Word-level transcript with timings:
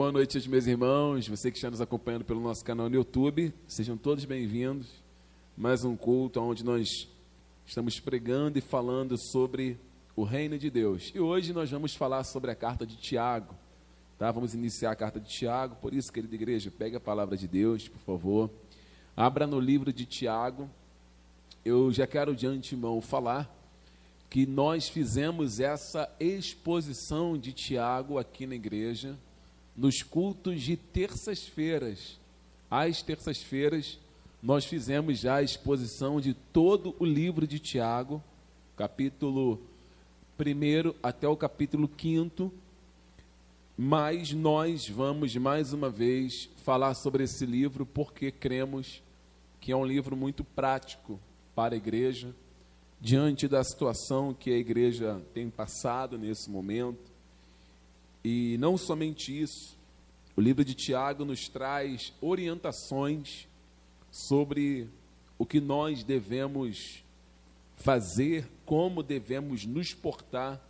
boa 0.00 0.10
noite 0.10 0.38
aos 0.38 0.46
meus 0.46 0.66
irmãos, 0.66 1.28
você 1.28 1.50
que 1.50 1.58
está 1.58 1.70
nos 1.70 1.82
acompanhando 1.82 2.24
pelo 2.24 2.40
nosso 2.40 2.64
canal 2.64 2.88
no 2.88 2.96
YouTube. 2.96 3.52
Sejam 3.68 3.98
todos 3.98 4.24
bem-vindos. 4.24 4.88
Mais 5.54 5.84
um 5.84 5.94
culto 5.94 6.40
onde 6.40 6.64
nós 6.64 7.06
estamos 7.66 8.00
pregando 8.00 8.56
e 8.56 8.62
falando 8.62 9.18
sobre 9.18 9.78
o 10.16 10.24
reino 10.24 10.58
de 10.58 10.70
Deus. 10.70 11.12
E 11.14 11.20
hoje 11.20 11.52
nós 11.52 11.70
vamos 11.70 11.94
falar 11.94 12.24
sobre 12.24 12.50
a 12.50 12.54
carta 12.54 12.86
de 12.86 12.96
Tiago. 12.96 13.54
Tá? 14.18 14.30
Vamos 14.32 14.54
iniciar 14.54 14.90
a 14.90 14.96
carta 14.96 15.20
de 15.20 15.28
Tiago, 15.28 15.76
por 15.82 15.92
isso, 15.92 16.10
querida 16.10 16.34
igreja, 16.34 16.70
pegue 16.70 16.96
a 16.96 17.00
palavra 17.00 17.36
de 17.36 17.46
Deus, 17.46 17.86
por 17.86 18.00
favor. 18.00 18.50
Abra 19.14 19.46
no 19.46 19.60
livro 19.60 19.92
de 19.92 20.06
Tiago. 20.06 20.70
Eu 21.62 21.92
já 21.92 22.06
quero 22.06 22.34
de 22.34 22.46
antemão 22.46 23.02
falar 23.02 23.54
que 24.30 24.46
nós 24.46 24.88
fizemos 24.88 25.60
essa 25.60 26.10
exposição 26.18 27.36
de 27.36 27.52
Tiago 27.52 28.18
aqui 28.18 28.46
na 28.46 28.54
igreja, 28.54 29.18
nos 29.76 30.02
cultos 30.02 30.62
de 30.62 30.76
terças-feiras. 30.76 32.18
Às 32.70 33.02
terças-feiras, 33.02 33.98
nós 34.42 34.64
fizemos 34.64 35.18
já 35.18 35.36
a 35.36 35.42
exposição 35.42 36.20
de 36.20 36.34
todo 36.34 36.94
o 36.98 37.04
livro 37.04 37.46
de 37.46 37.58
Tiago, 37.58 38.22
capítulo 38.76 39.60
1 40.38 40.94
até 41.02 41.28
o 41.28 41.36
capítulo 41.36 41.90
5. 42.00 42.52
Mas 43.76 44.32
nós 44.32 44.88
vamos 44.88 45.34
mais 45.36 45.72
uma 45.72 45.90
vez 45.90 46.48
falar 46.64 46.94
sobre 46.94 47.24
esse 47.24 47.46
livro 47.46 47.86
porque 47.86 48.30
cremos 48.30 49.02
que 49.60 49.72
é 49.72 49.76
um 49.76 49.84
livro 49.84 50.16
muito 50.16 50.42
prático 50.42 51.20
para 51.54 51.74
a 51.74 51.76
igreja 51.76 52.34
diante 53.00 53.48
da 53.48 53.64
situação 53.64 54.34
que 54.34 54.50
a 54.50 54.56
igreja 54.56 55.22
tem 55.32 55.48
passado 55.48 56.18
nesse 56.18 56.50
momento. 56.50 57.09
E 58.24 58.56
não 58.58 58.76
somente 58.76 59.38
isso, 59.38 59.76
o 60.36 60.40
livro 60.40 60.64
de 60.64 60.74
Tiago 60.74 61.24
nos 61.24 61.48
traz 61.48 62.12
orientações 62.20 63.48
sobre 64.10 64.88
o 65.38 65.46
que 65.46 65.60
nós 65.60 66.04
devemos 66.04 67.02
fazer, 67.76 68.46
como 68.66 69.02
devemos 69.02 69.64
nos 69.64 69.94
portar 69.94 70.60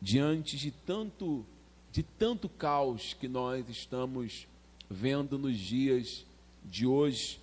diante 0.00 0.56
de 0.56 0.70
tanto 0.70 1.44
de 1.90 2.02
tanto 2.02 2.48
caos 2.48 3.14
que 3.14 3.26
nós 3.26 3.68
estamos 3.68 4.46
vendo 4.88 5.38
nos 5.38 5.56
dias 5.56 6.24
de 6.64 6.86
hoje 6.86 7.40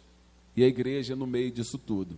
e 0.56 0.64
a 0.64 0.68
igreja 0.68 1.16
no 1.16 1.28
meio 1.28 1.52
disso 1.52 1.78
tudo. 1.78 2.18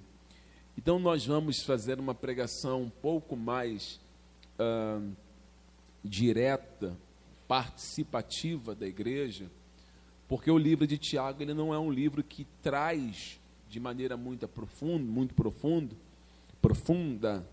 Então, 0.78 1.00
nós 1.00 1.26
vamos 1.26 1.64
fazer 1.64 2.00
uma 2.00 2.14
pregação 2.14 2.84
um 2.84 2.90
pouco 2.90 3.36
mais 3.36 4.00
uh, 4.60 5.12
direta, 6.04 6.96
participativa 7.48 8.76
da 8.76 8.88
igreja, 8.88 9.50
porque 10.28 10.52
o 10.52 10.58
livro 10.58 10.86
de 10.86 10.98
Tiago 10.98 11.42
ele 11.42 11.54
não 11.54 11.74
é 11.74 11.80
um 11.80 11.92
livro 11.92 12.24
que 12.24 12.46
traz 12.62 13.40
de 13.70 13.80
maneira 13.80 14.18
muito 14.18 14.48
profunda, 14.48 15.12
muito 15.12 15.34
profundo, 15.34 15.96
profunda, 16.62 17.48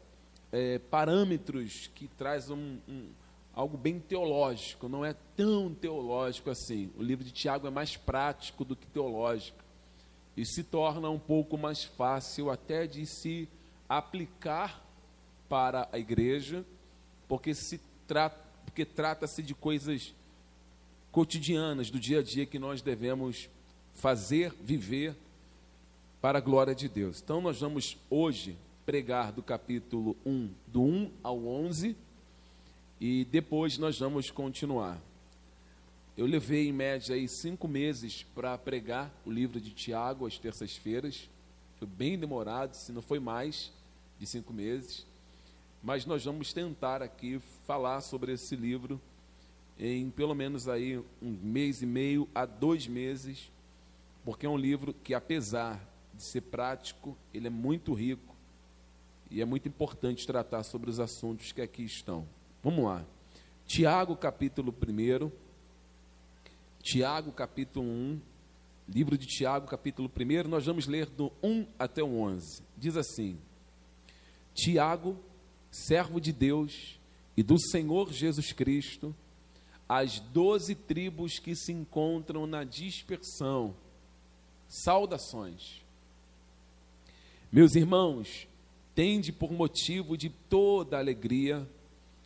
é, 0.51 0.78
parâmetros 0.78 1.91
que 1.95 2.09
traz 2.09 2.51
um, 2.51 2.78
um, 2.89 3.09
algo 3.55 3.77
bem 3.77 3.98
teológico. 3.98 4.89
Não 4.89 5.05
é 5.05 5.14
tão 5.36 5.75
teológico 5.75 6.51
assim. 6.51 6.91
O 6.97 7.03
livro 7.03 7.25
de 7.25 7.33
Tiago 7.33 7.67
é 7.67 7.70
mais 7.70 7.97
prático 7.97 8.64
do 8.64 8.77
que 8.77 8.86
teológico 8.86 9.58
e 10.36 10.45
se 10.45 10.64
torna 10.64 11.08
um 11.11 11.19
pouco 11.19 11.56
mais 11.56 11.84
fácil 11.84 12.51
até 12.51 12.86
de 12.86 13.06
se 13.06 13.48
aplicar 13.89 14.84
para 15.48 15.89
a 15.92 15.98
igreja, 15.98 16.64
porque 17.29 17.55
se 17.55 17.81
trata, 18.06 18.44
porque 18.65 18.84
trata-se 18.84 19.43
de 19.43 19.55
coisas 19.55 20.15
cotidianas 21.12 21.91
do 21.91 21.98
dia 21.98 22.19
a 22.19 22.23
dia 22.23 22.45
que 22.45 22.58
nós 22.58 22.83
devemos 22.83 23.48
fazer, 23.95 24.52
viver 24.61 25.14
para 26.20 26.39
a 26.39 26.41
glória 26.41 26.75
de 26.75 26.89
Deus. 26.89 27.20
Então 27.23 27.41
nós 27.41 27.61
vamos 27.61 27.97
hoje 28.11 28.57
pregar 28.85 29.30
do 29.30 29.42
capítulo 29.42 30.17
1, 30.27 30.51
do 30.67 30.83
1 30.83 31.11
ao 31.23 31.47
11, 31.47 31.97
e 33.01 33.25
depois 33.27 33.79
nós 33.79 33.98
vamos 33.98 34.30
continuar. 34.30 35.01
Eu 36.17 36.27
levei 36.27 36.69
em 36.69 36.73
média 36.73 37.14
aí 37.14 37.29
cinco 37.29 37.67
meses 37.67 38.25
para 38.35 38.57
pregar 38.57 39.11
o 39.27 39.31
livro 39.31 39.61
de 39.61 39.70
Tiago 39.70 40.27
às 40.27 40.39
terças-feiras. 40.39 41.29
Foi 41.79 41.89
bem 41.89 42.19
demorado, 42.19 42.75
se 42.75 42.92
não 42.92 43.02
foi 43.02 43.19
mais 43.19 43.73
de 44.19 44.27
cinco 44.27 44.52
meses. 44.52 45.05
Mas 45.84 46.06
nós 46.06 46.24
vamos 46.24 46.50
tentar 46.50 47.02
aqui 47.02 47.39
falar 47.67 48.00
sobre 48.00 48.33
esse 48.33 48.56
livro 48.56 48.98
em 49.78 50.08
pelo 50.08 50.34
menos 50.34 50.67
aí 50.67 50.96
um 51.20 51.30
mês 51.42 51.83
e 51.83 51.86
meio 51.86 52.27
a 52.34 52.46
dois 52.46 52.86
meses, 52.86 53.52
porque 54.24 54.46
é 54.46 54.48
um 54.48 54.56
livro 54.56 54.95
que, 54.95 55.12
apesar 55.12 55.78
de 56.14 56.22
ser 56.22 56.40
prático, 56.40 57.14
ele 57.34 57.48
é 57.48 57.50
muito 57.50 57.92
rico 57.92 58.34
e 59.30 59.42
é 59.42 59.45
muito 59.45 59.68
importante 59.68 60.27
tratar 60.27 60.62
sobre 60.62 60.89
os 60.89 60.98
assuntos 60.98 61.52
que 61.52 61.61
aqui 61.61 61.84
estão. 61.84 62.27
Vamos 62.62 62.86
lá. 62.86 63.05
Tiago, 63.66 64.16
capítulo 64.16 64.72
1 64.72 65.30
Tiago, 66.80 67.30
capítulo 67.30 67.86
1, 67.86 68.20
livro 68.89 69.18
de 69.18 69.27
Tiago, 69.27 69.66
capítulo 69.66 70.11
1, 70.18 70.48
nós 70.48 70.64
vamos 70.64 70.86
ler 70.86 71.11
do 71.11 71.30
1 71.42 71.66
até 71.78 72.02
o 72.02 72.20
11. 72.20 72.62
Diz 72.74 72.96
assim: 72.96 73.39
Tiago, 74.55 75.18
servo 75.74 76.20
de 76.20 76.33
Deus 76.33 76.98
e 77.36 77.42
do 77.42 77.58
Senhor 77.58 78.12
Jesus 78.12 78.52
Cristo, 78.52 79.14
as 79.89 80.20
doze 80.20 80.74
tribos 80.74 81.39
que 81.39 81.55
se 81.55 81.73
encontram 81.73 82.46
na 82.46 82.64
dispersão, 82.64 83.74
saudações. 84.68 85.83
Meus 87.52 87.74
irmãos, 87.74 88.46
tende 88.95 89.33
por 89.33 89.52
motivo 89.52 90.17
de 90.17 90.30
toda 90.30 90.98
alegria 90.98 91.68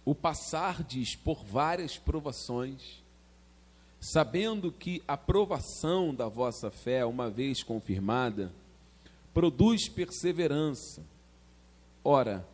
o 0.05 0.15
passardes 0.15 1.17
por 1.17 1.45
várias 1.45 1.99
provações 1.99 3.03
sabendo 4.01 4.71
que 4.71 5.03
a 5.09 5.17
provação 5.17 6.15
da 6.15 6.29
vossa 6.29 6.71
fé, 6.71 7.05
uma 7.05 7.29
vez 7.29 7.63
confirmada, 7.63 8.53
produz 9.35 9.89
perseverança. 9.89 11.03
Ora, 12.05 12.47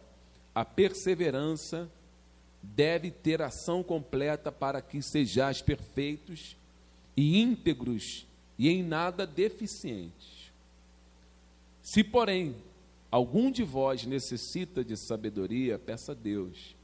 a 0.54 0.64
perseverança 0.64 1.90
deve 2.62 3.10
ter 3.10 3.42
ação 3.42 3.82
completa 3.82 4.52
para 4.52 4.80
que 4.80 5.02
sejais 5.02 5.60
perfeitos 5.60 6.56
e 7.16 7.40
íntegros 7.40 8.26
e 8.58 8.68
em 8.68 8.82
nada 8.82 9.26
deficientes. 9.26 10.52
Se, 11.82 12.02
porém, 12.02 12.54
algum 13.10 13.50
de 13.50 13.62
vós 13.62 14.06
necessita 14.06 14.84
de 14.84 14.96
sabedoria, 14.96 15.78
peça 15.78 16.12
a 16.12 16.14
Deus, 16.14 16.74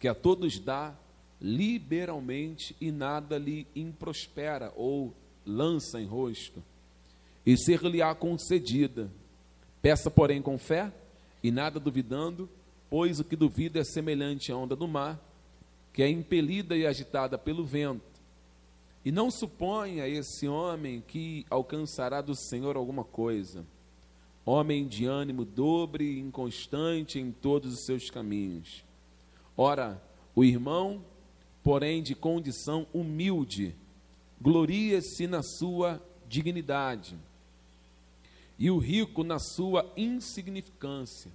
que 0.00 0.08
a 0.08 0.14
todos 0.14 0.58
dá 0.58 0.94
liberalmente 1.40 2.74
e 2.80 2.90
nada 2.90 3.38
lhe 3.38 3.66
improspera 3.76 4.72
ou 4.76 5.14
lança 5.46 6.00
em 6.00 6.06
rosto, 6.06 6.62
e 7.46 7.56
ser-lhe-á 7.56 8.14
concedida. 8.14 9.10
Peça, 9.82 10.10
porém, 10.10 10.40
com 10.40 10.58
fé 10.58 10.90
e 11.42 11.50
nada 11.50 11.78
duvidando, 11.78 12.48
pois 12.94 13.18
o 13.18 13.24
que 13.24 13.34
duvida 13.34 13.80
é 13.80 13.82
semelhante 13.82 14.52
à 14.52 14.56
onda 14.56 14.76
do 14.76 14.86
mar, 14.86 15.20
que 15.92 16.00
é 16.00 16.08
impelida 16.08 16.76
e 16.76 16.86
agitada 16.86 17.36
pelo 17.36 17.64
vento. 17.64 18.20
E 19.04 19.10
não 19.10 19.32
suponha 19.32 20.06
esse 20.06 20.46
homem 20.46 21.02
que 21.04 21.44
alcançará 21.50 22.20
do 22.20 22.36
Senhor 22.36 22.76
alguma 22.76 23.02
coisa. 23.02 23.66
Homem 24.46 24.86
de 24.86 25.06
ânimo 25.06 25.44
dobre 25.44 26.04
e 26.04 26.20
inconstante 26.20 27.18
em 27.18 27.32
todos 27.32 27.74
os 27.74 27.84
seus 27.84 28.10
caminhos. 28.10 28.84
Ora, 29.56 30.00
o 30.32 30.44
irmão 30.44 31.02
porém 31.64 32.00
de 32.00 32.14
condição 32.14 32.86
humilde, 32.94 33.74
gloria-se 34.40 35.26
na 35.26 35.42
sua 35.42 36.00
dignidade, 36.28 37.18
e 38.56 38.70
o 38.70 38.78
rico 38.78 39.24
na 39.24 39.40
sua 39.40 39.84
insignificância, 39.96 41.32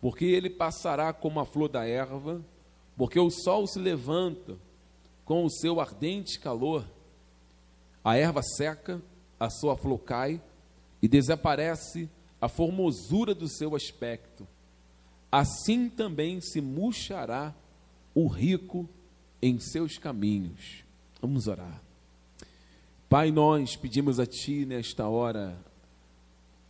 porque 0.00 0.24
ele 0.24 0.50
passará 0.50 1.12
como 1.12 1.40
a 1.40 1.44
flor 1.44 1.68
da 1.68 1.86
erva, 1.86 2.44
porque 2.96 3.18
o 3.18 3.30
sol 3.30 3.66
se 3.66 3.78
levanta 3.78 4.56
com 5.24 5.44
o 5.44 5.50
seu 5.50 5.80
ardente 5.80 6.38
calor, 6.38 6.84
a 8.02 8.16
erva 8.16 8.42
seca, 8.42 9.02
a 9.38 9.50
sua 9.50 9.76
flor 9.76 9.98
cai, 9.98 10.40
e 11.02 11.08
desaparece 11.08 12.08
a 12.40 12.48
formosura 12.48 13.34
do 13.34 13.48
seu 13.48 13.74
aspecto. 13.74 14.46
Assim 15.30 15.88
também 15.88 16.40
se 16.40 16.60
murchará 16.60 17.54
o 18.14 18.26
rico 18.26 18.88
em 19.42 19.58
seus 19.60 19.98
caminhos. 19.98 20.82
Vamos 21.20 21.46
orar. 21.46 21.82
Pai, 23.08 23.30
nós 23.30 23.76
pedimos 23.76 24.18
a 24.20 24.26
Ti 24.26 24.64
nesta 24.66 25.06
hora 25.08 25.58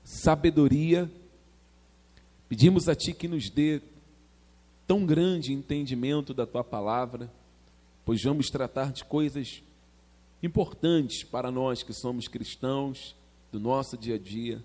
sabedoria, 0.05 1.11
pedimos 2.49 2.89
a 2.89 2.95
Ti 2.95 3.13
que 3.13 3.29
nos 3.29 3.51
dê 3.51 3.81
tão 4.87 5.05
grande 5.05 5.53
entendimento 5.53 6.33
da 6.33 6.47
Tua 6.47 6.65
palavra, 6.65 7.31
pois 8.05 8.23
vamos 8.23 8.49
tratar 8.49 8.93
de 8.93 9.05
coisas 9.05 9.63
importantes 10.43 11.25
para 11.25 11.51
nós 11.51 11.83
que 11.83 11.93
somos 11.93 12.29
cristãos, 12.29 13.15
do 13.51 13.59
nosso 13.59 13.97
dia 13.97 14.17
a 14.17 14.19
dia. 14.19 14.63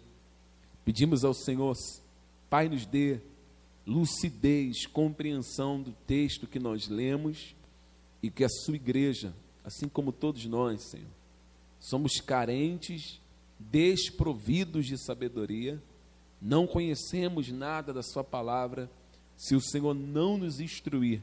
Pedimos 0.83 1.23
ao 1.23 1.33
Senhor, 1.33 1.73
Pai, 2.49 2.67
nos 2.67 2.85
dê 2.85 3.19
lucidez, 3.85 4.85
compreensão 4.85 5.81
do 5.81 5.91
texto 6.05 6.47
que 6.47 6.59
nós 6.59 6.87
lemos 6.87 7.55
e 8.21 8.29
que 8.29 8.43
a 8.43 8.49
sua 8.49 8.75
igreja, 8.75 9.33
assim 9.63 9.87
como 9.87 10.11
todos 10.11 10.45
nós, 10.45 10.89
Senhor, 10.89 11.07
somos 11.79 12.21
carentes, 12.21 13.19
desprovidos 13.59 14.85
de 14.85 14.97
sabedoria, 14.97 15.81
não 16.43 16.67
conhecemos 16.67 17.49
nada 17.49 17.93
da 17.93 18.03
Sua 18.03 18.23
palavra 18.23 18.91
se 19.37 19.55
o 19.55 19.61
Senhor 19.61 19.93
não 19.93 20.37
nos 20.37 20.59
instruir. 20.59 21.21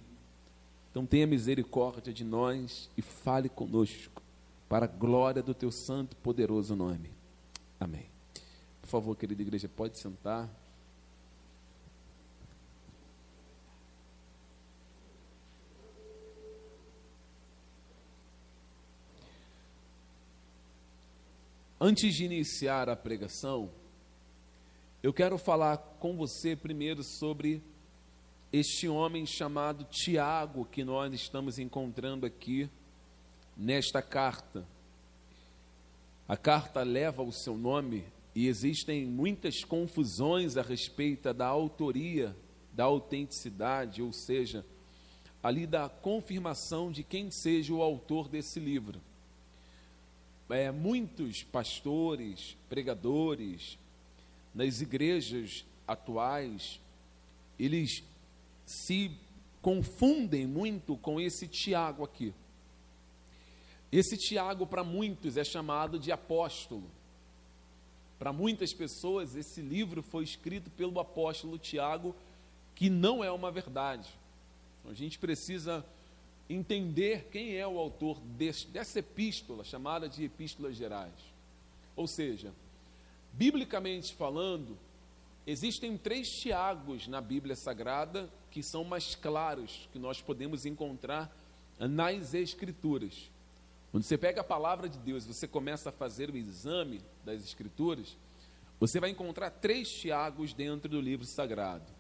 Então 0.91 1.05
tenha 1.05 1.27
misericórdia 1.27 2.11
de 2.11 2.25
nós 2.25 2.91
e 2.97 3.03
fale 3.03 3.51
conosco, 3.51 4.23
para 4.67 4.87
a 4.87 4.89
glória 4.89 5.43
do 5.43 5.53
Teu 5.53 5.71
santo 5.71 6.15
e 6.15 6.17
poderoso 6.17 6.75
nome. 6.75 7.11
Amém. 7.79 8.07
Por 8.81 8.89
favor, 8.89 9.15
querida 9.15 9.43
igreja, 9.43 9.69
pode 9.69 10.01
sentar. 10.01 10.49
Antes 21.79 22.15
de 22.15 22.25
iniciar 22.25 22.89
a 22.89 22.97
pregação, 22.97 23.71
eu 25.03 25.13
quero 25.13 25.39
falar 25.39 25.79
com 25.99 26.17
você 26.17 26.55
primeiro 26.55 27.03
sobre 27.03 27.63
este 28.53 28.89
homem 28.89 29.25
chamado 29.25 29.85
Tiago, 29.85 30.65
que 30.65 30.85
nós 30.85 31.15
estamos 31.15 31.59
encontrando 31.59 32.27
aqui 32.27 32.69
nesta 33.57 34.03
carta. 34.03 34.67
A 36.29 36.37
carta 36.37 36.83
leva 36.83 37.23
o 37.23 37.33
seu 37.33 37.57
nome 37.57 38.05
e 38.35 38.47
existem 38.47 39.07
muitas 39.07 39.65
confusões 39.65 40.57
a 40.57 40.63
respeito 40.63 41.33
da 41.33 41.47
autoria, 41.47 42.37
da 42.73 42.85
autenticidade, 42.85 44.03
ou 44.03 44.13
seja, 44.13 44.65
ali 45.43 45.67
da 45.67 45.89
confirmação 45.89 46.93
de 46.93 47.03
quem 47.03 47.31
seja 47.31 47.73
o 47.73 47.83
autor 47.83 48.29
desse 48.29 48.61
livro 48.61 49.01
é, 50.51 50.71
muitos 50.71 51.43
pastores, 51.43 52.57
pregadores, 52.69 53.79
nas 54.55 54.81
igrejas 54.81 55.65
atuais, 55.87 56.81
eles 57.59 58.03
se 58.65 59.11
confundem 59.61 60.47
muito 60.47 60.97
com 60.97 61.21
esse 61.21 61.47
Tiago 61.47 62.05
aqui. 62.05 62.33
Esse 63.93 64.17
Tiago, 64.17 64.67
para 64.67 64.85
muitos, 64.85 65.37
é 65.37 65.45
chamado 65.45 65.99
de 65.99 66.13
apóstolo. 66.13 66.89
Para 68.19 68.33
muitas 68.33 68.73
pessoas, 68.73 69.35
esse 69.35 69.61
livro 69.61 70.03
foi 70.03 70.25
escrito 70.25 70.71
pelo 70.71 71.01
apóstolo 71.01 71.59
Tiago, 71.59 72.15
que 72.75 72.89
não 72.89 73.25
é 73.25 73.31
uma 73.31 73.51
verdade. 73.51 74.09
A 74.89 74.95
gente 74.95 75.19
precisa 75.19 75.85
entender 76.49 77.29
quem 77.31 77.57
é 77.57 77.67
o 77.67 77.79
autor 77.79 78.21
desse, 78.21 78.67
dessa 78.69 78.99
epístola, 78.99 79.65
chamada 79.65 80.09
de 80.09 80.25
Epístolas 80.25 80.77
Gerais. 80.77 81.15
Ou 81.97 82.07
seja, 82.07 82.53
biblicamente 83.33 84.15
falando, 84.15 84.77
existem 85.47 85.97
três 85.97 86.31
Tiagos 86.31 87.07
na 87.09 87.21
Bíblia 87.21 87.57
Sagrada 87.57 88.31
que 88.51 88.63
são 88.63 88.85
mais 88.85 89.15
claros, 89.15 89.89
que 89.93 89.99
nós 89.99 90.21
podemos 90.21 90.67
encontrar 90.67 91.35
nas 91.79 92.35
Escrituras. 92.35 93.31
Quando 93.91 94.05
você 94.05 94.19
pega 94.19 94.41
a 94.41 94.45
palavra 94.45 94.89
de 94.89 94.99
Deus 94.99 95.25
você 95.25 95.49
começa 95.49 95.89
a 95.89 95.93
fazer 95.93 96.31
o 96.31 96.37
exame 96.37 97.01
das 97.25 97.43
Escrituras, 97.43 98.17
você 98.79 98.99
vai 98.99 99.11
encontrar 99.11 99.51
três 99.51 99.93
Tiagos 99.93 100.53
dentro 100.53 100.89
do 100.89 101.01
livro 101.01 101.27
sagrado. 101.27 101.93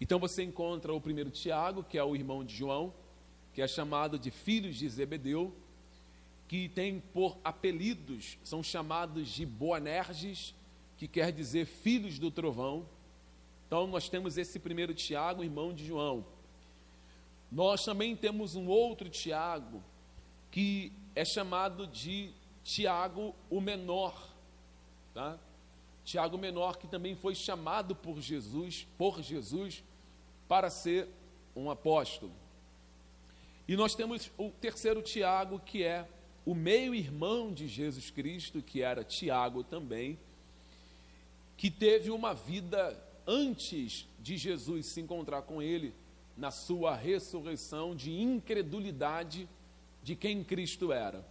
Então 0.00 0.18
você 0.18 0.42
encontra 0.42 0.92
o 0.92 1.00
primeiro 1.00 1.30
Tiago, 1.30 1.82
que 1.82 1.96
é 1.96 2.04
o 2.04 2.14
irmão 2.14 2.44
de 2.44 2.54
João, 2.54 2.92
que 3.54 3.62
é 3.62 3.66
chamado 3.66 4.18
de 4.18 4.30
filhos 4.30 4.76
de 4.76 4.86
Zebedeu, 4.88 5.54
que 6.48 6.68
tem 6.68 7.00
por 7.12 7.36
apelidos, 7.42 8.38
são 8.44 8.62
chamados 8.62 9.28
de 9.28 9.44
Boanerges, 9.44 10.54
que 10.96 11.08
quer 11.08 11.32
dizer 11.32 11.66
filhos 11.66 12.18
do 12.18 12.30
trovão. 12.30 12.86
Então 13.66 13.86
nós 13.86 14.08
temos 14.08 14.38
esse 14.38 14.58
primeiro 14.58 14.94
Tiago, 14.94 15.42
irmão 15.42 15.74
de 15.74 15.84
João. 15.84 16.24
Nós 17.50 17.84
também 17.84 18.14
temos 18.14 18.54
um 18.54 18.66
outro 18.68 19.08
Tiago, 19.08 19.82
que 20.50 20.92
é 21.14 21.24
chamado 21.24 21.86
de 21.86 22.30
Tiago 22.62 23.34
o 23.50 23.60
Menor, 23.60 24.34
tá? 25.12 25.38
Tiago 26.04 26.38
Menor, 26.38 26.76
que 26.76 26.86
também 26.86 27.16
foi 27.16 27.34
chamado 27.34 27.94
por 27.94 28.20
Jesus, 28.20 28.86
por 28.96 29.20
Jesus, 29.20 29.82
para 30.46 30.70
ser 30.70 31.08
um 31.54 31.68
apóstolo. 31.70 32.32
E 33.66 33.74
nós 33.74 33.96
temos 33.96 34.30
o 34.38 34.50
terceiro 34.50 35.02
Tiago, 35.02 35.58
que 35.58 35.82
é 35.82 36.08
o 36.46 36.54
meio-irmão 36.54 37.52
de 37.52 37.66
Jesus 37.66 38.08
Cristo, 38.08 38.62
que 38.62 38.80
era 38.80 39.02
Tiago 39.02 39.64
também, 39.64 40.16
que 41.56 41.68
teve 41.70 42.08
uma 42.10 42.32
vida 42.32 42.96
antes 43.26 44.08
de 44.20 44.36
Jesus 44.36 44.86
se 44.86 45.00
encontrar 45.00 45.42
com 45.42 45.60
ele, 45.60 45.92
na 46.36 46.52
sua 46.52 46.94
ressurreição, 46.94 47.96
de 47.96 48.12
incredulidade 48.12 49.48
de 50.04 50.14
quem 50.14 50.44
Cristo 50.44 50.92
era. 50.92 51.26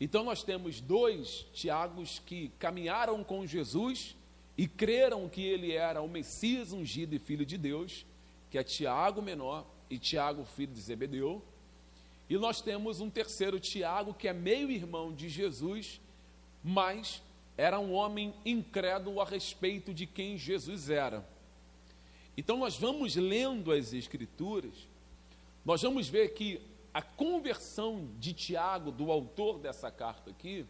Então 0.00 0.22
nós 0.22 0.44
temos 0.44 0.80
dois 0.80 1.46
Tiagos 1.52 2.22
que 2.24 2.52
caminharam 2.58 3.24
com 3.24 3.44
Jesus 3.46 4.14
e 4.56 4.68
creram 4.68 5.28
que 5.28 5.42
ele 5.42 5.72
era 5.72 6.00
o 6.00 6.08
Messias 6.08 6.72
ungido 6.72 7.16
e 7.16 7.18
filho 7.18 7.44
de 7.44 7.58
Deus, 7.58 8.06
que 8.50 8.58
é 8.58 8.62
Tiago 8.62 9.20
menor 9.20 9.66
e 9.90 9.98
Tiago 9.98 10.44
filho 10.44 10.72
de 10.72 10.80
Zebedeu. 10.80 11.42
E 12.28 12.36
nós 12.36 12.60
temos 12.60 13.00
um 13.00 13.08
terceiro 13.08 13.60
Tiago, 13.60 14.12
que 14.12 14.26
é 14.26 14.32
meio-irmão 14.32 15.12
de 15.12 15.28
Jesus, 15.28 16.00
mas 16.62 17.22
era 17.56 17.78
um 17.78 17.92
homem 17.92 18.34
incrédulo 18.44 19.20
a 19.20 19.24
respeito 19.24 19.94
de 19.94 20.06
quem 20.06 20.36
Jesus 20.36 20.90
era. 20.90 21.26
Então, 22.36 22.56
nós 22.58 22.76
vamos 22.76 23.16
lendo 23.16 23.72
as 23.72 23.92
Escrituras, 23.92 24.74
nós 25.64 25.80
vamos 25.82 26.08
ver 26.08 26.34
que 26.34 26.60
a 26.92 27.00
conversão 27.00 28.08
de 28.18 28.32
Tiago, 28.32 28.90
do 28.90 29.10
autor 29.10 29.58
dessa 29.58 29.90
carta 29.90 30.30
aqui, 30.30 30.66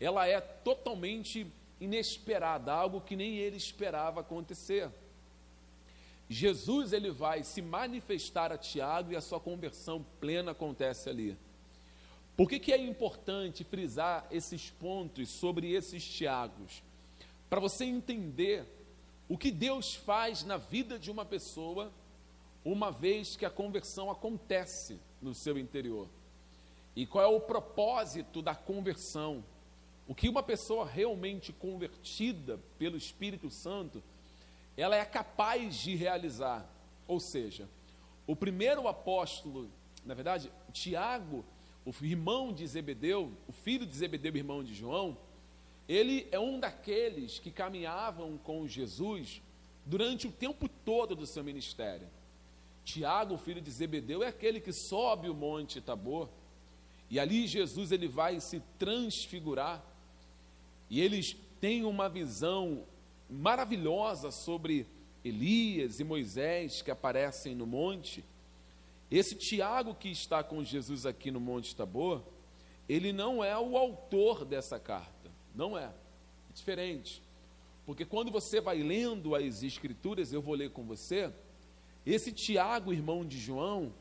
ela 0.00 0.26
é 0.26 0.40
totalmente 0.40 1.46
inesperada, 1.80 2.72
algo 2.72 3.00
que 3.00 3.16
nem 3.16 3.36
ele 3.36 3.56
esperava 3.56 4.20
acontecer. 4.20 4.90
Jesus 6.28 6.92
ele 6.92 7.10
vai 7.10 7.42
se 7.42 7.62
manifestar 7.62 8.52
a 8.52 8.58
Tiago 8.58 9.12
e 9.12 9.16
a 9.16 9.20
sua 9.20 9.40
conversão 9.40 10.04
plena 10.20 10.50
acontece 10.50 11.08
ali. 11.08 11.36
Por 12.36 12.48
que, 12.48 12.60
que 12.60 12.72
é 12.72 12.76
importante 12.76 13.64
frisar 13.64 14.26
esses 14.30 14.70
pontos 14.70 15.28
sobre 15.28 15.72
esses 15.72 16.06
Tiagos? 16.06 16.82
Para 17.48 17.60
você 17.60 17.84
entender 17.84 18.64
o 19.28 19.36
que 19.36 19.50
Deus 19.50 19.94
faz 19.94 20.44
na 20.44 20.56
vida 20.56 20.98
de 20.98 21.10
uma 21.10 21.24
pessoa, 21.24 21.90
uma 22.64 22.92
vez 22.92 23.34
que 23.34 23.46
a 23.46 23.50
conversão 23.50 24.10
acontece 24.10 25.00
no 25.20 25.34
seu 25.34 25.58
interior. 25.58 26.08
E 26.94 27.06
qual 27.06 27.24
é 27.24 27.36
o 27.36 27.40
propósito 27.40 28.42
da 28.42 28.54
conversão? 28.54 29.44
O 30.06 30.14
que 30.14 30.28
uma 30.28 30.42
pessoa 30.42 30.86
realmente 30.86 31.52
convertida 31.52 32.58
pelo 32.78 32.96
Espírito 32.96 33.50
Santo 33.50 34.02
ela 34.80 34.96
é 34.96 35.04
capaz 35.04 35.74
de 35.74 35.94
realizar. 35.96 36.64
Ou 37.06 37.18
seja, 37.18 37.68
o 38.26 38.36
primeiro 38.36 38.86
apóstolo, 38.86 39.70
na 40.04 40.14
verdade, 40.14 40.52
Tiago, 40.72 41.44
o 41.84 41.92
irmão 42.04 42.52
de 42.52 42.66
Zebedeu, 42.66 43.32
o 43.48 43.52
filho 43.52 43.84
de 43.84 43.96
Zebedeu, 43.96 44.36
irmão 44.36 44.62
de 44.62 44.74
João, 44.74 45.18
ele 45.88 46.28
é 46.30 46.38
um 46.38 46.60
daqueles 46.60 47.38
que 47.38 47.50
caminhavam 47.50 48.38
com 48.38 48.68
Jesus 48.68 49.42
durante 49.84 50.26
o 50.26 50.32
tempo 50.32 50.68
todo 50.68 51.16
do 51.16 51.26
seu 51.26 51.42
ministério. 51.42 52.06
Tiago, 52.84 53.36
filho 53.38 53.60
de 53.60 53.70
Zebedeu, 53.70 54.22
é 54.22 54.28
aquele 54.28 54.60
que 54.60 54.72
sobe 54.72 55.28
o 55.28 55.34
monte 55.34 55.80
Tabor, 55.80 56.28
e 57.10 57.18
ali 57.18 57.46
Jesus 57.46 57.90
ele 57.90 58.06
vai 58.06 58.38
se 58.38 58.62
transfigurar, 58.78 59.82
e 60.90 61.00
eles 61.00 61.36
têm 61.60 61.84
uma 61.84 62.08
visão 62.08 62.84
maravilhosa 63.28 64.30
sobre 64.30 64.86
Elias 65.24 66.00
e 66.00 66.04
Moisés 66.04 66.82
que 66.82 66.90
aparecem 66.90 67.54
no 67.54 67.66
monte. 67.66 68.24
Esse 69.10 69.34
Tiago 69.34 69.94
que 69.94 70.10
está 70.10 70.42
com 70.42 70.62
Jesus 70.62 71.06
aqui 71.06 71.30
no 71.30 71.40
Monte 71.40 71.74
Tabor, 71.74 72.22
ele 72.88 73.12
não 73.12 73.42
é 73.42 73.56
o 73.58 73.76
autor 73.76 74.44
dessa 74.44 74.78
carta, 74.78 75.30
não 75.54 75.76
é. 75.76 75.84
É 75.84 76.52
diferente. 76.54 77.22
Porque 77.86 78.04
quando 78.04 78.30
você 78.30 78.60
vai 78.60 78.82
lendo 78.82 79.34
as 79.34 79.62
Escrituras, 79.62 80.32
eu 80.32 80.42
vou 80.42 80.54
ler 80.54 80.70
com 80.70 80.84
você, 80.84 81.32
esse 82.04 82.32
Tiago, 82.32 82.92
irmão 82.92 83.24
de 83.24 83.38
João, 83.38 83.94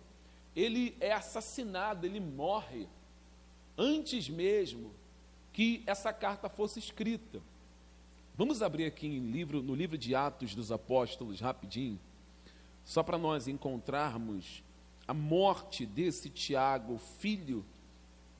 ele 0.55 0.98
é 1.00 1.13
assassinado, 1.13 2.05
ele 2.05 2.19
morre 2.19 2.88
antes 3.77 4.27
mesmo 4.27 4.91
que 5.53 5.84
essa 5.86 6.12
carta 6.12 6.50
fosse 6.50 6.79
escrita. 6.79 7.41
Vamos 8.38 8.62
abrir 8.62 8.86
aqui 8.86 9.08
livro, 9.08 9.63
no 9.63 9.74
livro 9.74 9.98
de 9.98 10.13
Atos 10.13 10.53
dos 10.53 10.72
Apóstolos, 10.72 11.39
rapidinho, 11.39 12.00
só 12.86 13.01
para 13.01 13.17
nós 13.17 13.48
encontrarmos 13.48 14.62
a 15.08 15.13
morte 15.13 15.88
desse 15.88 16.29
Tiago, 16.29 17.00
filho 17.17 17.65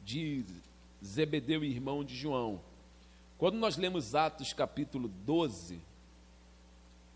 de 0.06 0.46
Zebedeu 1.04 1.64
irmão 1.64 2.04
de 2.04 2.16
João. 2.16 2.62
Quando 3.40 3.58
nós 3.58 3.76
lemos 3.76 4.14
Atos 4.14 4.54
capítulo 4.54 5.08
12, 5.26 5.80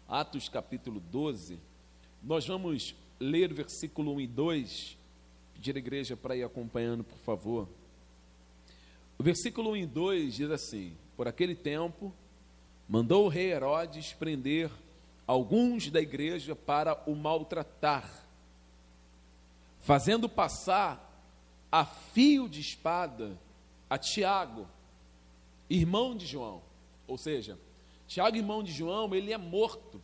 Atos 0.10 0.50
capítulo 0.50 1.00
12, 1.12 1.60
nós 2.24 2.48
vamos 2.48 2.96
ler 3.20 3.54
versículo 3.54 4.16
1 4.16 4.22
e 4.22 4.28
2, 4.28 4.98
pedir 5.54 5.76
a 5.76 5.80
igreja 5.80 6.18
para 6.18 6.36
ir 6.36 6.44
acompanhando, 6.44 7.04
por 7.04 7.20
favor. 7.20 7.70
O 9.20 9.24
versículo 9.24 9.74
1 9.74 9.78
e 9.78 9.86
2 9.86 10.34
diz 10.34 10.50
assim: 10.50 10.98
Por 11.16 11.28
aquele 11.28 11.54
tempo, 11.54 12.12
mandou 12.92 13.26
o 13.26 13.30
rei 13.30 13.54
Herodes 13.54 14.12
prender 14.12 14.70
alguns 15.26 15.90
da 15.90 16.02
igreja 16.02 16.54
para 16.54 17.02
o 17.10 17.16
maltratar, 17.16 18.04
fazendo 19.80 20.28
passar 20.28 21.10
a 21.72 21.86
fio 21.86 22.50
de 22.50 22.60
espada 22.60 23.40
a 23.90 23.98
Tiago, 23.98 24.68
irmão 25.70 26.18
de 26.18 26.26
João. 26.26 26.62
Ou 27.08 27.18
seja, 27.18 27.58
Tiago, 28.10 28.36
irmão 28.36 28.62
de 28.62 28.74
João, 28.74 29.16
ele 29.16 29.32
é 29.32 29.38
morto. 29.38 30.02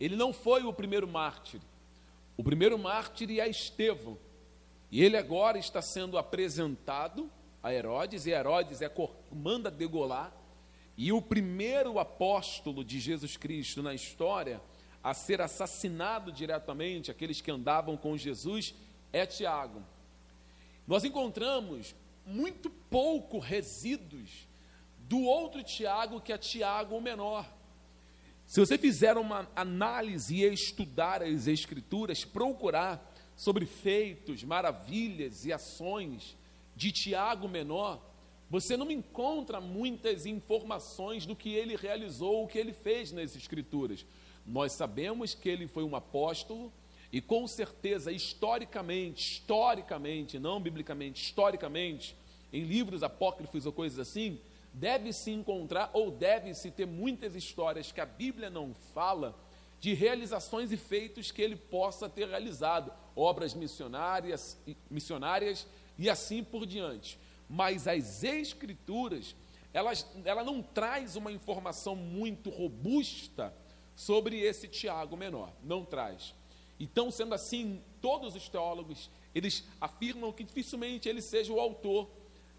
Ele 0.00 0.16
não 0.16 0.32
foi 0.32 0.64
o 0.64 0.72
primeiro 0.72 1.06
mártir. 1.06 1.60
O 2.36 2.42
primeiro 2.42 2.76
mártir 2.76 3.38
é 3.38 3.48
Estevão. 3.48 4.18
E 4.90 5.00
ele 5.00 5.16
agora 5.16 5.58
está 5.58 5.80
sendo 5.80 6.18
apresentado 6.18 7.30
a 7.62 7.72
Herodes, 7.72 8.26
e 8.26 8.30
Herodes 8.30 8.82
é, 8.82 8.90
manda 9.32 9.70
degolar. 9.70 10.32
E 10.96 11.12
o 11.12 11.20
primeiro 11.20 11.98
apóstolo 11.98 12.82
de 12.82 12.98
Jesus 12.98 13.36
Cristo 13.36 13.82
na 13.82 13.94
história 13.94 14.60
a 15.02 15.14
ser 15.14 15.40
assassinado 15.40 16.32
diretamente, 16.32 17.10
aqueles 17.10 17.40
que 17.40 17.50
andavam 17.50 17.96
com 17.96 18.16
Jesus, 18.16 18.74
é 19.12 19.24
Tiago. 19.24 19.82
Nós 20.86 21.04
encontramos 21.04 21.94
muito 22.24 22.68
pouco 22.68 23.38
resíduos 23.38 24.48
do 24.98 25.22
outro 25.22 25.62
Tiago, 25.62 26.20
que 26.20 26.32
é 26.32 26.38
Tiago 26.38 26.96
o 26.96 27.00
menor. 27.00 27.46
Se 28.46 28.58
você 28.58 28.78
fizer 28.78 29.16
uma 29.16 29.48
análise 29.54 30.36
e 30.36 30.52
estudar 30.52 31.22
as 31.22 31.46
Escrituras, 31.46 32.24
procurar 32.24 33.12
sobre 33.36 33.66
feitos, 33.66 34.42
maravilhas 34.42 35.44
e 35.44 35.52
ações 35.52 36.36
de 36.74 36.90
Tiago 36.90 37.48
menor, 37.48 38.00
você 38.48 38.76
não 38.76 38.90
encontra 38.90 39.60
muitas 39.60 40.24
informações 40.24 41.26
do 41.26 41.34
que 41.34 41.54
ele 41.54 41.76
realizou, 41.76 42.44
o 42.44 42.48
que 42.48 42.58
ele 42.58 42.72
fez 42.72 43.10
nas 43.12 43.34
Escrituras. 43.34 44.06
Nós 44.46 44.72
sabemos 44.72 45.34
que 45.34 45.48
ele 45.48 45.66
foi 45.66 45.82
um 45.82 45.96
apóstolo, 45.96 46.72
e 47.12 47.20
com 47.20 47.46
certeza, 47.46 48.12
historicamente, 48.12 49.32
historicamente, 49.32 50.38
não 50.38 50.60
biblicamente, 50.60 51.22
historicamente, 51.22 52.16
em 52.52 52.62
livros 52.62 53.02
apócrifos 53.02 53.66
ou 53.66 53.72
coisas 53.72 53.98
assim, 53.98 54.40
deve-se 54.72 55.30
encontrar 55.30 55.90
ou 55.92 56.10
deve-se 56.10 56.70
ter 56.70 56.86
muitas 56.86 57.34
histórias 57.34 57.90
que 57.90 58.00
a 58.00 58.06
Bíblia 58.06 58.50
não 58.50 58.74
fala 58.94 59.34
de 59.80 59.94
realizações 59.94 60.72
e 60.72 60.76
feitos 60.76 61.30
que 61.30 61.42
ele 61.42 61.56
possa 61.56 62.08
ter 62.08 62.28
realizado, 62.28 62.92
obras 63.14 63.54
missionárias, 63.54 64.58
missionárias 64.90 65.66
e 65.98 66.08
assim 66.10 66.42
por 66.42 66.66
diante. 66.66 67.18
Mas 67.48 67.86
as 67.86 68.24
escrituras, 68.24 69.34
elas, 69.72 70.06
ela 70.24 70.42
não 70.42 70.62
traz 70.62 71.16
uma 71.16 71.30
informação 71.30 71.94
muito 71.94 72.50
robusta 72.50 73.54
sobre 73.94 74.40
esse 74.40 74.68
Tiago 74.68 75.16
menor, 75.16 75.52
não 75.62 75.84
traz. 75.84 76.34
Então, 76.78 77.10
sendo 77.10 77.34
assim, 77.34 77.82
todos 78.00 78.34
os 78.34 78.48
teólogos, 78.48 79.10
eles 79.34 79.64
afirmam 79.80 80.32
que 80.32 80.44
dificilmente 80.44 81.08
ele 81.08 81.22
seja 81.22 81.52
o 81.52 81.60
autor 81.60 82.10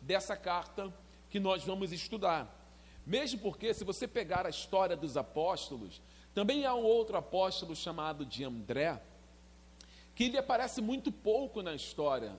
dessa 0.02 0.36
carta 0.36 0.94
que 1.30 1.40
nós 1.40 1.64
vamos 1.64 1.92
estudar. 1.92 2.54
Mesmo 3.06 3.40
porque, 3.40 3.74
se 3.74 3.84
você 3.84 4.08
pegar 4.08 4.46
a 4.46 4.50
história 4.50 4.96
dos 4.96 5.16
apóstolos, 5.16 6.02
também 6.34 6.66
há 6.66 6.74
um 6.74 6.84
outro 6.84 7.18
apóstolo 7.18 7.76
chamado 7.76 8.26
de 8.26 8.44
André, 8.44 9.02
que 10.16 10.26
ele 10.26 10.38
aparece 10.38 10.82
muito 10.82 11.12
pouco 11.12 11.62
na 11.62 11.74
história. 11.76 12.36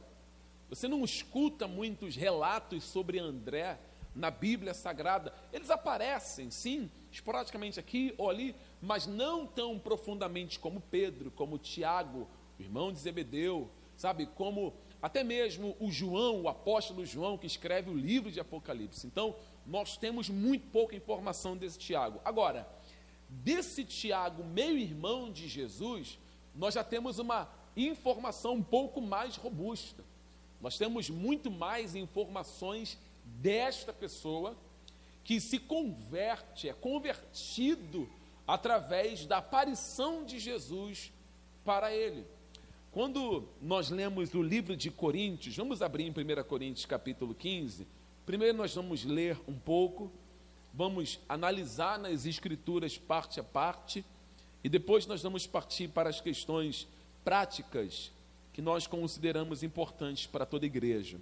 Você 0.68 0.86
não 0.86 1.04
escuta 1.04 1.66
muitos 1.66 2.14
relatos 2.14 2.84
sobre 2.84 3.18
André 3.18 3.78
na 4.14 4.30
Bíblia 4.30 4.74
Sagrada. 4.74 5.32
Eles 5.52 5.70
aparecem, 5.70 6.50
sim, 6.50 6.90
esporadicamente 7.10 7.80
aqui 7.80 8.14
ou 8.18 8.28
ali, 8.28 8.54
mas 8.80 9.06
não 9.06 9.46
tão 9.46 9.78
profundamente 9.78 10.58
como 10.58 10.80
Pedro, 10.80 11.30
como 11.30 11.58
Tiago, 11.58 12.28
o 12.58 12.62
irmão 12.62 12.92
de 12.92 12.98
Zebedeu, 12.98 13.70
sabe? 13.96 14.26
Como 14.26 14.74
até 15.00 15.22
mesmo 15.22 15.76
o 15.78 15.90
João, 15.90 16.42
o 16.42 16.48
apóstolo 16.48 17.06
João, 17.06 17.38
que 17.38 17.46
escreve 17.46 17.90
o 17.90 17.96
livro 17.96 18.30
de 18.30 18.40
Apocalipse. 18.40 19.06
Então, 19.06 19.36
nós 19.64 19.96
temos 19.96 20.28
muito 20.28 20.66
pouca 20.70 20.96
informação 20.96 21.56
desse 21.56 21.78
Tiago. 21.78 22.20
Agora, 22.24 22.68
desse 23.28 23.84
Tiago, 23.84 24.44
meio-irmão 24.44 25.30
de 25.30 25.46
Jesus, 25.46 26.18
nós 26.54 26.74
já 26.74 26.82
temos 26.82 27.18
uma 27.18 27.48
informação 27.76 28.54
um 28.54 28.62
pouco 28.62 29.00
mais 29.00 29.36
robusta. 29.36 30.04
Nós 30.60 30.76
temos 30.76 31.08
muito 31.08 31.50
mais 31.50 31.94
informações 31.94 32.98
desta 33.24 33.92
pessoa 33.92 34.56
que 35.22 35.40
se 35.40 35.58
converte, 35.58 36.68
é 36.68 36.72
convertido 36.72 38.08
através 38.46 39.26
da 39.26 39.38
aparição 39.38 40.24
de 40.24 40.38
Jesus 40.38 41.12
para 41.64 41.94
ele. 41.94 42.26
Quando 42.90 43.46
nós 43.60 43.90
lemos 43.90 44.32
o 44.32 44.42
livro 44.42 44.74
de 44.74 44.90
Coríntios, 44.90 45.54
vamos 45.54 45.82
abrir 45.82 46.04
em 46.04 46.10
1 46.10 46.44
Coríntios 46.44 46.86
capítulo 46.86 47.34
15. 47.34 47.86
Primeiro 48.24 48.56
nós 48.56 48.74
vamos 48.74 49.04
ler 49.04 49.38
um 49.46 49.54
pouco, 49.54 50.10
vamos 50.72 51.20
analisar 51.28 51.98
nas 51.98 52.24
escrituras 52.24 52.96
parte 52.96 53.38
a 53.38 53.44
parte, 53.44 54.04
e 54.64 54.68
depois 54.68 55.06
nós 55.06 55.22
vamos 55.22 55.46
partir 55.46 55.88
para 55.88 56.08
as 56.08 56.20
questões 56.20 56.88
práticas 57.22 58.10
que 58.58 58.62
nós 58.62 58.88
consideramos 58.88 59.62
importantes 59.62 60.26
para 60.26 60.44
toda 60.44 60.66
igreja. 60.66 61.20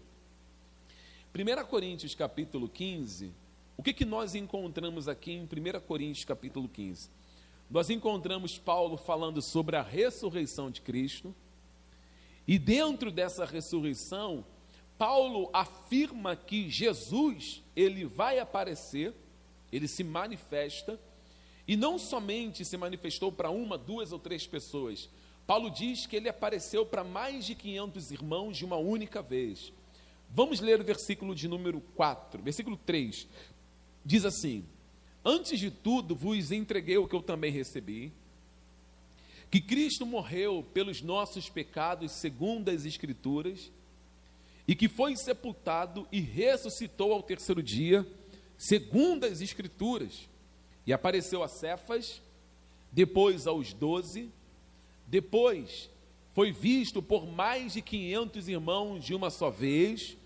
1 1.35 1.66
Coríntios 1.66 2.14
capítulo 2.14 2.66
15, 2.66 3.31
o 3.76 3.83
que, 3.83 3.93
que 3.93 4.07
nós 4.07 4.35
encontramos 4.35 5.07
aqui 5.07 5.33
em 5.33 5.43
1 5.43 5.81
Coríntios 5.81 6.25
capítulo 6.25 6.66
15? 6.66 7.11
Nós 7.71 7.90
encontramos 7.90 8.57
Paulo 8.57 8.97
falando 8.97 9.43
sobre 9.43 9.76
a 9.76 9.83
ressurreição 9.83 10.71
de 10.71 10.81
Cristo, 10.81 11.35
e 12.49 12.59
dentro 12.59 13.11
dessa 13.11 13.45
ressurreição, 13.45 14.43
Paulo 14.97 15.50
afirma 15.52 16.37
que 16.37 16.71
Jesus, 16.71 17.62
ele 17.76 18.07
vai 18.07 18.38
aparecer, 18.38 19.12
ele 19.71 19.87
se 19.87 20.02
manifesta, 20.02 20.99
e 21.69 21.76
não 21.76 21.99
somente 21.99 22.64
se 22.64 22.78
manifestou 22.78 23.31
para 23.31 23.50
uma, 23.50 23.76
duas 23.76 24.11
ou 24.11 24.19
três 24.19 24.47
pessoas. 24.47 25.11
Paulo 25.47 25.71
diz 25.71 26.07
que 26.07 26.17
ele 26.17 26.29
apareceu 26.29 26.85
para 26.85 27.05
mais 27.05 27.45
de 27.45 27.55
500 27.55 28.11
irmãos 28.11 28.57
de 28.57 28.65
uma 28.65 28.76
única 28.76 29.23
vez. 29.23 29.73
Vamos 30.31 30.61
ler 30.61 30.81
o 30.81 30.85
versículo 30.85 31.35
de 31.35 31.47
número 31.47 31.81
4, 31.95 32.43
versículo 32.43 32.76
3. 32.76 33.29
Diz 34.05 34.25
assim: 34.25 34.65
Antes 35.25 35.61
de 35.61 35.71
tudo 35.71 36.17
vos 36.17 36.50
entreguei 36.50 36.99
o 36.99 37.07
que 37.07 37.15
eu 37.15 37.23
também 37.23 37.53
recebi 37.53 38.12
que 39.50 39.61
Cristo 39.61 40.05
morreu 40.05 40.65
pelos 40.75 41.00
nossos 41.00 41.49
pecados, 41.49 42.12
segundo 42.12 42.69
as 42.69 42.85
Escrituras, 42.85 43.71
e 44.67 44.75
que 44.75 44.88
foi 44.88 45.17
sepultado 45.17 46.07
e 46.11 46.21
ressuscitou 46.21 47.12
ao 47.12 47.23
terceiro 47.23 47.62
dia, 47.62 48.07
segundo 48.59 49.25
as 49.25 49.41
Escrituras, 49.41 50.29
e 50.87 50.93
apareceu 50.93 51.43
a 51.43 51.49
Cefas, 51.49 52.21
depois 52.91 53.47
aos 53.47 53.73
doze, 53.73 54.31
depois 55.06 55.90
foi 56.34 56.52
visto 56.52 57.02
por 57.02 57.26
mais 57.26 57.72
de 57.72 57.82
quinhentos 57.82 58.48
irmãos 58.48 59.04
de 59.04 59.14
uma 59.14 59.30
só 59.30 59.50
vez, 59.50 60.16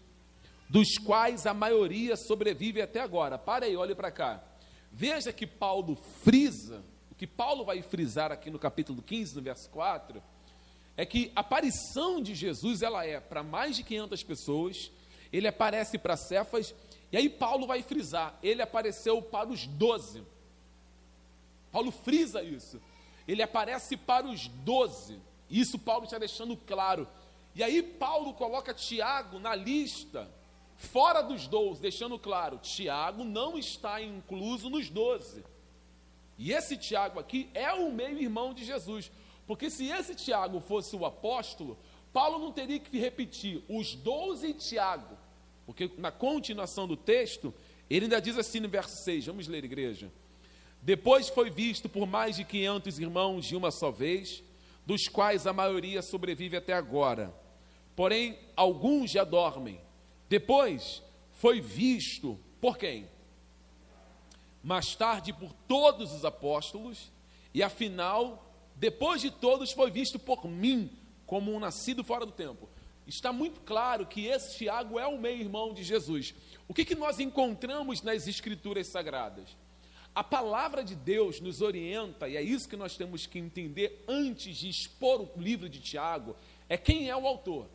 dos 0.69 0.99
quais 0.99 1.47
a 1.47 1.55
maioria 1.55 2.17
sobrevive 2.17 2.81
até 2.83 3.01
agora. 3.01 3.39
Para 3.39 3.67
aí, 3.67 3.77
olhe 3.77 3.95
para 3.95 4.11
cá. 4.11 4.43
Veja 4.93 5.33
que 5.33 5.47
Paulo 5.47 5.97
frisa 6.23 6.83
que 7.21 7.27
Paulo 7.27 7.67
vai 7.67 7.83
frisar 7.83 8.33
aqui 8.33 8.49
no 8.49 8.59
capítulo 8.59 9.03
15, 9.03 9.37
no 9.37 9.43
verso 9.43 9.69
4, 9.69 10.23
é 10.97 11.05
que 11.05 11.31
a 11.37 11.41
aparição 11.41 12.19
de 12.23 12.35
Jesus 12.35 12.81
ela 12.81 13.05
é 13.05 13.21
para 13.21 13.43
mais 13.43 13.77
de 13.77 13.83
500 13.83 14.23
pessoas, 14.23 14.91
ele 15.31 15.47
aparece 15.47 15.99
para 15.99 16.17
Cefas, 16.17 16.75
e 17.13 17.19
aí 17.19 17.29
Paulo 17.29 17.67
vai 17.67 17.83
frisar, 17.83 18.39
ele 18.43 18.63
apareceu 18.63 19.21
para 19.21 19.51
os 19.51 19.67
doze. 19.67 20.23
Paulo 21.71 21.91
frisa 21.91 22.43
isso. 22.43 22.81
Ele 23.31 23.43
aparece 23.43 23.97
para 23.97 24.27
os 24.27 24.49
doze. 24.49 25.21
Isso 25.49 25.79
Paulo 25.79 26.05
está 26.05 26.19
deixando 26.19 26.57
claro. 26.57 27.07
E 27.55 27.63
aí 27.63 27.81
Paulo 27.81 28.35
coloca 28.35 28.75
Tiago 28.75 29.39
na 29.39 29.55
lista, 29.55 30.29
fora 30.75 31.23
dos 31.23 31.47
doze, 31.47 31.81
deixando 31.81 32.19
claro, 32.19 32.59
Tiago 32.59 33.23
não 33.23 33.57
está 33.57 34.03
incluso 34.03 34.69
nos 34.69 34.91
doze. 34.91 35.45
E 36.37 36.53
esse 36.53 36.77
Tiago 36.77 37.21
aqui 37.21 37.49
é 37.55 37.73
o 37.73 37.93
meio-irmão 37.93 38.53
de 38.53 38.65
Jesus. 38.65 39.13
Porque 39.47 39.71
se 39.71 39.87
esse 39.87 40.17
Tiago 40.17 40.59
fosse 40.59 40.97
o 40.97 41.07
apóstolo, 41.07 41.79
Paulo 42.13 42.37
não 42.37 42.51
teria 42.51 42.81
que 42.81 42.99
repetir 42.99 43.63
os 43.69 43.95
doze 43.95 44.49
e 44.49 44.55
Tiago. 44.55 45.17
Porque 45.67 45.89
na 45.99 46.11
continuação 46.11 46.89
do 46.89 46.97
texto, 46.97 47.55
ele 47.89 48.07
ainda 48.07 48.21
diz 48.21 48.37
assim 48.37 48.59
no 48.59 48.69
verso 48.69 49.05
6, 49.05 49.27
vamos 49.27 49.47
ler, 49.47 49.65
igreja. 49.65 50.11
Depois 50.83 51.29
foi 51.29 51.51
visto 51.51 51.89
por 51.89 52.07
mais 52.07 52.37
de 52.37 52.45
500 52.45 52.99
irmãos 52.99 53.45
de 53.47 53.57
uma 53.57 53.71
só 53.71 53.91
vez, 53.91 54.43
dos 54.87 55.09
quais 55.09 55.47
a 55.47 55.53
maioria 55.53 56.03
sobrevive 56.03 56.57
até 56.57 56.73
agora. 56.73 57.35
Porém, 57.95 58.39
alguns 58.57 59.11
já 59.11 59.25
dormem. 59.25 59.81
Depois 60.29 61.03
foi 61.33 61.61
visto 61.61 62.39
por 62.61 62.79
quem? 62.79 63.09
mais 64.63 64.95
tarde 64.95 65.33
por 65.33 65.53
todos 65.67 66.13
os 66.13 66.25
apóstolos, 66.25 67.11
e 67.53 67.63
afinal, 67.63 68.53
depois 68.77 69.21
de 69.21 69.31
todos, 69.31 69.73
foi 69.73 69.91
visto 69.91 70.19
por 70.19 70.47
mim 70.47 70.91
como 71.27 71.53
um 71.55 71.61
nascido 71.61 72.05
fora 72.05 72.27
do 72.27 72.33
tempo. 72.33 72.69
Está 73.07 73.33
muito 73.33 73.61
claro 73.61 74.07
que 74.07 74.27
esse 74.27 74.59
Tiago 74.59 74.99
é 74.99 75.07
o 75.07 75.19
meio-irmão 75.19 75.73
de 75.73 75.83
Jesus. 75.83 76.35
O 76.69 76.75
que, 76.75 76.85
que 76.85 76.95
nós 76.95 77.19
encontramos 77.19 78.03
nas 78.03 78.29
Escrituras 78.29 78.87
Sagradas? 78.87 79.57
A 80.15 80.25
palavra 80.25 80.83
de 80.83 80.97
Deus 80.97 81.41
nos 81.41 81.61
orienta, 81.61 82.29
e 82.29 82.37
é 82.37 82.43
isso 82.43 82.69
que 82.69 82.77
nós 82.77 82.97
temos 82.97 83.27
que 83.27 83.39
entender 83.39 84.05
antes 84.09 84.57
de 84.57 84.69
expor 84.69 85.21
o 85.21 85.41
livro 85.41 85.69
de 85.69 85.81
Tiago, 85.81 86.37
é 86.69 86.77
quem 86.77 87.09
é 87.09 87.17
o 87.17 87.27
autor. 87.27 87.69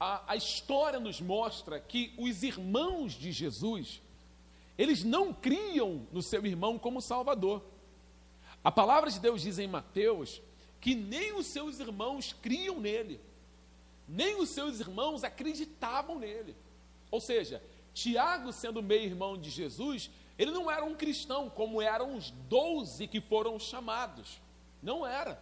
A, 0.00 0.32
a 0.32 0.36
história 0.36 0.98
nos 0.98 1.20
mostra 1.20 1.78
que 1.78 2.14
os 2.18 2.42
irmãos 2.42 3.12
de 3.12 3.30
Jesus, 3.30 4.00
eles 4.78 5.04
não 5.04 5.32
criam 5.32 6.06
no 6.10 6.22
seu 6.22 6.44
irmão 6.46 6.78
como 6.78 7.02
Salvador. 7.02 7.62
A 8.64 8.70
palavra 8.70 9.10
de 9.10 9.20
Deus 9.20 9.42
diz 9.42 9.58
em 9.58 9.68
Mateus 9.68 10.40
que 10.80 10.94
nem 10.94 11.34
os 11.34 11.46
seus 11.46 11.78
irmãos 11.78 12.32
criam 12.32 12.80
nele, 12.80 13.20
nem 14.08 14.40
os 14.40 14.48
seus 14.48 14.80
irmãos 14.80 15.22
acreditavam 15.22 16.18
nele. 16.18 16.56
Ou 17.10 17.20
seja, 17.20 17.62
Tiago, 17.94 18.52
sendo 18.52 18.82
meio-irmão 18.82 19.36
de 19.36 19.50
Jesus, 19.50 20.10
ele 20.42 20.50
não 20.50 20.68
era 20.68 20.84
um 20.84 20.94
cristão 20.94 21.48
como 21.48 21.80
eram 21.80 22.16
os 22.16 22.32
doze 22.48 23.06
que 23.06 23.20
foram 23.20 23.60
chamados. 23.60 24.40
Não 24.82 25.06
era. 25.06 25.40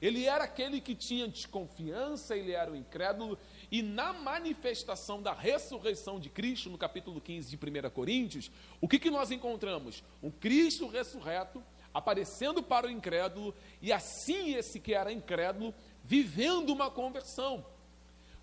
Ele 0.00 0.24
era 0.24 0.42
aquele 0.42 0.80
que 0.80 0.96
tinha 0.96 1.28
desconfiança, 1.28 2.36
ele 2.36 2.50
era 2.50 2.72
o 2.72 2.74
incrédulo, 2.74 3.38
e 3.70 3.82
na 3.82 4.12
manifestação 4.12 5.22
da 5.22 5.32
ressurreição 5.32 6.18
de 6.18 6.28
Cristo, 6.28 6.68
no 6.68 6.76
capítulo 6.76 7.20
15 7.20 7.56
de 7.56 7.56
1 7.56 7.90
Coríntios, 7.90 8.50
o 8.80 8.88
que, 8.88 8.98
que 8.98 9.12
nós 9.12 9.30
encontramos? 9.30 10.02
Um 10.20 10.28
Cristo 10.28 10.88
ressurreto 10.88 11.62
aparecendo 11.94 12.64
para 12.64 12.88
o 12.88 12.90
incrédulo, 12.90 13.54
e 13.80 13.92
assim 13.92 14.56
esse 14.56 14.80
que 14.80 14.92
era 14.92 15.12
incrédulo, 15.12 15.72
vivendo 16.02 16.70
uma 16.70 16.90
conversão. 16.90 17.64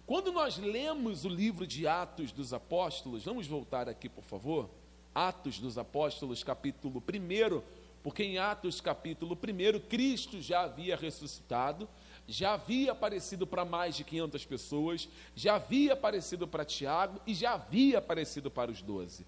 Quando 0.05 0.31
nós 0.31 0.57
lemos 0.57 1.25
o 1.25 1.29
livro 1.29 1.67
de 1.67 1.85
Atos 1.85 2.31
dos 2.31 2.53
Apóstolos, 2.53 3.25
vamos 3.25 3.47
voltar 3.47 3.89
aqui, 3.89 4.07
por 4.07 4.23
favor. 4.23 4.69
Atos 5.13 5.59
dos 5.59 5.77
Apóstolos, 5.77 6.43
capítulo 6.43 7.01
1, 7.01 7.61
porque 8.03 8.23
em 8.23 8.37
Atos, 8.37 8.79
capítulo 8.79 9.35
1, 9.35 9.79
Cristo 9.87 10.41
já 10.41 10.61
havia 10.61 10.95
ressuscitado, 10.95 11.87
já 12.27 12.53
havia 12.53 12.91
aparecido 12.91 13.45
para 13.47 13.65
mais 13.65 13.95
de 13.95 14.03
500 14.03 14.45
pessoas, 14.45 15.09
já 15.35 15.55
havia 15.55 15.93
aparecido 15.93 16.47
para 16.47 16.63
Tiago 16.63 17.19
e 17.25 17.33
já 17.33 17.53
havia 17.53 17.97
aparecido 17.97 18.49
para 18.51 18.71
os 18.71 18.81
doze. 18.81 19.25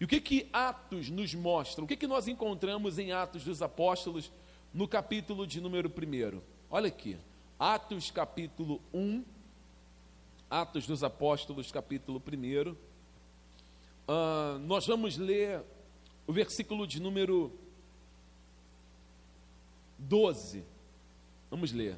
E 0.00 0.04
o 0.04 0.08
que 0.08 0.20
que 0.20 0.48
Atos 0.52 1.10
nos 1.10 1.34
mostra? 1.34 1.84
O 1.84 1.86
que 1.86 1.96
que 1.96 2.06
nós 2.06 2.26
encontramos 2.26 2.98
em 2.98 3.12
Atos 3.12 3.44
dos 3.44 3.62
Apóstolos 3.62 4.32
no 4.74 4.88
capítulo 4.88 5.46
de 5.46 5.60
número 5.60 5.88
1? 5.88 6.40
Olha 6.68 6.88
aqui, 6.88 7.16
Atos 7.58 8.10
capítulo 8.10 8.80
1, 8.92 9.22
Atos 10.50 10.86
dos 10.86 11.04
Apóstolos 11.04 11.70
capítulo 11.70 12.20
1. 12.20 12.91
Uh, 14.08 14.58
nós 14.60 14.86
vamos 14.86 15.16
ler 15.16 15.62
o 16.26 16.32
versículo 16.32 16.86
de 16.86 17.00
número 17.00 17.52
12. 19.98 20.64
Vamos 21.50 21.72
ler. 21.72 21.96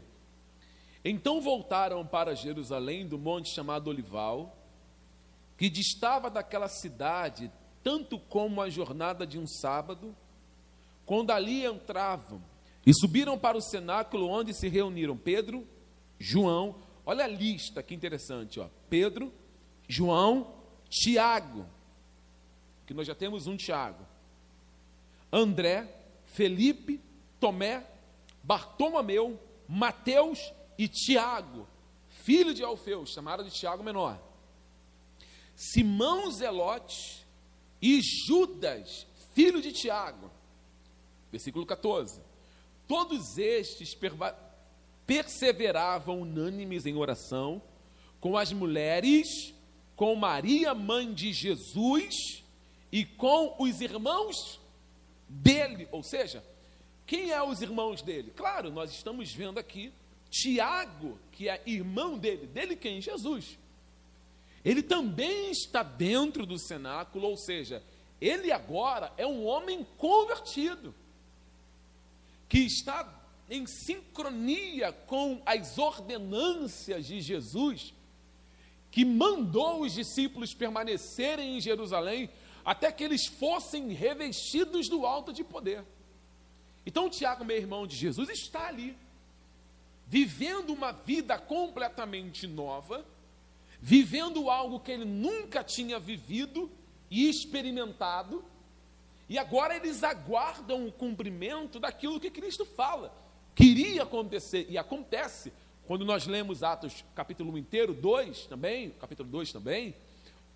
Então 1.05 1.41
voltaram 1.41 2.07
para 2.07 2.35
Jerusalém 2.35 3.07
do 3.07 3.19
monte 3.19 3.55
chamado 3.55 3.89
Olival, 3.89 4.57
que 5.57 5.69
distava 5.69 6.31
daquela 6.31 6.69
cidade 6.69 7.51
tanto 7.83 8.19
como 8.19 8.63
a 8.63 8.71
jornada 8.71 9.27
de 9.27 9.39
um 9.39 9.47
sábado, 9.47 10.17
quando 11.05 11.31
ali 11.31 11.67
entravam 11.67 12.43
e 12.87 12.95
subiram 12.95 13.39
para 13.39 13.59
o 13.59 13.61
cenáculo 13.61 14.27
onde 14.27 14.55
se 14.55 14.69
reuniram 14.69 15.17
Pedro, 15.17 15.67
João, 16.19 16.77
olha 17.05 17.25
a 17.25 17.29
lista 17.29 17.83
que 17.83 17.95
interessante, 17.95 18.59
ó. 18.59 18.69
Pedro, 18.89 19.31
João, 19.87 20.55
Tiago, 20.89 21.67
que 22.87 22.95
nós 22.95 23.07
já 23.07 23.15
temos 23.15 23.47
um 23.47 23.57
Tiago, 23.57 24.07
André, 25.33 25.89
Felipe, 26.27 27.01
Tomé, 27.41 27.87
Bartolomeu, 28.43 29.41
Mateus 29.69 30.53
e 30.79 30.87
Tiago, 30.89 31.67
filho 32.09 32.55
de 32.55 32.63
Alfeu, 32.63 33.05
chamado 33.07 33.43
de 33.43 33.51
Tiago 33.51 33.83
menor, 33.83 34.21
Simão 35.55 36.31
Zelote 36.31 37.27
e 37.81 38.01
Judas, 38.27 39.07
filho 39.35 39.61
de 39.61 39.73
Tiago. 39.73 40.31
Versículo 41.31 41.67
14. 41.67 42.21
Todos 42.87 43.39
estes 43.39 43.97
perseveravam 45.07 46.21
unânimes 46.21 46.87
em 46.87 46.97
oração 46.97 47.63
com 48.21 48.37
as 48.37 48.53
mulheres, 48.53 49.55
com 49.97 50.15
Maria, 50.15 50.75
mãe 50.75 51.13
de 51.13 51.33
Jesus, 51.33 52.44
e 52.95 53.05
com 53.05 53.57
os 53.59 53.81
irmãos 53.81 54.61
dele. 55.29 55.89
Ou 55.91 56.05
seja, 56.05 56.45
quem 57.05 57.33
é 57.33 57.43
os 57.43 57.61
irmãos 57.61 58.01
dele? 58.01 58.33
Claro, 58.37 58.71
nós 58.71 58.93
estamos 58.93 59.33
vendo 59.33 59.59
aqui 59.59 59.93
Tiago, 60.31 61.19
que 61.33 61.49
é 61.49 61.61
irmão 61.67 62.17
dele, 62.17 62.47
dele 62.47 62.77
quem? 62.77 63.01
Jesus. 63.01 63.59
Ele 64.65 64.81
também 64.81 65.51
está 65.51 65.83
dentro 65.83 66.47
do 66.47 66.57
cenáculo, 66.57 67.31
ou 67.31 67.37
seja, 67.37 67.83
ele 68.21 68.53
agora 68.53 69.13
é 69.17 69.27
um 69.27 69.45
homem 69.45 69.85
convertido, 69.99 70.95
que 72.49 72.61
está 72.61 73.13
em 73.51 73.67
sincronia 73.67 74.93
com 74.93 75.43
as 75.45 75.79
ordenâncias 75.79 77.07
de 77.07 77.21
Jesus, 77.21 77.93
que 78.93 79.05
mandou 79.05 79.81
os 79.81 79.93
discípulos 79.95 80.55
permanecerem 80.55 81.57
em 81.57 81.61
Jerusalém 81.61 82.31
até 82.65 82.91
que 82.91 83.05
eles 83.05 83.27
fossem 83.27 83.93
revestidos 83.93 84.89
do 84.89 85.05
alto 85.05 85.33
de 85.33 85.45
poder. 85.45 85.85
Então, 86.87 87.11
Tiago, 87.11 87.45
meu 87.45 87.57
irmão 87.57 87.87
de 87.87 87.97
Jesus, 87.97 88.29
está 88.29 88.67
ali 88.67 88.97
vivendo 90.07 90.71
uma 90.71 90.93
vida 90.93 91.39
completamente 91.39 92.47
nova, 92.47 93.05
vivendo 93.81 94.51
algo 94.51 94.81
que 94.81 94.93
ele 94.93 95.05
nunca 95.05 95.65
tinha 95.65 95.99
vivido 95.99 96.71
e 97.11 97.29
experimentado, 97.29 98.45
e 99.29 99.39
agora 99.39 99.77
eles 99.77 100.03
aguardam 100.03 100.87
o 100.87 100.93
cumprimento 100.93 101.81
daquilo 101.81 102.21
que 102.21 102.31
Cristo 102.31 102.65
fala. 102.65 103.15
Queria 103.55 104.03
acontecer, 104.03 104.67
e 104.69 104.77
acontece, 104.77 105.53
quando 105.87 106.05
nós 106.05 106.27
lemos 106.27 106.63
Atos 106.63 107.05
capítulo 107.15 107.53
1 107.53 107.59
inteiro, 107.59 107.95
2 107.95 108.47
também, 108.47 108.91
capítulo 108.91 109.29
2 109.29 109.53
também, 109.53 109.95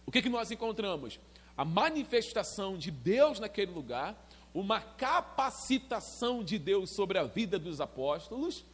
o 0.04 0.10
que, 0.10 0.22
que 0.22 0.28
nós 0.28 0.50
encontramos? 0.50 1.20
A 1.58 1.64
manifestação 1.64 2.78
de 2.78 2.88
Deus 2.88 3.40
naquele 3.40 3.72
lugar, 3.72 4.16
uma 4.54 4.80
capacitação 4.80 6.44
de 6.44 6.56
Deus 6.56 6.88
sobre 6.88 7.18
a 7.18 7.24
vida 7.24 7.58
dos 7.58 7.80
apóstolos, 7.80 8.64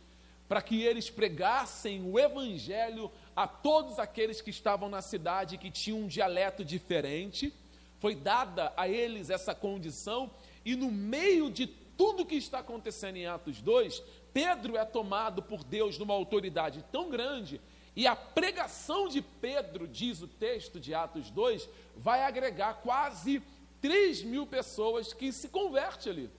para 0.47 0.61
que 0.61 0.83
eles 0.83 1.09
pregassem 1.09 2.03
o 2.03 2.19
evangelho 2.19 3.11
a 3.35 3.49
todos 3.49 3.99
aqueles 3.99 4.43
que 4.43 4.51
estavam 4.51 4.91
na 4.91 5.01
cidade 5.01 5.57
que 5.57 5.71
tinham 5.71 6.01
um 6.01 6.07
dialeto 6.07 6.63
diferente. 6.63 7.55
Foi 8.01 8.15
dada 8.15 8.71
a 8.77 8.87
eles 8.87 9.31
essa 9.31 9.55
condição, 9.55 10.31
e 10.63 10.77
no 10.77 10.91
meio 10.93 11.51
de 11.51 11.67
tudo 11.67 12.27
que 12.27 12.35
está 12.35 12.59
acontecendo 12.59 13.17
em 13.17 13.25
Atos 13.25 13.63
2, 13.63 14.03
Pedro 14.31 14.77
é 14.77 14.85
tomado 14.85 15.43
por 15.43 15.65
Deus 15.65 15.97
numa 15.97 16.13
autoridade 16.13 16.85
tão 16.93 17.09
grande, 17.09 17.63
e 17.97 18.07
a 18.07 18.17
pregação 18.17 19.09
de 19.09 19.23
Pedro, 19.23 19.87
diz 19.87 20.21
o 20.21 20.27
texto 20.27 20.81
de 20.81 20.93
Atos 20.93 21.31
2, 21.31 21.69
vai 21.97 22.23
agregar 22.23 22.75
quase 22.83 23.41
3 23.81 24.23
mil 24.23 24.47
pessoas 24.47 25.13
que 25.13 25.33
se 25.33 25.49
converte 25.49 26.09
ali. 26.09 26.31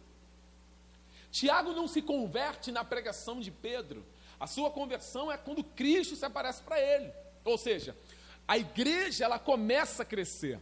Tiago 1.31 1.71
não 1.71 1.87
se 1.87 2.01
converte 2.01 2.71
na 2.71 2.83
pregação 2.83 3.39
de 3.39 3.51
Pedro. 3.51 4.05
A 4.39 4.47
sua 4.47 4.69
conversão 4.69 5.31
é 5.31 5.37
quando 5.37 5.63
Cristo 5.63 6.15
se 6.15 6.25
aparece 6.25 6.61
para 6.61 6.79
ele. 6.79 7.11
Ou 7.43 7.57
seja, 7.57 7.95
a 8.47 8.57
igreja 8.57 9.25
ela 9.25 9.39
começa 9.39 10.03
a 10.03 10.05
crescer. 10.05 10.59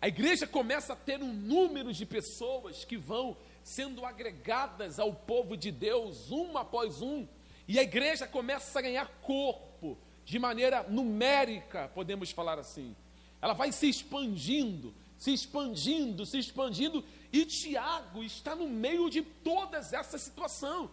A 0.00 0.08
igreja 0.08 0.46
começa 0.46 0.92
a 0.92 0.96
ter 0.96 1.22
um 1.22 1.32
número 1.32 1.92
de 1.92 2.04
pessoas 2.04 2.84
que 2.84 2.96
vão 2.96 3.36
sendo 3.62 4.04
agregadas 4.04 4.98
ao 4.98 5.12
povo 5.12 5.56
de 5.56 5.70
Deus, 5.70 6.30
um 6.30 6.58
após 6.58 7.00
um, 7.00 7.26
e 7.72 7.78
a 7.78 7.82
igreja 7.82 8.26
começa 8.26 8.78
a 8.78 8.82
ganhar 8.82 9.08
corpo, 9.22 9.96
de 10.26 10.38
maneira 10.38 10.82
numérica, 10.90 11.90
podemos 11.94 12.30
falar 12.30 12.58
assim. 12.58 12.94
Ela 13.40 13.54
vai 13.54 13.72
se 13.72 13.88
expandindo, 13.88 14.94
se 15.16 15.32
expandindo, 15.32 16.26
se 16.26 16.36
expandindo, 16.36 17.02
e 17.32 17.46
Tiago 17.46 18.22
está 18.22 18.54
no 18.54 18.68
meio 18.68 19.08
de 19.08 19.22
toda 19.22 19.78
essa 19.78 20.18
situação. 20.18 20.90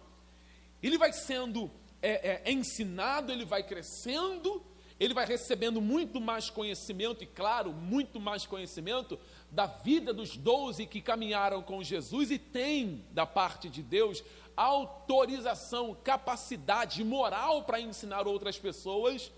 Ele 0.82 0.98
vai 0.98 1.12
sendo 1.12 1.70
é, 2.02 2.42
é, 2.46 2.50
ensinado, 2.50 3.30
ele 3.30 3.44
vai 3.44 3.62
crescendo, 3.62 4.64
ele 4.98 5.14
vai 5.14 5.26
recebendo 5.26 5.82
muito 5.82 6.22
mais 6.22 6.50
conhecimento, 6.50 7.26
e 7.26 7.28
claro, 7.28 7.74
muito 7.74 8.22
mais 8.22 8.46
conhecimento 8.46 9.20
da 9.52 9.66
vida 9.66 10.14
dos 10.14 10.38
doze 10.38 10.86
que 10.86 11.02
caminharam 11.02 11.62
com 11.62 11.84
Jesus 11.84 12.32
e 12.32 12.40
tem, 12.40 13.04
da 13.12 13.26
parte 13.26 13.68
de 13.68 13.84
Deus, 13.84 14.24
autorização, 14.60 15.96
capacidade 16.04 17.02
moral 17.02 17.64
para 17.64 17.80
ensinar 17.80 18.28
outras 18.28 18.60
pessoas, 18.60 19.32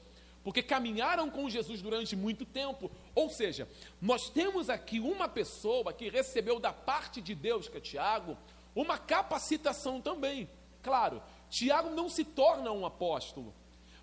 porque 0.44 0.64
caminharam 0.64 1.30
com 1.30 1.48
Jesus 1.48 1.80
durante 1.80 2.16
muito 2.16 2.44
tempo. 2.44 2.90
Ou 3.14 3.30
seja, 3.30 3.70
nós 4.02 4.32
temos 4.32 4.68
aqui 4.68 5.00
uma 5.00 5.28
pessoa 5.28 5.94
que 5.94 6.10
recebeu 6.10 6.60
da 6.60 6.74
parte 6.74 7.22
de 7.22 7.36
Deus, 7.36 7.68
que 7.68 7.78
é 7.78 7.80
Tiago, 7.80 8.36
uma 8.76 8.98
capacitação 8.98 10.02
também. 10.02 10.50
Claro, 10.82 11.22
Tiago 11.52 11.92
não 11.92 12.10
se 12.10 12.24
torna 12.24 12.72
um 12.72 12.84
apóstolo, 12.84 13.54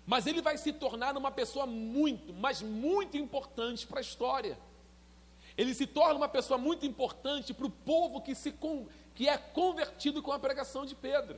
mas 0.05 0.25
ele 0.25 0.41
vai 0.41 0.57
se 0.57 0.71
tornar 0.71 1.17
uma 1.17 1.31
pessoa 1.31 1.65
muito, 1.65 2.33
mas 2.33 2.61
muito 2.61 3.17
importante 3.17 3.85
para 3.85 3.99
a 3.99 4.01
história. 4.01 4.57
Ele 5.57 5.73
se 5.73 5.85
torna 5.85 6.15
uma 6.15 6.29
pessoa 6.29 6.57
muito 6.57 6.85
importante 6.85 7.53
para 7.53 7.65
o 7.65 7.69
povo 7.69 8.21
que, 8.21 8.33
se, 8.33 8.53
que 9.19 9.27
é 9.27 9.37
convertido 9.37 10.23
com 10.23 10.31
a 10.31 10.39
pregação 10.39 10.85
de 10.85 10.95
Pedro. 10.95 11.37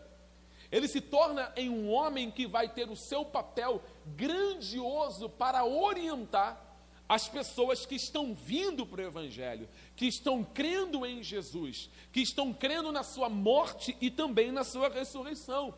Ele 0.72 0.88
se 0.88 1.02
torna 1.02 1.52
em 1.56 1.67
um 1.67 1.91
homem 1.91 2.30
que 2.30 2.46
vai 2.46 2.70
ter 2.70 2.88
o 2.88 2.96
seu 2.96 3.26
papel 3.26 3.82
grandioso 4.15 5.28
para 5.28 5.65
orientar 5.65 6.63
as 7.10 7.28
pessoas 7.28 7.84
que 7.84 7.96
estão 7.96 8.36
vindo 8.36 8.86
para 8.86 9.02
o 9.02 9.06
Evangelho, 9.08 9.67
que 9.96 10.06
estão 10.06 10.44
crendo 10.44 11.08
em 11.08 11.24
Jesus, 11.24 11.89
que 12.13 12.22
estão 12.22 12.54
crendo 12.54 12.91
na 12.91 13.02
sua 13.02 13.30
morte 13.30 13.98
e 14.00 14.12
também 14.12 14.52
na 14.52 14.63
sua 14.63 14.88
ressurreição. 14.88 15.74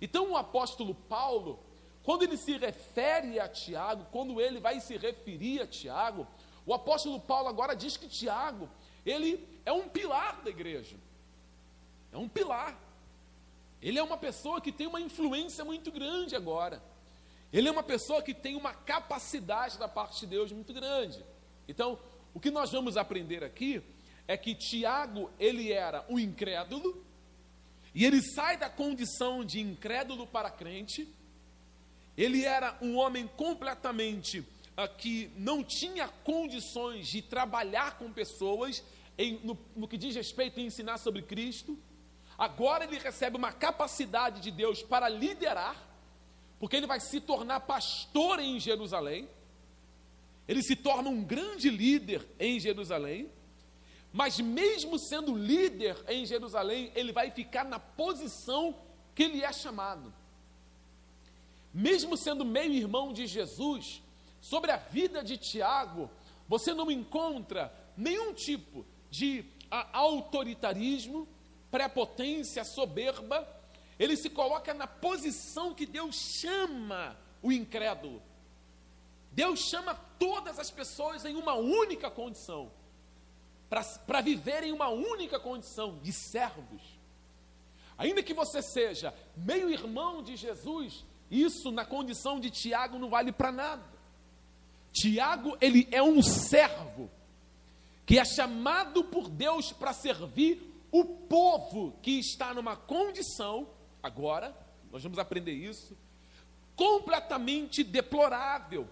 Então, 0.00 0.30
o 0.30 0.36
apóstolo 0.36 0.94
Paulo, 0.94 1.58
quando 2.04 2.22
ele 2.22 2.36
se 2.36 2.56
refere 2.56 3.40
a 3.40 3.48
Tiago, 3.48 4.06
quando 4.12 4.40
ele 4.40 4.60
vai 4.60 4.78
se 4.78 4.96
referir 4.96 5.60
a 5.62 5.66
Tiago, 5.66 6.24
o 6.64 6.72
apóstolo 6.72 7.18
Paulo 7.18 7.48
agora 7.48 7.74
diz 7.74 7.96
que 7.96 8.06
Tiago, 8.06 8.70
ele 9.04 9.44
é 9.66 9.72
um 9.72 9.88
pilar 9.88 10.40
da 10.42 10.48
igreja. 10.50 10.96
É 12.12 12.18
um 12.18 12.28
pilar. 12.28 12.78
Ele 13.80 13.98
é 13.98 14.02
uma 14.02 14.16
pessoa 14.16 14.60
que 14.60 14.70
tem 14.70 14.86
uma 14.86 15.00
influência 15.00 15.64
muito 15.64 15.90
grande 15.90 16.36
agora. 16.36 16.82
Ele 17.52 17.68
é 17.68 17.70
uma 17.70 17.82
pessoa 17.82 18.22
que 18.22 18.32
tem 18.32 18.54
uma 18.54 18.72
capacidade 18.72 19.78
da 19.78 19.88
parte 19.88 20.20
de 20.20 20.26
Deus 20.26 20.52
muito 20.52 20.72
grande. 20.72 21.24
Então, 21.66 21.98
o 22.32 22.40
que 22.40 22.50
nós 22.50 22.70
vamos 22.70 22.96
aprender 22.96 23.42
aqui 23.42 23.82
é 24.28 24.36
que 24.36 24.54
Tiago, 24.54 25.30
ele 25.38 25.72
era 25.72 26.04
um 26.08 26.18
incrédulo, 26.18 27.04
e 27.94 28.04
ele 28.04 28.22
sai 28.22 28.56
da 28.56 28.70
condição 28.70 29.44
de 29.44 29.60
incrédulo 29.60 30.26
para 30.26 30.50
crente. 30.50 31.06
Ele 32.16 32.44
era 32.44 32.78
um 32.80 32.96
homem 32.96 33.26
completamente 33.26 34.46
que 34.96 35.30
não 35.36 35.62
tinha 35.62 36.08
condições 36.08 37.06
de 37.08 37.20
trabalhar 37.20 37.98
com 37.98 38.10
pessoas 38.10 38.82
em, 39.18 39.38
no, 39.44 39.58
no 39.76 39.86
que 39.86 39.98
diz 39.98 40.14
respeito 40.14 40.58
a 40.58 40.62
ensinar 40.62 40.98
sobre 40.98 41.20
Cristo, 41.20 41.78
agora 42.38 42.84
ele 42.84 42.98
recebe 42.98 43.36
uma 43.36 43.52
capacidade 43.52 44.40
de 44.40 44.50
Deus 44.50 44.82
para 44.82 45.08
liderar, 45.08 45.76
porque 46.58 46.76
ele 46.76 46.86
vai 46.86 47.00
se 47.00 47.20
tornar 47.20 47.60
pastor 47.60 48.38
em 48.40 48.58
Jerusalém, 48.58 49.28
ele 50.46 50.62
se 50.62 50.76
torna 50.76 51.08
um 51.08 51.22
grande 51.22 51.70
líder 51.70 52.26
em 52.38 52.58
Jerusalém, 52.58 53.30
mas 54.12 54.38
mesmo 54.38 54.98
sendo 54.98 55.34
líder 55.34 55.96
em 56.08 56.26
Jerusalém, 56.26 56.92
ele 56.94 57.12
vai 57.12 57.30
ficar 57.30 57.64
na 57.64 57.78
posição 57.78 58.76
que 59.14 59.22
ele 59.22 59.42
é 59.42 59.52
chamado. 59.52 60.12
Mesmo 61.72 62.16
sendo 62.16 62.44
meio 62.44 62.74
irmão 62.74 63.12
de 63.12 63.26
Jesus, 63.26 64.02
sobre 64.40 64.70
a 64.70 64.76
vida 64.76 65.24
de 65.24 65.38
Tiago, 65.38 66.10
você 66.46 66.74
não 66.74 66.90
encontra 66.90 67.72
nenhum 67.96 68.34
tipo 68.34 68.84
de 69.10 69.44
autoritarismo, 69.70 71.26
prepotência, 71.72 72.62
soberba. 72.62 73.48
Ele 73.98 74.16
se 74.16 74.28
coloca 74.28 74.72
na 74.74 74.86
posição 74.86 75.74
que 75.74 75.86
Deus 75.86 76.14
chama 76.14 77.16
o 77.42 77.50
incrédulo. 77.50 78.22
Deus 79.32 79.60
chama 79.60 79.94
todas 80.18 80.58
as 80.58 80.70
pessoas 80.70 81.24
em 81.24 81.34
uma 81.34 81.54
única 81.54 82.10
condição, 82.10 82.70
para 84.06 84.20
viver 84.20 84.62
em 84.62 84.72
uma 84.72 84.88
única 84.88 85.40
condição 85.40 85.98
de 86.02 86.12
servos. 86.12 86.82
Ainda 87.96 88.22
que 88.22 88.34
você 88.34 88.60
seja 88.60 89.14
meio 89.34 89.70
irmão 89.70 90.22
de 90.22 90.36
Jesus, 90.36 91.04
isso 91.30 91.70
na 91.72 91.84
condição 91.84 92.38
de 92.38 92.50
Tiago 92.50 92.98
não 92.98 93.08
vale 93.08 93.32
para 93.32 93.50
nada. 93.50 93.84
Tiago, 94.92 95.56
ele 95.60 95.88
é 95.90 96.02
um 96.02 96.22
servo 96.22 97.10
que 98.04 98.18
é 98.18 98.24
chamado 98.24 99.04
por 99.04 99.30
Deus 99.30 99.72
para 99.72 99.94
servir 99.94 100.71
o 100.92 101.04
povo 101.04 101.98
que 102.02 102.20
está 102.20 102.52
numa 102.52 102.76
condição, 102.76 103.66
agora, 104.02 104.54
nós 104.92 105.02
vamos 105.02 105.18
aprender 105.18 105.52
isso, 105.52 105.96
completamente 106.76 107.82
deplorável, 107.82 108.86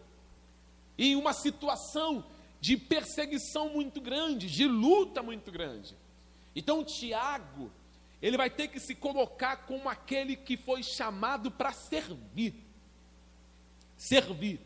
em 0.96 1.14
uma 1.14 1.34
situação 1.34 2.24
de 2.58 2.76
perseguição 2.76 3.68
muito 3.68 4.00
grande, 4.00 4.46
de 4.50 4.66
luta 4.66 5.22
muito 5.22 5.52
grande. 5.52 5.94
Então, 6.56 6.82
Tiago, 6.82 7.70
ele 8.20 8.36
vai 8.36 8.48
ter 8.48 8.68
que 8.68 8.80
se 8.80 8.94
colocar 8.94 9.66
como 9.66 9.88
aquele 9.88 10.36
que 10.36 10.56
foi 10.56 10.82
chamado 10.82 11.50
para 11.50 11.72
servir. 11.72 12.54
Servir. 13.96 14.60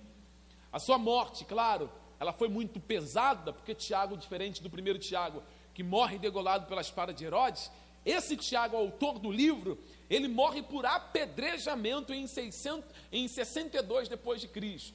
A 0.72 0.78
sua 0.78 0.98
morte, 0.98 1.44
claro, 1.44 1.90
ela 2.18 2.32
foi 2.32 2.48
muito 2.48 2.80
pesada, 2.80 3.52
porque 3.52 3.74
Tiago, 3.74 4.16
diferente 4.16 4.62
do 4.62 4.70
primeiro 4.70 4.98
Tiago, 4.98 5.42
que 5.74 5.82
morre 5.82 6.18
degolado 6.18 6.66
pela 6.66 6.80
espada 6.80 7.12
de 7.12 7.24
Herodes, 7.24 7.70
esse 8.04 8.36
Tiago, 8.36 8.76
autor 8.76 9.18
do 9.18 9.30
livro, 9.30 9.78
ele 10.08 10.28
morre 10.28 10.62
por 10.62 10.86
apedrejamento 10.86 12.12
em, 12.12 12.26
600, 12.26 12.88
em 13.10 13.26
62 13.26 14.08
depois 14.08 14.40
de 14.40 14.48
Cristo. 14.48 14.94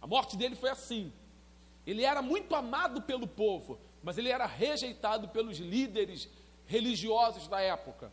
A 0.00 0.06
morte 0.06 0.36
dele 0.36 0.56
foi 0.56 0.70
assim. 0.70 1.12
Ele 1.86 2.04
era 2.04 2.22
muito 2.22 2.54
amado 2.54 3.02
pelo 3.02 3.26
povo, 3.26 3.78
mas 4.02 4.16
ele 4.16 4.30
era 4.30 4.46
rejeitado 4.46 5.28
pelos 5.28 5.58
líderes 5.58 6.28
religiosos 6.66 7.48
da 7.48 7.60
época. 7.60 8.10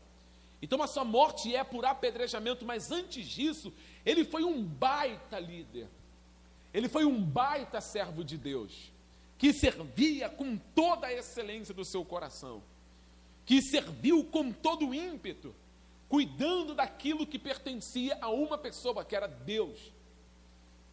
Então 0.61 0.81
a 0.81 0.87
sua 0.87 1.03
morte 1.03 1.55
é 1.55 1.63
por 1.63 1.85
apedrejamento, 1.85 2.65
mas 2.65 2.91
antes 2.91 3.25
disso, 3.27 3.73
ele 4.05 4.25
foi 4.25 4.43
um 4.43 4.63
baita 4.63 5.39
líder. 5.39 5.87
Ele 6.73 6.89
foi 6.89 7.05
um 7.05 7.21
baita 7.21 7.79
servo 7.79 8.23
de 8.23 8.37
Deus, 8.37 8.91
que 9.37 9.53
servia 9.53 10.29
com 10.29 10.57
toda 10.57 11.07
a 11.07 11.13
excelência 11.13 11.73
do 11.73 11.83
seu 11.83 12.05
coração, 12.05 12.63
que 13.45 13.61
serviu 13.61 14.23
com 14.25 14.51
todo 14.51 14.89
o 14.89 14.93
ímpeto, 14.93 15.53
cuidando 16.07 16.73
daquilo 16.73 17.27
que 17.27 17.37
pertencia 17.37 18.17
a 18.21 18.29
uma 18.29 18.57
pessoa, 18.57 19.03
que 19.03 19.15
era 19.15 19.27
Deus. 19.27 19.91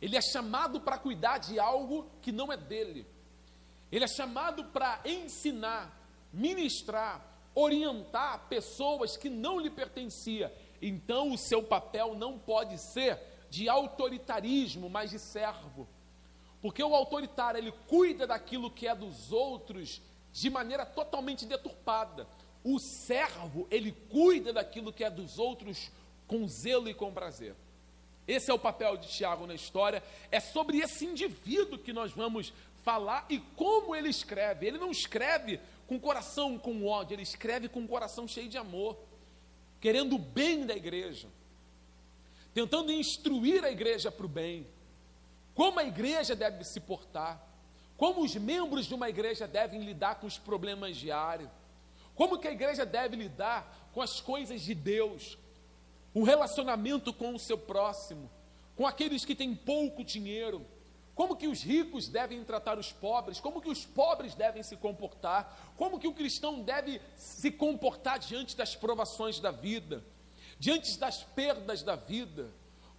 Ele 0.01 0.17
é 0.17 0.21
chamado 0.21 0.81
para 0.81 0.99
cuidar 0.99 1.39
de 1.39 1.61
algo 1.61 2.11
que 2.21 2.33
não 2.33 2.53
é 2.53 2.57
dele. 2.57 3.07
Ele 3.91 4.05
é 4.05 4.09
chamado 4.09 4.65
para 4.65 5.01
ensinar, 5.05 5.97
ministrar, 6.33 7.25
orientar 7.55 8.49
pessoas 8.49 9.17
que 9.17 9.29
não 9.29 9.61
lhe 9.61 9.71
pertencia. 9.71 10.53
Então 10.81 11.31
o 11.31 11.39
seu 11.39 11.63
papel 11.63 12.15
não 12.15 12.39
pode 12.39 12.79
ser 12.79 13.19
de 13.51 13.69
autoritarismo, 13.69 14.89
mas 14.89 15.11
de 15.11 15.19
servo. 15.19 15.87
Porque 16.63 16.83
o 16.83 16.95
autoritário, 16.95 17.59
ele 17.59 17.73
cuida 17.89 18.27
daquilo 18.27 18.71
que 18.71 18.87
é 18.87 18.95
dos 18.95 19.33
outros 19.33 20.01
de 20.33 20.49
maneira 20.49 20.87
totalmente 20.87 21.45
deturpada. 21.45 22.27
O 22.65 22.79
servo, 22.79 23.67
ele 23.71 23.93
cuida 24.09 24.53
daquilo 24.53 24.93
que 24.93 25.05
é 25.05 25.11
dos 25.11 25.39
outros 25.39 25.91
com 26.27 26.47
zelo 26.47 26.89
e 26.89 26.95
com 26.95 27.13
prazer. 27.13 27.55
Esse 28.27 28.51
é 28.51 28.55
o 28.55 28.59
papel 28.59 28.97
de 28.97 29.09
Tiago 29.09 29.47
na 29.47 29.55
história. 29.55 30.03
É 30.31 30.39
sobre 30.39 30.79
esse 30.79 31.05
indivíduo 31.05 31.79
que 31.79 31.93
nós 31.93 32.13
vamos 32.13 32.53
falar 32.85 33.27
e 33.29 33.41
como 33.57 33.95
ele 33.95 34.09
escreve. 34.09 34.65
Ele 34.65 34.79
não 34.79 34.93
escreve 34.93 35.61
com 35.89 35.99
coração 35.99 36.57
com 36.57 36.87
ódio, 36.87 37.15
ele 37.17 37.23
escreve 37.23 37.69
com 37.69 37.87
coração 37.87 38.27
cheio 38.27 38.49
de 38.49 38.57
amor, 38.57 38.97
querendo 39.81 40.15
o 40.15 40.19
bem 40.19 40.65
da 40.65 40.75
igreja 40.75 41.29
tentando 42.55 42.93
instruir 42.93 43.65
a 43.65 43.71
igreja 43.71 44.11
para 44.11 44.27
o 44.27 44.29
bem, 44.29 44.67
como 45.55 45.79
a 45.79 45.85
igreja 45.85 46.35
deve 46.35 46.65
se 46.65 46.81
portar, 46.81 47.41
como 47.97 48.23
os 48.23 48.35
membros 48.35 48.87
de 48.87 48.95
uma 48.95 49.09
igreja 49.09 49.47
devem 49.47 49.83
lidar 49.83 50.17
com 50.17 50.27
os 50.27 50.39
problemas 50.39 50.97
diários, 50.97 51.51
como 52.15 52.39
que 52.39 52.49
a 52.49 52.53
igreja 52.53 52.85
deve 52.85 53.17
lidar 53.17 53.91
com 53.93 54.01
as 54.01 54.21
coisas 54.21 54.61
de 54.63 54.75
Deus, 54.75 55.39
o 56.15 56.23
relacionamento 56.23 57.13
com 57.13 57.35
o 57.35 57.39
seu 57.39 57.57
próximo, 57.57 58.31
com 58.77 58.87
aqueles 58.87 59.25
que 59.25 59.35
têm 59.35 59.55
pouco 59.55 60.05
dinheiro, 60.05 60.67
como 61.15 61.37
que 61.37 61.47
os 61.47 61.63
ricos 61.63 62.09
devem 62.09 62.43
tratar 62.43 62.79
os 62.79 62.91
pobres, 62.91 63.39
como 63.39 63.61
que 63.61 63.71
os 63.71 63.85
pobres 63.85 64.35
devem 64.35 64.63
se 64.63 64.77
comportar, 64.77 65.73
como 65.77 65.99
que 65.99 66.09
o 66.09 66.15
cristão 66.15 66.63
deve 66.63 67.01
se 67.17 67.51
comportar 67.51 68.19
diante 68.19 68.57
das 68.57 68.75
provações 68.75 69.39
da 69.39 69.51
vida, 69.51 70.03
diante 70.59 70.99
das 70.99 71.23
perdas 71.23 71.83
da 71.83 71.97
vida, 71.97 72.51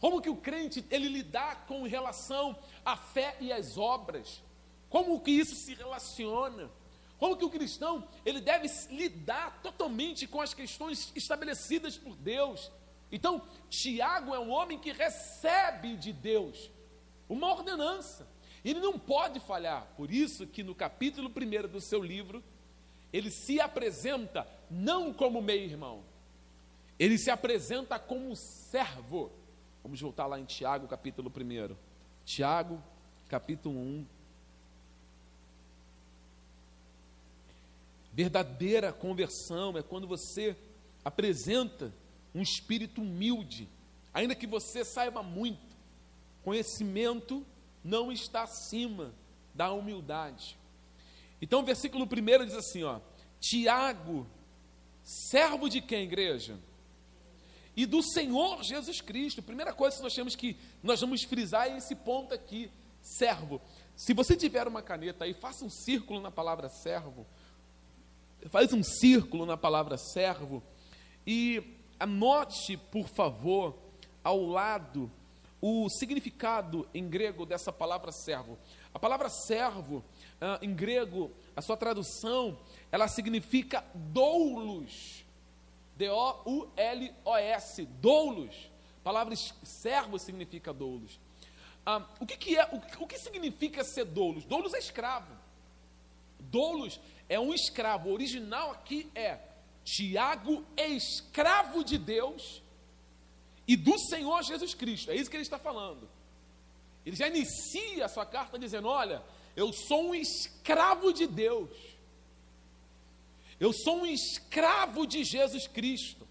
como 0.03 0.21
que 0.21 0.29
o 0.29 0.35
crente 0.35 0.85
ele 0.91 1.07
lidar 1.07 1.65
com 1.65 1.83
relação 1.83 2.59
à 2.83 2.97
fé 2.97 3.37
e 3.39 3.53
às 3.53 3.77
obras, 3.77 4.43
como 4.89 5.21
que 5.21 5.31
isso 5.31 5.55
se 5.55 5.73
relaciona, 5.75 6.69
como 7.17 7.37
que 7.37 7.45
o 7.45 7.49
cristão 7.49 8.05
ele 8.25 8.41
deve 8.41 8.67
lidar 8.89 9.61
totalmente 9.61 10.27
com 10.27 10.41
as 10.41 10.53
questões 10.53 11.09
estabelecidas 11.15 11.97
por 11.97 12.17
Deus. 12.17 12.69
Então, 13.13 13.43
Tiago 13.69 14.35
é 14.35 14.39
um 14.39 14.51
homem 14.51 14.77
que 14.77 14.91
recebe 14.91 15.95
de 15.95 16.11
Deus 16.11 16.69
uma 17.29 17.49
ordenança. 17.53 18.27
Ele 18.61 18.81
não 18.81 18.99
pode 18.99 19.39
falhar. 19.39 19.87
Por 19.95 20.11
isso 20.11 20.45
que 20.45 20.63
no 20.63 20.75
capítulo 20.75 21.29
1 21.29 21.69
do 21.69 21.79
seu 21.79 22.03
livro, 22.03 22.43
ele 23.13 23.31
se 23.31 23.61
apresenta 23.61 24.45
não 24.69 25.13
como 25.13 25.41
meio-irmão, 25.41 26.03
ele 26.99 27.17
se 27.17 27.31
apresenta 27.31 27.97
como 27.97 28.35
servo. 28.35 29.31
Vamos 29.83 29.99
voltar 29.99 30.25
lá 30.25 30.39
em 30.39 30.45
Tiago, 30.45 30.87
capítulo 30.87 31.29
1. 31.29 31.75
Tiago, 32.25 32.81
capítulo 33.27 33.77
1. 33.77 34.05
Verdadeira 38.13 38.93
conversão 38.93 39.77
é 39.77 39.83
quando 39.83 40.07
você 40.07 40.55
apresenta 41.03 41.93
um 42.33 42.41
espírito 42.41 43.01
humilde, 43.01 43.67
ainda 44.13 44.33
que 44.33 44.47
você 44.47 44.85
saiba 44.85 45.21
muito 45.21 45.73
Conhecimento 46.43 47.45
não 47.83 48.11
está 48.11 48.43
acima 48.43 49.13
da 49.53 49.71
humildade. 49.71 50.57
Então, 51.41 51.61
o 51.61 51.65
versículo 51.65 52.05
1 52.05 52.45
diz 52.45 52.55
assim: 52.55 52.83
ó, 52.83 52.99
Tiago, 53.39 54.27
servo 55.03 55.69
de 55.69 55.81
quem, 55.81 56.03
igreja? 56.03 56.59
E 57.75 57.85
do 57.85 58.01
Senhor 58.03 58.63
Jesus 58.63 59.01
Cristo. 59.01 59.41
Primeira 59.41 59.73
coisa 59.73 59.97
que 59.97 60.03
nós 60.03 60.13
temos 60.13 60.35
que 60.35 60.57
nós 60.81 61.01
vamos 61.01 61.23
frisar 61.23 61.67
é 61.67 61.77
esse 61.77 61.95
ponto 61.95 62.33
aqui, 62.33 62.71
servo. 63.01 63.61
Se 63.95 64.13
você 64.13 64.35
tiver 64.35 64.67
uma 64.67 64.81
caneta 64.81 65.25
aí, 65.25 65.33
faça 65.33 65.65
um 65.65 65.69
círculo 65.69 66.21
na 66.21 66.31
palavra 66.31 66.69
servo. 66.69 67.25
Faz 68.49 68.73
um 68.73 68.83
círculo 68.83 69.45
na 69.45 69.55
palavra 69.55 69.97
servo 69.97 70.61
e 71.25 71.63
anote, 71.99 72.75
por 72.75 73.07
favor, 73.07 73.77
ao 74.23 74.45
lado 74.45 75.11
o 75.65 75.87
significado 75.89 76.85
em 76.93 77.07
grego 77.07 77.45
dessa 77.45 77.71
palavra 77.71 78.11
servo. 78.11 78.57
A 78.93 78.99
palavra 78.99 79.29
servo, 79.29 80.03
ah, 80.41 80.59
em 80.61 80.75
grego, 80.75 81.31
a 81.55 81.61
sua 81.61 81.77
tradução, 81.77 82.59
ela 82.91 83.07
significa 83.07 83.81
doulos. 83.93 85.22
D-O-U-L-O-S, 85.95 87.85
doulos. 87.85 88.55
A 88.99 89.03
palavra 89.03 89.35
servo 89.63 90.17
significa 90.17 90.73
doulos. 90.73 91.19
Ah, 91.85 92.07
o 92.19 92.25
que, 92.25 92.37
que 92.37 92.57
é, 92.57 92.65
o, 92.65 93.03
o 93.03 93.07
que 93.07 93.17
significa 93.19 93.83
ser 93.83 94.05
doulos? 94.05 94.45
Doulos 94.45 94.73
é 94.73 94.79
escravo. 94.79 95.33
Doulos 96.39 96.99
é 97.27 97.39
um 97.39 97.53
escravo. 97.53 98.09
O 98.09 98.13
original 98.13 98.71
aqui 98.71 99.09
é 99.13 99.39
Tiago 99.83 100.65
é 100.77 100.87
escravo 100.87 101.83
de 101.83 101.97
Deus 101.97 102.61
e 103.67 103.75
do 103.75 103.97
Senhor 103.99 104.41
Jesus 104.43 104.73
Cristo. 104.73 105.11
É 105.11 105.15
isso 105.15 105.29
que 105.29 105.35
ele 105.35 105.43
está 105.43 105.59
falando. 105.59 106.07
Ele 107.05 107.15
já 107.15 107.27
inicia 107.27 108.05
a 108.05 108.09
sua 108.09 108.25
carta 108.25 108.57
dizendo: 108.57 108.87
Olha, 108.87 109.21
eu 109.55 109.71
sou 109.73 110.09
um 110.09 110.15
escravo 110.15 111.11
de 111.13 111.27
Deus. 111.27 111.69
Eu 113.63 113.71
sou 113.71 114.01
um 114.01 114.05
escravo 114.05 115.07
de 115.07 115.23
Jesus 115.23 115.67
Cristo. 115.67 116.27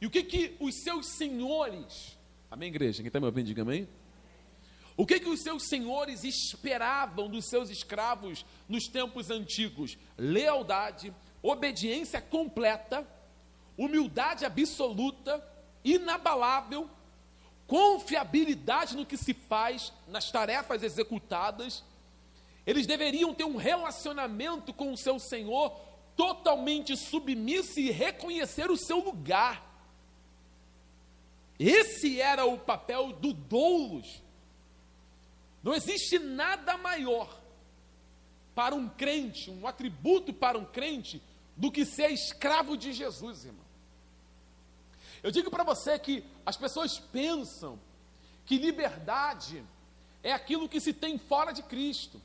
E 0.00 0.06
o 0.06 0.10
que 0.10 0.24
que 0.24 0.56
os 0.58 0.82
seus 0.82 1.06
senhores, 1.16 2.18
amém, 2.50 2.70
igreja? 2.70 3.04
Quem 3.04 3.06
está 3.06 3.20
me 3.20 3.26
ouvindo, 3.26 3.46
diga 3.46 3.62
amém. 3.62 3.88
O 4.96 5.06
que 5.06 5.20
que 5.20 5.28
os 5.28 5.42
seus 5.42 5.68
senhores 5.68 6.24
esperavam 6.24 7.28
dos 7.28 7.44
seus 7.44 7.70
escravos 7.70 8.44
nos 8.68 8.88
tempos 8.88 9.30
antigos? 9.30 9.96
Lealdade, 10.18 11.14
obediência 11.40 12.20
completa, 12.20 13.06
humildade 13.78 14.44
absoluta 14.44 15.40
inabalável, 15.84 16.90
confiabilidade 17.68 18.96
no 18.96 19.06
que 19.06 19.16
se 19.16 19.34
faz, 19.34 19.92
nas 20.08 20.32
tarefas 20.32 20.82
executadas. 20.82 21.84
Eles 22.66 22.88
deveriam 22.88 23.32
ter 23.32 23.44
um 23.44 23.54
relacionamento 23.54 24.72
com 24.72 24.92
o 24.92 24.96
seu 24.96 25.20
Senhor 25.20 25.93
totalmente 26.16 26.96
submisso 26.96 27.78
e 27.78 27.90
reconhecer 27.90 28.70
o 28.70 28.76
seu 28.76 28.98
lugar. 28.98 29.64
Esse 31.58 32.20
era 32.20 32.44
o 32.44 32.58
papel 32.58 33.12
do 33.12 33.32
doulos. 33.32 34.22
Não 35.62 35.74
existe 35.74 36.18
nada 36.18 36.76
maior 36.76 37.40
para 38.54 38.74
um 38.74 38.88
crente, 38.88 39.50
um 39.50 39.66
atributo 39.66 40.32
para 40.32 40.58
um 40.58 40.64
crente, 40.64 41.22
do 41.56 41.70
que 41.70 41.84
ser 41.84 42.10
escravo 42.10 42.76
de 42.76 42.92
Jesus, 42.92 43.44
irmão. 43.44 43.64
Eu 45.22 45.30
digo 45.30 45.50
para 45.50 45.64
você 45.64 45.98
que 45.98 46.24
as 46.44 46.56
pessoas 46.56 46.98
pensam 46.98 47.78
que 48.44 48.58
liberdade 48.58 49.64
é 50.22 50.32
aquilo 50.32 50.68
que 50.68 50.80
se 50.80 50.92
tem 50.92 51.16
fora 51.16 51.52
de 51.52 51.62
Cristo. 51.62 52.20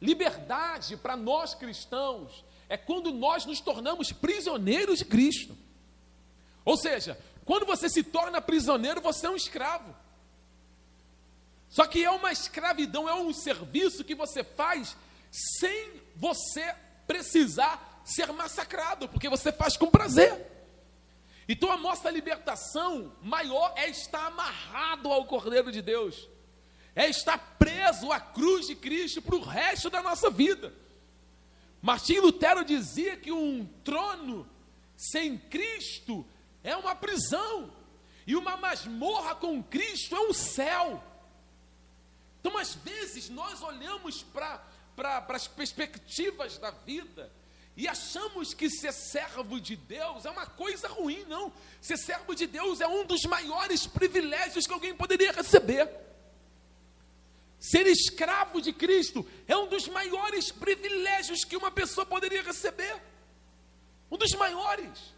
Liberdade 0.00 0.96
para 0.96 1.16
nós 1.16 1.54
cristãos 1.54 2.44
é 2.68 2.76
quando 2.76 3.12
nós 3.12 3.44
nos 3.44 3.60
tornamos 3.60 4.12
prisioneiros 4.12 4.98
de 4.98 5.04
Cristo. 5.04 5.56
Ou 6.64 6.76
seja, 6.76 7.18
quando 7.44 7.66
você 7.66 7.88
se 7.88 8.02
torna 8.02 8.40
prisioneiro, 8.40 9.00
você 9.00 9.26
é 9.26 9.30
um 9.30 9.36
escravo. 9.36 9.94
Só 11.68 11.86
que 11.86 12.04
é 12.04 12.10
uma 12.10 12.30
escravidão, 12.30 13.08
é 13.08 13.14
um 13.14 13.32
serviço 13.32 14.04
que 14.04 14.14
você 14.14 14.44
faz 14.44 14.96
sem 15.30 15.90
você 16.16 16.74
precisar 17.06 18.02
ser 18.04 18.30
massacrado, 18.32 19.08
porque 19.08 19.28
você 19.28 19.50
faz 19.50 19.76
com 19.76 19.86
prazer. 19.86 20.46
Então 21.48 21.70
a 21.70 21.76
nossa 21.76 22.10
libertação 22.10 23.12
maior 23.22 23.72
é 23.76 23.88
estar 23.88 24.26
amarrado 24.26 25.10
ao 25.10 25.24
Cordeiro 25.24 25.72
de 25.72 25.82
Deus, 25.82 26.28
é 26.94 27.08
estar 27.08 27.38
preso 27.58 28.12
à 28.12 28.20
cruz 28.20 28.66
de 28.66 28.76
Cristo 28.76 29.20
para 29.20 29.36
o 29.36 29.42
resto 29.42 29.90
da 29.90 30.02
nossa 30.02 30.30
vida. 30.30 30.72
Martim 31.82 32.20
Lutero 32.20 32.64
dizia 32.64 33.16
que 33.16 33.32
um 33.32 33.66
trono 33.82 34.48
sem 34.96 35.36
Cristo 35.36 36.24
é 36.62 36.76
uma 36.76 36.94
prisão, 36.94 37.72
e 38.24 38.36
uma 38.36 38.56
masmorra 38.56 39.34
com 39.34 39.60
Cristo 39.60 40.14
é 40.14 40.20
um 40.20 40.32
céu. 40.32 41.02
Então, 42.40 42.56
às 42.56 42.74
vezes, 42.74 43.28
nós 43.28 43.60
olhamos 43.62 44.22
para 44.22 44.62
as 45.28 45.48
perspectivas 45.48 46.56
da 46.58 46.70
vida 46.70 47.32
e 47.76 47.88
achamos 47.88 48.52
que 48.54 48.68
ser 48.70 48.92
servo 48.92 49.60
de 49.60 49.74
Deus 49.74 50.24
é 50.24 50.30
uma 50.30 50.46
coisa 50.46 50.86
ruim, 50.88 51.24
não. 51.24 51.52
Ser 51.80 51.96
servo 51.96 52.34
de 52.34 52.46
Deus 52.46 52.80
é 52.80 52.86
um 52.86 53.04
dos 53.04 53.22
maiores 53.22 53.86
privilégios 53.86 54.66
que 54.66 54.72
alguém 54.72 54.94
poderia 54.94 55.32
receber. 55.32 55.88
Ser 57.62 57.86
escravo 57.86 58.60
de 58.60 58.72
Cristo 58.72 59.24
é 59.46 59.56
um 59.56 59.68
dos 59.68 59.86
maiores 59.86 60.50
privilégios 60.50 61.44
que 61.44 61.56
uma 61.56 61.70
pessoa 61.70 62.04
poderia 62.04 62.42
receber. 62.42 63.00
Um 64.10 64.16
dos 64.16 64.32
maiores. 64.32 65.14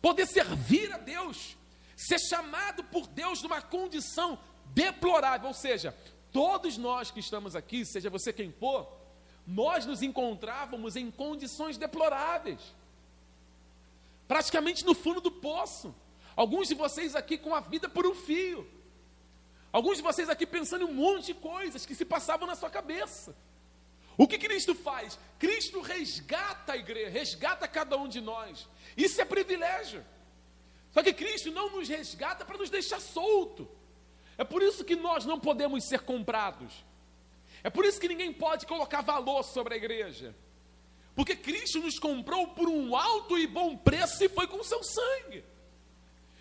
Poder 0.00 0.24
servir 0.24 0.92
a 0.92 0.98
Deus, 0.98 1.56
ser 1.96 2.20
chamado 2.20 2.84
por 2.84 3.08
Deus 3.08 3.42
numa 3.42 3.60
condição 3.60 4.38
deplorável, 4.66 5.48
ou 5.48 5.54
seja, 5.54 5.92
todos 6.30 6.78
nós 6.78 7.10
que 7.10 7.18
estamos 7.18 7.56
aqui, 7.56 7.84
seja 7.84 8.08
você 8.08 8.32
quem 8.32 8.52
for, 8.52 8.96
nós 9.44 9.84
nos 9.84 10.00
encontrávamos 10.00 10.94
em 10.94 11.10
condições 11.10 11.76
deploráveis, 11.76 12.60
praticamente 14.28 14.84
no 14.84 14.94
fundo 14.94 15.20
do 15.20 15.32
poço. 15.32 15.92
Alguns 16.36 16.68
de 16.68 16.74
vocês 16.74 17.16
aqui 17.16 17.36
com 17.36 17.52
a 17.52 17.58
vida 17.58 17.88
por 17.88 18.06
um 18.06 18.14
fio, 18.14 18.64
alguns 19.74 19.96
de 19.96 20.04
vocês 20.04 20.28
aqui 20.30 20.46
pensando 20.46 20.84
em 20.84 20.88
um 20.88 20.94
monte 20.94 21.26
de 21.26 21.34
coisas 21.34 21.84
que 21.84 21.96
se 21.96 22.04
passavam 22.04 22.46
na 22.46 22.54
sua 22.54 22.70
cabeça. 22.70 23.34
O 24.16 24.28
que 24.28 24.38
Cristo 24.38 24.72
faz? 24.72 25.18
Cristo 25.36 25.80
resgata 25.80 26.74
a 26.74 26.76
igreja, 26.76 27.10
resgata 27.10 27.66
cada 27.66 27.96
um 27.96 28.06
de 28.06 28.20
nós. 28.20 28.68
Isso 28.96 29.20
é 29.20 29.24
privilégio. 29.24 30.04
Só 30.92 31.02
que 31.02 31.12
Cristo 31.12 31.50
não 31.50 31.70
nos 31.70 31.88
resgata 31.88 32.44
para 32.44 32.56
nos 32.56 32.70
deixar 32.70 33.00
solto. 33.00 33.68
É 34.38 34.44
por 34.44 34.62
isso 34.62 34.84
que 34.84 34.94
nós 34.94 35.24
não 35.24 35.40
podemos 35.40 35.88
ser 35.88 36.02
comprados. 36.02 36.84
É 37.64 37.68
por 37.68 37.84
isso 37.84 38.00
que 38.00 38.06
ninguém 38.06 38.32
pode 38.32 38.66
colocar 38.66 39.00
valor 39.00 39.42
sobre 39.42 39.74
a 39.74 39.76
igreja. 39.76 40.36
Porque 41.16 41.34
Cristo 41.34 41.80
nos 41.80 41.98
comprou 41.98 42.48
por 42.48 42.68
um 42.68 42.94
alto 42.94 43.36
e 43.36 43.46
bom 43.48 43.76
preço 43.76 44.22
e 44.22 44.28
foi 44.28 44.46
com 44.46 44.62
seu 44.62 44.84
sangue. 44.84 45.44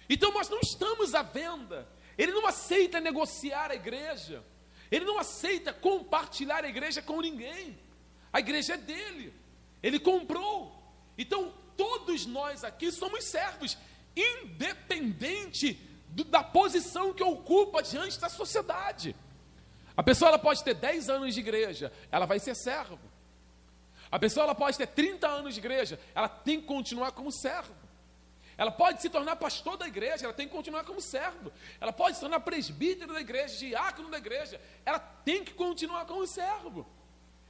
Então 0.08 0.32
nós 0.32 0.50
não 0.50 0.60
estamos 0.60 1.16
à 1.16 1.24
venda. 1.24 1.88
Ele 2.18 2.32
não 2.32 2.46
aceita 2.46 3.00
negociar 3.00 3.72
a 3.72 3.76
igreja. 3.76 4.44
Ele 4.92 5.06
não 5.06 5.18
aceita 5.18 5.74
compartilhar 5.74 6.64
a 6.64 6.70
igreja 6.70 7.02
com 7.02 7.20
ninguém. 7.22 7.78
A 8.32 8.40
igreja 8.40 8.76
é 8.76 8.78
dele. 8.78 9.34
Ele 9.82 10.00
comprou. 10.00 10.84
Então 11.18 11.54
todos 11.76 12.26
nós 12.26 12.64
aqui 12.64 12.92
somos 12.92 13.24
servos, 13.26 13.78
independente 14.16 15.74
do, 16.10 16.24
da 16.24 16.44
posição 16.44 17.14
que 17.14 17.24
ocupa 17.24 17.82
diante 17.82 18.20
da 18.20 18.30
sociedade. 18.30 19.16
A 19.96 20.04
pessoa 20.04 20.30
ela 20.30 20.40
pode 20.40 20.64
ter 20.64 20.74
10 20.74 21.10
anos 21.10 21.34
de 21.34 21.40
igreja, 21.40 21.92
ela 22.12 22.26
vai 22.26 22.40
ser 22.40 22.56
servo. 22.56 23.00
A 24.12 24.20
pessoa 24.20 24.44
ela 24.44 24.56
pode 24.56 24.78
ter 24.78 24.88
30 24.88 25.28
anos 25.28 25.54
de 25.54 25.60
igreja, 25.60 26.00
ela 26.14 26.30
tem 26.30 26.62
que 26.62 26.68
continuar 26.68 27.12
como 27.12 27.32
servo. 27.32 27.74
Ela 28.64 28.72
pode 28.72 29.02
se 29.02 29.10
tornar 29.10 29.36
pastor 29.36 29.76
da 29.76 29.86
igreja, 29.86 30.24
ela 30.24 30.34
tem 30.34 30.48
que 30.48 30.54
continuar 30.54 30.86
como 30.86 31.02
servo. 31.02 31.52
Ela 31.82 31.92
pode 31.92 32.16
se 32.16 32.22
tornar 32.22 32.40
presbítero 32.40 33.12
da 33.12 33.20
igreja, 33.20 33.58
diácono 33.58 34.10
da 34.10 34.18
igreja, 34.18 34.60
ela 34.86 35.00
tem 35.00 35.44
que 35.44 35.54
continuar 35.54 36.06
como 36.06 36.26
servo. 36.26 36.88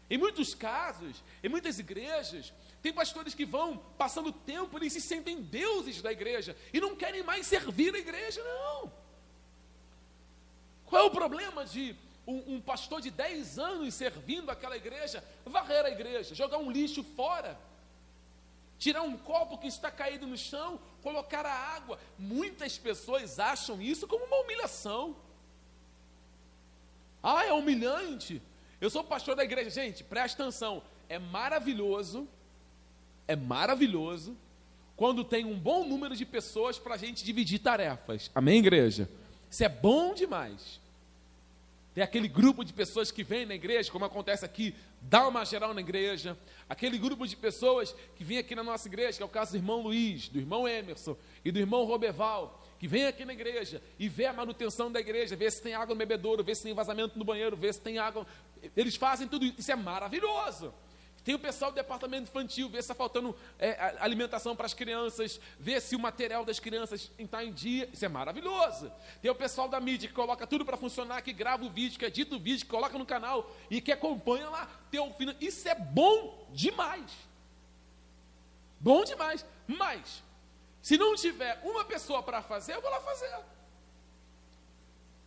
Em 0.09 0.17
muitos 0.17 0.55
casos, 0.55 1.23
em 1.43 1.49
muitas 1.49 1.77
igrejas, 1.77 2.51
tem 2.81 2.91
pastores 2.91 3.35
que 3.35 3.45
vão 3.45 3.77
passando 3.95 4.31
tempo, 4.31 4.75
eles 4.75 4.91
se 4.91 5.01
sentem 5.01 5.39
deuses 5.39 6.01
da 6.01 6.11
igreja 6.11 6.57
e 6.73 6.81
não 6.81 6.95
querem 6.95 7.21
mais 7.21 7.45
servir 7.45 7.93
a 7.93 7.99
igreja, 7.99 8.43
não. 8.43 8.91
Qual 10.87 10.99
é 10.99 11.05
o 11.05 11.11
problema 11.11 11.63
de 11.63 11.95
um, 12.25 12.55
um, 12.55 12.59
pastor 12.59 13.01
de 13.01 13.11
10 13.11 13.59
anos 13.59 13.93
servindo 13.93 14.49
aquela 14.49 14.75
igreja, 14.75 15.23
varrer 15.45 15.85
a 15.85 15.91
igreja, 15.91 16.33
jogar 16.33 16.57
um 16.57 16.71
lixo 16.71 17.03
fora, 17.03 17.55
tirar 18.83 19.01
um 19.01 19.17
copo 19.17 19.57
que 19.57 19.67
está 19.67 19.89
caído 19.89 20.27
no 20.27 20.37
chão, 20.37 20.79
colocar 21.01 21.45
a 21.45 21.53
água? 21.53 21.99
Muitas 22.17 22.77
pessoas 22.77 23.39
acham 23.39 23.81
isso 23.81 24.07
como 24.07 24.25
uma 24.25 24.41
humilhação. 24.41 25.15
Ah, 27.21 27.45
é 27.45 27.53
humilhante. 27.53 28.41
Eu 28.81 28.89
sou 28.89 29.03
pastor 29.03 29.35
da 29.35 29.43
igreja. 29.43 29.69
Gente, 29.69 30.03
presta 30.03 30.43
atenção. 30.43 30.83
É 31.07 31.17
maravilhoso 31.17 32.27
é 33.27 33.35
maravilhoso 33.35 34.35
quando 34.95 35.23
tem 35.23 35.45
um 35.45 35.57
bom 35.57 35.85
número 35.85 36.15
de 36.15 36.25
pessoas 36.25 36.77
para 36.77 36.95
a 36.95 36.97
gente 36.97 37.23
dividir 37.23 37.59
tarefas. 37.59 38.29
Amém, 38.35 38.59
igreja? 38.59 39.09
Isso 39.49 39.63
é 39.63 39.69
bom 39.69 40.13
demais. 40.13 40.79
Tem 41.93 42.03
aquele 42.03 42.27
grupo 42.27 42.63
de 42.65 42.73
pessoas 42.73 43.11
que 43.11 43.23
vem 43.23 43.45
na 43.45 43.53
igreja, 43.53 43.91
como 43.91 44.03
acontece 44.03 44.43
aqui, 44.43 44.75
dá 44.99 45.27
uma 45.27 45.45
geral 45.45 45.73
na 45.73 45.81
igreja. 45.81 46.35
Aquele 46.67 46.97
grupo 46.97 47.27
de 47.27 47.35
pessoas 47.35 47.95
que 48.15 48.23
vem 48.23 48.39
aqui 48.39 48.55
na 48.55 48.63
nossa 48.63 48.87
igreja, 48.87 49.17
que 49.17 49.23
é 49.23 49.25
o 49.25 49.29
caso 49.29 49.51
do 49.51 49.57
irmão 49.57 49.81
Luiz, 49.81 50.27
do 50.27 50.39
irmão 50.39 50.67
Emerson 50.67 51.15
e 51.45 51.51
do 51.51 51.59
irmão 51.59 51.83
Roberval, 51.83 52.63
que 52.79 52.87
vem 52.87 53.05
aqui 53.05 53.23
na 53.23 53.33
igreja 53.33 53.81
e 53.99 54.09
vê 54.09 54.25
a 54.25 54.33
manutenção 54.33 54.91
da 54.91 54.99
igreja, 54.99 55.35
vê 55.35 55.49
se 55.51 55.61
tem 55.61 55.75
água 55.75 55.93
no 55.93 55.99
bebedouro, 55.99 56.43
vê 56.43 56.55
se 56.55 56.63
tem 56.63 56.73
vazamento 56.73 57.17
no 57.17 57.23
banheiro, 57.23 57.55
vê 57.55 57.71
se 57.71 57.79
tem 57.79 57.99
água. 57.99 58.25
Eles 58.75 58.95
fazem 58.95 59.27
tudo 59.27 59.45
isso, 59.45 59.55
isso 59.59 59.71
é 59.71 59.75
maravilhoso. 59.75 60.73
Tem 61.23 61.33
o 61.33 61.39
pessoal 61.39 61.71
do 61.71 61.75
departamento 61.75 62.23
infantil, 62.23 62.67
vê 62.67 62.77
se 62.77 62.81
está 62.81 62.93
faltando 62.93 63.33
é, 63.57 63.95
alimentação 63.99 64.55
para 64.55 64.65
as 64.65 64.73
crianças, 64.73 65.39
vê 65.57 65.79
se 65.79 65.95
o 65.95 65.99
material 65.99 66.43
das 66.43 66.59
crianças 66.59 67.09
está 67.17 67.43
em 67.43 67.53
dia. 67.53 67.89
Isso 67.93 68.03
é 68.03 68.09
maravilhoso. 68.09 68.91
Tem 69.21 69.31
o 69.31 69.35
pessoal 69.35 69.69
da 69.69 69.79
mídia 69.79 70.09
que 70.09 70.13
coloca 70.13 70.45
tudo 70.45 70.65
para 70.65 70.75
funcionar, 70.75 71.21
que 71.21 71.31
grava 71.31 71.63
o 71.63 71.69
vídeo, 71.69 71.97
que 71.97 72.03
edita 72.03 72.35
o 72.35 72.39
vídeo, 72.39 72.65
que 72.65 72.71
coloca 72.71 72.97
no 72.97 73.05
canal 73.05 73.49
e 73.69 73.79
que 73.79 73.91
acompanha 73.91 74.49
lá. 74.49 74.69
Teu. 74.91 75.15
Isso 75.39 75.67
é 75.69 75.75
bom 75.75 76.45
demais. 76.51 77.11
Bom 78.77 79.05
demais. 79.05 79.45
Mas, 79.65 80.21
se 80.81 80.97
não 80.97 81.15
tiver 81.15 81.57
uma 81.63 81.85
pessoa 81.85 82.21
para 82.21 82.41
fazer, 82.41 82.75
eu 82.75 82.81
vou 82.81 82.91
lá 82.91 82.99
fazer. 82.99 83.33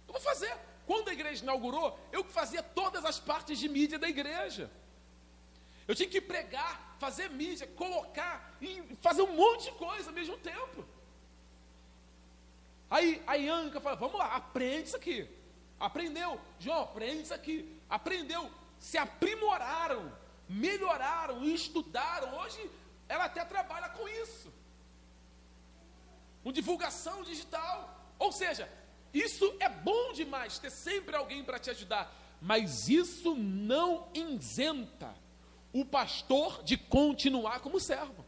Eu 0.06 0.12
vou 0.12 0.20
fazer. 0.20 0.54
Quando 0.86 1.08
a 1.08 1.12
igreja 1.14 1.42
inaugurou, 1.42 1.98
eu 2.12 2.22
fazia 2.22 2.62
todas 2.62 3.02
as 3.06 3.18
partes 3.18 3.58
de 3.58 3.66
mídia 3.66 3.98
da 3.98 4.08
igreja. 4.08 4.70
Eu 5.86 5.94
tinha 5.94 6.08
que 6.08 6.20
pregar, 6.20 6.96
fazer 6.98 7.30
mídia, 7.30 7.66
colocar, 7.66 8.56
fazer 9.00 9.22
um 9.22 9.34
monte 9.34 9.64
de 9.64 9.72
coisa 9.72 10.10
ao 10.10 10.14
mesmo 10.14 10.36
tempo. 10.38 10.84
Aí 12.90 13.22
a 13.26 13.34
Ianca 13.34 13.80
fala: 13.80 13.96
vamos 13.96 14.18
lá, 14.18 14.34
aprende 14.34 14.88
isso 14.88 14.96
aqui. 14.96 15.28
Aprendeu, 15.78 16.40
João, 16.58 16.82
aprende 16.82 17.22
isso 17.22 17.34
aqui. 17.34 17.80
Aprendeu, 17.88 18.50
se 18.78 18.98
aprimoraram, 18.98 20.12
melhoraram, 20.48 21.44
estudaram. 21.44 22.36
Hoje 22.38 22.70
ela 23.08 23.24
até 23.24 23.44
trabalha 23.44 23.88
com 23.90 24.08
isso. 24.08 24.52
Com 26.42 26.50
divulgação 26.50 27.22
digital. 27.22 27.94
Ou 28.18 28.32
seja, 28.32 28.68
isso 29.12 29.54
é 29.60 29.68
bom 29.68 30.12
demais, 30.12 30.58
ter 30.58 30.70
sempre 30.70 31.14
alguém 31.14 31.44
para 31.44 31.58
te 31.58 31.70
ajudar. 31.70 32.12
Mas 32.40 32.88
isso 32.88 33.34
não 33.34 34.08
isenta 34.14 35.14
o 35.80 35.84
pastor 35.84 36.62
de 36.62 36.76
continuar 36.76 37.60
como 37.60 37.78
servo. 37.78 38.24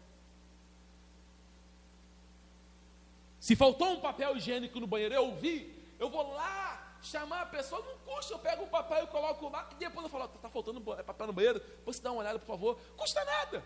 Se 3.41 3.57
faltou 3.57 3.93
um 3.93 4.01
papel 4.01 4.37
higiênico 4.37 4.81
no 4.81 4.87
banheiro, 4.87 5.15
eu 5.15 5.35
vi, 5.37 5.75
eu 5.99 6.11
vou 6.11 6.35
lá 6.35 6.97
chamar 7.01 7.43
a 7.43 7.47
pessoa, 7.47 7.83
não 7.83 7.99
custa, 7.99 8.35
eu 8.35 8.39
pego 8.39 8.65
o 8.65 8.69
papel 8.69 9.05
e 9.05 9.07
coloco 9.07 9.49
lá, 9.49 9.69
e 9.73 9.77
depois 9.77 10.05
eu 10.05 10.11
falo, 10.11 10.25
está 10.25 10.39
tá 10.39 10.51
faltando 10.51 10.81
papel 10.81 11.27
no 11.29 11.33
banheiro, 11.33 11.63
você 11.87 12.03
dá 12.03 12.11
uma 12.11 12.21
olhada, 12.21 12.39
por 12.39 12.47
favor, 12.47 12.79
custa 12.97 13.25
nada. 13.25 13.65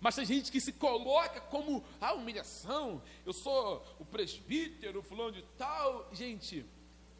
Mas 0.00 0.16
tem 0.16 0.26
gente 0.26 0.52
que 0.52 0.60
se 0.60 0.72
coloca 0.72 1.40
como 1.40 1.82
a 1.98 2.08
ah, 2.08 2.12
humilhação, 2.12 3.02
eu 3.24 3.32
sou 3.32 3.82
o 3.98 4.04
presbítero, 4.04 5.02
fulano 5.02 5.32
de 5.32 5.42
tal. 5.56 6.06
Gente, 6.12 6.66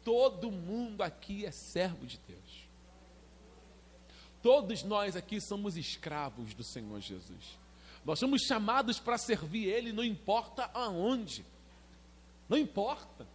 todo 0.03 0.51
mundo 0.51 1.01
aqui 1.01 1.45
é 1.47 1.51
servo 1.51 2.05
de 2.05 2.19
Deus. 2.19 2.64
Todos 4.45 4.83
nós 4.83 5.15
aqui 5.15 5.41
somos 5.41 5.75
escravos 5.75 6.53
do 6.53 6.63
Senhor 6.63 7.01
Jesus. 7.01 7.57
Nós 8.05 8.19
somos 8.19 8.43
chamados 8.43 8.99
para 8.99 9.17
servir 9.17 9.65
Ele, 9.65 9.91
não 9.91 10.03
importa 10.03 10.69
aonde. 10.71 11.43
Não 12.47 12.55
importa. 12.55 13.25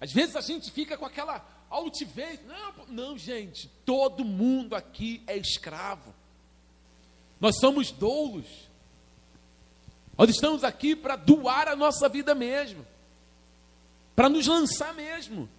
Às 0.00 0.10
vezes 0.10 0.34
a 0.34 0.40
gente 0.40 0.70
fica 0.70 0.96
com 0.96 1.04
aquela 1.04 1.46
altivez. 1.68 2.40
Não, 2.46 2.86
não, 2.86 3.18
gente, 3.18 3.68
todo 3.84 4.24
mundo 4.24 4.74
aqui 4.74 5.22
é 5.26 5.36
escravo. 5.36 6.14
Nós 7.38 7.58
somos 7.58 7.90
doulos. 7.90 8.66
Nós 10.16 10.30
estamos 10.30 10.64
aqui 10.64 10.96
para 10.96 11.16
doar 11.16 11.68
a 11.68 11.76
nossa 11.76 12.08
vida 12.08 12.34
mesmo. 12.34 12.86
Para 14.16 14.30
nos 14.30 14.46
lançar 14.46 14.94
mesmo. 14.94 15.50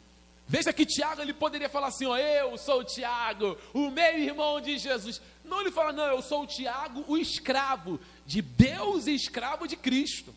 Veja 0.52 0.74
que 0.74 0.84
Tiago 0.84 1.22
ele 1.22 1.32
poderia 1.32 1.70
falar 1.70 1.90
assim: 1.90 2.08
ó, 2.08 2.18
eu 2.18 2.58
sou 2.58 2.80
o 2.80 2.84
Tiago, 2.84 3.56
o 3.72 3.92
meu 3.92 4.18
irmão 4.18 4.60
de 4.60 4.80
Jesus. 4.80 5.22
Não, 5.46 5.62
ele 5.62 5.70
fala, 5.70 5.94
não, 5.94 6.06
eu 6.06 6.24
sou 6.24 6.42
o 6.42 6.48
Tiago, 6.48 7.06
o 7.08 7.16
escravo 7.16 8.00
de 8.26 8.42
Deus 8.42 9.06
e 9.06 9.14
escravo 9.14 9.68
de 9.68 9.76
Cristo. 9.76 10.34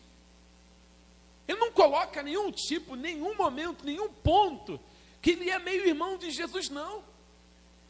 Ele 1.47 1.57
não 1.57 1.71
coloca 1.71 2.21
nenhum 2.21 2.51
tipo, 2.51 2.95
nenhum 2.95 3.35
momento, 3.35 3.83
nenhum 3.83 4.07
ponto 4.07 4.79
que 5.19 5.31
ele 5.31 5.49
é 5.49 5.57
meio 5.57 5.87
irmão 5.87 6.15
de 6.15 6.29
Jesus, 6.29 6.69
não. 6.69 7.03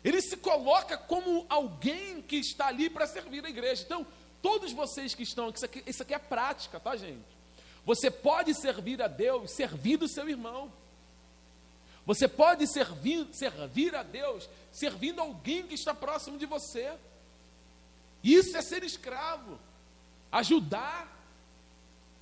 Ele 0.02 0.22
se 0.22 0.38
coloca 0.38 0.98
como 0.98 1.46
alguém 1.50 2.22
que 2.22 2.38
está 2.38 2.68
ali 2.68 2.90
para 2.90 3.06
servir 3.06 3.46
a 3.46 3.50
igreja. 3.50 3.84
Então, 3.84 4.08
todos 4.42 4.72
vocês 4.72 5.14
que 5.14 5.24
estão 5.24 5.50
aqui, 5.50 5.58
isso 5.58 5.66
aqui, 5.66 5.84
isso 5.86 6.04
aqui 6.04 6.14
é 6.14 6.20
prática, 6.20 6.80
tá, 6.80 6.96
gente? 6.96 7.20
Você 7.86 8.10
pode 8.10 8.54
servir 8.54 9.02
a 9.02 9.08
Deus 9.08 9.52
servindo 9.52 10.04
o 10.04 10.08
seu 10.08 10.30
irmão. 10.30 10.72
Você 12.06 12.28
pode 12.28 12.68
servir, 12.68 13.28
servir 13.32 13.96
a 13.96 14.04
Deus 14.04 14.50
servindo 14.74 15.22
alguém 15.22 15.68
que 15.68 15.76
está 15.76 15.94
próximo 15.94 16.38
de 16.38 16.46
você. 16.46 16.92
Isso 18.24 18.58
é 18.58 18.62
ser 18.62 18.84
escravo. 18.84 19.60
Ajudar. 20.32 21.12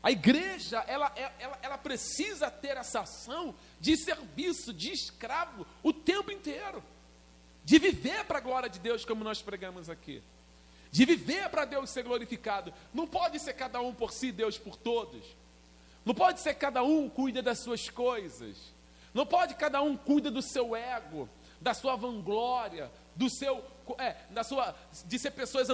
A 0.04 0.12
igreja, 0.12 0.84
ela, 0.88 1.14
ela, 1.16 1.60
ela 1.62 1.78
precisa 1.78 2.50
ter 2.50 2.76
essa 2.76 3.02
ação 3.02 3.56
de 3.80 3.96
serviço, 3.96 4.74
de 4.74 4.92
escravo, 4.92 5.66
o 5.84 5.94
tempo 5.94 6.32
inteiro. 6.32 6.84
De 7.64 7.78
viver 7.78 8.26
para 8.26 8.40
a 8.40 8.42
glória 8.42 8.70
de 8.70 8.80
Deus, 8.80 9.06
como 9.06 9.24
nós 9.24 9.42
pregamos 9.42 9.90
aqui. 9.90 10.22
De 10.92 11.06
viver 11.06 11.48
para 11.50 11.66
Deus 11.66 11.90
ser 11.92 12.04
glorificado. 12.04 12.74
Não 12.94 13.08
pode 13.08 13.40
ser 13.40 13.54
cada 13.54 13.80
um 13.80 13.94
por 13.94 14.12
si, 14.12 14.32
Deus 14.32 14.58
por 14.58 14.76
todos. 14.76 15.24
Não 16.04 16.16
pode 16.16 16.42
ser 16.42 16.56
cada 16.56 16.84
um 16.84 17.08
cuida 17.08 17.42
das 17.42 17.60
suas 17.60 17.88
coisas. 17.88 18.58
Não 19.14 19.26
pode 19.26 19.56
cada 19.56 19.82
um 19.82 19.98
cuida 19.98 20.32
do 20.32 20.42
seu 20.42 20.76
ego, 20.76 21.30
da 21.60 21.74
sua 21.74 21.96
vanglória, 21.96 22.92
do 23.16 23.30
seu, 23.30 23.64
é, 23.98 24.16
da 24.30 24.44
sua, 24.44 24.76
de 25.06 25.20
ser 25.20 25.32
pessoas 25.32 25.68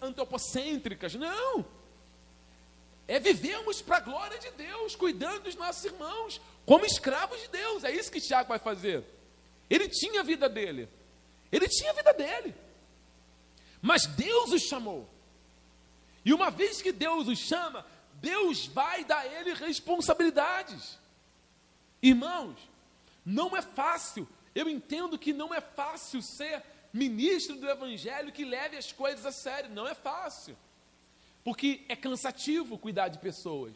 antropocêntricas. 0.00 1.14
Não. 1.14 1.64
é 3.06 3.20
vivemos 3.20 3.80
para 3.80 3.98
a 3.98 4.00
glória 4.00 4.38
de 4.38 4.50
Deus, 4.52 4.96
cuidando 4.96 5.44
dos 5.44 5.54
nossos 5.54 5.84
irmãos, 5.84 6.40
como 6.66 6.84
escravos 6.84 7.40
de 7.40 7.48
Deus. 7.48 7.84
É 7.84 7.90
isso 7.90 8.10
que 8.10 8.20
Tiago 8.20 8.48
vai 8.48 8.58
fazer. 8.58 9.04
Ele 9.70 9.88
tinha 9.88 10.20
a 10.20 10.24
vida 10.24 10.48
dele. 10.48 10.88
Ele 11.50 11.68
tinha 11.68 11.90
a 11.90 11.94
vida 11.94 12.12
dele. 12.12 12.54
Mas 13.80 14.06
Deus 14.06 14.52
o 14.52 14.58
chamou. 14.58 15.08
E 16.24 16.32
uma 16.32 16.50
vez 16.50 16.80
que 16.80 16.92
Deus 16.92 17.26
o 17.26 17.34
chama, 17.34 17.84
Deus 18.14 18.66
vai 18.66 19.04
dar 19.04 19.18
a 19.18 19.26
ele 19.26 19.54
responsabilidades. 19.54 20.98
Irmãos, 22.00 22.56
não 23.24 23.56
é 23.56 23.62
fácil. 23.62 24.28
Eu 24.54 24.68
entendo 24.68 25.18
que 25.18 25.32
não 25.32 25.54
é 25.54 25.60
fácil 25.60 26.20
ser 26.20 26.62
ministro 26.92 27.56
do 27.56 27.68
evangelho 27.68 28.32
que 28.32 28.44
leve 28.44 28.76
as 28.76 28.92
coisas 28.92 29.24
a 29.24 29.32
sério. 29.32 29.70
Não 29.70 29.86
é 29.86 29.94
fácil. 29.94 30.56
Porque 31.44 31.84
é 31.88 31.96
cansativo 31.96 32.78
cuidar 32.78 33.08
de 33.08 33.18
pessoas. 33.18 33.74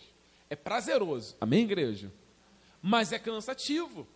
É 0.49 0.55
prazeroso. 0.55 1.37
Amém, 1.41 1.63
igreja? 1.65 2.13
Mas 2.83 3.13
é 3.13 3.19
cansativo. 3.19 4.07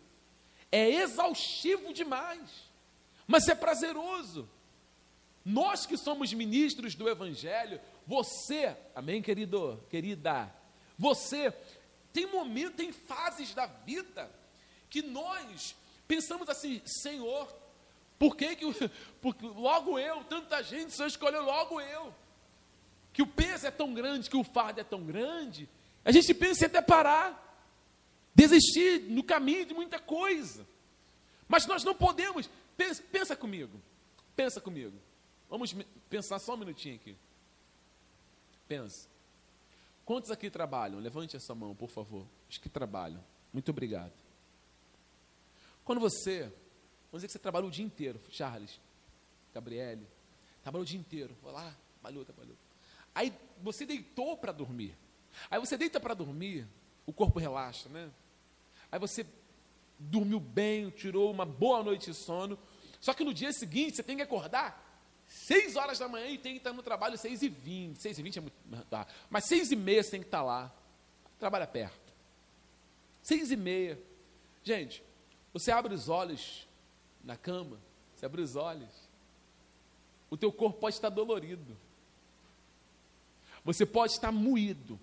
É 0.70 0.88
exaustivo 0.88 1.92
demais. 1.92 2.68
Mas 3.26 3.48
é 3.48 3.54
prazeroso. 3.54 4.48
Nós 5.44 5.86
que 5.86 5.96
somos 5.96 6.32
ministros 6.32 6.94
do 6.94 7.08
Evangelho, 7.08 7.80
você, 8.06 8.76
amém, 8.94 9.22
querido, 9.22 9.82
querida, 9.88 10.52
você 10.98 11.52
tem 12.12 12.26
momentos, 12.26 12.76
tem 12.76 12.92
fases 12.92 13.54
da 13.54 13.66
vida 13.66 14.30
que 14.90 15.00
nós 15.00 15.74
pensamos 16.06 16.48
assim, 16.48 16.82
Senhor, 16.84 17.48
por 18.18 18.36
que, 18.36 18.56
que 18.56 18.66
porque 19.22 19.46
logo 19.46 19.98
eu, 19.98 20.22
tanta 20.24 20.62
gente, 20.62 20.92
Senhor 20.92 21.08
escolheu 21.08 21.42
logo 21.42 21.80
eu? 21.80 22.12
Que 23.12 23.22
o 23.22 23.26
peso 23.26 23.66
é 23.66 23.70
tão 23.70 23.94
grande, 23.94 24.28
que 24.28 24.36
o 24.36 24.44
fardo 24.44 24.80
é 24.80 24.84
tão 24.84 25.02
grande, 25.02 25.68
a 26.04 26.12
gente 26.12 26.34
pensa 26.34 26.64
em 26.64 26.66
até 26.66 26.82
parar, 26.82 27.48
desistir 28.34 29.02
no 29.02 29.22
caminho 29.22 29.66
de 29.66 29.74
muita 29.74 29.98
coisa. 29.98 30.66
Mas 31.48 31.66
nós 31.66 31.84
não 31.84 31.94
podemos, 31.94 32.48
pensa, 32.76 33.02
pensa 33.10 33.36
comigo, 33.36 33.80
pensa 34.36 34.60
comigo. 34.60 34.96
Vamos 35.48 35.74
pensar 36.08 36.38
só 36.38 36.54
um 36.54 36.58
minutinho 36.58 36.94
aqui. 36.94 37.16
Pensa. 38.68 39.08
Quantos 40.04 40.30
aqui 40.30 40.48
trabalham? 40.48 41.00
Levante 41.00 41.36
essa 41.36 41.54
mão, 41.54 41.74
por 41.74 41.90
favor. 41.90 42.26
Os 42.48 42.56
que 42.56 42.68
trabalham. 42.68 43.22
Muito 43.52 43.70
obrigado. 43.70 44.12
Quando 45.90 45.98
você, 45.98 46.42
vamos 47.10 47.14
dizer 47.14 47.26
que 47.26 47.32
você 47.32 47.38
trabalhou 47.40 47.66
o 47.66 47.72
dia 47.72 47.84
inteiro, 47.84 48.20
Charles, 48.30 48.78
Gabriele, 49.52 50.06
trabalhou 50.62 50.84
o 50.84 50.86
dia 50.86 51.00
inteiro, 51.00 51.34
foi 51.42 51.50
lá, 51.50 51.76
trabalhou, 51.94 52.24
trabalhou. 52.24 52.56
Aí 53.12 53.34
você 53.60 53.84
deitou 53.84 54.36
para 54.36 54.52
dormir. 54.52 54.96
Aí 55.50 55.58
você 55.58 55.76
deita 55.76 55.98
para 55.98 56.14
dormir, 56.14 56.64
o 57.04 57.12
corpo 57.12 57.40
relaxa, 57.40 57.88
né? 57.88 58.08
Aí 58.92 59.00
você 59.00 59.26
dormiu 59.98 60.38
bem, 60.38 60.90
tirou 60.90 61.28
uma 61.28 61.44
boa 61.44 61.82
noite 61.82 62.12
de 62.12 62.16
sono. 62.16 62.56
Só 63.00 63.12
que 63.12 63.24
no 63.24 63.34
dia 63.34 63.52
seguinte 63.52 63.96
você 63.96 64.04
tem 64.04 64.16
que 64.16 64.22
acordar 64.22 65.02
6 65.26 65.74
horas 65.74 65.98
da 65.98 66.06
manhã 66.06 66.28
e 66.28 66.38
tem 66.38 66.52
que 66.52 66.58
estar 66.58 66.72
no 66.72 66.84
trabalho 66.84 67.18
6 67.18 67.42
e 67.42 67.48
20. 67.48 68.00
6 68.00 68.16
e 68.16 68.22
20 68.22 68.38
é 68.38 68.40
muito. 68.40 68.86
Tá. 68.88 69.08
Mas 69.28 69.46
6 69.46 69.72
e 69.72 69.74
meia 69.74 70.04
você 70.04 70.12
tem 70.12 70.20
que 70.20 70.28
estar 70.28 70.44
lá. 70.44 70.72
Trabalha 71.36 71.66
perto. 71.66 72.14
6 73.24 73.50
e 73.50 73.56
meia. 73.56 74.00
Gente, 74.62 75.09
você 75.52 75.70
abre 75.70 75.94
os 75.94 76.08
olhos 76.08 76.66
na 77.24 77.36
cama, 77.36 77.78
você 78.14 78.26
abre 78.26 78.40
os 78.40 78.56
olhos, 78.56 79.08
o 80.30 80.36
teu 80.36 80.52
corpo 80.52 80.78
pode 80.78 80.94
estar 80.94 81.08
dolorido. 81.08 81.76
Você 83.64 83.84
pode 83.84 84.12
estar 84.12 84.32
moído. 84.32 84.98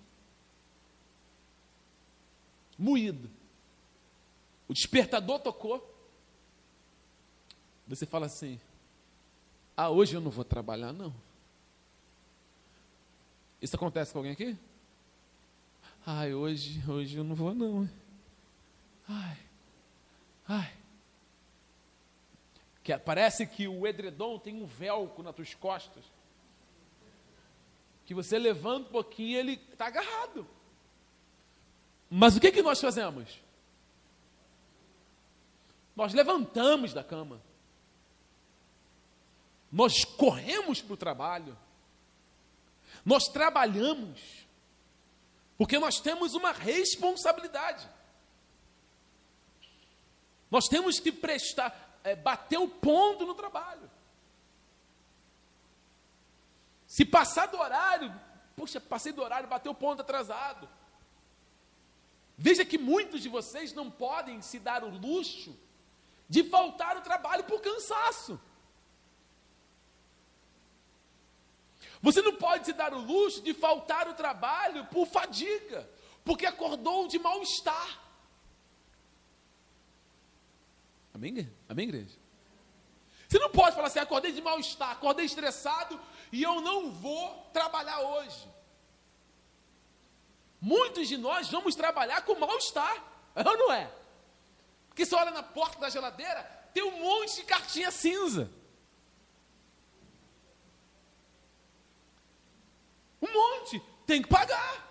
Moído. 2.78 3.30
O 4.66 4.72
despertador 4.72 5.40
tocou. 5.40 5.94
Você 7.86 8.06
fala 8.06 8.26
assim: 8.26 8.60
ah, 9.76 9.90
hoje 9.90 10.14
eu 10.14 10.20
não 10.20 10.30
vou 10.30 10.44
trabalhar, 10.44 10.92
não. 10.92 11.14
Isso 13.60 13.76
acontece 13.76 14.12
com 14.12 14.18
alguém 14.18 14.32
aqui? 14.32 14.56
Ai, 16.06 16.32
hoje, 16.32 16.82
hoje 16.88 17.16
eu 17.16 17.24
não 17.24 17.34
vou, 17.34 17.54
não. 17.54 17.88
Ai, 19.08 19.36
ai. 20.48 20.72
Que 22.82 22.96
parece 22.98 23.46
que 23.46 23.68
o 23.68 23.86
edredom 23.86 24.38
tem 24.38 24.54
um 24.54 24.66
velcro 24.66 25.22
nas 25.22 25.34
tuas 25.34 25.54
costas. 25.54 26.04
Que 28.06 28.14
você 28.14 28.38
levanta 28.38 28.88
um 28.88 28.92
pouquinho 28.92 29.28
e 29.28 29.36
ele 29.36 29.52
está 29.70 29.86
agarrado. 29.86 30.48
Mas 32.10 32.36
o 32.36 32.40
que, 32.40 32.50
que 32.50 32.62
nós 32.62 32.80
fazemos? 32.80 33.38
Nós 35.94 36.14
levantamos 36.14 36.94
da 36.94 37.04
cama. 37.04 37.42
Nós 39.70 40.04
corremos 40.04 40.80
para 40.80 40.94
o 40.94 40.96
trabalho, 40.96 41.56
nós 43.04 43.28
trabalhamos, 43.28 44.46
porque 45.58 45.78
nós 45.78 46.00
temos 46.00 46.34
uma 46.34 46.52
responsabilidade. 46.52 47.86
Nós 50.50 50.66
temos 50.66 50.98
que 50.98 51.12
prestar, 51.12 51.98
é, 52.02 52.14
bater 52.14 52.58
o 52.58 52.68
ponto 52.68 53.26
no 53.26 53.34
trabalho. 53.34 53.90
Se 56.86 57.04
passar 57.04 57.46
do 57.46 57.58
horário, 57.58 58.14
puxa, 58.56 58.80
passei 58.80 59.12
do 59.12 59.22
horário, 59.22 59.48
bateu 59.48 59.72
o 59.72 59.74
ponto 59.74 60.00
atrasado. 60.00 60.68
Veja 62.36 62.64
que 62.64 62.78
muitos 62.78 63.20
de 63.20 63.28
vocês 63.28 63.72
não 63.72 63.90
podem 63.90 64.40
se 64.40 64.58
dar 64.58 64.82
o 64.84 64.88
luxo 64.88 65.56
de 66.28 66.44
faltar 66.44 66.96
o 66.96 67.00
trabalho 67.00 67.44
por 67.44 67.60
cansaço. 67.60 68.40
Você 72.00 72.22
não 72.22 72.36
pode 72.36 72.64
se 72.64 72.72
dar 72.72 72.94
o 72.94 72.98
luxo 72.98 73.42
de 73.42 73.52
faltar 73.52 74.08
o 74.08 74.14
trabalho 74.14 74.86
por 74.86 75.06
fadiga, 75.06 75.88
porque 76.24 76.46
acordou 76.46 77.08
de 77.08 77.18
mal-estar. 77.18 78.07
Amém? 81.18 81.52
Amém, 81.68 81.88
igreja? 81.88 82.16
Você 83.28 83.40
não 83.40 83.50
pode 83.50 83.74
falar 83.74 83.88
assim: 83.88 83.98
acordei 83.98 84.30
de 84.30 84.40
mal-estar, 84.40 84.92
acordei 84.92 85.26
estressado 85.26 86.00
e 86.30 86.42
eu 86.42 86.60
não 86.60 86.92
vou 86.92 87.50
trabalhar 87.52 88.00
hoje. 88.00 88.48
Muitos 90.60 91.08
de 91.08 91.16
nós 91.16 91.50
vamos 91.50 91.74
trabalhar 91.74 92.22
com 92.22 92.38
mal-estar, 92.38 93.02
ou 93.34 93.58
não 93.58 93.72
é? 93.72 93.90
Porque 94.88 95.04
você 95.04 95.14
olha 95.16 95.32
na 95.32 95.42
porta 95.42 95.80
da 95.80 95.90
geladeira, 95.90 96.42
tem 96.72 96.84
um 96.84 97.00
monte 97.00 97.36
de 97.36 97.42
cartinha 97.42 97.90
cinza. 97.90 98.48
Um 103.20 103.32
monte. 103.32 103.82
Tem 104.06 104.22
que 104.22 104.28
pagar. 104.28 104.87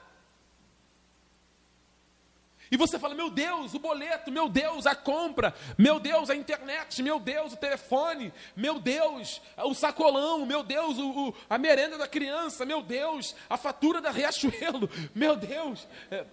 E 2.69 2.77
você 2.77 2.99
fala, 2.99 3.15
meu 3.15 3.29
Deus, 3.29 3.73
o 3.73 3.79
boleto, 3.79 4.31
meu 4.31 4.49
Deus, 4.49 4.85
a 4.85 4.95
compra, 4.95 5.53
meu 5.77 5.99
Deus, 5.99 6.29
a 6.29 6.35
internet, 6.35 7.01
meu 7.01 7.19
Deus, 7.19 7.53
o 7.53 7.57
telefone, 7.57 8.33
meu 8.55 8.79
Deus, 8.79 9.41
o 9.57 9.73
sacolão, 9.73 10.45
meu 10.45 10.63
Deus, 10.63 10.97
o, 10.97 11.29
o, 11.29 11.35
a 11.49 11.57
merenda 11.57 11.97
da 11.97 12.07
criança, 12.07 12.65
meu 12.65 12.81
Deus, 12.81 13.35
a 13.49 13.57
fatura 13.57 14.01
da 14.01 14.11
Riachuelo, 14.11 14.89
meu 15.15 15.35
Deus. 15.35 15.87
É... 16.11 16.25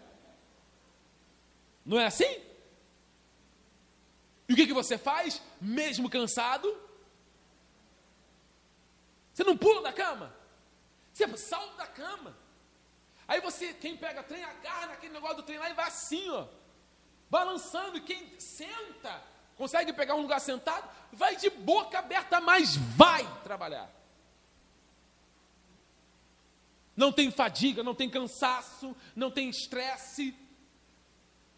Não 1.85 2.01
é 2.01 2.07
assim? 2.07 2.41
E 4.49 4.53
o 4.53 4.57
que, 4.57 4.67
que 4.67 4.73
você 4.73 4.99
faz, 4.99 5.41
mesmo 5.61 6.11
cansado? 6.11 6.75
Você 9.33 9.45
não 9.45 9.57
pula 9.57 9.83
da 9.83 9.93
cama? 9.93 10.35
Você 11.13 11.27
salta 11.37 11.77
da 11.77 11.87
cama. 11.87 12.44
Aí 13.35 13.41
você, 13.41 13.75
quem 13.75 13.97
pega 13.97 14.23
trem, 14.23 14.45
agarra 14.45 14.87
naquele 14.87 15.13
negócio 15.13 15.39
do 15.39 15.43
trem 15.43 15.59
lá 15.59 15.69
e 15.69 15.75
vai 15.75 15.89
assim, 15.89 16.31
ó. 16.31 16.47
Balançando. 17.29 17.97
E 17.97 18.01
quem 18.01 18.39
senta, 18.39 19.21
consegue 19.57 19.93
pegar 19.93 20.15
um 20.15 20.21
lugar 20.21 20.41
sentado, 20.41 20.89
vai 21.13 21.35
de 21.35 21.51
boca 21.51 21.99
aberta, 21.99 22.41
mas 22.41 22.77
vai 22.77 23.27
trabalhar. 23.43 23.91
Não 26.97 27.11
tem 27.11 27.29
fadiga, 27.33 27.83
não 27.83 27.93
tem 27.93 28.09
cansaço, 28.09 28.97
não 29.17 29.33
tem 29.33 29.51
estresse. 29.51 30.33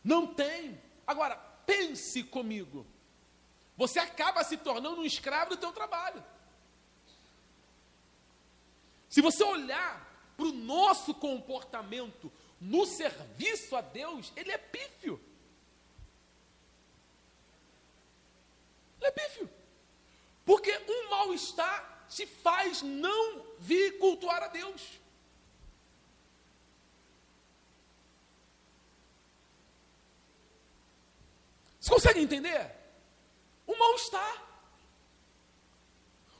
Não 0.03 0.27
tem. 0.27 0.81
Agora, 1.07 1.37
pense 1.67 2.23
comigo. 2.23 2.87
Você 3.77 3.99
acaba 3.99 4.43
se 4.45 4.57
tornando 4.57 5.03
um 5.03 5.05
escravo 5.05 5.51
do 5.51 5.57
teu 5.59 5.73
trabalho. 5.73 6.25
Se 9.11 9.21
você 9.21 9.45
olhar 9.45 10.06
para 10.37 10.47
o 10.47 10.53
nosso 10.53 11.15
comportamento 11.15 12.33
no 12.61 12.87
serviço 12.87 13.75
a 13.77 13.81
Deus, 13.81 14.33
ele 14.37 14.53
é 14.53 14.59
pífio. 14.59 15.21
Ele 18.99 19.07
é 19.07 19.11
pífio. 19.11 19.51
Porque 20.45 20.71
um 20.89 21.11
mal-estar 21.11 22.07
te 22.09 22.27
faz 22.27 22.83
não 22.83 23.45
vir 23.59 23.99
cultuar 23.99 24.43
a 24.43 24.49
Deus. 24.49 24.83
Você 31.81 31.91
consegue 31.91 32.21
entender? 32.21 32.71
Um 33.67 33.77
mal-estar. 33.77 34.45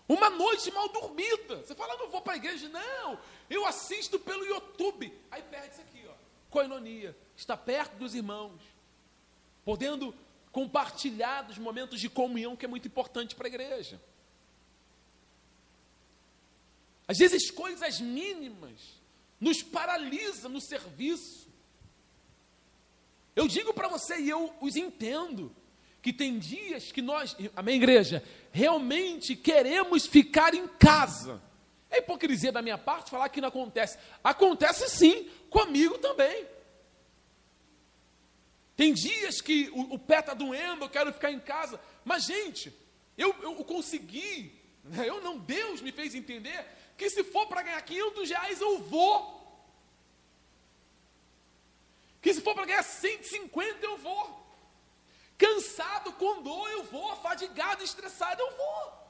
Uma 0.09 0.31
noite 0.31 0.71
mal 0.71 0.89
dormida. 0.89 1.59
Você 1.59 1.75
fala, 1.75 1.97
não 1.97 2.09
vou 2.09 2.21
para 2.21 2.35
a 2.35 2.37
igreja. 2.37 2.69
Não, 2.69 3.19
eu 3.49 3.67
assisto 3.67 4.19
pelo 4.19 4.45
YouTube. 4.45 5.13
Aí 5.31 5.43
perde 5.43 5.73
isso 5.73 5.81
aqui, 5.81 6.05
ó. 6.09 6.15
Coinonia. 6.51 7.17
Está 7.37 7.57
perto 7.57 7.97
dos 7.97 8.15
irmãos. 8.15 8.61
Podendo 9.65 10.15
compartilhar 10.53 11.43
dos 11.43 11.59
momentos 11.59 12.01
de 12.01 12.09
comunhão 12.09 12.57
que 12.57 12.65
é 12.65 12.69
muito 12.69 12.89
importante 12.89 13.35
para 13.35 13.47
a 13.47 13.49
igreja. 13.49 14.01
Às 17.07 17.19
vezes 17.19 17.51
coisas 17.51 18.01
mínimas 18.01 19.01
nos 19.41 19.63
paralisa 19.63 20.49
no 20.49 20.61
serviço. 20.61 21.47
Eu 23.35 23.47
digo 23.47 23.75
para 23.75 23.87
você 23.87 24.19
e 24.19 24.31
eu 24.31 24.53
os 24.61 24.77
entendo 24.77 25.55
que 26.01 26.13
tem 26.13 26.39
dias 26.39 26.91
que 26.91 27.03
nós, 27.03 27.37
amém, 27.55 27.77
igreja, 27.77 28.23
realmente 28.51 29.37
queremos 29.37 30.07
ficar 30.07 30.55
em 30.55 30.67
casa. 30.67 31.43
É 31.91 31.99
hipocrisia 31.99 32.51
da 32.51 32.63
minha 32.63 32.79
parte 32.79 33.11
falar 33.11 33.29
que 33.29 33.41
não 33.41 33.49
acontece. 33.49 33.99
Acontece 34.23 34.89
sim, 34.89 35.31
comigo 35.51 35.99
também. 35.99 36.47
Tem 38.77 38.93
dias 38.93 39.41
que 39.41 39.71
o, 39.71 39.95
o 39.95 39.99
pé 39.99 40.19
está 40.19 40.35
doendo, 40.35 40.85
eu 40.85 40.89
quero 40.89 41.13
ficar 41.13 41.31
em 41.31 41.41
casa. 41.41 41.81
Mas, 42.05 42.25
gente, 42.25 42.75
eu, 43.17 43.35
eu 43.43 43.55
consegui, 43.65 44.53
né, 44.85 45.09
eu 45.09 45.21
não, 45.21 45.39
Deus 45.39 45.81
me 45.81 45.93
fez 45.93 46.15
entender 46.15 46.67
que 46.97 47.09
se 47.09 47.25
for 47.25 47.47
para 47.47 47.63
ganhar 47.63 47.81
500 47.81 48.29
reais, 48.29 48.61
eu 48.61 48.79
vou. 48.79 49.35
Que 52.21 52.35
se 52.35 52.41
for 52.41 52.55
para 52.55 52.67
ganhar 52.67 52.83
150, 52.83 53.87
eu 53.87 53.97
vou. 53.97 54.47
Cansado, 55.39 56.13
com 56.15 56.43
dor, 56.43 56.71
eu 56.71 56.85
vou. 56.85 57.15
Fadigado, 57.17 57.83
estressado, 57.83 58.43
eu 58.43 58.57
vou. 58.57 59.06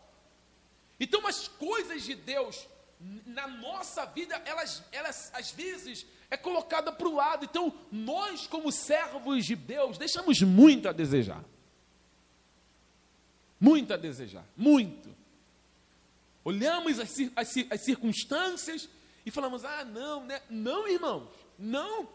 Então, 0.99 1.26
as 1.26 1.49
coisas 1.49 2.03
de 2.03 2.14
Deus 2.14 2.66
na 3.26 3.47
nossa 3.47 4.05
vida, 4.07 4.40
elas, 4.47 4.82
elas 4.90 5.30
às 5.34 5.51
vezes 5.51 6.07
é 6.30 6.36
colocada 6.36 6.90
para 6.90 7.09
o 7.09 7.14
lado. 7.14 7.44
Então, 7.44 7.72
nós, 7.92 8.47
como 8.47 8.72
servos 8.72 9.44
de 9.44 9.55
Deus, 9.55 9.99
deixamos 9.99 10.40
muito 10.40 10.88
a 10.88 10.92
desejar. 10.92 11.44
Muito 13.61 13.92
a 13.92 13.97
desejar, 13.97 14.44
muito. 14.57 15.14
Olhamos 16.44 16.99
as, 17.01 17.14
as, 17.34 17.55
as 17.70 17.84
circunstâncias 17.84 18.88
e 19.24 19.30
falamos: 19.30 19.64
ah, 19.64 19.84
não, 19.84 20.24
né? 20.24 20.40
Não, 20.49 20.86
irmãos, 20.86 21.28
não. 21.59 22.09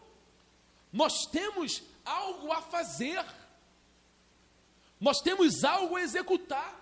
Nós 0.92 1.26
temos 1.30 1.82
algo 2.04 2.52
a 2.52 2.62
fazer, 2.62 3.24
nós 5.00 5.20
temos 5.20 5.64
algo 5.64 5.96
a 5.96 6.02
executar. 6.02 6.81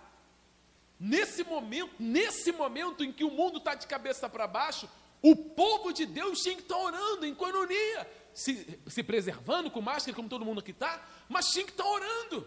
Nesse 1.03 1.42
momento, 1.42 1.94
nesse 1.98 2.53
momento 2.53 3.03
em 3.03 3.11
que 3.11 3.24
o 3.24 3.30
mundo 3.30 3.57
está 3.57 3.74
de 3.74 3.86
cabeça 3.86 4.28
para 4.28 4.46
baixo, 4.46 4.86
o 5.22 5.34
povo 5.34 5.92
de 5.92 6.05
Deus 6.05 6.40
tinha 6.40 6.55
que 6.55 6.61
estar 6.61 6.76
orando 6.76 7.24
em 7.24 7.34
coinonia, 7.34 8.11
se, 8.34 8.78
se 8.86 9.03
preservando 9.03 9.70
com 9.70 9.80
máscara, 9.80 10.14
como 10.14 10.28
todo 10.28 10.44
mundo 10.44 10.61
aqui 10.61 10.72
está, 10.72 11.03
mas 11.26 11.46
tinha 11.46 11.64
que 11.64 11.70
estar 11.70 11.86
orando, 11.86 12.46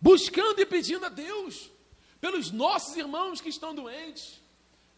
buscando 0.00 0.60
e 0.60 0.66
pedindo 0.66 1.04
a 1.04 1.08
Deus, 1.08 1.72
pelos 2.20 2.52
nossos 2.52 2.96
irmãos 2.96 3.40
que 3.40 3.48
estão 3.48 3.74
doentes, 3.74 4.40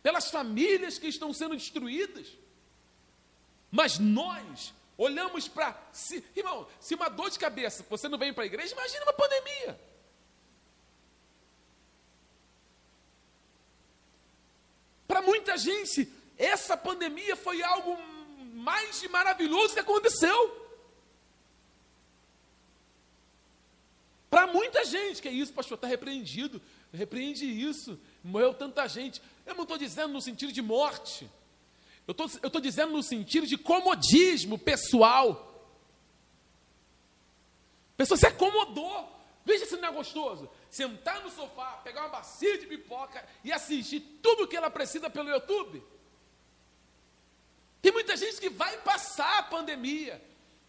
pelas 0.03 0.31
famílias 0.31 0.99
que 0.99 1.09
estão 1.09 1.33
sendo 1.33 1.57
destruídas. 1.57 2.29
Mas 3.71 3.99
nós 3.99 4.75
olhamos 4.99 5.49
para. 5.49 5.75
Irmão, 6.35 6.69
se 6.79 6.95
uma 6.95 7.09
dor 7.09 7.31
de 7.31 7.39
cabeça 7.39 7.85
você 7.89 8.09
não 8.09 8.19
vem 8.19 8.33
para 8.33 8.45
a 8.45 8.47
igreja, 8.47 8.75
imagina 8.75 9.05
uma 9.05 9.13
pandemia. 9.15 9.86
Para 15.07 15.23
muita 15.23 15.57
gente, 15.57 16.11
essa 16.37 16.77
pandemia 16.77 17.37
foi 17.37 17.63
algo 17.63 17.97
mais 18.55 19.01
de 19.01 19.09
maravilhoso 19.09 19.75
que 19.75 19.81
aconteceu. 19.81 20.67
Para 24.29 24.47
muita 24.47 24.85
gente, 24.85 25.23
que 25.23 25.29
é 25.29 25.33
isso, 25.33 25.53
pastor, 25.53 25.77
está 25.77 25.87
repreendido. 25.87 26.61
Repreende 26.93 27.45
isso. 27.45 27.99
Morreu 28.23 28.53
tanta 28.53 28.87
gente. 28.89 29.23
Eu 29.45 29.55
não 29.55 29.63
estou 29.63 29.79
dizendo 29.79 30.13
no 30.13 30.21
sentido 30.21 30.53
de 30.53 30.61
morte. 30.61 31.31
Eu 32.07 32.13
estou 32.13 32.61
dizendo 32.61 32.93
no 32.93 33.03
sentido 33.03 33.47
de 33.47 33.57
comodismo 33.57 34.59
pessoal. 34.59 35.71
A 37.95 37.97
pessoa 37.97 38.19
se 38.19 38.27
acomodou. 38.27 39.13
Veja 39.45 39.65
se 39.67 39.77
não 39.77 39.89
é 39.89 39.93
gostoso. 39.93 40.51
Sentar 40.77 41.23
no 41.23 41.31
sofá, 41.31 41.81
pegar 41.83 42.03
uma 42.03 42.11
bacia 42.11 42.59
de 42.59 42.67
pipoca 42.67 43.27
e 43.43 43.51
assistir 43.51 44.01
tudo 44.23 44.45
o 44.45 44.47
que 44.47 44.59
ela 44.59 44.71
precisa 44.71 45.09
pelo 45.09 45.31
YouTube. 45.31 45.83
Tem 47.81 47.91
muita 47.91 48.15
gente 48.15 48.39
que 48.39 48.51
vai 48.51 48.77
passar 48.83 49.39
a 49.39 49.43
pandemia. 49.45 50.23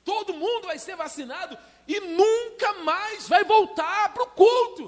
Todo 0.06 0.34
mundo 0.34 0.68
vai 0.68 0.80
ser 0.80 0.96
vacinado 0.96 1.58
e 1.86 2.00
nunca 2.00 2.72
mais 2.86 3.28
vai 3.28 3.44
voltar 3.44 4.14
para 4.14 4.24
o 4.24 4.28
culto. 4.28 4.86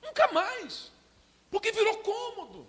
Nunca 0.00 0.32
mais. 0.32 0.90
Porque 1.50 1.70
virou 1.70 1.98
cômodo. 1.98 2.66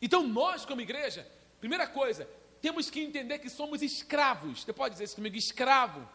Então, 0.00 0.22
nós, 0.22 0.64
como 0.64 0.80
igreja, 0.80 1.30
primeira 1.60 1.86
coisa, 1.86 2.26
temos 2.60 2.90
que 2.90 3.00
entender 3.00 3.38
que 3.38 3.48
somos 3.48 3.82
escravos. 3.82 4.62
Você 4.62 4.72
pode 4.72 4.94
dizer 4.94 5.04
isso 5.04 5.16
comigo? 5.16 5.36
Escravo. 5.36 6.08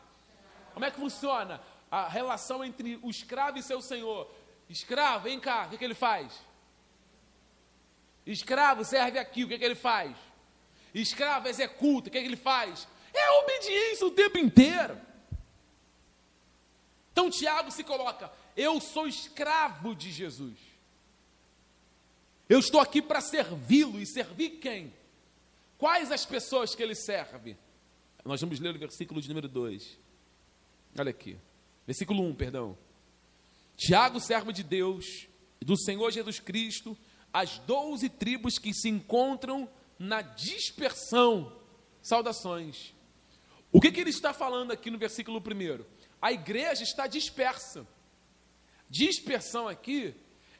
Como 0.73 0.85
é 0.85 0.91
que 0.91 0.97
funciona 0.97 1.61
a 1.89 2.07
relação 2.07 2.63
entre 2.63 2.99
o 3.01 3.09
escravo 3.09 3.57
e 3.57 3.63
seu 3.63 3.81
senhor? 3.81 4.29
Escravo, 4.69 5.25
vem 5.25 5.39
cá, 5.39 5.65
o 5.65 5.69
que, 5.69 5.77
que 5.77 5.85
ele 5.85 5.93
faz? 5.93 6.33
Escravo 8.25 8.83
serve 8.83 9.19
aqui, 9.19 9.43
o 9.43 9.47
que, 9.47 9.57
que 9.57 9.65
ele 9.65 9.75
faz? 9.75 10.15
Escravo 10.93 11.47
executa, 11.47 12.09
o 12.09 12.11
que, 12.11 12.19
que 12.19 12.25
ele 12.25 12.37
faz? 12.37 12.87
É 13.13 13.31
obediência 13.41 14.07
o 14.07 14.11
tempo 14.11 14.37
inteiro. 14.37 14.99
Então 17.11 17.29
Tiago 17.29 17.71
se 17.71 17.83
coloca: 17.83 18.31
Eu 18.55 18.81
sou 18.81 19.07
escravo 19.07 19.95
de 19.95 20.11
Jesus. 20.11 20.57
Eu 22.49 22.59
estou 22.59 22.81
aqui 22.81 23.01
para 23.01 23.21
servi-lo 23.21 23.99
e 23.99 24.05
servir 24.05 24.59
quem? 24.59 24.93
Quais 25.83 26.13
as 26.13 26.25
pessoas 26.25 26.73
que 26.73 26.81
ele 26.81 26.95
serve? 26.95 27.57
Nós 28.23 28.39
vamos 28.39 28.57
ler 28.57 28.73
o 28.73 28.79
versículo 28.79 29.21
de 29.21 29.27
número 29.27 29.49
2. 29.49 29.99
Olha 30.97 31.09
aqui. 31.09 31.37
Versículo 31.85 32.23
1, 32.23 32.27
um, 32.29 32.33
perdão. 32.33 32.77
Tiago, 33.75 34.17
servo 34.21 34.53
de 34.53 34.63
Deus, 34.63 35.27
do 35.59 35.77
Senhor 35.77 36.09
Jesus 36.09 36.39
Cristo, 36.39 36.97
as 37.33 37.59
doze 37.59 38.07
tribos 38.07 38.57
que 38.57 38.73
se 38.73 38.87
encontram 38.87 39.67
na 39.99 40.21
dispersão. 40.21 41.53
Saudações. 42.01 42.93
O 43.69 43.81
que, 43.81 43.91
que 43.91 43.99
ele 43.99 44.09
está 44.09 44.31
falando 44.31 44.71
aqui 44.71 44.89
no 44.89 44.97
versículo 44.97 45.39
1? 45.39 45.83
A 46.21 46.31
igreja 46.31 46.83
está 46.83 47.07
dispersa. 47.07 47.85
Dispersão 48.89 49.67
aqui 49.67 50.15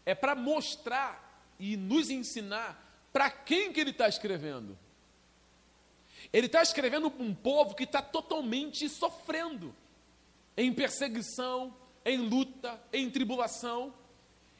é 0.05 0.13
para 0.13 0.36
mostrar 0.36 1.47
e 1.57 1.78
nos 1.78 2.09
ensinar 2.09 3.07
para 3.13 3.32
quem 3.32 3.71
que 3.71 3.80
ele 3.80 3.91
está 3.91 4.09
escrevendo. 4.09 4.78
Ele 6.34 6.48
está 6.48 6.64
escrevendo 6.64 7.12
para 7.12 7.24
um 7.24 7.34
povo 7.34 7.76
que 7.76 7.84
está 7.84 8.02
totalmente 8.02 8.90
sofrendo, 8.90 9.74
em 10.58 10.74
perseguição, 10.74 11.76
em 12.04 12.18
luta, 12.18 12.82
em 12.92 13.08
tribulação. 13.10 13.94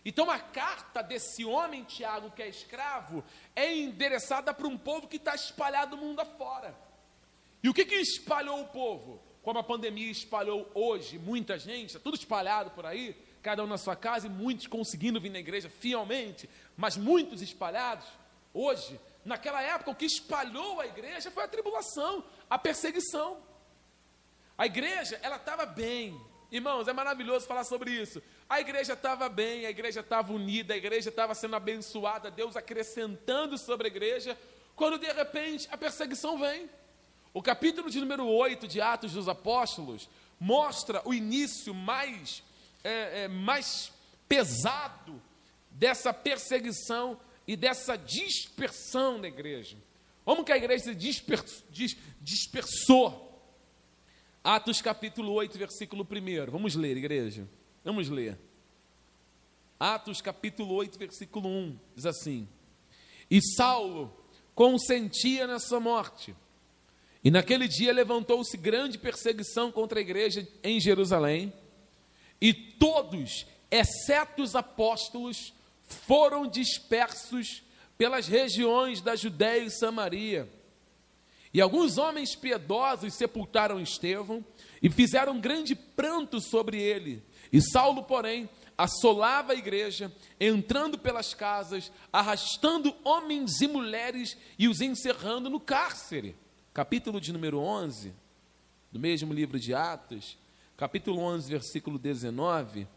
Então 0.06 0.30
a 0.30 0.38
carta 0.38 1.02
desse 1.02 1.44
homem, 1.44 1.84
Tiago, 1.84 2.30
que 2.30 2.44
é 2.44 2.48
escravo, 2.48 3.24
é 3.56 3.76
endereçada 3.76 4.54
para 4.54 4.68
um 4.68 4.78
povo 4.78 5.08
que 5.08 5.16
está 5.16 5.34
espalhado 5.34 5.98
no 5.98 6.04
mundo 6.04 6.20
afora. 6.20 6.78
E 7.64 7.70
o 7.70 7.74
que, 7.74 7.86
que 7.86 7.96
espalhou 7.96 8.62
o 8.62 8.68
povo? 8.68 9.20
Como 9.42 9.58
a 9.58 9.64
pandemia 9.64 10.12
espalhou 10.12 10.70
hoje 10.74 11.18
muita 11.18 11.58
gente, 11.58 11.88
está 11.88 12.00
tudo 12.00 12.16
espalhado 12.16 12.72
por 12.72 12.86
aí, 12.86 13.16
cada 13.42 13.64
um 13.64 13.68
na 13.68 13.78
sua 13.78 13.96
casa 13.96 14.28
e 14.28 14.30
muitos 14.30 14.68
conseguindo 14.68 15.20
vir 15.20 15.32
na 15.32 15.40
igreja 15.40 15.70
fielmente, 15.70 16.50
mas 16.78 16.96
muitos 16.96 17.42
espalhados. 17.42 18.06
Hoje, 18.54 19.00
Naquela 19.26 19.62
época, 19.62 19.92
o 19.92 19.96
que 19.96 20.06
espalhou 20.06 20.82
a 20.82 20.88
igreja 20.88 21.32
foi 21.32 21.44
a 21.44 21.48
tribulação, 21.48 22.24
a 22.50 22.58
perseguição. 22.58 23.38
A 24.58 24.66
igreja, 24.66 25.20
ela 25.22 25.38
estava 25.38 25.66
bem. 25.66 26.20
Irmãos, 26.52 26.88
é 26.88 26.94
maravilhoso 26.94 27.48
falar 27.48 27.64
sobre 27.64 27.92
isso. 27.92 28.22
A 28.48 28.60
igreja 28.60 28.94
estava 28.94 29.28
bem, 29.30 29.66
a 29.66 29.70
igreja 29.70 30.02
estava 30.02 30.32
unida, 30.34 30.74
a 30.74 30.78
igreja 30.78 31.10
estava 31.10 31.34
sendo 31.34 31.56
abençoada, 31.56 32.30
Deus 32.30 32.56
acrescentando 32.56 33.58
sobre 33.58 33.88
a 33.88 33.90
igreja, 33.90 34.38
quando 34.76 35.00
de 35.00 35.12
repente 35.12 35.68
a 35.72 35.78
perseguição 35.78 36.38
vem. 36.38 36.70
O 37.34 37.42
capítulo 37.42 37.90
de 37.90 38.00
número 38.00 38.28
8 38.28 38.68
de 38.68 38.80
Atos 38.80 39.14
dos 39.14 39.28
Apóstolos 39.28 40.08
mostra 40.40 41.02
o 41.06 41.14
início 41.14 41.74
mais, 41.74 42.44
é, 42.84 43.24
é, 43.24 43.28
mais 43.28 43.92
pesado 44.28 45.20
dessa 45.72 46.14
perseguição 46.14 47.20
e 47.48 47.56
dessa 47.56 47.98
dispersão 47.98 49.20
da 49.20 49.28
igreja. 49.28 49.78
Como 50.24 50.44
que 50.44 50.52
a 50.52 50.58
igreja 50.58 50.86
se 50.86 50.96
dispersou? 50.96 51.64
dispersou? 52.22 53.30
Atos 54.44 54.82
capítulo 54.82 55.32
8, 55.34 55.58
versículo 55.58 56.08
1. 56.10 56.52
Vamos 56.52 56.76
ler, 56.76 56.98
igreja. 56.98 57.48
Vamos 57.84 58.10
ler. 58.10 58.38
Atos 59.80 60.22
capítulo 60.22 60.74
8, 60.76 60.98
versículo 60.98 61.50
1. 61.50 61.80
Diz 61.96 62.06
assim: 62.06 62.48
E 63.30 63.42
Saulo 63.42 64.14
consentia 64.56 65.48
na 65.48 65.60
sua 65.60 65.80
morte. 65.80 66.36
E 67.24 67.32
naquele 67.32 67.68
dia 67.68 67.94
levantou-se 67.94 68.56
grande 68.58 68.98
perseguição 68.98 69.72
contra 69.72 70.00
a 70.00 70.02
igreja 70.02 70.46
em 70.62 70.80
Jerusalém, 70.80 71.54
e 72.42 72.54
todos, 72.54 73.46
exceto 73.72 74.44
os 74.44 74.56
apóstolos, 74.56 75.54
foram 75.94 76.48
dispersos 76.48 77.64
pelas 77.98 78.28
regiões 78.28 79.02
da 79.02 79.16
Judéia 79.16 79.64
e 79.64 79.70
Samaria. 79.72 80.50
E 81.54 81.62
alguns 81.62 81.98
homens 81.98 82.36
piedosos 82.36 83.14
sepultaram 83.14 83.80
Estevão 83.80 84.44
e 84.82 84.90
fizeram 84.90 85.40
grande 85.40 85.76
pranto 85.76 86.42
sobre 86.42 86.82
ele. 86.82 87.24
E 87.52 87.62
Saulo, 87.62 88.04
porém, 88.04 88.50
assolava 88.76 89.54
a 89.54 89.56
igreja, 89.56 90.12
entrando 90.40 90.98
pelas 90.98 91.36
casas, 91.36 91.92
arrastando 92.12 92.96
homens 93.04 93.62
e 93.62 93.68
mulheres 93.68 94.36
e 94.58 94.68
os 94.68 94.82
encerrando 94.82 95.50
no 95.50 95.60
cárcere. 95.60 96.36
Capítulo 96.74 97.22
de 97.22 97.32
número 97.32 97.60
11, 97.60 98.12
do 98.92 99.00
mesmo 99.00 99.32
livro 99.32 99.60
de 99.60 99.76
Atos, 99.76 100.38
capítulo 100.76 101.20
11, 101.20 101.52
versículo 101.52 102.00
19, 102.00 102.88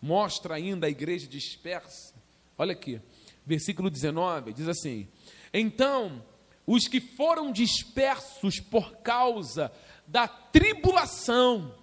mostra 0.00 0.54
ainda 0.54 0.86
a 0.86 0.90
igreja 0.90 1.26
dispersa. 1.26 2.15
Olha 2.58 2.72
aqui, 2.72 3.00
versículo 3.44 3.90
19, 3.90 4.52
diz 4.52 4.68
assim: 4.68 5.08
Então, 5.52 6.24
os 6.66 6.88
que 6.88 7.00
foram 7.00 7.52
dispersos 7.52 8.60
por 8.60 8.96
causa 8.98 9.72
da 10.06 10.26
tribulação 10.26 11.74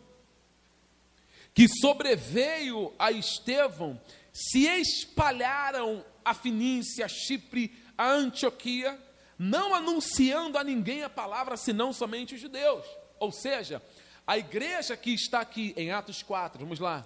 que 1.53 1.67
sobreveio 1.67 2.91
a 2.97 3.11
Estevão, 3.11 3.99
se 4.32 4.65
espalharam 4.65 6.03
a 6.26 6.34
Finícia, 6.34 7.05
a 7.05 7.07
Chipre, 7.07 7.71
a 7.95 8.09
Antioquia, 8.09 8.99
não 9.38 9.76
anunciando 9.76 10.57
a 10.57 10.63
ninguém 10.63 11.03
a 11.03 11.09
palavra 11.09 11.55
senão 11.55 11.93
somente 11.93 12.34
os 12.34 12.41
judeus. 12.41 12.86
Ou 13.19 13.32
seja, 13.32 13.82
a 14.26 14.38
igreja 14.38 14.97
que 14.97 15.13
está 15.13 15.41
aqui 15.41 15.74
em 15.78 15.91
Atos 15.91 16.24
4, 16.24 16.59
vamos 16.59 16.80
lá. 16.80 17.05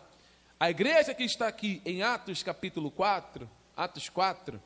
A 0.60 0.70
igreja 0.70 1.14
que 1.14 1.24
está 1.24 1.48
aqui 1.48 1.82
em 1.86 2.02
Atos 2.02 2.42
capítulo 2.42 2.90
4, 2.90 3.50
Atos 3.78 4.10
4, 4.10 4.60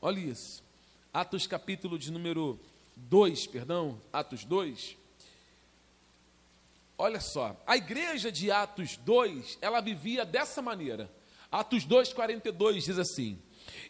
olha 0.00 0.18
isso. 0.18 0.64
Atos 1.12 1.46
capítulo 1.46 1.98
de 1.98 2.10
número 2.10 2.58
2, 2.96 3.46
perdão, 3.48 4.00
Atos 4.10 4.46
2. 4.46 4.96
Olha 6.96 7.20
só, 7.20 7.54
a 7.66 7.76
igreja 7.76 8.32
de 8.32 8.50
Atos 8.50 8.96
2, 8.96 9.58
ela 9.60 9.82
vivia 9.82 10.24
dessa 10.24 10.62
maneira. 10.62 11.10
Atos 11.52 11.84
2:42 11.84 12.84
diz 12.84 12.98
assim: 12.98 13.38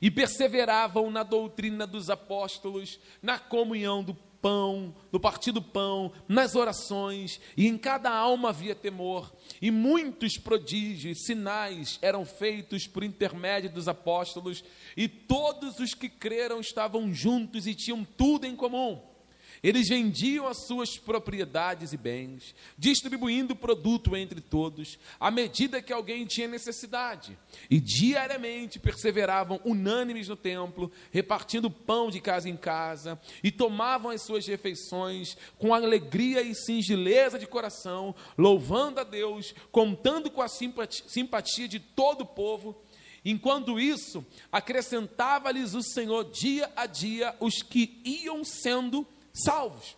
"E 0.02 0.10
perseveravam 0.10 1.08
na 1.08 1.22
doutrina 1.22 1.86
dos 1.86 2.10
apóstolos, 2.10 2.98
na 3.22 3.38
comunhão 3.38 4.02
do 4.02 4.14
pão, 4.40 4.94
no 5.10 5.18
partir 5.18 5.52
do 5.52 5.62
pão, 5.62 6.12
nas 6.28 6.54
orações, 6.54 7.40
e 7.56 7.66
em 7.66 7.76
cada 7.76 8.10
alma 8.10 8.50
havia 8.50 8.74
temor, 8.74 9.32
e 9.60 9.70
muitos 9.70 10.36
prodígios, 10.38 11.24
sinais 11.24 11.98
eram 12.02 12.24
feitos 12.24 12.86
por 12.86 13.02
intermédio 13.02 13.70
dos 13.70 13.88
apóstolos, 13.88 14.64
e 14.96 15.08
todos 15.08 15.78
os 15.78 15.94
que 15.94 16.08
creram 16.08 16.60
estavam 16.60 17.12
juntos 17.12 17.66
e 17.66 17.74
tinham 17.74 18.04
tudo 18.04 18.46
em 18.46 18.54
comum. 18.54 19.15
Eles 19.62 19.88
vendiam 19.88 20.46
as 20.46 20.66
suas 20.66 20.98
propriedades 20.98 21.92
e 21.92 21.96
bens, 21.96 22.54
distribuindo 22.76 23.54
o 23.54 23.56
produto 23.56 24.16
entre 24.16 24.40
todos, 24.40 24.98
à 25.18 25.30
medida 25.30 25.82
que 25.82 25.92
alguém 25.92 26.26
tinha 26.26 26.48
necessidade. 26.48 27.38
E 27.70 27.80
diariamente 27.80 28.78
perseveravam 28.78 29.60
unânimes 29.64 30.28
no 30.28 30.36
templo, 30.36 30.90
repartindo 31.10 31.70
pão 31.70 32.10
de 32.10 32.20
casa 32.20 32.48
em 32.48 32.56
casa, 32.56 33.20
e 33.42 33.50
tomavam 33.50 34.10
as 34.10 34.22
suas 34.22 34.46
refeições 34.46 35.36
com 35.58 35.74
alegria 35.74 36.42
e 36.42 36.54
singeleza 36.54 37.38
de 37.38 37.46
coração, 37.46 38.14
louvando 38.36 39.00
a 39.00 39.04
Deus, 39.04 39.54
contando 39.70 40.30
com 40.30 40.42
a 40.42 40.48
simpatia 40.48 41.68
de 41.68 41.80
todo 41.80 42.22
o 42.22 42.26
povo. 42.26 42.76
Enquanto 43.24 43.80
isso, 43.80 44.24
acrescentava-lhes 44.52 45.74
o 45.74 45.82
Senhor 45.82 46.30
dia 46.30 46.70
a 46.76 46.86
dia 46.86 47.34
os 47.40 47.60
que 47.60 48.00
iam 48.04 48.44
sendo 48.44 49.04
salvos. 49.44 49.96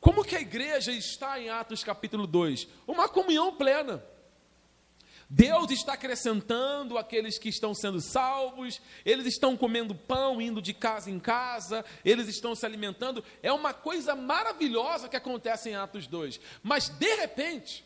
Como 0.00 0.24
que 0.24 0.36
a 0.36 0.40
igreja 0.40 0.92
está 0.92 1.40
em 1.40 1.48
Atos 1.48 1.82
capítulo 1.82 2.26
2? 2.26 2.68
Uma 2.86 3.08
comunhão 3.08 3.56
plena. 3.56 4.04
Deus 5.30 5.70
está 5.70 5.92
acrescentando 5.92 6.96
aqueles 6.96 7.38
que 7.38 7.50
estão 7.50 7.74
sendo 7.74 8.00
salvos, 8.00 8.80
eles 9.04 9.26
estão 9.26 9.58
comendo 9.58 9.94
pão, 9.94 10.40
indo 10.40 10.62
de 10.62 10.72
casa 10.72 11.10
em 11.10 11.18
casa, 11.20 11.84
eles 12.02 12.28
estão 12.28 12.54
se 12.54 12.64
alimentando. 12.64 13.22
É 13.42 13.52
uma 13.52 13.74
coisa 13.74 14.14
maravilhosa 14.16 15.08
que 15.08 15.16
acontece 15.16 15.68
em 15.68 15.74
Atos 15.74 16.06
2. 16.06 16.40
Mas, 16.62 16.88
de 16.88 17.14
repente, 17.16 17.84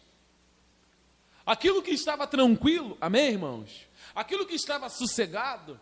aquilo 1.45 1.83
que 1.83 1.91
estava 1.91 2.29
tranquilo, 2.29 2.97
amém, 3.01 3.31
irmãos? 3.31 3.89
Aquilo 4.15 4.47
que 4.47 4.55
estava 4.55 4.89
sossegado, 4.89 5.81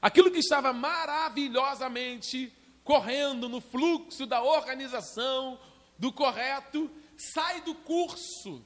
aquilo 0.00 0.30
que 0.30 0.38
estava 0.38 0.72
maravilhosamente 0.72 2.50
correndo 2.84 3.48
no 3.48 3.60
fluxo 3.60 4.26
da 4.26 4.42
organização, 4.42 5.58
do 5.98 6.12
correto, 6.12 6.90
sai 7.16 7.60
do 7.60 7.74
curso. 7.74 8.64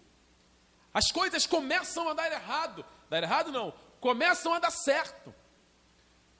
As 0.93 1.12
coisas 1.12 1.47
começam 1.47 2.09
a 2.09 2.14
dar 2.14 2.33
errado. 2.33 2.85
Dar 3.11 3.23
errado 3.23 3.53
não, 3.53 3.75
começam 4.01 4.55
a 4.55 4.59
dar 4.59 4.71
certo. 4.71 5.35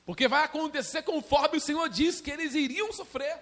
Porque 0.05 0.29
vai 0.29 0.45
acontecer 0.45 1.03
conforme 1.03 1.59
o 1.59 1.61
Senhor 1.61 1.89
disse 1.89 2.23
que 2.23 2.31
eles 2.31 2.55
iriam 2.55 2.93
sofrer. 2.93 3.39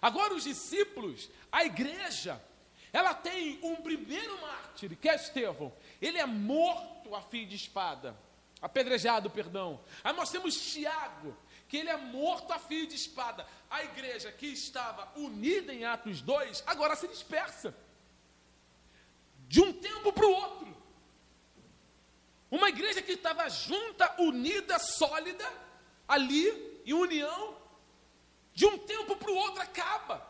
Agora 0.00 0.34
os 0.34 0.44
discípulos, 0.44 1.30
a 1.52 1.64
igreja, 1.64 2.40
ela 2.92 3.14
tem 3.14 3.58
um 3.62 3.76
primeiro 3.76 4.40
mártir, 4.40 4.96
que 4.96 5.08
é 5.08 5.14
Estevão. 5.14 5.72
Ele 6.00 6.18
é 6.18 6.26
morto 6.26 7.14
a 7.14 7.20
fio 7.20 7.46
de 7.46 7.56
espada, 7.56 8.16
apedrejado, 8.62 9.28
perdão. 9.28 9.80
Aí 10.02 10.12
nós 10.14 10.30
temos 10.30 10.56
Tiago, 10.56 11.36
que 11.68 11.76
ele 11.76 11.90
é 11.90 11.96
morto 11.96 12.52
a 12.52 12.58
fio 12.58 12.86
de 12.86 12.96
espada. 12.96 13.46
A 13.70 13.84
igreja 13.84 14.32
que 14.32 14.46
estava 14.46 15.12
unida 15.16 15.72
em 15.72 15.84
Atos 15.84 16.22
2, 16.22 16.64
agora 16.66 16.96
se 16.96 17.06
dispersa. 17.06 17.74
De 19.46 19.60
um 19.60 19.72
tempo 19.72 20.12
para 20.12 20.26
o 20.26 20.30
outro. 20.30 20.76
Uma 22.50 22.70
igreja 22.70 23.02
que 23.02 23.12
estava 23.12 23.48
junta, 23.48 24.14
unida, 24.20 24.78
sólida, 24.78 25.46
ali, 26.06 26.82
em 26.86 26.94
união, 26.94 27.56
de 28.54 28.64
um 28.64 28.78
tempo 28.78 29.14
para 29.16 29.30
o 29.30 29.36
outro 29.36 29.60
acaba. 29.60 30.26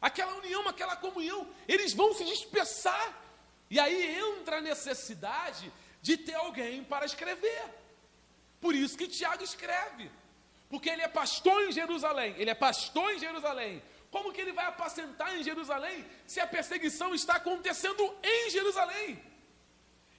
Aquela 0.00 0.34
união, 0.34 0.68
aquela 0.68 0.94
comunhão, 0.94 1.48
eles 1.66 1.94
vão 1.94 2.12
se 2.12 2.24
dispersar. 2.24 3.22
E 3.70 3.80
aí 3.80 4.14
entra 4.18 4.58
a 4.58 4.60
necessidade 4.60 5.72
de 6.02 6.18
ter 6.18 6.34
alguém 6.34 6.84
para 6.84 7.06
escrever. 7.06 7.64
Por 8.60 8.74
isso 8.74 8.96
que 8.96 9.08
Tiago 9.08 9.42
escreve. 9.42 10.10
Porque 10.68 10.88
ele 10.88 11.02
é 11.02 11.08
pastor 11.08 11.62
em 11.62 11.72
Jerusalém. 11.72 12.34
Ele 12.38 12.50
é 12.50 12.54
pastor 12.54 13.12
em 13.12 13.18
Jerusalém. 13.18 13.82
Como 14.10 14.32
que 14.32 14.40
ele 14.40 14.52
vai 14.52 14.66
apacentar 14.66 15.36
em 15.36 15.42
Jerusalém 15.42 16.04
se 16.26 16.40
a 16.40 16.46
perseguição 16.46 17.14
está 17.14 17.36
acontecendo 17.36 18.02
em 18.22 18.50
Jerusalém? 18.50 19.22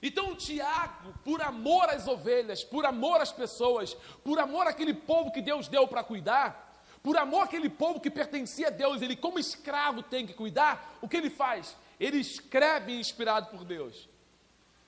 Então, 0.00 0.34
Tiago, 0.36 1.12
por 1.24 1.42
amor 1.42 1.88
às 1.88 2.06
ovelhas, 2.06 2.62
por 2.62 2.86
amor 2.86 3.20
às 3.20 3.32
pessoas, 3.32 3.94
por 4.22 4.38
amor 4.38 4.66
àquele 4.66 4.94
povo 4.94 5.32
que 5.32 5.42
Deus 5.42 5.66
deu 5.66 5.88
para 5.88 6.04
cuidar, 6.04 6.68
por 7.02 7.16
amor 7.16 7.42
àquele 7.42 7.68
povo 7.68 8.00
que 8.00 8.10
pertencia 8.10 8.68
a 8.68 8.70
Deus, 8.70 9.02
ele, 9.02 9.16
como 9.16 9.38
escravo, 9.38 10.02
tem 10.02 10.26
que 10.26 10.34
cuidar, 10.34 10.96
o 11.00 11.08
que 11.08 11.16
ele 11.16 11.30
faz? 11.30 11.76
Ele 11.98 12.18
escreve 12.18 12.92
inspirado 12.96 13.48
por 13.48 13.64
Deus. 13.64 14.08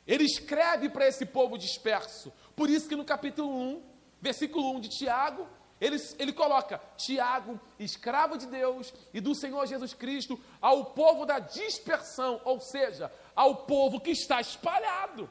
Ele 0.06 0.24
escreve 0.24 0.88
para 0.88 1.08
esse 1.08 1.26
povo 1.26 1.58
disperso. 1.58 2.32
Por 2.54 2.70
isso 2.70 2.88
que 2.88 2.96
no 2.96 3.04
capítulo 3.04 3.50
1, 3.50 3.82
versículo 4.20 4.72
1 4.76 4.80
de 4.80 4.88
Tiago, 4.88 5.48
ele, 5.80 5.96
ele 6.18 6.32
coloca 6.32 6.80
Tiago, 6.96 7.58
escravo 7.78 8.36
de 8.36 8.46
Deus 8.46 8.92
e 9.14 9.20
do 9.20 9.34
Senhor 9.34 9.66
Jesus 9.66 9.94
Cristo, 9.94 10.38
ao 10.60 10.86
povo 10.86 11.24
da 11.24 11.38
dispersão, 11.38 12.40
ou 12.44 12.60
seja, 12.60 13.10
ao 13.34 13.64
povo 13.64 14.00
que 14.00 14.10
está 14.10 14.40
espalhado. 14.40 15.28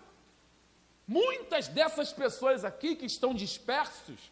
Muitas 1.07 1.67
dessas 1.67 2.11
pessoas 2.11 2.65
aqui 2.65 2.95
que 2.95 3.05
estão 3.05 3.33
dispersos, 3.33 4.31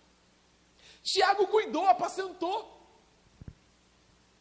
Tiago 1.03 1.47
cuidou, 1.47 1.88
apacentou. 1.88 2.76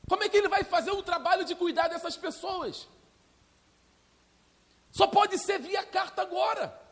Como 0.08 0.22
é 0.22 0.28
que 0.28 0.36
ele 0.36 0.48
vai 0.48 0.64
fazer 0.64 0.92
o 0.92 1.02
trabalho 1.02 1.44
de 1.44 1.54
cuidar 1.54 1.88
dessas 1.88 2.16
pessoas? 2.16 2.88
Só 4.90 5.06
pode 5.06 5.38
ser 5.38 5.58
via 5.58 5.84
carta 5.84 6.22
agora. 6.22 6.85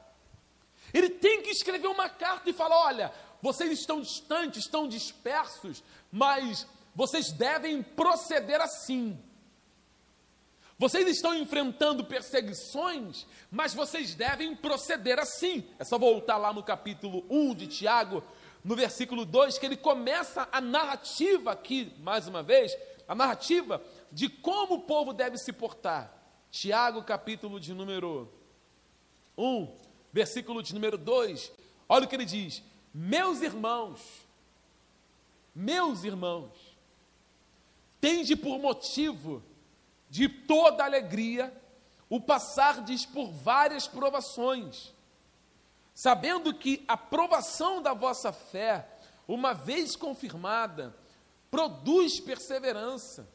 Ele 0.94 1.10
tem 1.10 1.42
que 1.42 1.50
escrever 1.50 1.88
uma 1.88 2.08
carta 2.08 2.48
e 2.48 2.52
falar: 2.52 2.78
olha, 2.86 3.12
vocês 3.42 3.72
estão 3.72 4.00
distantes, 4.00 4.64
estão 4.64 4.86
dispersos, 4.86 5.82
mas 6.10 6.66
vocês 6.94 7.32
devem 7.32 7.82
proceder 7.82 8.60
assim. 8.60 9.18
Vocês 10.78 11.06
estão 11.08 11.34
enfrentando 11.34 12.04
perseguições, 12.04 13.26
mas 13.50 13.74
vocês 13.74 14.14
devem 14.14 14.54
proceder 14.56 15.18
assim. 15.18 15.68
É 15.78 15.84
só 15.84 15.98
voltar 15.98 16.36
lá 16.36 16.52
no 16.52 16.62
capítulo 16.62 17.24
1 17.28 17.54
de 17.54 17.66
Tiago, 17.66 18.22
no 18.62 18.74
versículo 18.74 19.24
2, 19.24 19.58
que 19.58 19.66
ele 19.66 19.76
começa 19.76 20.48
a 20.50 20.60
narrativa 20.60 21.52
aqui, 21.52 21.92
mais 21.98 22.26
uma 22.26 22.42
vez, 22.42 22.76
a 23.06 23.14
narrativa 23.14 23.82
de 24.10 24.28
como 24.28 24.74
o 24.74 24.80
povo 24.82 25.12
deve 25.12 25.38
se 25.38 25.52
portar. 25.52 26.12
Tiago, 26.50 27.02
capítulo 27.02 27.60
de 27.60 27.72
número 27.72 28.32
1, 29.36 29.83
versículo 30.14 30.62
de 30.62 30.72
número 30.72 30.96
2, 30.96 31.50
olha 31.88 32.04
o 32.04 32.08
que 32.08 32.14
ele 32.14 32.24
diz: 32.24 32.62
Meus 32.94 33.42
irmãos, 33.42 34.00
meus 35.52 36.04
irmãos, 36.04 36.52
tende 38.00 38.36
por 38.36 38.60
motivo 38.60 39.42
de 40.08 40.28
toda 40.28 40.84
alegria 40.84 41.52
o 42.08 42.20
passardes 42.20 43.04
por 43.04 43.32
várias 43.32 43.88
provações, 43.88 44.94
sabendo 45.92 46.54
que 46.54 46.84
a 46.86 46.96
provação 46.96 47.82
da 47.82 47.92
vossa 47.92 48.32
fé, 48.32 48.88
uma 49.26 49.52
vez 49.52 49.96
confirmada, 49.96 50.94
produz 51.50 52.20
perseverança. 52.20 53.28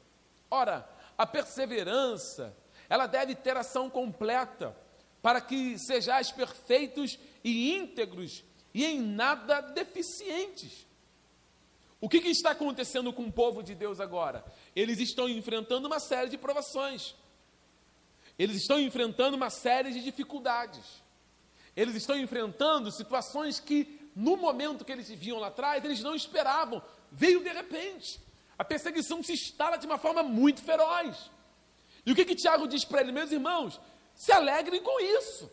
Ora, 0.49 0.89
a 1.17 1.27
perseverança, 1.27 2.55
ela 2.87 3.05
deve 3.05 3.35
ter 3.35 3.57
ação 3.57 3.89
completa, 3.89 4.73
para 5.21 5.41
que 5.41 5.77
sejais 5.77 6.31
perfeitos 6.31 7.19
e 7.43 7.75
íntegros 7.75 8.43
e 8.73 8.85
em 8.85 9.01
nada 9.01 9.61
deficientes. 9.61 10.87
O 12.01 12.07
que, 12.07 12.21
que, 12.21 12.29
está 12.29 12.51
acontecendo 12.51 13.11
com 13.11 13.23
o 13.23 13.31
povo 13.31 13.61
de 13.61 13.75
Deus 13.75 13.99
agora? 13.99 14.45
Eles 14.75 14.99
estão 14.99 15.27
enfrentando 15.27 15.87
uma 15.87 15.99
série 15.99 16.29
de 16.29 16.37
provações. 16.37 17.13
Eles 18.37 18.57
estão 18.57 18.79
enfrentando 18.79 19.35
uma 19.35 19.49
série 19.49 19.91
de 19.91 20.01
dificuldades. 20.01 21.03
Eles 21.75 21.95
estão 21.95 22.17
enfrentando 22.17 22.89
situações 22.89 23.59
que, 23.59 24.09
no 24.15 24.37
momento 24.37 24.85
que 24.85 24.91
eles 24.93 25.09
viam 25.09 25.39
lá 25.39 25.47
atrás, 25.47 25.83
eles 25.83 26.01
não 26.01 26.15
esperavam. 26.15 26.81
Veio 27.11 27.43
de 27.43 27.49
repente. 27.49 28.19
A 28.57 28.63
perseguição 28.63 29.21
se 29.21 29.33
instala 29.33 29.77
de 29.77 29.85
uma 29.85 29.97
forma 29.97 30.23
muito 30.23 30.61
feroz. 30.61 31.29
E 32.05 32.11
o 32.13 32.15
que, 32.15 32.23
que 32.23 32.35
Tiago 32.35 32.65
diz 32.65 32.85
para 32.85 33.01
ele, 33.01 33.11
meus 33.11 33.31
irmãos? 33.31 33.79
Se 34.19 34.33
alegrem 34.33 34.83
com 34.83 34.99
isso. 34.99 35.49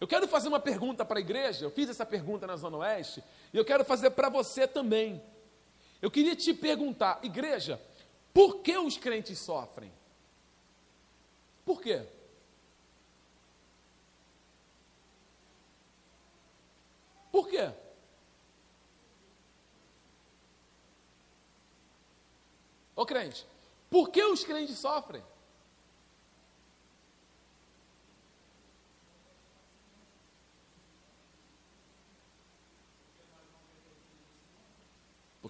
Eu 0.00 0.08
quero 0.08 0.26
fazer 0.26 0.48
uma 0.48 0.58
pergunta 0.58 1.04
para 1.04 1.20
a 1.20 1.20
igreja. 1.20 1.64
Eu 1.64 1.70
fiz 1.70 1.88
essa 1.88 2.04
pergunta 2.04 2.44
na 2.44 2.56
Zona 2.56 2.78
Oeste 2.78 3.22
e 3.52 3.56
eu 3.56 3.64
quero 3.64 3.84
fazer 3.84 4.10
para 4.10 4.28
você 4.28 4.66
também. 4.66 5.22
Eu 6.02 6.10
queria 6.10 6.34
te 6.34 6.52
perguntar, 6.52 7.20
igreja, 7.22 7.80
por 8.34 8.62
que 8.62 8.76
os 8.76 8.96
crentes 8.96 9.38
sofrem? 9.38 9.92
Por 11.64 11.80
quê? 11.80 12.04
Por 17.30 17.48
quê? 17.48 17.72
Ô 22.96 23.06
crente, 23.06 23.46
por 23.88 24.10
que 24.10 24.20
os 24.20 24.42
crentes 24.42 24.76
sofrem? 24.80 25.22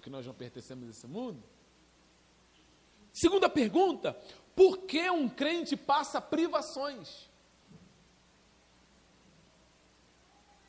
nós 0.11 0.27
não 0.27 0.33
pertencemos 0.33 0.87
a 0.87 0.91
esse 0.91 1.07
mundo? 1.07 1.41
Segunda 3.13 3.49
pergunta: 3.49 4.13
por 4.55 4.79
que 4.79 5.09
um 5.09 5.27
crente 5.27 5.75
passa 5.75 6.21
privações? 6.21 7.29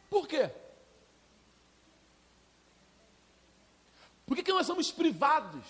Por 0.09 0.27
quê? 0.27 0.51
Por 4.27 4.37
que, 4.37 4.43
que 4.43 4.53
nós 4.53 4.67
somos 4.67 4.91
privados? 4.91 5.67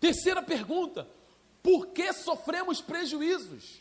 Terceira 0.00 0.42
pergunta: 0.42 1.08
por 1.62 1.88
que 1.88 2.12
sofremos 2.12 2.80
prejuízos? 2.80 3.80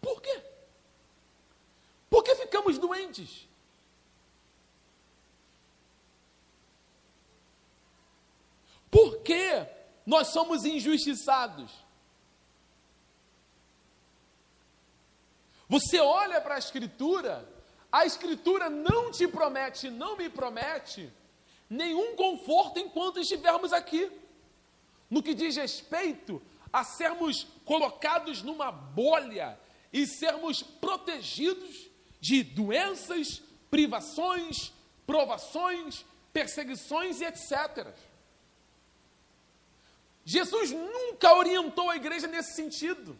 Por 0.00 0.20
quê? 0.20 0.42
Por 2.08 2.24
que 2.24 2.34
ficamos 2.34 2.78
doentes? 2.78 3.49
Por 9.10 9.22
que 9.22 9.66
nós 10.06 10.28
somos 10.28 10.64
injustiçados? 10.64 11.72
Você 15.68 15.98
olha 15.98 16.40
para 16.40 16.54
a 16.54 16.58
Escritura, 16.58 17.44
a 17.90 18.06
Escritura 18.06 18.70
não 18.70 19.10
te 19.10 19.26
promete, 19.26 19.90
não 19.90 20.16
me 20.16 20.30
promete, 20.30 21.12
nenhum 21.68 22.14
conforto 22.14 22.78
enquanto 22.78 23.18
estivermos 23.18 23.72
aqui. 23.72 24.08
No 25.10 25.24
que 25.24 25.34
diz 25.34 25.56
respeito 25.56 26.40
a 26.72 26.84
sermos 26.84 27.48
colocados 27.64 28.42
numa 28.42 28.70
bolha 28.70 29.58
e 29.92 30.06
sermos 30.06 30.62
protegidos 30.62 31.90
de 32.20 32.44
doenças, 32.44 33.42
privações, 33.68 34.72
provações, 35.04 36.06
perseguições 36.32 37.20
e 37.20 37.24
etc. 37.24 37.92
Jesus 40.30 40.70
nunca 40.70 41.34
orientou 41.34 41.90
a 41.90 41.96
igreja 41.96 42.28
nesse 42.28 42.52
sentido. 42.54 43.18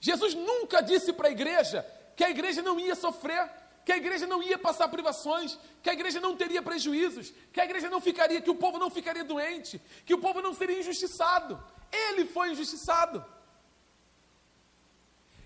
Jesus 0.00 0.32
nunca 0.32 0.80
disse 0.80 1.12
para 1.12 1.28
a 1.28 1.30
igreja 1.30 1.86
que 2.16 2.24
a 2.24 2.30
igreja 2.30 2.62
não 2.62 2.80
ia 2.80 2.94
sofrer, 2.94 3.44
que 3.84 3.92
a 3.92 3.98
igreja 3.98 4.26
não 4.26 4.42
ia 4.42 4.58
passar 4.58 4.88
privações, 4.88 5.58
que 5.82 5.90
a 5.90 5.92
igreja 5.92 6.18
não 6.18 6.34
teria 6.34 6.62
prejuízos, 6.62 7.30
que 7.52 7.60
a 7.60 7.64
igreja 7.66 7.90
não 7.90 8.00
ficaria, 8.00 8.40
que 8.40 8.48
o 8.48 8.54
povo 8.54 8.78
não 8.78 8.88
ficaria 8.88 9.22
doente, 9.22 9.78
que 10.06 10.14
o 10.14 10.18
povo 10.18 10.40
não 10.40 10.54
seria 10.54 10.80
injustiçado. 10.80 11.62
Ele 11.92 12.24
foi 12.24 12.52
injustiçado. 12.52 13.22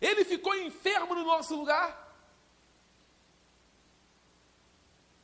Ele 0.00 0.24
ficou 0.24 0.54
enfermo 0.54 1.16
no 1.16 1.24
nosso 1.24 1.56
lugar. 1.56 1.88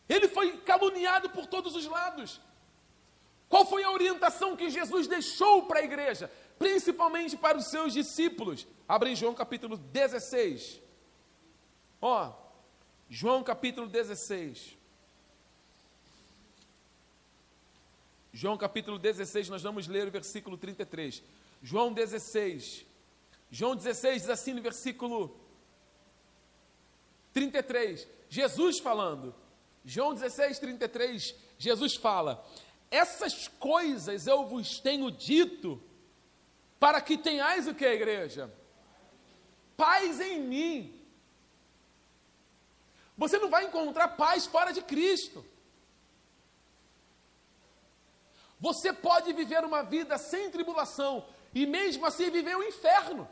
Ele 0.09 0.27
foi 0.27 0.57
caluniado 0.63 1.31
por 1.31 1.47
todos 1.47 1.77
os 1.77 1.87
lados. 1.87 2.41
Qual 3.55 3.65
foi 3.65 3.85
a 3.85 3.93
orientação 3.93 4.57
que 4.57 4.69
Jesus 4.69 5.07
deixou 5.07 5.63
para 5.67 5.79
a 5.79 5.85
igreja, 5.85 6.29
principalmente 6.59 7.37
para 7.37 7.57
os 7.57 7.67
seus 7.67 7.93
discípulos? 7.93 8.67
Abre 8.89 9.11
em 9.11 9.15
João 9.15 9.33
capítulo 9.33 9.77
16. 9.77 10.81
Ó, 12.03 12.33
João 13.09 13.45
capítulo 13.45 13.87
16. 13.87 14.77
João 18.33 18.59
capítulo 18.59 18.99
16, 18.99 19.49
nós 19.49 19.63
vamos 19.63 19.87
ler 19.87 20.09
o 20.09 20.11
versículo 20.11 20.57
33. 20.57 21.23
João 21.63 21.93
16. 21.93 22.85
João 23.53 23.77
16 23.77 24.23
diz 24.23 24.31
assim 24.31 24.53
no 24.53 24.63
versículo 24.63 25.39
33. 27.33 28.05
Jesus 28.29 28.81
falando. 28.81 29.33
João 29.85 30.13
16, 30.13 30.59
33. 30.59 31.37
Jesus 31.57 31.95
fala: 31.95 32.45
essas 32.95 33.49
coisas 33.49 34.27
eu 34.27 34.47
vos 34.47 34.79
tenho 34.79 35.11
dito, 35.11 35.83
para 36.79 37.01
que 37.01 37.19
tenhais 37.19 37.67
o 37.67 37.75
que, 37.75 37.85
igreja? 37.85 38.53
Paz 39.77 40.21
em 40.21 40.41
mim. 40.41 41.05
Você 43.17 43.39
não 43.39 43.51
vai 43.51 43.65
encontrar 43.65 44.09
paz 44.09 44.47
fora 44.47 44.73
de 44.73 44.81
Cristo. 44.81 45.45
Você 48.61 48.93
pode 48.93 49.33
viver 49.33 49.65
uma 49.65 49.83
vida 49.83 50.17
sem 50.17 50.51
tribulação 50.51 51.27
e 51.53 51.67
mesmo 51.67 52.07
assim 52.07 52.31
viver 52.31 52.57
o 52.57 52.61
um 52.61 52.63
inferno. 52.63 53.29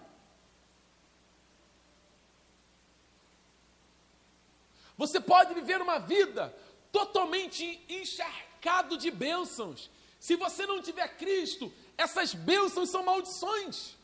Você 4.96 5.20
pode 5.20 5.54
viver 5.54 5.80
uma 5.80 5.98
vida 5.98 6.54
totalmente 6.90 7.84
encharcada 7.88 8.51
cercado 8.62 8.96
de 8.96 9.10
bênçãos. 9.10 9.90
Se 10.20 10.36
você 10.36 10.64
não 10.64 10.80
tiver 10.80 11.16
Cristo, 11.16 11.72
essas 11.98 12.32
bênçãos 12.32 12.90
são 12.90 13.02
maldições. 13.04 13.96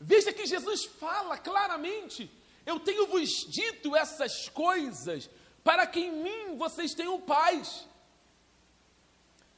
Veja 0.00 0.32
que 0.32 0.46
Jesus 0.46 0.86
fala 0.86 1.36
claramente: 1.36 2.30
Eu 2.64 2.80
tenho 2.80 3.06
vos 3.06 3.28
dito 3.46 3.94
essas 3.94 4.48
coisas 4.48 5.28
para 5.62 5.86
que 5.86 6.00
em 6.00 6.12
mim 6.12 6.56
vocês 6.56 6.94
tenham 6.94 7.20
paz. 7.20 7.86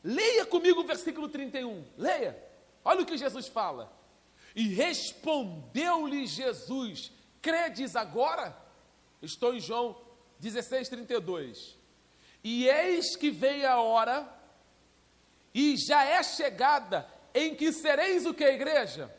Leia 0.03 0.45
comigo 0.45 0.81
o 0.81 0.87
versículo 0.87 1.29
31. 1.29 1.85
Leia. 1.97 2.37
Olha 2.85 3.03
o 3.03 3.07
que 3.07 3.17
Jesus 3.17 3.47
fala. 3.47 3.93
E 4.57 4.67
respondeu-lhe 4.69 6.27
Jesus: 6.27 7.13
Credes 7.41 7.95
agora? 7.95 8.68
Estou 9.21 9.55
em 9.55 9.61
João 9.61 9.97
16, 10.39 10.89
32. 10.89 11.77
E 12.43 12.69
eis 12.69 13.17
que 13.17 13.31
veio 13.31 13.69
a 13.69 13.81
hora, 13.81 14.29
e 15.53 15.77
já 15.77 16.05
é 16.05 16.23
chegada, 16.23 17.09
em 17.35 17.55
que 17.55 17.73
sereis 17.73 18.27
o 18.27 18.35
que, 18.35 18.45
igreja? 18.45 19.13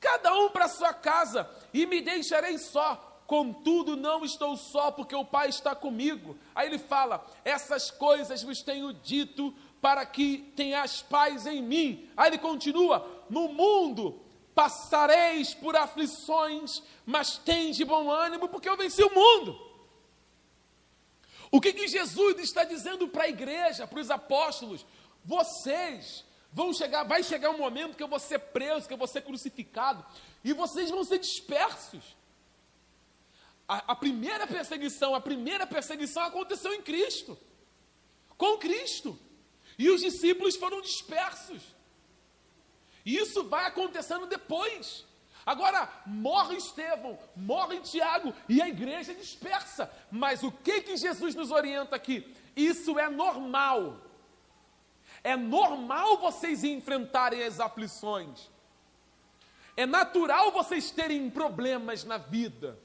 Cada 0.00 0.34
um 0.34 0.50
para 0.50 0.68
sua 0.68 0.92
casa, 0.92 1.48
e 1.72 1.86
me 1.86 2.00
deixarei 2.00 2.58
só. 2.58 3.04
Contudo, 3.26 3.94
não 3.94 4.24
estou 4.24 4.56
só, 4.56 4.90
porque 4.90 5.14
o 5.14 5.24
Pai 5.24 5.50
está 5.50 5.74
comigo. 5.74 6.38
Aí 6.54 6.66
ele 6.66 6.78
fala: 6.78 7.26
Essas 7.44 7.90
coisas 7.90 8.42
vos 8.42 8.62
tenho 8.62 8.92
dito 8.92 9.54
para 9.82 10.06
que 10.06 10.50
tenhas 10.56 11.02
paz 11.02 11.46
em 11.46 11.62
mim. 11.62 12.08
Aí 12.16 12.30
ele 12.30 12.38
continua: 12.38 13.06
No 13.28 13.48
mundo 13.48 14.18
passareis 14.58 15.54
por 15.54 15.76
aflições, 15.76 16.82
mas 17.06 17.38
tem 17.38 17.70
de 17.70 17.84
bom 17.84 18.10
ânimo, 18.10 18.48
porque 18.48 18.68
eu 18.68 18.76
venci 18.76 19.00
o 19.04 19.14
mundo. 19.14 19.56
O 21.48 21.60
que, 21.60 21.72
que 21.72 21.86
Jesus 21.86 22.40
está 22.40 22.64
dizendo 22.64 23.06
para 23.06 23.22
a 23.22 23.28
igreja, 23.28 23.86
para 23.86 24.00
os 24.00 24.10
apóstolos? 24.10 24.84
Vocês 25.24 26.24
vão 26.52 26.74
chegar, 26.74 27.04
vai 27.04 27.22
chegar 27.22 27.50
um 27.50 27.58
momento 27.58 27.96
que 27.96 28.02
eu 28.02 28.08
vou 28.08 28.18
ser 28.18 28.40
preso, 28.40 28.88
que 28.88 28.92
eu 28.92 28.98
vou 28.98 29.06
ser 29.06 29.22
crucificado, 29.22 30.04
e 30.42 30.52
vocês 30.52 30.90
vão 30.90 31.04
ser 31.04 31.20
dispersos. 31.20 32.16
A, 33.68 33.92
a 33.92 33.94
primeira 33.94 34.44
perseguição, 34.44 35.14
a 35.14 35.20
primeira 35.20 35.68
perseguição 35.68 36.24
aconteceu 36.24 36.74
em 36.74 36.82
Cristo, 36.82 37.38
com 38.36 38.58
Cristo, 38.58 39.16
e 39.78 39.88
os 39.88 40.00
discípulos 40.00 40.56
foram 40.56 40.80
dispersos. 40.80 41.77
Isso 43.16 43.44
vai 43.44 43.64
acontecendo 43.64 44.26
depois. 44.26 45.06
Agora, 45.46 45.88
morre 46.04 46.56
Estevão, 46.56 47.18
morre 47.34 47.80
Tiago 47.80 48.34
e 48.46 48.60
a 48.60 48.68
igreja 48.68 49.14
dispersa. 49.14 49.90
Mas 50.10 50.42
o 50.42 50.52
que 50.52 50.82
que 50.82 50.96
Jesus 50.96 51.34
nos 51.34 51.50
orienta 51.50 51.96
aqui? 51.96 52.34
Isso 52.54 52.98
é 52.98 53.08
normal. 53.08 53.96
É 55.24 55.36
normal 55.36 56.18
vocês 56.18 56.62
enfrentarem 56.64 57.42
as 57.42 57.60
aflições. 57.60 58.50
É 59.74 59.86
natural 59.86 60.52
vocês 60.52 60.90
terem 60.90 61.30
problemas 61.30 62.04
na 62.04 62.18
vida. 62.18 62.78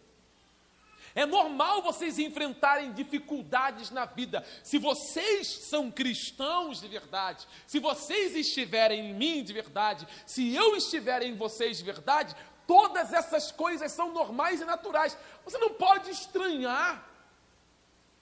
É 1.16 1.26
normal 1.26 1.82
vocês 1.82 2.18
enfrentarem 2.18 2.92
dificuldades 2.92 3.92
na 3.92 4.06
vida. 4.06 4.46
Se 4.64 4.78
vocês 4.78 5.48
são 5.48 5.92
cristãos 5.92 6.82
de 6.82 6.88
verdade, 6.88 7.48
se 7.68 7.80
vocês 7.80 8.36
estiverem 8.36 9.12
em 9.12 9.14
mim 9.14 9.44
de 9.44 9.54
verdade, 9.54 10.08
se 10.26 10.56
eu 10.56 10.76
estiver 10.76 11.22
em 11.22 11.36
vocês 11.36 11.78
de 11.78 11.84
verdade, 11.84 12.36
todas 12.66 13.14
essas 13.14 13.52
coisas 13.52 13.92
são 13.92 14.12
normais 14.12 14.62
e 14.62 14.66
naturais. 14.66 15.18
Você 15.46 15.58
não 15.58 15.70
pode 15.70 16.10
estranhar 16.10 17.08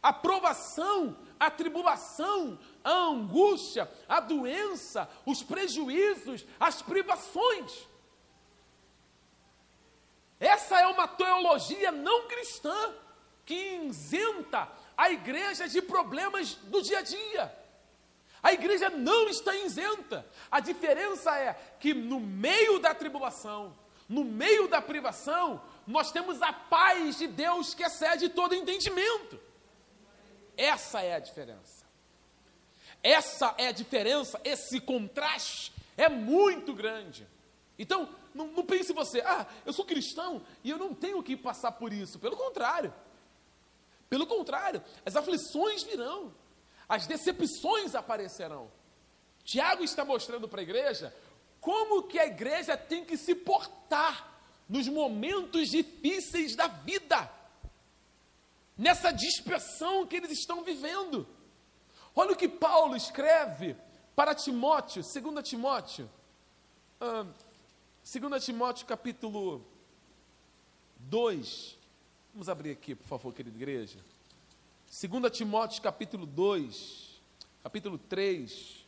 a 0.04 0.12
provação, 0.12 1.16
a 1.40 1.50
tribulação, 1.50 2.60
a 2.84 2.92
angústia, 2.92 3.90
a 4.10 4.20
doença, 4.20 5.10
os 5.26 5.44
prejuízos, 5.44 6.46
as 6.60 6.82
privações. 6.82 7.88
Essa 10.42 10.82
é 10.82 10.88
uma 10.88 11.08
teologia 11.08 11.92
não 11.92 12.28
cristã 12.28 12.96
que 13.46 13.54
isenta 13.54 14.68
a 14.98 15.12
igreja 15.12 15.70
de 15.70 15.84
problemas 15.84 16.56
do 16.56 16.82
dia 16.82 16.98
a 16.98 17.02
dia. 17.04 17.56
A 18.42 18.52
igreja 18.52 18.90
não 18.90 19.30
está 19.30 19.56
isenta. 19.56 20.26
A 20.50 20.60
diferença 20.60 21.38
é 21.38 21.54
que 21.80 21.94
no 21.94 22.20
meio 22.20 22.80
da 22.80 22.96
tribulação, 22.96 23.78
no 24.10 24.24
meio 24.24 24.68
da 24.68 24.82
privação, 24.82 25.62
nós 25.86 26.12
temos 26.12 26.42
a 26.42 26.52
paz 26.52 27.20
de 27.20 27.28
Deus 27.28 27.76
que 27.76 27.84
excede 27.84 28.28
todo 28.28 28.56
entendimento. 28.56 29.40
Essa 30.58 31.02
é 31.04 31.14
a 31.14 31.20
diferença. 31.20 31.86
Essa 33.04 33.54
é 33.60 33.68
a 33.68 33.72
diferença, 33.72 34.42
esse 34.44 34.80
contraste 34.80 35.72
é 35.96 36.10
muito 36.10 36.74
grande. 36.74 37.28
Então, 37.78 38.10
não, 38.34 38.48
não 38.48 38.66
pense 38.66 38.94
você, 38.94 39.22
ah, 39.22 39.46
eu 39.66 39.74
sou 39.74 39.86
cristão 39.86 40.42
e 40.64 40.70
eu 40.70 40.78
não 40.78 40.94
tenho 40.94 41.22
que 41.22 41.36
passar 41.36 41.72
por 41.74 41.92
isso. 41.92 42.20
Pelo 42.20 42.38
contrário. 42.38 42.94
Pelo 44.10 44.28
contrário, 44.28 44.84
as 45.06 45.16
aflições 45.16 45.84
virão, 45.84 46.34
as 46.88 47.08
decepções 47.08 47.96
aparecerão. 47.96 48.70
Tiago 49.44 49.84
está 49.84 50.04
mostrando 50.04 50.50
para 50.50 50.60
a 50.60 50.64
igreja 50.64 51.16
como 51.62 52.04
que 52.04 52.20
a 52.20 52.26
igreja 52.26 52.76
tem 52.76 53.06
que 53.06 53.16
se 53.16 53.34
portar 53.34 54.30
nos 54.68 54.88
momentos 54.88 55.70
difíceis 55.70 56.56
da 56.56 56.68
vida, 56.68 57.32
nessa 58.78 59.12
dispersão 59.12 60.06
que 60.06 60.18
eles 60.18 60.32
estão 60.32 60.64
vivendo. 60.64 61.28
Olha 62.16 62.34
o 62.34 62.36
que 62.36 62.50
Paulo 62.50 62.96
escreve 62.96 63.78
para 64.16 64.36
Timóteo, 64.36 65.04
2 65.04 65.48
Timóteo, 65.48 66.10
2 68.04 68.44
Timóteo 68.44 68.86
capítulo 68.88 69.64
2. 71.00 71.78
Vamos 72.34 72.50
abrir 72.50 72.72
aqui, 72.72 72.96
por 72.96 73.06
favor, 73.06 73.34
querida 73.34 73.56
igreja. 73.56 74.00
2 74.90 75.32
Timóteo 75.32 75.82
capítulo 75.82 76.26
2, 76.26 77.22
capítulo 77.64 77.98
3. 77.98 78.86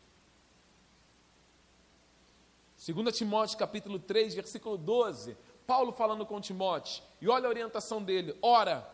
2 2.86 3.16
Timóteo 3.18 3.58
capítulo 3.58 4.00
3, 4.00 4.34
versículo 4.34 4.78
12. 4.78 5.38
Paulo 5.68 5.94
falando 5.94 6.26
com 6.26 6.42
Timóteo. 6.42 7.04
E 7.22 7.30
olha 7.30 7.46
a 7.46 7.50
orientação 7.50 8.04
dele. 8.04 8.36
Ora, 8.42 8.86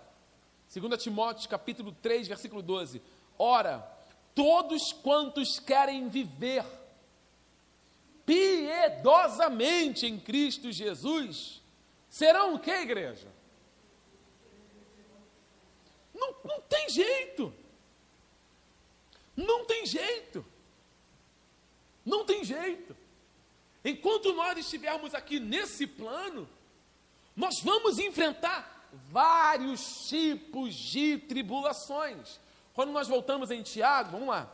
2 0.74 1.02
Timóteo 1.02 1.50
capítulo 1.50 1.94
3, 2.02 2.28
versículo 2.28 2.62
12. 2.62 3.02
Ora, 3.38 3.80
todos 4.36 4.92
quantos 4.92 5.60
querem 5.60 6.10
viver 6.10 6.64
piedosamente 8.30 10.06
em 10.06 10.20
Cristo 10.20 10.72
Jesus, 10.72 11.64
serão 12.08 12.54
o 12.54 12.60
que, 12.60 12.70
igreja? 12.70 13.28
Não, 16.14 16.36
não 16.46 16.62
tem 16.62 16.88
jeito. 16.90 17.52
Não 19.36 19.66
tem 19.66 19.84
jeito. 19.84 20.46
Não 22.06 22.24
tem 22.24 22.44
jeito. 22.44 22.96
Enquanto 23.84 24.32
nós 24.34 24.56
estivermos 24.60 25.16
aqui 25.16 25.40
nesse 25.40 25.88
plano, 25.88 26.48
nós 27.36 27.62
vamos 27.62 27.98
enfrentar 27.98 28.88
vários 29.10 30.08
tipos 30.08 30.76
de 30.76 31.18
tribulações. 31.18 32.40
Quando 32.76 32.92
nós 32.92 33.08
voltamos 33.08 33.50
em 33.50 33.64
Tiago, 33.64 34.12
vamos 34.12 34.28
lá. 34.28 34.48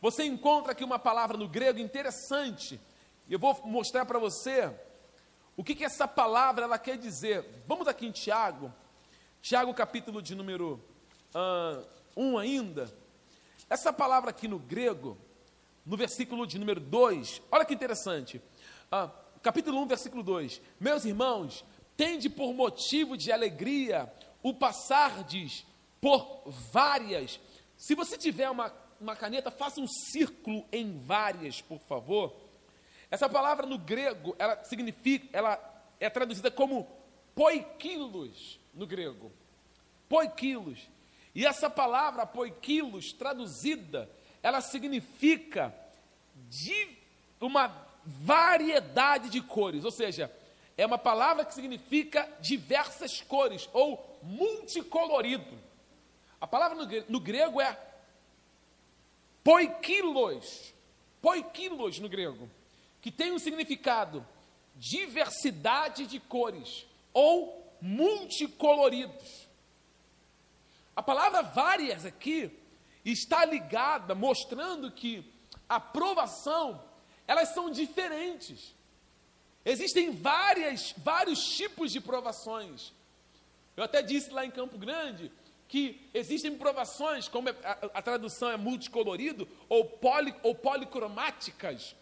Você 0.00 0.22
encontra 0.22 0.70
aqui 0.70 0.84
uma 0.84 1.00
palavra 1.00 1.36
no 1.36 1.48
grego 1.48 1.80
interessante 1.80 2.78
e 3.28 3.32
eu 3.32 3.38
vou 3.38 3.60
mostrar 3.64 4.04
para 4.04 4.18
você 4.18 4.72
o 5.56 5.64
que, 5.64 5.74
que 5.74 5.84
essa 5.84 6.06
palavra 6.06 6.64
ela 6.64 6.78
quer 6.78 6.96
dizer. 6.96 7.44
Vamos 7.66 7.88
aqui 7.88 8.06
em 8.06 8.12
Tiago, 8.12 8.72
Tiago 9.40 9.72
capítulo 9.74 10.22
de 10.22 10.34
número 10.34 10.80
1 12.16 12.34
uh, 12.34 12.38
ainda. 12.38 12.92
Essa 13.68 13.92
palavra 13.92 14.30
aqui 14.30 14.46
no 14.46 14.58
grego, 14.58 15.18
no 15.84 15.96
versículo 15.96 16.46
de 16.46 16.58
número 16.58 16.80
2, 16.80 17.42
olha 17.50 17.64
que 17.64 17.74
interessante. 17.74 18.40
Uh, 18.92 19.10
capítulo 19.42 19.80
1, 19.82 19.86
versículo 19.86 20.22
2. 20.22 20.60
Meus 20.78 21.04
irmãos, 21.04 21.64
tende 21.96 22.28
por 22.28 22.52
motivo 22.54 23.16
de 23.16 23.32
alegria 23.32 24.12
o 24.42 24.54
passardes 24.54 25.66
por 26.00 26.42
várias. 26.70 27.40
Se 27.76 27.96
você 27.96 28.16
tiver 28.16 28.48
uma, 28.48 28.72
uma 29.00 29.16
caneta, 29.16 29.50
faça 29.50 29.80
um 29.80 29.88
círculo 29.88 30.64
em 30.70 30.96
várias, 30.98 31.60
por 31.60 31.80
favor. 31.80 32.45
Essa 33.10 33.28
palavra 33.28 33.66
no 33.66 33.78
grego, 33.78 34.34
ela 34.38 34.62
significa, 34.64 35.28
ela 35.32 35.84
é 36.00 36.10
traduzida 36.10 36.50
como 36.50 36.86
poikilos 37.34 38.58
no 38.74 38.86
grego. 38.86 39.32
Poikilos. 40.08 40.88
E 41.34 41.46
essa 41.46 41.70
palavra 41.70 42.26
poikilos 42.26 43.12
traduzida, 43.12 44.10
ela 44.42 44.60
significa 44.60 45.74
de 46.48 46.96
uma 47.40 47.86
variedade 48.04 49.28
de 49.28 49.40
cores, 49.40 49.84
ou 49.84 49.90
seja, 49.90 50.32
é 50.76 50.84
uma 50.86 50.98
palavra 50.98 51.44
que 51.44 51.54
significa 51.54 52.28
diversas 52.40 53.20
cores 53.22 53.68
ou 53.72 54.18
multicolorido. 54.22 55.58
A 56.40 56.46
palavra 56.46 56.76
no 57.08 57.20
grego 57.20 57.60
é 57.60 57.78
poikilos. 59.42 60.74
Poikilos 61.22 61.98
no 61.98 62.08
grego 62.08 62.48
que 63.06 63.12
tem 63.12 63.30
um 63.30 63.38
significado 63.38 64.26
diversidade 64.74 66.08
de 66.08 66.18
cores 66.18 66.84
ou 67.14 67.72
multicoloridos. 67.80 69.46
A 70.96 71.00
palavra 71.00 71.40
várias 71.40 72.04
aqui 72.04 72.50
está 73.04 73.44
ligada, 73.44 74.12
mostrando 74.12 74.90
que 74.90 75.24
a 75.68 75.78
provação, 75.78 76.82
elas 77.28 77.50
são 77.50 77.70
diferentes. 77.70 78.74
Existem 79.64 80.10
várias, 80.10 80.92
vários 80.96 81.44
tipos 81.44 81.92
de 81.92 82.00
provações. 82.00 82.92
Eu 83.76 83.84
até 83.84 84.02
disse 84.02 84.30
lá 84.30 84.44
em 84.44 84.50
Campo 84.50 84.76
Grande 84.76 85.30
que 85.68 86.10
existem 86.12 86.58
provações, 86.58 87.28
como 87.28 87.50
a, 87.50 87.52
a, 87.52 87.98
a 87.98 88.02
tradução 88.02 88.50
é 88.50 88.56
multicolorido, 88.56 89.46
ou, 89.68 89.84
poli, 89.84 90.34
ou 90.42 90.56
policromáticas, 90.56 91.94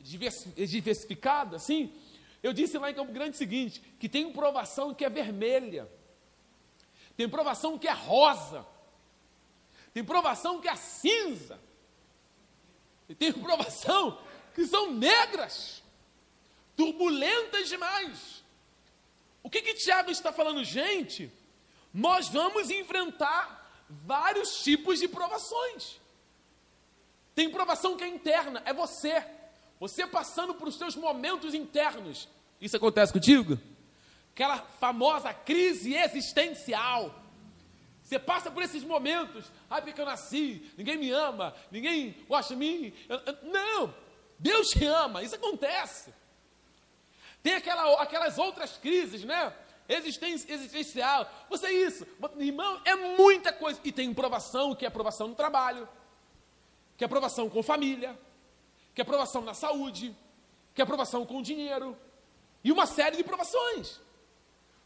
diversificada, 0.00 1.56
assim. 1.56 1.92
Eu 2.42 2.52
disse 2.52 2.78
lá 2.78 2.90
em 2.90 2.94
Campo 2.94 3.12
Grande 3.12 3.34
o 3.34 3.38
seguinte: 3.38 3.80
que 3.98 4.08
tem 4.08 4.32
provação 4.32 4.94
que 4.94 5.04
é 5.04 5.10
vermelha, 5.10 5.90
tem 7.16 7.28
provação 7.28 7.78
que 7.78 7.86
é 7.86 7.92
rosa, 7.92 8.66
tem 9.92 10.02
provação 10.02 10.60
que 10.60 10.68
é 10.68 10.76
cinza, 10.76 11.60
e 13.08 13.14
tem 13.14 13.32
provação 13.34 14.18
que 14.54 14.66
são 14.66 14.92
negras, 14.92 15.82
turbulentas 16.76 17.68
demais. 17.68 18.42
O 19.42 19.48
que 19.48 19.62
que 19.62 19.74
Tiago 19.74 20.10
está 20.10 20.32
falando, 20.32 20.62
gente? 20.64 21.32
Nós 21.92 22.28
vamos 22.28 22.70
enfrentar 22.70 23.60
vários 23.88 24.62
tipos 24.62 24.98
de 24.98 25.08
provações. 25.08 26.00
Tem 27.34 27.50
provação 27.50 27.96
que 27.96 28.04
é 28.04 28.08
interna, 28.08 28.62
é 28.64 28.72
você. 28.72 29.24
Você 29.80 30.06
passando 30.06 30.54
por 30.54 30.70
seus 30.70 30.94
momentos 30.94 31.54
internos. 31.54 32.28
Isso 32.60 32.76
acontece 32.76 33.14
contigo? 33.14 33.58
Aquela 34.34 34.58
famosa 34.58 35.32
crise 35.32 35.94
existencial. 35.94 37.14
Você 38.02 38.18
passa 38.18 38.50
por 38.50 38.62
esses 38.62 38.84
momentos. 38.84 39.50
Ai, 39.70 39.80
porque 39.80 39.98
eu 39.98 40.04
nasci, 40.04 40.70
ninguém 40.76 40.98
me 40.98 41.10
ama, 41.10 41.54
ninguém 41.70 42.14
gosta 42.28 42.54
de 42.54 42.60
mim. 42.60 42.92
Não, 43.42 43.94
Deus 44.38 44.68
te 44.68 44.84
ama, 44.84 45.22
isso 45.22 45.36
acontece. 45.36 46.12
Tem 47.42 47.54
aquela, 47.54 48.02
aquelas 48.02 48.36
outras 48.36 48.76
crises, 48.76 49.24
né? 49.24 49.52
existencial. 49.88 51.28
Você 51.48 51.66
é 51.66 51.72
isso, 51.72 52.06
irmão, 52.36 52.80
é 52.84 52.94
muita 52.94 53.52
coisa. 53.52 53.80
E 53.82 53.90
tem 53.90 54.12
provação, 54.12 54.74
que 54.74 54.84
é 54.84 54.88
aprovação 54.88 55.28
no 55.28 55.34
trabalho, 55.34 55.88
que 56.96 57.02
é 57.02 57.06
aprovação 57.06 57.48
com 57.48 57.62
família, 57.62 58.16
que 58.94 59.00
é 59.00 59.02
aprovação 59.02 59.42
na 59.42 59.54
saúde, 59.54 60.14
que 60.74 60.80
é 60.80 60.84
aprovação 60.84 61.24
com 61.24 61.42
dinheiro, 61.42 61.96
e 62.62 62.70
uma 62.70 62.86
série 62.86 63.16
de 63.16 63.24
provações. 63.24 64.00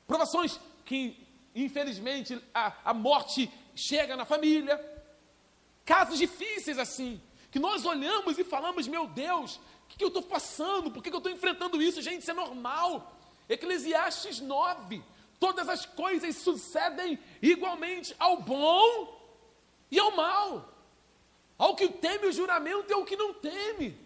Provações 0.06 0.60
que, 0.84 1.26
infelizmente, 1.54 2.40
a, 2.52 2.72
a 2.84 2.94
morte 2.94 3.50
chega 3.74 4.16
na 4.16 4.24
família. 4.24 4.78
Casos 5.84 6.18
difíceis 6.18 6.78
assim, 6.78 7.20
que 7.50 7.58
nós 7.58 7.84
olhamos 7.84 8.38
e 8.38 8.44
falamos, 8.44 8.86
meu 8.86 9.06
Deus, 9.06 9.56
o 9.56 9.88
que, 9.88 9.98
que 9.98 10.04
eu 10.04 10.08
estou 10.08 10.22
passando? 10.22 10.90
Por 10.90 11.02
que, 11.02 11.10
que 11.10 11.16
eu 11.16 11.18
estou 11.18 11.32
enfrentando 11.32 11.80
isso? 11.82 12.00
Gente, 12.00 12.22
isso 12.22 12.30
é 12.30 12.34
normal. 12.34 13.16
Eclesiastes 13.48 14.40
9. 14.40 15.02
Todas 15.38 15.68
as 15.68 15.84
coisas 15.84 16.36
sucedem 16.36 17.18
igualmente 17.42 18.14
ao 18.18 18.40
bom 18.40 19.20
e 19.90 19.98
ao 19.98 20.16
mal. 20.16 20.73
Ao 21.56 21.76
que 21.76 21.88
teme 21.88 22.26
o 22.26 22.32
juramento 22.32 22.90
e 22.90 22.94
ao 22.94 23.04
que 23.04 23.16
não 23.16 23.32
teme. 23.34 23.98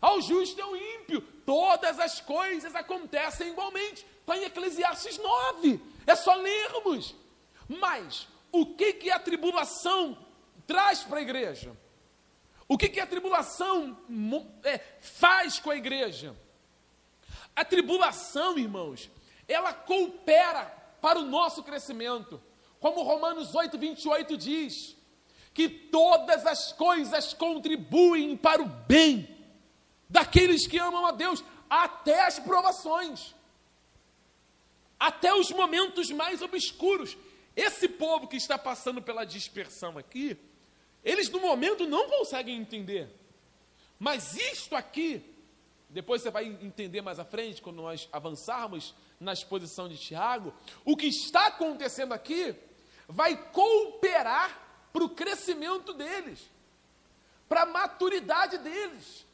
Ao 0.00 0.20
justo 0.20 0.58
e 0.58 0.62
ao 0.62 0.76
ímpio. 0.76 1.20
Todas 1.44 1.98
as 1.98 2.20
coisas 2.20 2.74
acontecem 2.74 3.48
igualmente. 3.48 4.06
Está 4.20 4.36
em 4.36 4.44
Eclesiastes 4.44 5.18
9. 5.18 5.80
É 6.06 6.14
só 6.14 6.34
lermos. 6.34 7.14
Mas 7.68 8.28
o 8.52 8.66
que, 8.66 8.92
que 8.92 9.10
a 9.10 9.18
tribulação 9.18 10.16
traz 10.66 11.02
para 11.02 11.18
a 11.18 11.22
igreja? 11.22 11.76
O 12.68 12.78
que, 12.78 12.88
que 12.88 13.00
a 13.00 13.06
tribulação 13.06 13.98
é, 14.62 14.78
faz 15.00 15.58
com 15.58 15.70
a 15.70 15.76
igreja? 15.76 16.34
A 17.54 17.64
tribulação, 17.64 18.58
irmãos, 18.58 19.10
ela 19.46 19.72
coopera 19.72 20.64
para 21.00 21.18
o 21.18 21.24
nosso 21.24 21.62
crescimento. 21.62 22.40
Como 22.80 23.02
Romanos 23.02 23.54
8, 23.54 23.78
28 23.78 24.36
diz, 24.36 24.96
que 25.54 25.68
todas 25.68 26.44
as 26.44 26.72
coisas 26.72 27.32
contribuem 27.32 28.36
para 28.36 28.60
o 28.60 28.66
bem 28.66 29.28
daqueles 30.08 30.66
que 30.66 30.78
amam 30.78 31.06
a 31.06 31.12
Deus, 31.12 31.42
até 31.70 32.26
as 32.26 32.38
provações, 32.38 33.34
até 34.98 35.32
os 35.32 35.50
momentos 35.50 36.10
mais 36.10 36.42
obscuros. 36.42 37.16
Esse 37.56 37.88
povo 37.88 38.26
que 38.26 38.36
está 38.36 38.58
passando 38.58 39.00
pela 39.00 39.24
dispersão 39.24 39.96
aqui, 39.96 40.36
eles 41.04 41.30
no 41.30 41.40
momento 41.40 41.86
não 41.86 42.08
conseguem 42.10 42.56
entender. 42.56 43.08
Mas 43.98 44.36
isto 44.36 44.74
aqui 44.74 45.34
depois 45.94 46.22
você 46.22 46.30
vai 46.30 46.46
entender 46.46 47.00
mais 47.02 47.20
à 47.20 47.24
frente, 47.24 47.62
quando 47.62 47.76
nós 47.76 48.08
avançarmos 48.10 48.92
na 49.20 49.32
exposição 49.32 49.88
de 49.88 49.96
Tiago, 49.96 50.52
o 50.84 50.96
que 50.96 51.06
está 51.06 51.46
acontecendo 51.46 52.12
aqui 52.12 52.52
vai 53.08 53.36
cooperar 53.52 54.63
para 54.94 55.04
o 55.04 55.08
crescimento 55.08 55.92
deles, 55.92 56.48
para 57.48 57.62
a 57.62 57.66
maturidade 57.66 58.58
deles, 58.58 59.26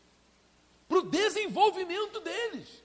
para 0.89 1.01
o 1.01 1.03
desenvolvimento 1.03 2.19
deles. 2.21 2.83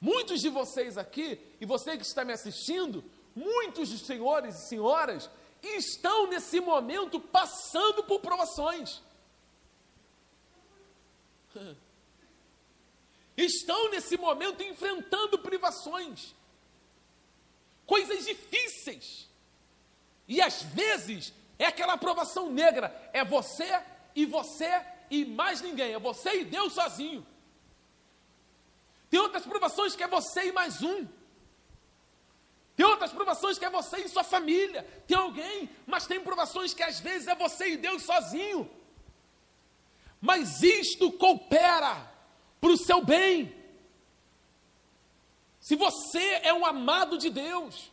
Muitos 0.00 0.40
de 0.40 0.48
vocês 0.48 0.96
aqui, 0.96 1.40
e 1.60 1.66
você 1.66 1.96
que 1.96 2.04
está 2.04 2.24
me 2.24 2.32
assistindo, 2.32 3.02
muitos 3.34 3.90
dos 3.90 4.02
senhores 4.02 4.54
e 4.54 4.68
senhoras 4.68 5.28
estão 5.60 6.28
nesse 6.28 6.60
momento 6.60 7.18
passando 7.18 8.04
por 8.04 8.20
provações. 8.20 9.02
estão 13.36 13.90
nesse 13.90 14.16
momento 14.16 14.62
enfrentando 14.62 15.36
privações, 15.40 16.32
coisas 17.84 18.24
difíceis. 18.24 19.28
E 20.28 20.40
às 20.40 20.62
vezes 20.62 21.32
é 21.58 21.66
aquela 21.66 21.94
aprovação 21.94 22.50
negra, 22.50 22.94
é 23.12 23.24
você 23.24 23.80
e 24.14 24.26
você 24.26 24.84
e 25.10 25.24
mais 25.24 25.60
ninguém, 25.60 25.92
é 25.92 25.98
você 25.98 26.40
e 26.40 26.44
Deus 26.44 26.72
sozinho. 26.72 27.26
Tem 29.08 29.20
outras 29.20 29.44
provações 29.44 29.94
que 29.94 30.02
é 30.02 30.08
você 30.08 30.48
e 30.48 30.52
mais 30.52 30.82
um. 30.82 31.06
Tem 32.74 32.84
outras 32.84 33.12
provações 33.12 33.58
que 33.58 33.64
é 33.64 33.70
você 33.70 33.98
e 33.98 34.08
sua 34.08 34.24
família. 34.24 34.82
Tem 35.06 35.16
alguém, 35.16 35.70
mas 35.86 36.06
tem 36.06 36.20
provações 36.20 36.74
que 36.74 36.82
às 36.82 37.00
vezes 37.00 37.26
é 37.26 37.34
você 37.34 37.70
e 37.70 37.76
Deus 37.76 38.02
sozinho. 38.02 38.70
Mas 40.20 40.62
isto 40.62 41.10
coopera 41.12 42.12
para 42.60 42.70
o 42.70 42.76
seu 42.76 43.02
bem. 43.02 43.54
Se 45.60 45.74
você 45.74 46.40
é 46.42 46.52
um 46.52 46.66
amado 46.66 47.16
de 47.16 47.30
Deus, 47.30 47.90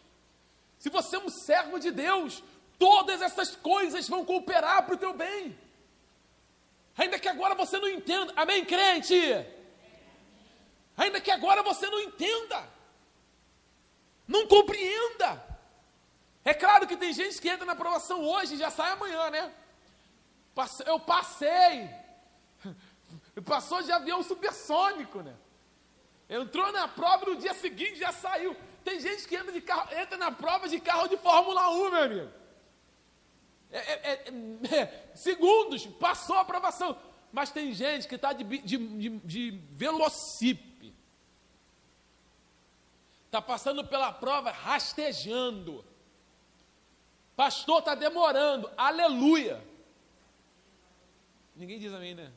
se 0.77 0.89
você 0.89 1.15
é 1.15 1.19
um 1.19 1.29
servo 1.29 1.79
de 1.79 1.91
Deus, 1.91 2.43
todas 2.77 3.21
essas 3.21 3.55
coisas 3.55 4.07
vão 4.07 4.25
cooperar 4.25 4.85
para 4.85 4.95
o 4.95 4.97
teu 4.97 5.13
bem. 5.13 5.57
Ainda 6.97 7.17
que 7.17 7.27
agora 7.27 7.55
você 7.55 7.79
não 7.79 7.89
entenda, 7.89 8.33
amém, 8.35 8.63
crente? 8.63 9.15
Ainda 10.95 11.19
que 11.19 11.31
agora 11.31 11.63
você 11.63 11.89
não 11.89 11.99
entenda, 11.99 12.69
não 14.27 14.47
compreenda. 14.47 15.43
É 16.45 16.53
claro 16.53 16.85
que 16.85 16.97
tem 16.97 17.13
gente 17.13 17.41
que 17.41 17.49
entra 17.49 17.65
na 17.65 17.73
aprovação 17.73 18.21
hoje 18.23 18.55
e 18.55 18.57
já 18.57 18.69
sai 18.69 18.91
amanhã, 18.91 19.29
né? 19.29 19.53
Eu 20.85 20.99
passei, 20.99 21.89
Passou 23.45 23.81
de 23.81 23.91
avião 23.91 24.21
supersônico, 24.21 25.21
né? 25.21 25.33
Entrou 26.29 26.71
na 26.71 26.87
prova 26.87 27.25
no 27.25 27.35
dia 27.35 27.53
seguinte 27.53 27.99
já 27.99 28.11
saiu. 28.11 28.55
Tem 28.83 28.99
gente 28.99 29.27
que 29.27 29.35
entra, 29.35 29.51
de 29.51 29.61
carro, 29.61 29.93
entra 29.93 30.17
na 30.17 30.31
prova 30.31 30.67
de 30.67 30.79
carro 30.79 31.07
de 31.07 31.17
Fórmula 31.17 31.69
1, 31.69 31.89
meu 31.89 32.03
amigo. 32.03 32.42
É, 33.73 33.77
é, 33.77 34.11
é, 34.11 34.77
é 34.77 35.09
segundos, 35.15 35.85
passou 35.87 36.35
a 36.35 36.41
aprovação. 36.41 36.95
Mas 37.31 37.51
tem 37.51 37.73
gente 37.73 38.07
que 38.07 38.13
está 38.13 38.31
de, 38.31 38.43
de, 38.43 38.77
de, 38.77 39.09
de 39.09 39.51
velocipe. 39.71 40.93
Está 43.25 43.41
passando 43.41 43.83
pela 43.83 44.13
prova 44.13 44.51
rastejando. 44.51 45.83
Pastor, 47.35 47.79
está 47.79 47.95
demorando. 47.95 48.69
Aleluia. 48.77 49.59
Ninguém 51.55 51.79
diz 51.79 51.91
amém, 51.91 52.13
né? 52.13 52.31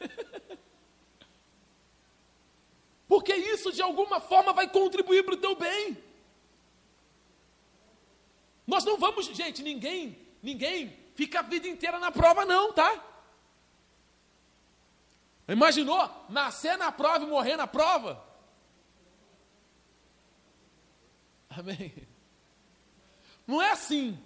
Porque 3.08 3.34
isso 3.34 3.72
de 3.72 3.80
alguma 3.80 4.20
forma 4.20 4.52
vai 4.52 4.68
contribuir 4.68 5.24
para 5.24 5.32
o 5.32 5.38
teu 5.38 5.56
bem. 5.56 5.96
Nós 8.68 8.84
não 8.84 8.98
vamos, 8.98 9.24
gente, 9.24 9.62
ninguém, 9.62 10.18
ninguém 10.42 10.94
fica 11.14 11.38
a 11.38 11.42
vida 11.42 11.66
inteira 11.66 11.98
na 11.98 12.12
prova, 12.12 12.44
não, 12.44 12.70
tá? 12.70 13.02
Imaginou 15.48 16.26
nascer 16.28 16.76
na 16.76 16.92
prova 16.92 17.24
e 17.24 17.28
morrer 17.28 17.56
na 17.56 17.66
prova? 17.66 18.22
Amém. 21.48 22.06
Não 23.46 23.62
é 23.62 23.70
assim. 23.70 24.22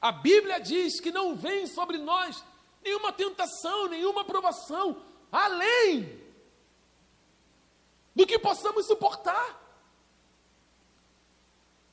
A 0.00 0.10
Bíblia 0.10 0.58
diz 0.58 0.98
que 0.98 1.12
não 1.12 1.36
vem 1.36 1.66
sobre 1.66 1.98
nós 1.98 2.42
nenhuma 2.82 3.12
tentação, 3.12 3.86
nenhuma 3.86 4.24
provação, 4.24 5.04
além 5.30 6.18
do 8.16 8.26
que 8.26 8.38
possamos 8.38 8.86
suportar. 8.86 9.61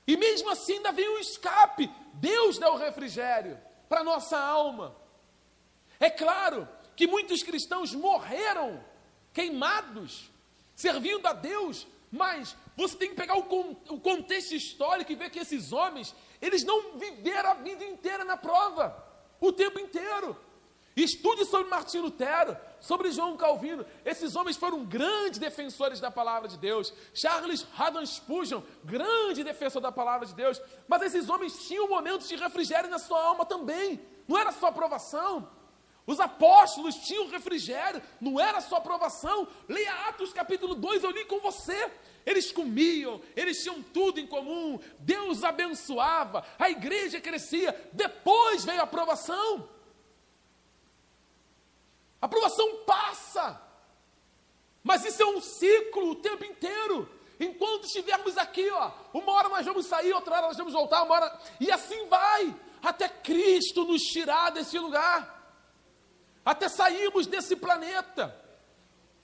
E 0.10 0.18
mesmo 0.18 0.50
assim 0.50 0.78
ainda 0.78 0.92
vem 0.92 1.08
um 1.08 1.20
escape. 1.20 1.88
Deus 2.16 2.58
dá 2.58 2.72
o 2.72 2.78
refrigério 2.78 3.60
para 3.88 4.04
nossa 4.04 4.40
alma. 4.40 4.96
É 6.00 6.10
claro 6.10 6.68
que 6.96 7.06
muitos 7.06 7.44
cristãos 7.44 7.94
morreram 7.94 8.84
queimados, 9.32 10.32
servindo 10.76 11.28
a 11.28 11.34
Deus, 11.34 11.86
mas 12.12 12.56
você 12.76 12.98
tem 12.98 13.10
que 13.10 13.16
pegar 13.16 13.38
o, 13.38 13.42
o 13.88 14.00
contexto 14.00 14.56
histórico 14.56 15.12
e 15.12 15.16
ver 15.16 15.30
que 15.30 15.38
esses 15.38 15.72
homens, 15.72 16.16
eles 16.42 16.64
não 16.64 16.98
viveram 16.98 17.52
a 17.52 17.54
vida 17.54 17.86
inteira 17.86 18.26
na 18.26 18.36
prova, 18.36 19.06
o 19.40 19.52
tempo 19.52 19.78
inteiro. 19.78 20.36
Estude 21.04 21.46
sobre 21.46 21.70
Martinho 21.70 22.04
Lutero, 22.04 22.58
sobre 22.80 23.12
João 23.12 23.38
Calvino. 23.38 23.86
Esses 24.04 24.36
homens 24.36 24.58
foram 24.58 24.84
grandes 24.84 25.40
defensores 25.40 26.00
da 26.00 26.12
palavra 26.12 26.48
de 26.48 26.58
Deus. 26.58 26.94
Charles 27.14 27.66
Haddon 27.78 28.06
Spurgeon, 28.06 28.62
grande 28.84 29.44
defensor 29.44 29.82
da 29.82 29.92
palavra 29.92 30.26
de 30.26 30.34
Deus. 30.34 30.62
Mas 30.88 31.02
esses 31.04 31.30
homens 31.30 31.68
tinham 31.68 31.88
momentos 31.88 32.28
de 32.28 32.36
refrigério 32.36 32.90
na 32.90 33.00
sua 33.00 33.24
alma 33.24 33.46
também. 33.46 34.00
Não 34.28 34.38
era 34.38 34.52
só 34.52 34.68
aprovação. 34.68 35.50
Os 36.06 36.20
apóstolos 36.20 36.96
tinham 36.96 37.30
refrigério, 37.30 38.02
não 38.20 38.40
era 38.40 38.60
só 38.62 38.78
aprovação. 38.78 39.48
Leia 39.68 39.94
Atos 40.08 40.34
capítulo 40.34 40.74
2, 40.74 41.04
eu 41.04 41.12
li 41.12 41.24
com 41.26 41.40
você. 41.40 41.92
Eles 42.26 42.52
comiam, 42.52 43.22
eles 43.36 43.62
tinham 43.62 43.82
tudo 43.82 44.20
em 44.20 44.26
comum. 44.26 44.80
Deus 45.00 45.44
abençoava, 45.44 46.44
a 46.58 46.70
igreja 46.70 47.22
crescia. 47.22 47.90
Depois 47.94 48.66
veio 48.66 48.82
a 48.82 48.86
aprovação. 48.86 49.70
A 52.22 52.26
aprovação 52.26 52.84
passa. 52.86 53.62
Mas 54.84 55.06
isso 55.06 55.22
é 55.22 55.26
um 55.26 55.42
ciclo 55.42 56.12
o 56.12 56.16
tempo 56.16 56.46
inteiro. 56.46 57.10
Enquanto 57.40 57.86
estivermos 57.86 58.38
aqui, 58.38 58.70
ó, 58.70 58.92
uma 59.14 59.32
hora 59.32 59.50
nós 59.50 59.66
vamos 59.66 59.86
sair, 59.86 60.12
outra 60.14 60.36
hora 60.36 60.48
nós 60.48 60.58
vamos 60.58 60.74
voltar, 60.74 61.04
uma 61.04 61.16
hora. 61.16 61.40
E 61.60 61.72
assim 61.72 62.08
vai, 62.08 62.54
até 62.84 63.08
Cristo 63.08 63.86
nos 63.86 64.02
tirar 64.02 64.50
desse 64.50 64.78
lugar. 64.78 65.38
Até 66.44 66.68
sairmos 66.68 67.28
desse 67.28 67.56
planeta. 67.56 68.36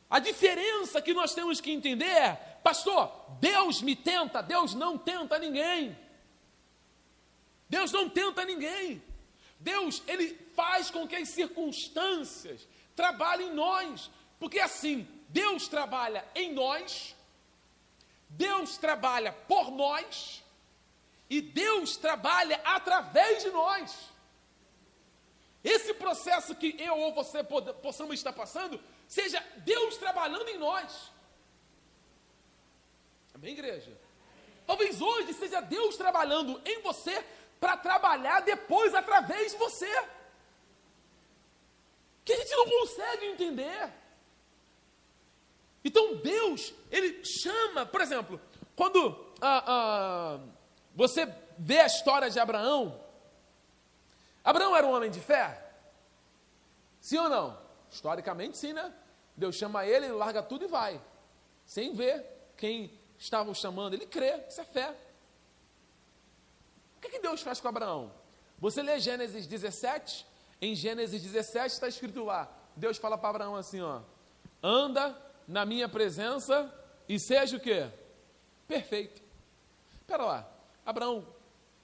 A 0.10 0.20
diferença 0.20 1.02
que 1.02 1.14
nós 1.14 1.34
temos 1.34 1.60
que 1.60 1.72
entender 1.72 2.06
é, 2.06 2.60
pastor, 2.64 3.12
Deus 3.40 3.82
me 3.82 3.96
tenta, 3.96 4.42
Deus 4.42 4.74
não 4.74 4.98
tenta 4.98 5.38
ninguém. 5.38 5.98
Deus 7.68 7.92
não 7.92 8.08
tenta 8.08 8.46
ninguém. 8.46 9.04
Deus, 9.60 10.02
ele 10.08 10.38
faz 10.56 10.90
com 10.90 11.08
que 11.08 11.16
as 11.16 11.30
circunstâncias 11.30 12.68
trabalha 12.96 13.44
em 13.44 13.54
nós. 13.54 14.10
Porque 14.40 14.60
assim, 14.60 15.08
Deus 15.30 15.68
trabalha 15.68 16.26
em 16.34 16.54
nós, 16.54 17.16
Deus 18.30 18.78
trabalha 18.78 19.32
por 19.32 19.72
nós 19.72 20.44
e 21.30 21.42
Deus 21.42 21.98
trabalha 21.98 22.60
através 22.64 23.44
de 23.44 23.50
nós. 23.50 24.10
Esse 25.64 25.94
processo 25.96 26.54
que 26.56 26.76
eu 26.80 26.96
ou 26.98 27.14
você 27.14 27.44
possamos 27.44 28.16
estar 28.16 28.34
passando, 28.34 28.80
seja 29.08 29.44
Deus 29.58 29.98
trabalhando 29.98 30.48
em 30.50 30.58
nós. 30.58 31.12
Amém, 33.34 33.54
igreja? 33.54 33.92
Talvez 34.66 35.02
hoje 35.02 35.34
seja 35.34 35.62
Deus 35.62 35.98
trabalhando 35.98 36.62
em 36.66 36.82
você 36.82 37.24
para 37.60 37.78
trabalhar 37.78 38.42
depois 38.42 38.94
através 38.94 39.52
de 39.52 39.58
você 39.58 39.90
que 42.26 42.34
a 42.34 42.38
gente 42.38 42.52
não 42.52 42.66
consegue 42.68 43.26
entender. 43.28 43.94
Então 45.84 46.18
Deus, 46.18 46.74
Ele 46.92 47.24
chama, 47.24 47.86
por 47.86 48.02
exemplo, 48.02 48.42
quando 48.76 49.34
ah, 49.40 49.64
ah, 49.68 50.40
você 50.96 51.32
vê 51.58 51.80
a 51.80 51.86
história 51.86 52.30
de 52.30 52.40
Abraão, 52.40 53.00
Abraão 54.44 54.76
era 54.76 54.86
um 54.86 54.92
homem 54.92 55.12
de 55.12 55.20
fé? 55.20 55.64
Sim 57.00 57.20
ou 57.20 57.30
não? 57.30 57.58
Historicamente, 57.92 58.58
sim, 58.58 58.74
né? 58.74 58.92
Deus 59.38 59.56
chama 59.56 59.86
ele, 59.86 60.08
ele 60.08 60.14
larga 60.14 60.42
tudo 60.42 60.66
e 60.66 60.68
vai, 60.68 61.00
sem 61.66 61.94
ver 61.94 62.26
quem 62.58 62.92
estava 63.18 63.52
o 63.52 63.56
chamando. 63.56 63.94
Ele 63.94 64.08
crê, 64.08 64.44
isso 64.50 64.62
é 64.62 64.64
fé. 64.64 64.96
O 66.98 67.02
que, 67.02 67.10
que 67.10 67.20
Deus 67.20 67.42
faz 67.42 67.60
com 67.60 67.68
Abraão? 67.68 68.12
Você 68.58 68.82
lê 68.82 69.00
Gênesis 69.00 69.46
17, 69.46 70.26
em 70.62 70.76
Gênesis 70.76 71.22
17 71.22 71.74
está 71.74 71.88
escrito 71.88 72.24
lá: 72.24 72.52
Deus 72.76 72.98
fala 72.98 73.18
para 73.18 73.30
Abraão 73.30 73.56
assim: 73.56 73.82
ó, 73.82 74.02
anda 74.62 75.16
na 75.48 75.66
minha 75.66 75.88
presença 75.88 76.74
e 77.08 77.20
seja 77.20 77.58
o 77.58 77.60
que? 77.60 77.90
Perfeito. 78.68 79.22
Espera 80.02 80.24
lá, 80.24 80.52
Abraão, 80.86 81.28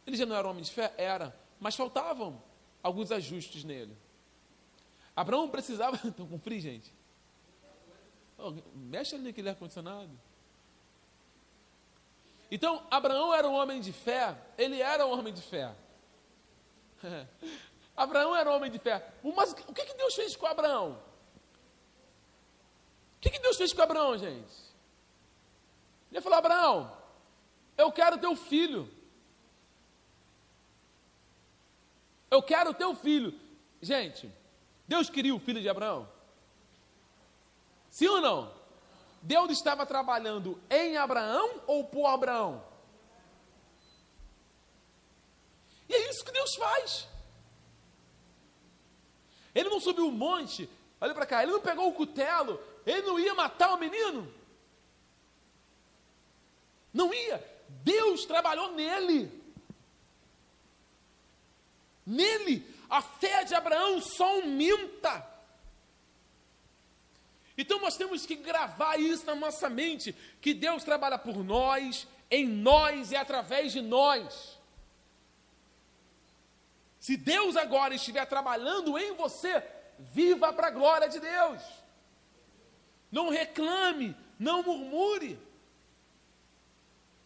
ele 0.05 0.17
já 0.17 0.25
não 0.25 0.35
era 0.35 0.47
homem 0.47 0.63
de 0.63 0.71
fé? 0.71 0.93
Era, 0.97 1.35
mas 1.59 1.75
faltavam 1.75 2.41
alguns 2.81 3.11
ajustes 3.11 3.63
nele. 3.63 3.95
Abraão 5.15 5.49
precisava. 5.49 5.95
Estão 6.07 6.27
com 6.27 6.39
frio, 6.39 6.59
gente? 6.59 6.93
Oh, 8.37 8.53
mexe 8.73 9.15
ali 9.15 9.25
naquele 9.25 9.49
ar-condicionado. 9.49 10.11
Então, 12.49 12.85
Abraão 12.91 13.33
era 13.33 13.47
um 13.47 13.53
homem 13.53 13.79
de 13.79 13.93
fé, 13.93 14.35
ele 14.57 14.81
era 14.81 15.05
um 15.05 15.11
homem 15.17 15.33
de 15.33 15.41
fé. 15.41 15.73
Abraão 17.95 18.35
era 18.35 18.51
homem 18.51 18.71
de 18.71 18.79
fé. 18.79 19.13
Mas 19.35 19.51
o 19.51 19.73
que, 19.73 19.85
que 19.85 19.93
Deus 19.95 20.15
fez 20.15 20.35
com 20.35 20.45
Abraão? 20.45 21.01
O 23.17 23.19
que, 23.21 23.29
que 23.29 23.39
Deus 23.39 23.57
fez 23.57 23.73
com 23.73 23.81
Abraão, 23.81 24.17
gente? 24.17 24.53
Ele 26.11 26.21
falou: 26.21 26.39
Abraão, 26.39 26.97
eu 27.77 27.91
quero 27.91 28.17
teu 28.17 28.35
filho. 28.35 28.89
Eu 32.29 32.41
quero 32.41 32.73
teu 32.73 32.95
filho. 32.95 33.37
Gente, 33.81 34.31
Deus 34.87 35.09
queria 35.09 35.35
o 35.35 35.39
filho 35.39 35.61
de 35.61 35.69
Abraão? 35.69 36.07
Sim 37.89 38.07
ou 38.07 38.21
não? 38.21 38.53
Deus 39.21 39.51
estava 39.51 39.85
trabalhando 39.85 40.59
em 40.69 40.97
Abraão 40.97 41.61
ou 41.67 41.83
por 41.83 42.07
Abraão? 42.07 42.63
E 45.87 45.93
é 45.93 46.09
isso 46.09 46.23
que 46.23 46.31
Deus 46.31 46.55
faz. 46.55 47.10
Ele 49.53 49.69
não 49.69 49.79
subiu 49.79 50.07
o 50.07 50.11
monte, 50.11 50.69
olha 50.99 51.13
para 51.13 51.25
cá, 51.25 51.43
ele 51.43 51.51
não 51.51 51.61
pegou 51.61 51.87
o 51.87 51.93
cutelo, 51.93 52.61
ele 52.85 53.01
não 53.01 53.19
ia 53.19 53.33
matar 53.33 53.73
o 53.73 53.79
menino. 53.79 54.31
Não 56.93 57.13
ia. 57.13 57.43
Deus 57.83 58.25
trabalhou 58.25 58.71
nele. 58.73 59.31
Nele, 62.05 62.65
a 62.89 63.01
fé 63.01 63.43
de 63.43 63.55
Abraão 63.55 64.01
só 64.01 64.25
aumenta. 64.25 65.29
Então 67.57 67.79
nós 67.79 67.95
temos 67.95 68.25
que 68.25 68.35
gravar 68.35 68.99
isso 68.99 69.25
na 69.25 69.35
nossa 69.35 69.69
mente: 69.69 70.15
que 70.41 70.53
Deus 70.53 70.83
trabalha 70.83 71.17
por 71.17 71.43
nós, 71.43 72.07
em 72.29 72.47
nós 72.47 73.11
e 73.11 73.15
através 73.15 73.71
de 73.71 73.81
nós. 73.81 74.59
Se 77.01 77.17
Deus 77.17 77.57
agora 77.57 77.95
estiver 77.95 78.23
trabalhando 78.27 78.95
em 78.95 79.15
você, 79.15 79.63
viva 79.97 80.53
para 80.53 80.67
a 80.67 80.71
glória 80.71 81.09
de 81.09 81.19
Deus. 81.19 81.59
Não 83.11 83.29
reclame, 83.29 84.15
não 84.37 84.61
murmure. 84.61 85.39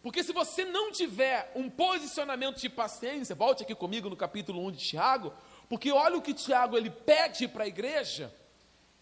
Porque 0.02 0.24
se 0.24 0.32
você 0.32 0.64
não 0.64 0.90
tiver 0.90 1.52
um 1.54 1.68
posicionamento 1.68 2.58
de 2.58 2.70
paciência, 2.70 3.34
volte 3.34 3.64
aqui 3.64 3.74
comigo 3.74 4.08
no 4.08 4.16
capítulo 4.16 4.64
1 4.66 4.72
de 4.72 4.78
Tiago, 4.78 5.34
porque 5.68 5.92
olha 5.92 6.16
o 6.16 6.22
que 6.22 6.32
Tiago 6.32 6.78
ele 6.78 6.88
pede 6.88 7.46
para 7.46 7.64
a 7.64 7.68
igreja, 7.68 8.34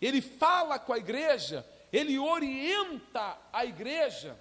ele 0.01 0.20
fala 0.20 0.76
com 0.76 0.92
a 0.92 0.98
igreja, 0.98 1.64
ele 1.92 2.18
orienta 2.18 3.38
a 3.52 3.64
igreja. 3.64 4.36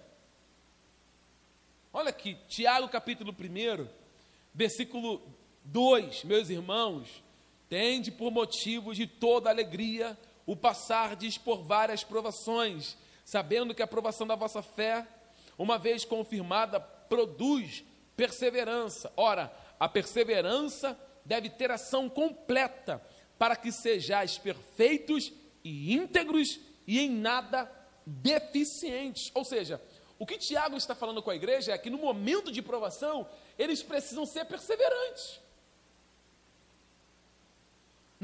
Olha 1.94 2.10
aqui, 2.10 2.40
Tiago 2.48 2.90
capítulo 2.90 3.32
1, 3.32 3.88
versículo 4.52 5.22
2, 5.66 6.24
meus 6.24 6.50
irmãos, 6.50 7.24
tende 7.70 8.12
por 8.12 8.32
motivo 8.32 8.94
de 8.94 9.08
toda 9.08 9.50
alegria 9.50 10.18
o 10.46 10.56
passardes 10.56 11.38
por 11.38 11.64
várias 11.64 12.04
provações, 12.04 12.98
sabendo 13.24 13.74
que 13.74 13.82
a 13.82 13.88
provação 13.88 14.28
da 14.28 14.36
vossa 14.36 14.62
fé, 14.62 15.08
uma 15.58 15.78
vez 15.78 16.04
confirmada, 16.04 16.80
produz 16.80 17.84
perseverança. 18.16 19.12
Ora, 19.16 19.54
a 19.80 19.88
perseverança 19.88 21.00
deve 21.26 21.50
ter 21.50 21.72
ação 21.72 22.10
completa, 22.10 23.02
para 23.38 23.56
que 23.56 23.72
sejais 23.72 24.38
perfeitos 24.38 25.32
e 25.64 25.94
íntegros 25.94 26.60
e 26.86 27.00
em 27.00 27.10
nada 27.10 27.72
deficientes. 28.06 29.32
Ou 29.34 29.44
seja, 29.44 29.82
o 30.20 30.26
que 30.26 30.38
Tiago 30.38 30.78
está 30.78 30.94
falando 30.94 31.22
com 31.22 31.30
a 31.30 31.36
igreja 31.36 31.72
é 31.72 31.78
que 31.78 31.90
no 31.90 31.98
momento 31.98 32.52
de 32.52 32.62
provação, 32.62 33.28
eles 33.58 33.82
precisam 33.82 34.26
ser 34.26 34.46
perseverantes. 34.46 35.42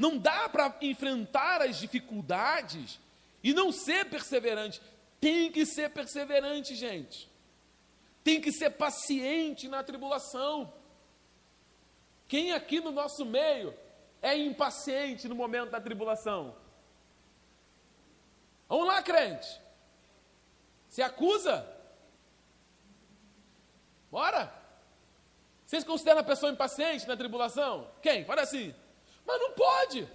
Não 0.00 0.16
dá 0.16 0.48
para 0.48 0.74
enfrentar 0.80 1.60
as 1.60 1.76
dificuldades 1.76 2.98
e 3.44 3.52
não 3.52 3.70
ser 3.70 4.06
perseverante. 4.06 4.80
Tem 5.20 5.52
que 5.52 5.66
ser 5.66 5.90
perseverante, 5.90 6.74
gente. 6.74 7.30
Tem 8.24 8.40
que 8.40 8.50
ser 8.50 8.70
paciente 8.70 9.68
na 9.68 9.84
tribulação. 9.84 10.72
Quem 12.26 12.52
aqui 12.52 12.80
no 12.80 12.90
nosso 12.90 13.26
meio 13.26 13.74
é 14.22 14.34
impaciente 14.34 15.28
no 15.28 15.34
momento 15.34 15.70
da 15.70 15.80
tribulação? 15.82 16.56
Vamos 18.70 18.86
lá, 18.86 19.02
crente. 19.02 19.60
Se 20.88 21.02
acusa? 21.02 21.70
Bora? 24.10 24.50
Vocês 25.66 25.84
consideram 25.84 26.20
a 26.20 26.24
pessoa 26.24 26.50
impaciente 26.50 27.06
na 27.06 27.18
tribulação? 27.18 27.90
Quem? 28.00 28.24
Fala 28.24 28.40
assim. 28.40 28.74
Mas 29.26 29.40
não 29.40 29.52
pode. 29.52 30.08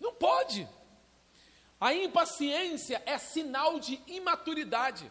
Não 0.00 0.14
pode. 0.14 0.68
A 1.80 1.94
impaciência 1.94 3.02
é 3.04 3.18
sinal 3.18 3.78
de 3.78 4.00
imaturidade. 4.06 5.10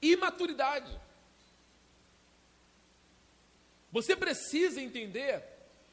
Imaturidade. 0.00 0.98
Você 3.90 4.14
precisa 4.14 4.80
entender 4.80 5.44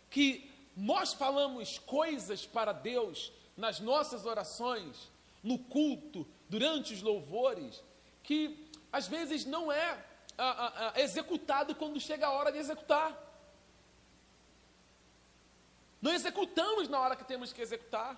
que 0.10 0.52
nós 0.76 1.14
falamos 1.14 1.80
coisas 1.80 2.46
para 2.46 2.74
Deus 2.74 3.32
nas 3.56 3.80
nossas 3.80 4.26
orações, 4.26 5.10
no 5.42 5.58
culto, 5.58 6.28
durante 6.50 6.94
os 6.94 7.02
louvores, 7.02 7.82
que 8.22 8.70
às 8.92 9.08
vezes 9.08 9.46
não 9.46 9.72
é 9.72 10.04
ah, 10.38 10.92
ah, 10.96 11.00
executado 11.00 11.76
quando 11.76 12.00
chega 12.00 12.28
a 12.28 12.32
hora 12.32 12.52
de 12.52 12.58
executar. 12.58 13.18
Não 16.02 16.14
executamos 16.14 16.88
na 16.88 17.00
hora 17.00 17.16
que 17.16 17.24
temos 17.24 17.52
que 17.52 17.62
executar. 17.62 18.16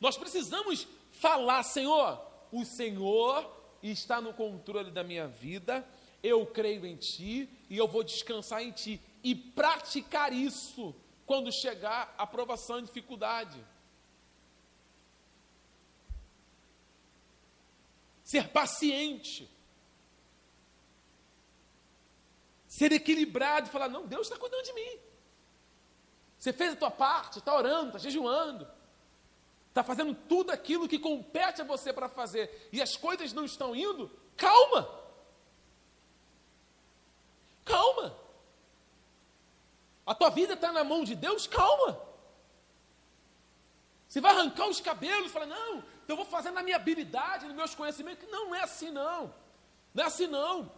Nós 0.00 0.16
precisamos 0.16 0.86
falar, 1.12 1.62
Senhor, 1.62 2.20
o 2.50 2.64
Senhor 2.64 3.50
está 3.82 4.20
no 4.20 4.32
controle 4.32 4.90
da 4.90 5.04
minha 5.04 5.28
vida, 5.28 5.86
eu 6.22 6.44
creio 6.46 6.84
em 6.86 6.96
Ti 6.96 7.48
e 7.70 7.76
eu 7.76 7.86
vou 7.86 8.02
descansar 8.02 8.62
em 8.62 8.72
Ti. 8.72 9.00
E 9.22 9.34
praticar 9.34 10.32
isso 10.32 10.94
quando 11.24 11.52
chegar 11.52 12.14
a 12.16 12.26
provação 12.26 12.78
e 12.78 12.82
dificuldade. 12.82 13.62
Ser 18.24 18.48
paciente. 18.48 19.48
Ser 22.76 22.92
equilibrado 22.92 23.68
e 23.68 23.72
falar: 23.72 23.88
não, 23.88 24.06
Deus 24.06 24.26
está 24.26 24.38
cuidando 24.38 24.62
de 24.62 24.72
mim. 24.74 24.98
Você 26.38 26.52
fez 26.52 26.74
a 26.74 26.76
tua 26.76 26.90
parte, 26.90 27.38
está 27.38 27.56
orando, 27.56 27.86
está 27.86 27.98
jejuando, 27.98 28.68
está 29.70 29.82
fazendo 29.82 30.14
tudo 30.14 30.50
aquilo 30.50 30.86
que 30.86 30.98
compete 30.98 31.62
a 31.62 31.64
você 31.64 31.90
para 31.90 32.06
fazer, 32.06 32.68
e 32.70 32.82
as 32.82 32.94
coisas 32.94 33.32
não 33.32 33.46
estão 33.46 33.74
indo, 33.74 34.10
calma. 34.36 34.86
Calma. 37.64 38.14
A 40.04 40.14
tua 40.14 40.28
vida 40.28 40.52
está 40.52 40.70
na 40.70 40.84
mão 40.84 41.02
de 41.02 41.14
Deus, 41.14 41.46
calma. 41.46 41.98
Você 44.06 44.20
vai 44.20 44.32
arrancar 44.32 44.68
os 44.68 44.82
cabelos 44.82 45.30
e 45.30 45.32
falar, 45.32 45.46
não, 45.46 45.82
eu 46.06 46.14
vou 46.14 46.26
fazer 46.26 46.50
na 46.50 46.62
minha 46.62 46.76
habilidade, 46.76 47.46
nos 47.46 47.56
meus 47.56 47.74
conhecimentos. 47.74 48.28
Não, 48.30 48.48
não 48.48 48.54
é 48.54 48.60
assim 48.60 48.90
não. 48.90 49.32
Não 49.94 50.04
é 50.04 50.06
assim 50.06 50.26
não. 50.26 50.70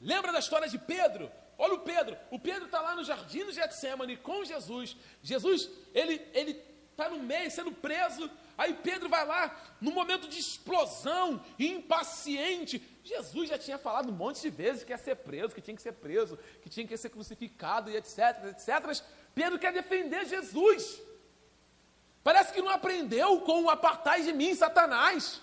Lembra 0.00 0.32
da 0.32 0.38
história 0.38 0.68
de 0.68 0.78
Pedro? 0.78 1.30
Olha 1.58 1.74
o 1.74 1.80
Pedro. 1.80 2.16
O 2.30 2.38
Pedro 2.38 2.66
está 2.66 2.80
lá 2.80 2.94
no 2.94 3.04
jardim 3.04 3.44
do 3.44 3.52
Getsemane 3.52 4.16
com 4.16 4.44
Jesus. 4.44 4.96
Jesus, 5.22 5.68
ele 5.94 6.26
ele 6.32 6.70
está 6.90 7.08
no 7.08 7.18
meio, 7.22 7.50
sendo 7.50 7.72
preso. 7.72 8.30
Aí 8.56 8.74
Pedro 8.74 9.08
vai 9.08 9.24
lá, 9.24 9.58
no 9.80 9.90
momento 9.90 10.28
de 10.28 10.38
explosão, 10.38 11.42
impaciente. 11.58 12.82
Jesus 13.02 13.48
já 13.48 13.58
tinha 13.58 13.78
falado 13.78 14.10
um 14.10 14.12
monte 14.12 14.42
de 14.42 14.50
vezes 14.50 14.84
que 14.84 14.92
ia 14.92 14.98
ser 14.98 15.16
preso, 15.16 15.54
que 15.54 15.62
tinha 15.62 15.74
que 15.74 15.82
ser 15.82 15.92
preso, 15.92 16.38
que 16.62 16.68
tinha 16.68 16.86
que 16.86 16.96
ser 16.96 17.08
crucificado 17.08 17.90
e 17.90 17.96
etc, 17.96 18.18
etc. 18.50 19.02
Pedro 19.34 19.58
quer 19.58 19.72
defender 19.72 20.26
Jesus. 20.26 21.00
Parece 22.22 22.52
que 22.52 22.60
não 22.60 22.70
aprendeu 22.70 23.40
com 23.40 23.64
o 23.64 23.70
apartai 23.70 24.22
de 24.22 24.32
mim, 24.32 24.54
Satanás. 24.54 25.40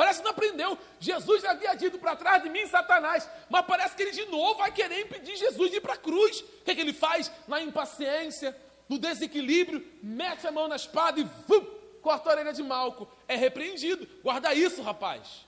Parece 0.00 0.20
que 0.20 0.24
não 0.24 0.30
aprendeu. 0.30 0.78
Jesus 0.98 1.42
já 1.42 1.50
havia 1.50 1.74
dito 1.74 1.98
para 1.98 2.16
trás 2.16 2.42
de 2.42 2.48
mim, 2.48 2.66
Satanás. 2.66 3.28
Mas 3.50 3.66
parece 3.66 3.94
que 3.94 4.02
ele 4.02 4.12
de 4.12 4.24
novo 4.30 4.54
vai 4.54 4.72
querer 4.72 4.98
impedir 5.02 5.36
Jesus 5.36 5.70
de 5.70 5.76
ir 5.76 5.82
para 5.82 5.92
a 5.92 5.98
cruz. 5.98 6.40
O 6.40 6.64
que, 6.64 6.70
é 6.70 6.74
que 6.74 6.80
ele 6.80 6.94
faz? 6.94 7.30
Na 7.46 7.60
impaciência, 7.60 8.58
no 8.88 8.98
desequilíbrio, 8.98 9.86
mete 10.02 10.46
a 10.46 10.50
mão 10.50 10.68
na 10.68 10.76
espada 10.76 11.20
e 11.20 11.24
vum, 11.46 11.66
corta 12.00 12.30
a 12.30 12.32
orelha 12.32 12.50
de 12.50 12.62
Malco. 12.62 13.12
É 13.28 13.36
repreendido. 13.36 14.08
Guarda 14.22 14.54
isso, 14.54 14.80
rapaz. 14.80 15.46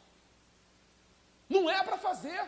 Não 1.48 1.70
é 1.70 1.82
para 1.82 1.96
fazer. 1.96 2.46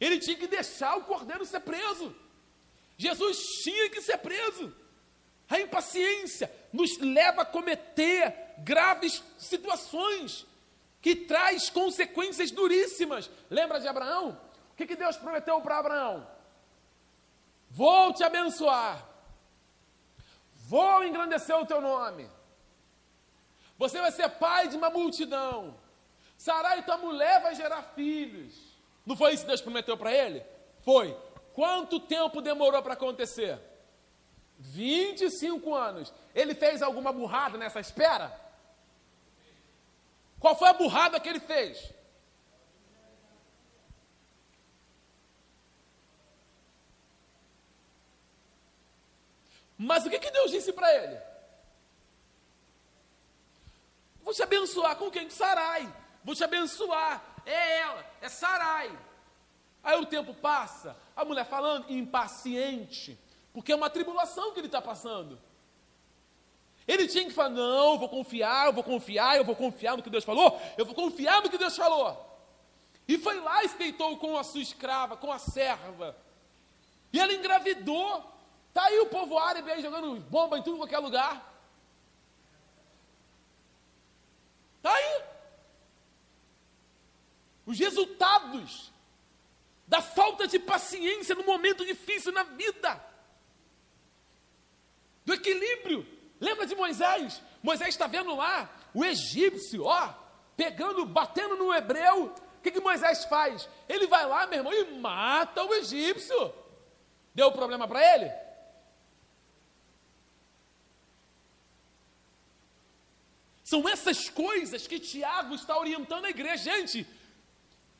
Ele 0.00 0.18
tinha 0.18 0.38
que 0.38 0.46
deixar 0.46 0.96
o 0.96 1.04
cordeiro 1.04 1.44
ser 1.44 1.60
preso. 1.60 2.16
Jesus 2.96 3.36
tinha 3.62 3.90
que 3.90 4.00
ser 4.00 4.16
preso. 4.16 4.74
A 5.46 5.60
impaciência 5.60 6.50
nos 6.72 6.98
leva 6.98 7.42
a 7.42 7.46
cometer 7.46 8.54
graves 8.58 9.22
situações 9.38 10.46
que 11.00 11.14
traz 11.14 11.70
consequências 11.70 12.50
duríssimas. 12.50 13.30
Lembra 13.48 13.80
de 13.80 13.88
Abraão? 13.88 14.38
O 14.72 14.76
que, 14.76 14.86
que 14.86 14.96
Deus 14.96 15.16
prometeu 15.16 15.60
para 15.60 15.78
Abraão? 15.78 16.26
Vou 17.70 18.12
te 18.12 18.22
abençoar. 18.24 19.06
Vou 20.54 21.04
engrandecer 21.04 21.56
o 21.56 21.66
teu 21.66 21.80
nome. 21.80 22.28
Você 23.78 24.00
vai 24.00 24.10
ser 24.10 24.28
pai 24.30 24.68
de 24.68 24.76
uma 24.76 24.90
multidão. 24.90 25.76
Sarai, 26.36 26.84
tua 26.84 26.98
mulher, 26.98 27.40
vai 27.42 27.54
gerar 27.54 27.82
filhos. 27.94 28.54
Não 29.06 29.16
foi 29.16 29.32
isso 29.32 29.42
que 29.42 29.48
Deus 29.48 29.60
prometeu 29.60 29.96
para 29.96 30.12
ele? 30.12 30.44
Foi. 30.84 31.16
Quanto 31.54 31.98
tempo 31.98 32.40
demorou 32.40 32.82
para 32.82 32.94
acontecer? 32.94 33.58
25 34.58 35.74
anos. 35.74 36.12
Ele 36.34 36.54
fez 36.54 36.82
alguma 36.82 37.12
burrada 37.12 37.56
nessa 37.56 37.80
espera? 37.80 38.38
Qual 40.40 40.56
foi 40.56 40.68
a 40.68 40.74
burrada 40.74 41.20
que 41.20 41.28
ele 41.28 41.40
fez? 41.40 41.92
Mas 49.76 50.04
o 50.04 50.10
que, 50.10 50.18
que 50.18 50.30
Deus 50.30 50.50
disse 50.50 50.72
para 50.72 50.92
ele? 50.92 51.20
Vou 54.22 54.34
te 54.34 54.42
abençoar 54.42 54.96
com 54.96 55.10
quem? 55.10 55.30
Sarai. 55.30 55.92
Vou 56.24 56.34
te 56.34 56.42
abençoar. 56.42 57.22
É 57.46 57.78
ela, 57.78 58.04
é 58.20 58.28
Sarai. 58.28 58.90
Aí 59.82 59.98
o 59.98 60.06
tempo 60.06 60.34
passa, 60.34 60.96
a 61.16 61.24
mulher 61.24 61.46
falando, 61.46 61.90
impaciente, 61.90 63.18
porque 63.52 63.72
é 63.72 63.76
uma 63.76 63.90
tribulação 63.90 64.52
que 64.52 64.60
ele 64.60 64.66
está 64.66 64.80
passando. 64.80 65.38
Ele 66.86 67.06
tinha 67.06 67.24
que 67.24 67.30
falar: 67.30 67.50
não, 67.50 67.92
eu 67.92 67.98
vou 67.98 68.08
confiar, 68.08 68.66
eu 68.66 68.72
vou 68.72 68.84
confiar, 68.84 69.36
eu 69.36 69.44
vou 69.44 69.54
confiar 69.54 69.96
no 69.96 70.02
que 70.02 70.10
Deus 70.10 70.24
falou, 70.24 70.60
eu 70.76 70.86
vou 70.86 70.94
confiar 70.94 71.42
no 71.42 71.50
que 71.50 71.58
Deus 71.58 71.76
falou. 71.76 72.26
E 73.06 73.16
foi 73.18 73.40
lá 73.40 73.64
e 73.64 73.68
se 73.68 73.78
deitou 73.78 74.16
com 74.18 74.36
a 74.36 74.44
sua 74.44 74.60
escrava, 74.60 75.16
com 75.16 75.32
a 75.32 75.38
serva. 75.38 76.16
E 77.12 77.18
ela 77.18 77.32
engravidou. 77.32 78.24
Está 78.68 78.84
aí 78.84 78.98
o 79.00 79.06
povo 79.06 79.38
árabe 79.38 79.70
aí 79.72 79.82
jogando 79.82 80.20
bomba 80.20 80.58
em 80.58 80.62
tudo 80.62 80.76
qualquer 80.76 80.98
lugar. 80.98 81.48
Está 84.76 84.94
aí. 84.94 85.22
Os 87.66 87.78
resultados 87.78 88.92
da 89.86 90.02
falta 90.02 90.46
de 90.46 90.58
paciência 90.58 91.34
no 91.34 91.44
momento 91.44 91.84
difícil 91.84 92.30
na 92.30 92.42
vida, 92.42 93.02
do 95.28 95.34
equilíbrio 95.34 96.06
Lembra 96.40 96.66
de 96.66 96.74
Moisés? 96.74 97.42
Moisés 97.62 97.90
está 97.90 98.06
vendo 98.06 98.34
lá 98.34 98.70
o 98.94 99.04
egípcio, 99.04 99.84
ó, 99.84 100.14
pegando, 100.56 101.04
batendo 101.04 101.56
no 101.56 101.74
hebreu. 101.74 102.26
O 102.26 102.60
que, 102.62 102.70
que 102.70 102.80
Moisés 102.80 103.24
faz? 103.24 103.68
Ele 103.88 104.06
vai 104.06 104.26
lá, 104.26 104.46
meu 104.46 104.58
irmão, 104.58 104.72
e 104.72 104.84
mata 104.98 105.64
o 105.64 105.74
egípcio. 105.74 106.54
Deu 107.34 107.50
problema 107.52 107.86
para 107.86 108.14
ele? 108.14 108.32
São 113.64 113.86
essas 113.88 114.30
coisas 114.30 114.86
que 114.86 114.98
Tiago 114.98 115.54
está 115.54 115.76
orientando 115.76 116.24
a 116.24 116.30
igreja. 116.30 116.76
Gente, 116.76 117.06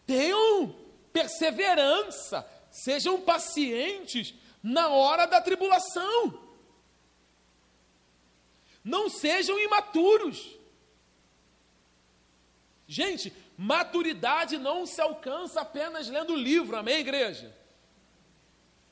tenham 0.06 0.74
perseverança, 1.12 2.48
sejam 2.70 3.20
pacientes 3.20 4.34
na 4.62 4.88
hora 4.88 5.26
da 5.26 5.40
tribulação. 5.40 6.47
Não 8.88 9.08
sejam 9.08 9.58
imaturos. 9.60 10.56
Gente, 12.86 13.32
Maturidade 13.60 14.56
não 14.56 14.86
se 14.86 15.00
alcança 15.00 15.60
apenas 15.62 16.08
lendo 16.08 16.36
livro, 16.36 16.76
amém, 16.76 17.00
igreja? 17.00 17.52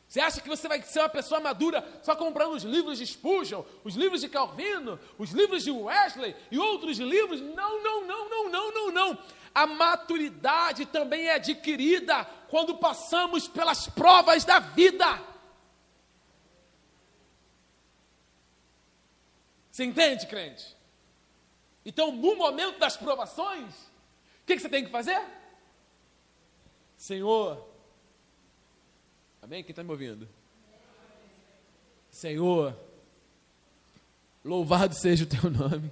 Você 0.09 0.19
acha 0.19 0.41
que 0.41 0.49
você 0.49 0.67
vai 0.67 0.83
ser 0.83 0.99
uma 0.99 1.09
pessoa 1.09 1.39
madura 1.39 1.87
só 2.03 2.17
comprando 2.17 2.55
os 2.55 2.65
livros 2.65 2.99
de 2.99 3.07
Spurgeon, 3.07 3.63
os 3.85 3.95
livros 3.95 4.23
de 4.23 4.29
Calvino, 4.29 4.99
os 5.17 5.31
livros 5.31 5.63
de 5.63 5.71
Wesley 5.71 6.35
e 6.51 6.59
outros 6.59 6.99
livros? 6.99 7.41
Não, 7.41 7.81
não, 7.81 8.05
não, 8.05 8.29
não, 8.29 8.51
não, 8.51 8.73
não, 8.73 8.91
não. 8.91 9.19
A 9.55 9.69
maturidade 9.69 10.85
também 10.87 11.29
é 11.29 11.35
adquirida 11.35 12.25
quando 12.49 12.77
passamos 12.77 13.47
pelas 13.47 13.87
provas 13.87 14.45
da 14.45 14.59
vida. 14.59 15.07
Você 19.77 19.85
entende, 19.85 20.27
crente? 20.27 20.75
Então, 21.85 22.11
no 22.11 22.35
momento 22.35 22.79
das 22.79 22.97
provações, 22.97 23.75
o 23.75 24.47
que, 24.47 24.57
que 24.57 24.63
você 24.63 24.71
tem 24.71 24.83
que 24.83 24.91
fazer? 24.91 25.23
Senhor, 26.97 27.63
amém? 29.43 29.63
Quem 29.63 29.73
está 29.73 29.85
me 29.85 29.91
ouvindo? 29.91 30.27
Senhor, 32.11 32.75
louvado 34.43 34.95
seja 34.95 35.25
o 35.25 35.29
teu 35.29 35.51
nome. 35.51 35.91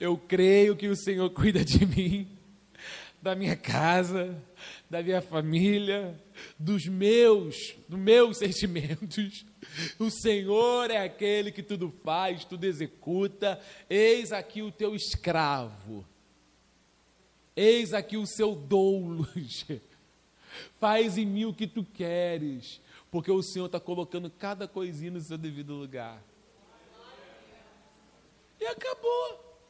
Eu 0.00 0.16
creio 0.16 0.74
que 0.78 0.88
o 0.88 0.96
Senhor 0.96 1.28
cuida 1.28 1.62
de 1.62 1.84
mim, 1.84 2.33
da 3.24 3.34
minha 3.34 3.56
casa, 3.56 4.38
da 4.90 5.02
minha 5.02 5.22
família, 5.22 6.14
dos 6.58 6.84
meus, 6.86 7.74
dos 7.88 7.98
meus 7.98 8.36
sentimentos. 8.36 9.46
O 9.98 10.10
Senhor 10.10 10.90
é 10.90 10.98
aquele 10.98 11.50
que 11.50 11.62
tudo 11.62 11.90
faz, 12.04 12.44
tudo 12.44 12.64
executa. 12.64 13.58
Eis 13.88 14.30
aqui 14.30 14.60
o 14.60 14.70
teu 14.70 14.94
escravo. 14.94 16.04
Eis 17.56 17.94
aqui 17.94 18.18
o 18.18 18.26
seu 18.26 18.54
doulos. 18.54 19.64
Faz 20.78 21.16
em 21.16 21.24
mim 21.24 21.46
o 21.46 21.54
que 21.54 21.66
tu 21.66 21.82
queres, 21.82 22.78
porque 23.10 23.30
o 23.30 23.42
Senhor 23.42 23.66
está 23.66 23.80
colocando 23.80 24.28
cada 24.28 24.68
coisinha 24.68 25.12
no 25.12 25.20
seu 25.20 25.38
devido 25.38 25.72
lugar. 25.72 26.22
E 28.60 28.66
acabou. 28.66 29.62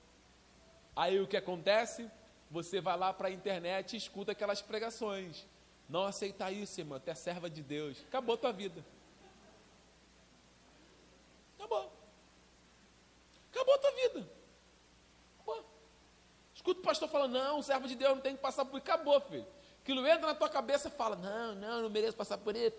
Aí 0.97 1.21
o 1.21 1.27
que 1.27 1.37
acontece? 1.37 2.11
Você 2.55 2.81
vai 2.81 2.97
lá 2.97 3.13
para 3.13 3.27
a 3.27 3.33
internet 3.33 3.95
e 3.95 3.97
escuta 3.97 4.31
aquelas 4.31 4.63
pregações. 4.63 5.45
Não 5.89 6.05
aceitar 6.05 6.53
isso, 6.53 6.81
irmão, 6.81 6.99
até 6.99 7.13
serva 7.13 7.51
de 7.51 7.61
Deus. 7.61 7.99
Acabou 8.07 8.37
a 8.37 8.39
tua 8.39 8.53
vida. 8.53 8.85
Acabou. 11.59 11.93
Acabou 13.51 13.75
a 13.75 13.79
tua 13.79 13.91
vida. 13.91 14.31
Acabou. 15.35 15.65
Escuta 16.55 16.79
o 16.79 16.83
pastor 16.85 17.09
falando, 17.09 17.33
não, 17.33 17.61
servo 17.61 17.89
de 17.89 17.97
Deus 17.97 18.15
não 18.15 18.23
tem 18.23 18.37
que 18.37 18.41
passar 18.41 18.65
por 18.65 18.77
isso. 18.77 18.89
Acabou, 18.89 19.21
filho. 19.23 19.47
Aquilo 19.83 20.07
entra 20.07 20.29
na 20.29 20.35
tua 20.37 20.49
cabeça 20.49 20.87
e 20.87 20.93
fala, 20.93 21.17
não, 21.17 21.57
não, 21.57 21.83
não 21.83 21.91
mereço 21.91 22.17
passar 22.17 22.39
por 22.39 22.55
isso. 22.55 22.77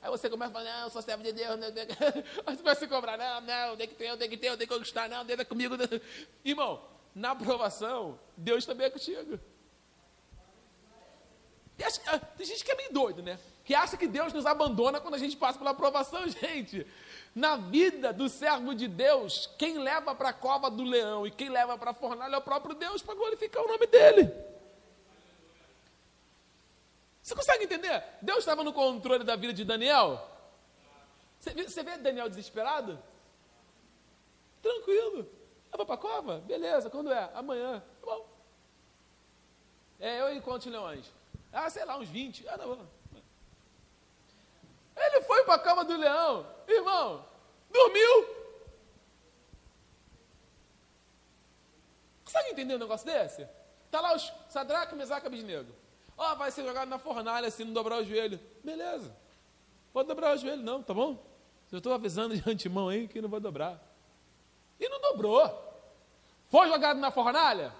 Aí 0.00 0.08
você 0.08 0.30
começa 0.30 0.52
a 0.52 0.54
falar, 0.54 0.82
não, 0.82 0.88
sou 0.88 1.02
servo 1.02 1.24
de 1.24 1.32
Deus. 1.32 1.58
Aí 2.46 2.56
você 2.56 2.62
vai 2.62 2.76
se 2.76 2.86
cobrar, 2.86 3.18
não, 3.18 3.40
não, 3.40 3.76
tem 3.76 3.88
que 3.88 3.96
ter, 3.96 4.16
tenho 4.16 4.30
que 4.30 4.36
ter, 4.36 4.56
tenho 4.56 4.58
que 4.58 4.66
conquistar, 4.68 5.08
não, 5.08 5.26
é 5.28 5.44
comigo. 5.44 5.74
Irmão, 6.44 6.93
na 7.14 7.30
aprovação, 7.30 8.18
Deus 8.36 8.66
também 8.66 8.86
é 8.86 8.90
contigo. 8.90 9.38
Ah, 12.06 12.18
tem 12.18 12.46
gente 12.46 12.64
que 12.64 12.70
é 12.70 12.76
meio 12.76 12.92
doido, 12.92 13.22
né? 13.22 13.38
Que 13.64 13.74
acha 13.74 13.96
que 13.96 14.06
Deus 14.06 14.32
nos 14.32 14.46
abandona 14.46 15.00
quando 15.00 15.14
a 15.14 15.18
gente 15.18 15.36
passa 15.36 15.58
pela 15.58 15.70
aprovação, 15.70 16.26
gente. 16.28 16.86
Na 17.34 17.56
vida 17.56 18.12
do 18.12 18.28
servo 18.28 18.74
de 18.74 18.86
Deus, 18.86 19.50
quem 19.58 19.78
leva 19.78 20.14
para 20.14 20.28
a 20.28 20.32
cova 20.32 20.70
do 20.70 20.84
leão 20.84 21.26
e 21.26 21.30
quem 21.30 21.48
leva 21.48 21.76
para 21.76 21.90
a 21.90 21.94
fornalha 21.94 22.34
é 22.34 22.38
o 22.38 22.42
próprio 22.42 22.74
Deus 22.74 23.02
para 23.02 23.14
glorificar 23.14 23.64
o 23.64 23.68
nome 23.68 23.86
dele. 23.86 24.32
Você 27.22 27.34
consegue 27.34 27.64
entender? 27.64 28.04
Deus 28.20 28.40
estava 28.40 28.62
no 28.62 28.72
controle 28.72 29.24
da 29.24 29.34
vida 29.34 29.52
de 29.52 29.64
Daniel? 29.64 30.30
Você 31.40 31.82
vê 31.82 31.96
Daniel 31.98 32.28
desesperado? 32.28 33.02
Tranquilo. 34.62 35.28
Eu 35.74 35.76
vou 35.76 35.86
para 35.86 35.96
a 35.96 35.98
cova? 35.98 36.38
Beleza, 36.38 36.88
quando 36.88 37.12
é? 37.12 37.28
Amanhã. 37.34 37.82
Tá 38.00 38.06
bom. 38.06 38.28
É, 39.98 40.20
eu 40.20 40.36
e 40.36 40.40
quantos 40.40 40.68
leões? 40.68 41.12
Ah, 41.52 41.68
sei 41.68 41.84
lá, 41.84 41.98
uns 41.98 42.08
20. 42.08 42.48
Ah, 42.48 42.56
não. 42.56 42.88
Ele 44.96 45.20
foi 45.22 45.42
para 45.42 45.54
a 45.54 45.58
cama 45.58 45.84
do 45.84 45.96
leão, 45.96 46.46
irmão, 46.68 47.26
dormiu. 47.72 48.44
Consegue 52.24 52.50
entender 52.50 52.76
um 52.76 52.78
negócio 52.78 53.04
desse? 53.04 53.44
Está 53.86 54.00
lá 54.00 54.14
os 54.14 54.32
Sadraque, 54.48 54.94
Mesaque 54.94 55.26
e 55.26 55.28
Abisnego. 55.28 55.72
Ó, 56.16 56.32
oh, 56.32 56.36
vai 56.36 56.52
ser 56.52 56.64
jogado 56.64 56.88
na 56.88 57.00
fornalha 57.00 57.50
se 57.50 57.64
não 57.64 57.72
dobrar 57.72 57.98
o 57.98 58.04
joelho. 58.04 58.38
Beleza. 58.62 59.12
Pode 59.92 60.06
dobrar 60.06 60.36
o 60.36 60.38
joelho 60.38 60.62
não, 60.62 60.84
tá 60.84 60.94
bom? 60.94 61.20
Eu 61.72 61.78
estou 61.78 61.92
avisando 61.92 62.36
de 62.36 62.48
antemão 62.48 62.88
aí 62.88 63.08
que 63.08 63.20
não 63.20 63.28
vai 63.28 63.40
dobrar. 63.40 63.93
E 64.78 64.88
não 64.88 65.00
dobrou. 65.00 65.62
Foi 66.50 66.68
jogado 66.68 66.98
na 66.98 67.10
fornalha. 67.10 67.72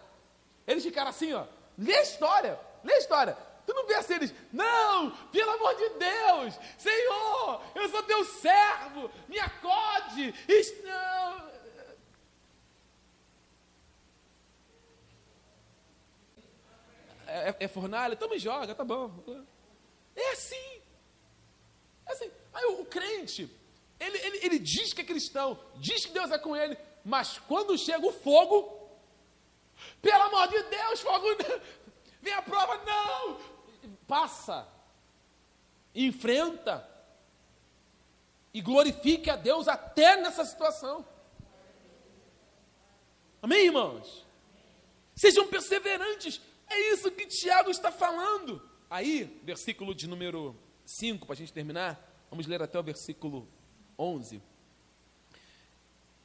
Eles 0.67 0.85
ficaram 0.85 1.11
assim, 1.11 1.33
ó. 1.33 1.45
Lê 1.77 1.95
a 1.95 2.03
história. 2.03 2.59
Lê 2.83 2.95
a 2.95 2.99
história. 2.99 3.37
Tu 3.67 3.73
não 3.73 3.87
vê 3.87 3.95
assim, 3.95 4.15
eles, 4.15 4.35
não, 4.53 5.11
pelo 5.33 5.53
amor 5.53 5.75
de 5.75 5.89
Deus, 5.91 6.55
Senhor, 6.77 7.63
eu 7.75 7.89
sou 7.89 8.03
teu 8.03 8.23
servo, 8.27 9.11
me 9.27 9.39
acode. 9.39 10.35
Não. 10.85 11.55
É, 17.27 17.57
é, 17.61 17.69
fornalha? 17.69 18.19
Me 18.31 18.39
joga, 18.39 18.75
tá 18.75 18.85
bom. 18.85 19.11
É 20.15 20.31
assim. 20.33 20.83
É 22.07 22.13
assim. 22.13 22.31
Aí 22.53 22.65
o, 22.67 22.83
o 22.83 22.87
crente, 22.87 23.51
ele, 23.99 24.19
ele, 24.19 24.39
ele 24.47 24.59
diz 24.59 24.93
que 24.93 25.01
é 25.01 25.05
cristão, 25.05 25.59
diz 25.77 26.05
que 26.05 26.13
Deus 26.13 26.31
é 26.31 26.39
com 26.39 26.57
ele, 26.57 26.77
mas 27.05 27.39
quando 27.39 27.79
chega 27.79 28.07
o 28.07 28.13
fogo, 28.13 28.89
pelo 30.01 30.23
amor 30.23 30.49
de 30.49 30.63
Deus, 30.63 31.01
fogo, 31.01 31.27
vem 32.21 32.33
a 32.33 32.43
prova, 32.43 32.83
não, 32.85 33.41
passa, 34.07 34.67
enfrenta 35.95 36.89
e 38.53 38.61
glorifique 38.61 39.31
a 39.31 39.37
Deus 39.37 39.69
até 39.69 40.17
nessa 40.17 40.45
situação. 40.45 41.07
Amém, 43.43 43.67
irmãos? 43.67 44.25
Sejam 45.15 45.47
perseverantes, 45.49 46.41
é 46.69 46.93
isso 46.93 47.11
que 47.11 47.27
Tiago 47.27 47.71
está 47.71 47.93
falando. 47.93 48.63
Aí, 48.89 49.41
versículo 49.43 49.95
de 49.95 50.07
número 50.07 50.57
5, 50.85 51.27
para 51.27 51.35
a 51.35 51.37
gente 51.37 51.53
terminar, 51.53 52.27
vamos 52.31 52.47
ler 52.47 52.63
até 52.63 52.79
o 52.79 52.83
versículo 52.83 53.49
11 53.99 54.43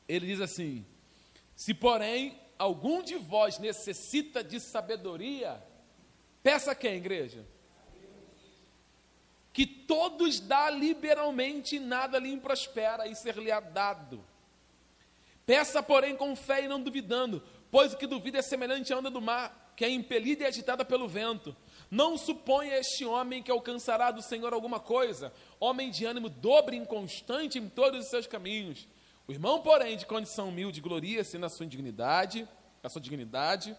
ele 0.10 0.26
diz 0.26 0.42
assim: 0.42 0.84
Se, 1.56 1.74
porém, 1.74 2.36
algum 2.58 3.04
de 3.04 3.16
vós 3.16 3.60
necessita 3.60 4.44
de 4.44 4.60
sabedoria, 4.60 5.64
peça 6.42 6.74
quem, 6.74 6.96
igreja? 6.96 7.46
Que 9.54 9.66
todos 9.66 10.40
dá 10.40 10.70
liberalmente 10.70 11.76
e 11.76 11.80
nada 11.80 12.18
lhe 12.18 12.36
prospera 12.38 13.08
e 13.08 13.16
ser-lhe-á 13.16 13.60
dado. 13.60 14.26
Peça, 15.46 15.84
porém, 15.84 16.16
com 16.16 16.36
fé 16.36 16.64
e 16.64 16.68
não 16.68 16.82
duvidando, 16.82 17.44
pois 17.70 17.94
o 17.94 17.98
que 17.98 18.08
duvida 18.08 18.40
é 18.40 18.42
semelhante 18.42 18.92
à 18.94 18.98
onda 18.98 19.10
do 19.10 19.22
mar, 19.22 19.74
que 19.76 19.86
é 19.86 19.90
impelida 19.90 20.44
e 20.44 20.48
agitada 20.48 20.84
pelo 20.84 21.08
vento. 21.08 21.56
Não 21.90 22.18
suponha 22.18 22.78
este 22.78 23.04
homem 23.04 23.42
que 23.42 23.50
alcançará 23.50 24.12
do 24.12 24.22
Senhor 24.22 24.54
alguma 24.54 24.80
coisa, 24.80 25.34
homem 25.60 25.90
de 25.90 26.06
ânimo 26.06 26.30
dobre 26.30 26.78
e 26.78 26.80
inconstante 26.80 27.58
em 27.58 27.68
todos 27.68 28.06
os 28.06 28.10
seus 28.10 28.28
caminhos. 28.28 28.88
O 29.28 29.32
irmão, 29.32 29.62
porém, 29.62 29.98
de 29.98 30.06
condição 30.06 30.50
humilde, 30.50 30.82
gloria-se 30.82 31.38
na 31.38 31.50
sua 31.50 31.66
indignidade, 31.66 32.48
na 32.82 32.90
sua 32.90 33.02
dignidade, 33.02 33.76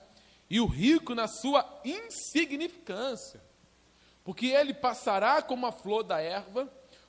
e 0.49 0.61
o 0.61 0.67
rico 0.67 1.15
na 1.15 1.29
sua 1.29 1.65
insignificância, 1.85 3.41
porque 4.25 4.47
ele 4.47 4.75
passará 4.75 5.41
como 5.41 5.67
a 5.67 5.73
flor 5.73 6.03
da 6.03 6.21
erva, 6.21 6.69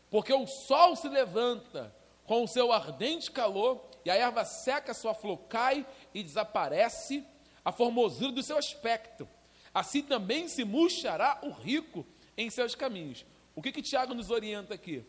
porque 0.09 0.31
o 0.31 0.45
sol 0.45 0.95
se 0.95 1.09
levanta 1.09 1.95
com 2.25 2.43
o 2.43 2.47
seu 2.47 2.71
ardente 2.71 3.31
calor, 3.31 3.89
e 4.05 4.11
a 4.11 4.15
erva 4.15 4.45
seca, 4.45 4.93
sua 4.93 5.13
flor 5.13 5.37
cai 5.49 5.85
e 6.13 6.23
desaparece 6.23 7.25
a 7.65 7.71
formosura 7.71 8.31
do 8.31 8.43
seu 8.43 8.57
aspecto. 8.57 9.27
Assim 9.73 10.01
também 10.01 10.47
se 10.47 10.63
murchará 10.63 11.39
o 11.41 11.51
rico 11.51 12.05
em 12.37 12.49
seus 12.49 12.75
caminhos. 12.75 13.25
O 13.55 13.61
que 13.61 13.71
que 13.71 13.81
Tiago 13.81 14.13
nos 14.13 14.29
orienta 14.29 14.73
aqui? 14.73 15.05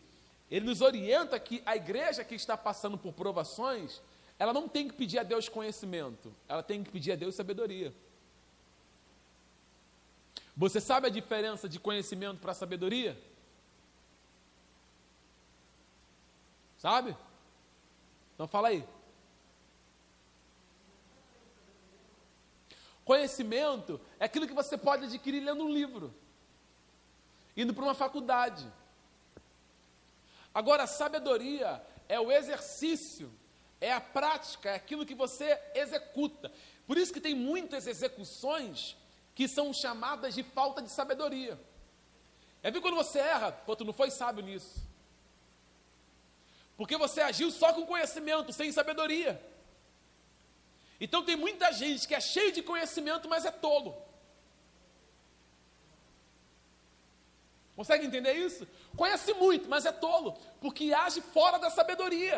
Ele 0.51 0.67
nos 0.67 0.81
orienta 0.81 1.39
que 1.41 1.63
a 1.65 1.77
igreja 1.77 2.25
que 2.25 2.35
está 2.35 2.57
passando 2.57 2.99
por 2.99 3.13
provações, 3.13 4.01
ela 4.39 4.53
não 4.53 4.69
tem 4.69 4.89
que 4.89 4.95
pedir 4.95 5.19
a 5.19 5.23
Deus 5.23 5.49
conhecimento, 5.49 6.35
ela 6.49 6.63
tem 6.63 6.85
que 6.85 6.91
pedir 6.91 7.13
a 7.13 7.17
Deus 7.17 7.35
sabedoria. 7.35 7.93
Você 10.57 10.81
sabe 10.81 11.07
a 11.07 11.11
diferença 11.11 11.69
de 11.69 11.81
conhecimento 11.81 12.39
para 12.39 12.53
sabedoria? 12.53 13.19
Sabe? 16.77 17.17
Então 18.35 18.47
fala 18.47 18.69
aí. 18.69 18.85
Conhecimento 23.05 24.01
é 24.21 24.27
aquilo 24.27 24.47
que 24.47 24.55
você 24.55 24.79
pode 24.79 25.05
adquirir 25.07 25.41
lendo 25.41 25.65
um 25.65 25.73
livro, 25.73 26.15
indo 27.57 27.75
para 27.75 27.85
uma 27.85 27.95
faculdade. 27.95 28.67
Agora, 30.55 30.87
sabedoria 30.87 31.85
é 32.09 32.21
o 32.21 32.31
exercício, 32.31 33.33
é 33.81 33.93
a 33.93 34.01
prática, 34.01 34.71
é 34.71 34.75
aquilo 34.75 35.07
que 35.07 35.15
você 35.15 35.59
executa. 35.75 36.53
Por 36.87 36.97
isso 36.97 37.13
que 37.13 37.21
tem 37.21 37.35
muitas 37.35 37.87
execuções 37.87 38.97
que 39.35 39.49
são 39.49 39.73
chamadas 39.73 40.35
de 40.35 40.43
falta 40.43 40.83
de 40.83 40.91
sabedoria. 40.91 41.59
É 42.63 42.71
ver 42.71 42.81
quando 42.81 42.95
você 42.95 43.19
erra, 43.19 43.51
pô, 43.51 43.75
tu 43.75 43.85
não 43.85 43.93
foi 43.93 44.11
sábio 44.11 44.45
nisso. 44.45 44.81
Porque 46.77 46.97
você 46.97 47.21
agiu 47.21 47.51
só 47.51 47.73
com 47.73 47.87
conhecimento, 47.87 48.53
sem 48.53 48.71
sabedoria. 48.71 49.41
Então 51.05 51.21
tem 51.29 51.35
muita 51.35 51.73
gente 51.73 52.07
que 52.07 52.15
é 52.15 52.21
cheio 52.21 52.53
de 52.53 52.63
conhecimento, 52.63 53.29
mas 53.29 53.45
é 53.45 53.51
tolo. 53.51 53.91
Consegue 57.75 58.07
entender 58.07 58.35
isso? 58.35 58.69
Conhece 58.97 59.35
muito, 59.35 59.69
mas 59.69 59.85
é 59.85 59.91
tolo, 59.91 60.39
porque 60.61 60.95
age 60.95 61.21
fora 61.21 61.59
da 61.59 61.71
sabedoria. 61.71 62.37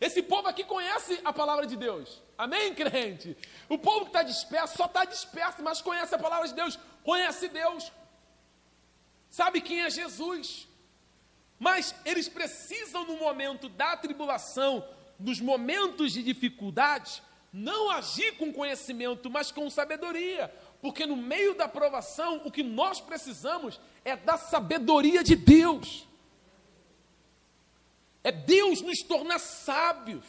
Esse 0.00 0.22
povo 0.22 0.48
aqui 0.48 0.64
conhece 0.64 1.20
a 1.22 1.34
palavra 1.34 1.66
de 1.66 1.76
Deus. 1.76 2.22
Amém, 2.38 2.74
crente? 2.74 3.36
O 3.68 3.76
povo 3.76 4.06
que 4.06 4.12
está 4.12 4.22
disperso 4.22 4.78
só 4.78 4.86
está 4.86 5.04
disperso, 5.04 5.62
mas 5.62 5.82
conhece 5.82 6.14
a 6.14 6.18
palavra 6.26 6.48
de 6.48 6.54
Deus, 6.54 6.78
conhece 7.02 7.46
Deus, 7.48 7.92
sabe 9.28 9.60
quem 9.60 9.82
é 9.82 9.90
Jesus. 9.90 10.66
Mas 11.58 11.94
eles 12.06 12.26
precisam, 12.26 13.04
no 13.04 13.18
momento 13.18 13.68
da 13.68 13.98
tribulação, 13.98 14.82
nos 15.18 15.40
momentos 15.40 16.12
de 16.12 16.22
dificuldade, 16.22 17.22
não 17.52 17.90
agir 17.90 18.36
com 18.36 18.52
conhecimento, 18.52 19.30
mas 19.30 19.52
com 19.52 19.68
sabedoria, 19.70 20.52
porque 20.82 21.06
no 21.06 21.16
meio 21.16 21.54
da 21.54 21.68
provação, 21.68 22.42
o 22.44 22.50
que 22.50 22.62
nós 22.62 23.00
precisamos 23.00 23.80
é 24.04 24.16
da 24.16 24.36
sabedoria 24.36 25.22
de 25.22 25.36
Deus. 25.36 26.06
É 28.22 28.32
Deus 28.32 28.80
nos 28.80 29.02
tornar 29.02 29.38
sábios. 29.38 30.24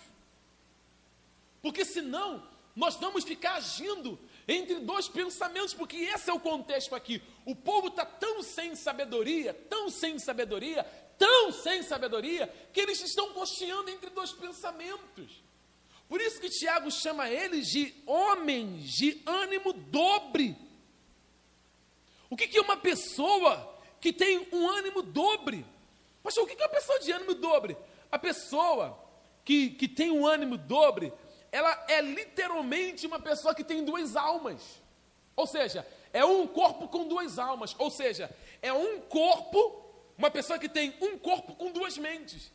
Porque 1.61 1.83
senão, 1.83 2.47
nós 2.75 2.95
vamos 2.95 3.23
ficar 3.23 3.55
agindo 3.55 4.19
entre 4.47 4.75
dois 4.81 5.07
pensamentos, 5.07 5.73
porque 5.73 5.97
esse 5.97 6.29
é 6.29 6.33
o 6.33 6.39
contexto 6.39 6.93
aqui. 6.93 7.21
O 7.45 7.55
povo 7.55 7.87
está 7.87 8.05
tão 8.05 8.43
sem 8.43 8.75
sabedoria, 8.75 9.53
tão 9.53 9.89
sem 9.89 10.19
sabedoria, 10.19 10.85
tão 11.17 11.51
sem 11.51 11.83
sabedoria 11.83 12.47
que 12.71 12.79
eles 12.79 13.01
estão 13.01 13.31
cocheando 13.33 13.89
entre 13.89 14.09
dois 14.09 14.31
pensamentos. 14.31 15.43
Por 16.07 16.21
isso 16.21 16.39
que 16.39 16.49
Tiago 16.49 16.91
chama 16.91 17.29
eles 17.29 17.67
de 17.67 17.93
homens 18.05 18.91
de 18.91 19.21
ânimo 19.25 19.73
dobre. 19.73 20.55
O 22.29 22.37
que, 22.37 22.47
que 22.47 22.57
é 22.57 22.61
uma 22.61 22.77
pessoa 22.77 23.79
que 23.99 24.13
tem 24.13 24.47
um 24.51 24.69
ânimo 24.69 25.01
dobre? 25.01 25.65
Mas 26.23 26.37
o 26.37 26.45
que, 26.45 26.55
que 26.55 26.61
é 26.61 26.65
uma 26.65 26.73
pessoa 26.73 26.99
de 26.99 27.11
ânimo 27.11 27.33
dobre? 27.35 27.77
A 28.11 28.19
pessoa 28.19 28.99
que, 29.43 29.69
que 29.71 29.87
tem 29.87 30.11
um 30.11 30.25
ânimo 30.25 30.57
dobre, 30.57 31.11
ela 31.51 31.85
é 31.87 32.01
literalmente 32.01 33.07
uma 33.07 33.19
pessoa 33.19 33.55
que 33.55 33.63
tem 33.63 33.83
duas 33.83 34.15
almas. 34.15 34.81
Ou 35.35 35.47
seja, 35.47 35.85
é 36.13 36.23
um 36.23 36.47
corpo 36.47 36.87
com 36.87 37.07
duas 37.07 37.37
almas. 37.39 37.75
Ou 37.77 37.89
seja, 37.89 38.29
é 38.61 38.71
um 38.71 39.01
corpo 39.01 39.84
uma 40.17 40.31
pessoa 40.31 40.57
que 40.57 40.69
tem 40.69 40.95
um 41.01 41.17
corpo 41.17 41.55
com 41.55 41.71
duas 41.71 41.97
mentes. 41.97 42.51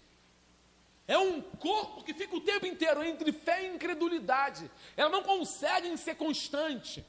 É 1.07 1.19
um 1.19 1.41
corpo 1.43 2.05
que 2.05 2.15
fica 2.15 2.37
o 2.37 2.41
tempo 2.41 2.67
inteiro 2.67 3.03
entre 3.03 3.33
fé 3.33 3.65
e 3.65 3.75
incredulidade. 3.75 4.71
Ela 4.97 5.11
não 5.11 5.23
consegue 5.23 5.97
ser 5.99 6.15
constante. 6.15 7.05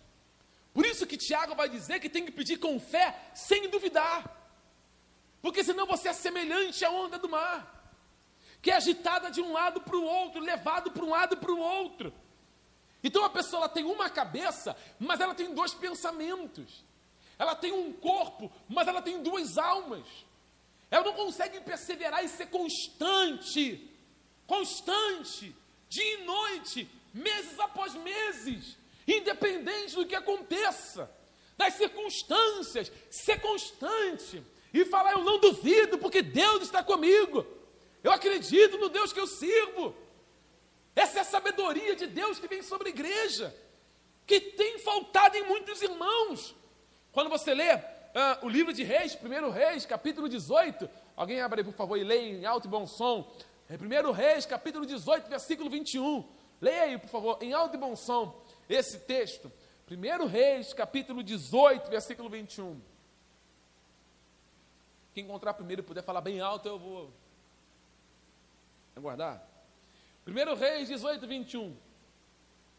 Por 0.73 0.85
isso 0.85 1.05
que 1.05 1.17
Tiago 1.17 1.55
vai 1.55 1.69
dizer 1.69 1.99
que 1.99 2.09
tem 2.09 2.25
que 2.25 2.31
pedir 2.31 2.57
com 2.57 2.79
fé, 2.79 3.15
sem 3.33 3.69
duvidar. 3.69 4.41
Porque 5.41 5.63
senão 5.63 5.85
você 5.85 6.09
é 6.09 6.13
semelhante 6.13 6.83
à 6.85 6.89
onda 6.89 7.17
do 7.17 7.29
mar, 7.29 7.93
que 8.61 8.71
é 8.71 8.75
agitada 8.75 9.29
de 9.29 9.41
um 9.41 9.51
lado 9.51 9.81
para 9.81 9.97
o 9.97 10.03
outro, 10.03 10.39
levado 10.41 10.91
para 10.91 11.03
um 11.03 11.09
lado 11.09 11.37
para 11.37 11.51
o 11.51 11.59
outro. 11.59 12.13
Então 13.03 13.23
a 13.23 13.29
pessoa 13.29 13.67
tem 13.67 13.83
uma 13.83 14.09
cabeça, 14.09 14.75
mas 14.99 15.19
ela 15.19 15.33
tem 15.33 15.53
dois 15.53 15.73
pensamentos. 15.73 16.83
Ela 17.37 17.55
tem 17.55 17.71
um 17.71 17.91
corpo, 17.91 18.51
mas 18.69 18.87
ela 18.87 19.01
tem 19.01 19.21
duas 19.21 19.57
almas. 19.57 20.05
Ela 20.91 21.05
não 21.05 21.13
consegue 21.13 21.61
perseverar 21.61 22.23
e 22.23 22.27
ser 22.27 22.47
constante, 22.47 23.89
constante, 24.45 25.55
dia 25.87 26.19
e 26.19 26.23
noite, 26.25 26.89
meses 27.13 27.57
após 27.57 27.95
meses, 27.95 28.77
independente 29.07 29.95
do 29.95 30.05
que 30.05 30.15
aconteça, 30.15 31.09
das 31.55 31.75
circunstâncias, 31.75 32.91
ser 33.09 33.39
constante 33.39 34.43
e 34.73 34.83
falar: 34.83 35.13
Eu 35.13 35.23
não 35.23 35.39
duvido, 35.39 35.97
porque 35.97 36.21
Deus 36.21 36.63
está 36.63 36.83
comigo, 36.83 37.47
eu 38.03 38.11
acredito 38.11 38.77
no 38.77 38.89
Deus 38.89 39.13
que 39.13 39.19
eu 39.19 39.27
sirvo. 39.27 39.95
Essa 40.93 41.19
é 41.19 41.21
a 41.21 41.25
sabedoria 41.25 41.95
de 41.95 42.05
Deus 42.05 42.37
que 42.37 42.49
vem 42.49 42.61
sobre 42.61 42.89
a 42.89 42.91
igreja, 42.91 43.55
que 44.27 44.41
tem 44.41 44.77
faltado 44.79 45.37
em 45.37 45.43
muitos 45.43 45.81
irmãos. 45.81 46.53
Quando 47.13 47.29
você 47.29 47.53
lê 47.53 47.77
ah, 48.13 48.39
o 48.41 48.49
livro 48.49 48.73
de 48.73 48.83
Reis, 48.83 49.15
primeiro 49.15 49.49
Reis, 49.49 49.85
capítulo 49.85 50.27
18. 50.27 50.89
Alguém 51.15 51.41
abre 51.41 51.61
aí, 51.61 51.65
por 51.65 51.73
favor, 51.73 51.97
e 51.97 52.03
leia 52.03 52.37
em 52.39 52.45
alto 52.45 52.67
e 52.67 52.69
bom 52.69 52.85
som. 52.85 53.31
É 53.69 53.77
primeiro 53.77 54.11
Reis, 54.11 54.45
capítulo 54.45 54.85
18, 54.85 55.29
versículo 55.29 55.69
21. 55.69 56.27
Leia 56.59 56.83
aí, 56.83 56.97
por 56.97 57.09
favor, 57.09 57.37
em 57.41 57.53
alto 57.53 57.75
e 57.75 57.79
bom 57.79 57.95
som, 57.95 58.43
esse 58.69 58.99
texto. 58.99 59.51
Primeiro 59.85 60.25
Reis, 60.25 60.73
capítulo 60.73 61.23
18, 61.23 61.89
versículo 61.89 62.29
21. 62.29 62.81
Quem 65.13 65.23
encontrar 65.23 65.53
primeiro 65.53 65.81
e 65.81 65.85
puder 65.85 66.03
falar 66.03 66.21
bem 66.21 66.39
alto, 66.39 66.67
eu 66.67 66.79
vou 66.79 67.11
aguardar. 68.95 69.41
Primeiro 70.23 70.53
Reis 70.55 70.87
18, 70.87 71.25
21. 71.27 71.75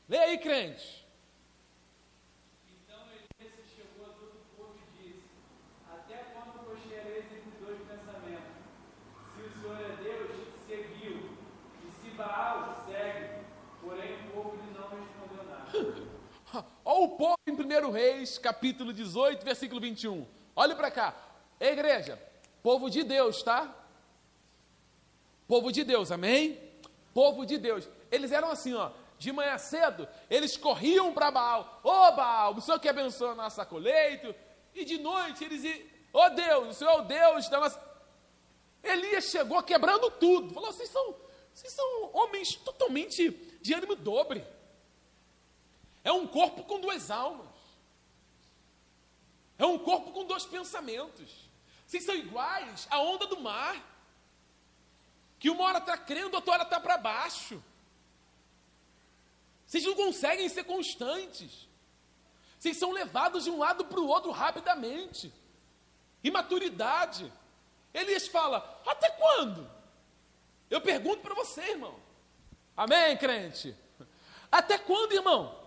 Leia 0.09 0.25
aí, 0.25 0.39
crente. 0.39 1.02
Povo 17.13 17.37
em 17.47 17.53
1 17.53 17.91
Reis, 17.91 18.39
capítulo 18.39 18.93
18, 18.93 19.45
versículo 19.45 19.81
21. 19.81 20.27
Olhe 20.55 20.75
para 20.75 20.91
cá. 20.91 21.15
Ei, 21.61 21.71
igreja, 21.71 22.21
povo 22.63 22.91
de 22.91 23.03
Deus, 23.05 23.43
tá? 23.43 23.75
Povo 25.47 25.71
de 25.71 25.85
Deus, 25.85 26.11
amém? 26.11 26.59
Povo 27.15 27.45
de 27.45 27.59
Deus. 27.59 27.89
Eles 28.11 28.33
eram 28.33 28.51
assim, 28.51 28.75
ó. 28.75 28.91
De 29.19 29.31
manhã 29.33 29.57
cedo, 29.57 30.09
eles 30.29 30.57
corriam 30.57 31.13
para 31.13 31.31
Baal. 31.31 31.81
Ô 31.85 31.89
oh, 31.89 32.13
Baal, 32.13 32.55
o 32.55 32.61
Senhor 32.61 32.81
que 32.81 32.89
abençoa 32.89 33.33
a 33.33 33.37
nossa 33.37 33.65
colheita. 33.65 34.35
E 34.75 34.85
de 34.85 34.99
noite 34.99 35.45
eles 35.45 35.63
iam, 35.63 35.79
ô 36.13 36.25
oh, 36.25 36.31
Deus, 36.31 36.69
o 36.71 36.75
Senhor 36.75 36.91
é 36.91 36.97
o 36.97 37.03
Deus 37.03 37.49
da 37.49 37.61
nossa. 37.61 37.81
Elias 38.83 39.27
chegou 39.27 39.63
quebrando 39.63 40.11
tudo. 40.11 40.53
Falou: 40.53 40.73
vocês 40.73 40.89
são, 40.89 41.15
vocês 41.55 41.73
são 41.73 42.11
homens 42.13 42.57
totalmente 42.57 43.31
de 43.61 43.75
ânimo 43.75 43.95
dobre. 43.95 44.45
É 46.05 46.12
um 46.12 46.27
corpo 46.27 46.65
com 46.65 46.81
duas 46.81 47.11
almas. 47.11 47.47
É 49.59 49.66
um 49.66 49.79
corpo 49.79 50.12
com 50.12 50.24
dois 50.24 50.45
pensamentos. 50.45 51.31
Vocês 51.87 52.05
são 52.05 52.15
iguais 52.15 52.89
à 52.91 52.99
onda 53.01 53.27
do 53.27 53.41
mar. 53.41 53.77
Que 55.39 55.51
uma 55.51 55.65
hora 55.65 55.79
está 55.79 55.97
crendo, 55.97 56.37
outra 56.37 56.53
hora 56.53 56.62
está 56.62 56.81
para 56.81 56.99
baixo. 56.99 57.62
Vocês 59.66 59.85
não 59.85 59.95
conseguem 59.95 60.49
ser 60.49 60.65
constantes. 60.65 61.69
Vocês 62.59 62.77
são 62.77 62.93
levados 62.93 63.45
de 63.45 63.51
um 63.51 63.59
lado 63.59 63.85
para 63.85 64.01
o 64.01 64.07
outro 64.07 64.31
rapidamente. 64.31 65.33
Imaturidade. 66.23 67.33
Elias 67.93 68.27
fala: 68.27 68.81
Até 68.87 69.11
quando? 69.11 69.69
Eu 70.70 70.81
pergunto 70.81 71.23
para 71.23 71.35
você, 71.35 71.61
irmão. 71.61 71.95
Amém, 72.77 73.16
crente? 73.16 73.77
Até 74.51 74.79
quando, 74.79 75.12
irmão? 75.12 75.62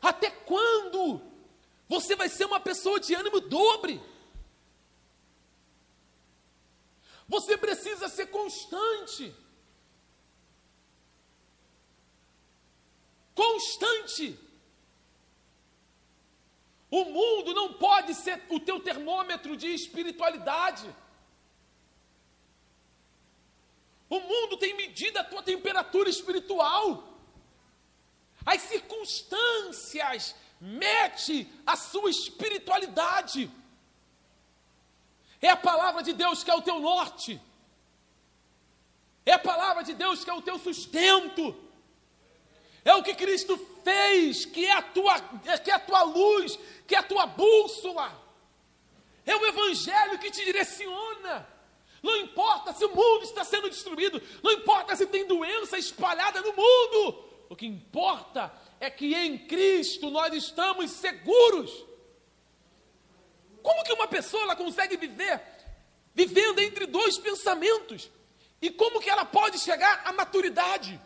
Até 0.00 0.30
quando 0.30 1.20
você 1.88 2.16
vai 2.16 2.28
ser 2.28 2.44
uma 2.44 2.60
pessoa 2.60 2.98
de 3.00 3.14
ânimo 3.14 3.40
dobre? 3.40 4.00
Você 7.28 7.56
precisa 7.56 8.08
ser 8.08 8.26
constante. 8.26 9.34
Constante. 13.34 14.38
O 16.90 17.04
mundo 17.04 17.54
não 17.54 17.74
pode 17.74 18.14
ser 18.14 18.42
o 18.48 18.58
teu 18.58 18.80
termômetro 18.80 19.56
de 19.56 19.68
espiritualidade. 19.68 20.92
O 24.08 24.18
mundo 24.18 24.56
tem 24.56 24.74
medido 24.74 25.18
a 25.18 25.24
tua 25.24 25.42
temperatura 25.42 26.10
espiritual. 26.10 27.09
As 28.44 28.62
circunstâncias 28.62 30.34
mete 30.60 31.50
a 31.66 31.76
sua 31.76 32.10
espiritualidade. 32.10 33.50
É 35.40 35.48
a 35.48 35.56
palavra 35.56 36.02
de 36.02 36.12
Deus 36.12 36.44
que 36.44 36.50
é 36.50 36.54
o 36.54 36.62
teu 36.62 36.78
norte. 36.80 37.40
É 39.24 39.32
a 39.32 39.38
palavra 39.38 39.82
de 39.82 39.94
Deus 39.94 40.24
que 40.24 40.30
é 40.30 40.34
o 40.34 40.42
teu 40.42 40.58
sustento. 40.58 41.56
É 42.84 42.94
o 42.94 43.02
que 43.02 43.14
Cristo 43.14 43.58
fez, 43.84 44.44
que 44.44 44.66
é 44.66 44.72
a 44.72 44.82
tua, 44.82 45.20
que 45.58 45.70
é 45.70 45.74
a 45.74 45.78
tua 45.78 46.02
luz, 46.02 46.58
que 46.86 46.94
é 46.94 46.98
a 46.98 47.02
tua 47.02 47.26
bússola. 47.26 48.20
É 49.24 49.36
o 49.36 49.46
evangelho 49.46 50.18
que 50.18 50.30
te 50.30 50.44
direciona. 50.44 51.46
Não 52.02 52.16
importa 52.16 52.72
se 52.72 52.84
o 52.84 52.94
mundo 52.94 53.24
está 53.24 53.44
sendo 53.44 53.68
destruído, 53.68 54.22
não 54.42 54.52
importa 54.52 54.96
se 54.96 55.06
tem 55.06 55.26
doença 55.26 55.76
espalhada 55.76 56.40
no 56.40 56.54
mundo. 56.54 57.29
O 57.50 57.56
que 57.56 57.66
importa 57.66 58.54
é 58.78 58.88
que 58.88 59.12
em 59.12 59.36
Cristo 59.36 60.08
nós 60.08 60.32
estamos 60.32 60.92
seguros. 60.92 61.84
Como 63.60 63.82
que 63.82 63.92
uma 63.92 64.06
pessoa 64.06 64.44
ela 64.44 64.54
consegue 64.54 64.96
viver 64.96 65.42
vivendo 66.14 66.60
entre 66.60 66.86
dois 66.86 67.18
pensamentos? 67.18 68.08
E 68.62 68.70
como 68.70 69.00
que 69.00 69.10
ela 69.10 69.24
pode 69.24 69.58
chegar 69.58 70.00
à 70.06 70.12
maturidade? 70.12 71.00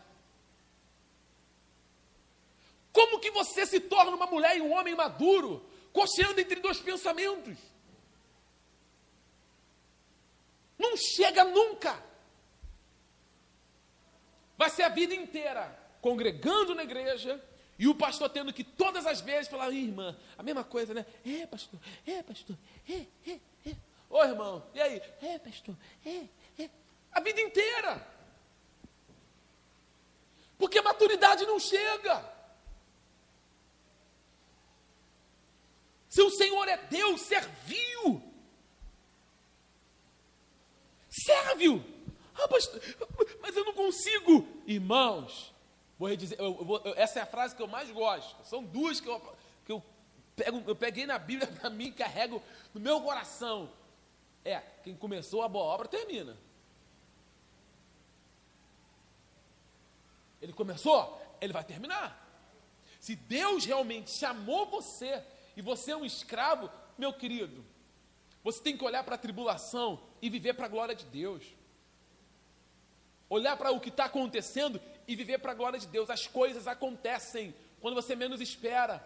Como 2.93 3.19
que 3.21 3.31
você 3.31 3.65
se 3.65 3.81
torna 3.81 4.15
uma 4.15 4.27
mulher 4.27 4.59
e 4.59 4.61
um 4.61 4.73
homem 4.75 4.95
maduro, 4.95 5.67
cocheando 5.95 6.39
entre 6.43 6.61
dois 6.61 6.79
pensamentos? 6.79 7.57
Não 10.79 10.95
chega 10.95 11.43
nunca. 11.43 12.05
Vai 14.59 14.69
ser 14.69 14.83
a 14.83 14.91
vida 14.91 15.15
inteira 15.15 15.84
congregando 16.05 16.75
na 16.75 16.83
igreja 16.83 17.43
e 17.79 17.89
o 17.89 17.95
pastor 17.95 18.29
tendo 18.29 18.53
que 18.53 18.63
todas 18.63 19.07
as 19.07 19.23
vezes 19.23 19.49
falar, 19.49 19.73
irmã, 19.73 20.15
a 20.37 20.43
mesma 20.43 20.63
coisa, 20.63 20.93
né? 20.93 21.07
É, 21.25 21.47
pastor, 21.47 21.81
é, 22.07 22.23
pastor, 22.23 22.59
é, 22.87 23.07
é, 23.27 23.41
é. 23.67 23.77
Ô 24.11 24.23
irmão, 24.23 24.63
e 24.75 24.83
aí? 24.83 25.01
É, 25.23 25.39
pastor, 25.39 25.75
é, 26.05 26.25
é. 26.63 26.69
A 27.11 27.21
vida 27.21 27.41
inteira. 27.41 28.07
Porque 30.59 30.79
a 30.79 30.83
maturidade 30.83 31.47
não 31.47 31.59
chega. 31.59 32.23
Se 36.11 36.21
o 36.21 36.31
Senhor 36.31 36.69
é 36.69 36.77
Deus, 36.77 37.23
serviu. 37.23 38.23
Serve-o. 41.09 41.83
Ah, 42.35 42.47
pastor, 42.47 42.79
mas 43.41 43.57
eu 43.57 43.65
não 43.65 43.73
consigo. 43.73 44.47
Irmãos, 44.67 45.54
vou 45.99 46.09
redizer, 46.09 46.39
eu, 46.39 46.47
eu 46.47 46.83
eu, 46.85 46.95
essa 46.97 47.19
é 47.19 47.23
a 47.23 47.27
frase 47.27 47.55
que 47.55 47.63
eu 47.63 47.69
mais 47.69 47.91
gosto. 47.91 48.45
São 48.47 48.63
duas 48.63 49.01
que 49.01 49.09
eu, 49.09 49.21
que 49.65 49.73
eu, 49.73 49.83
pego, 50.37 50.63
eu 50.67 50.77
peguei 50.77 51.07
na 51.07 51.19
Bíblia 51.19 51.47
para 51.61 51.71
mim 51.71 51.87
e 51.87 51.93
carrego 51.93 52.43
no 52.73 52.81
meu 52.81 53.01
coração. 53.01 53.71
É, 54.45 54.61
quem 54.83 54.95
começou 54.95 55.43
a 55.43 55.49
boa 55.49 55.65
obra 55.65 55.89
termina. 55.89 56.37
Ele 60.43 60.53
começou, 60.53 61.21
ele 61.41 61.53
vai 61.53 61.65
terminar. 61.65 62.23
Se 63.01 63.17
Deus 63.17 63.65
realmente 63.65 64.11
chamou 64.11 64.67
você 64.67 65.23
e 65.57 65.63
você 65.63 65.93
é 65.93 65.97
um 65.97 66.05
escravo, 66.05 66.71
meu 66.99 67.13
querido, 67.13 67.65
você 68.43 68.63
tem 68.63 68.77
que 68.77 68.85
olhar 68.85 69.03
para 69.05 69.15
a 69.15 69.19
tribulação 69.19 70.01
e 70.21 70.29
viver 70.29 70.53
para 70.53 70.67
a 70.67 70.69
glória 70.69 70.95
de 70.95 71.07
Deus. 71.07 71.43
Olhar 73.29 73.57
para 73.57 73.71
o 73.71 73.81
que 73.81 73.89
está 73.89 74.05
acontecendo 74.05 74.79
e 75.07 75.15
viver 75.15 75.39
para 75.39 75.53
a 75.53 75.55
glória 75.55 75.79
de 75.79 75.87
Deus. 75.87 76.11
As 76.11 76.27
coisas 76.27 76.67
acontecem 76.67 77.55
quando 77.81 77.95
você 77.95 78.15
menos 78.15 78.41
espera. 78.41 79.05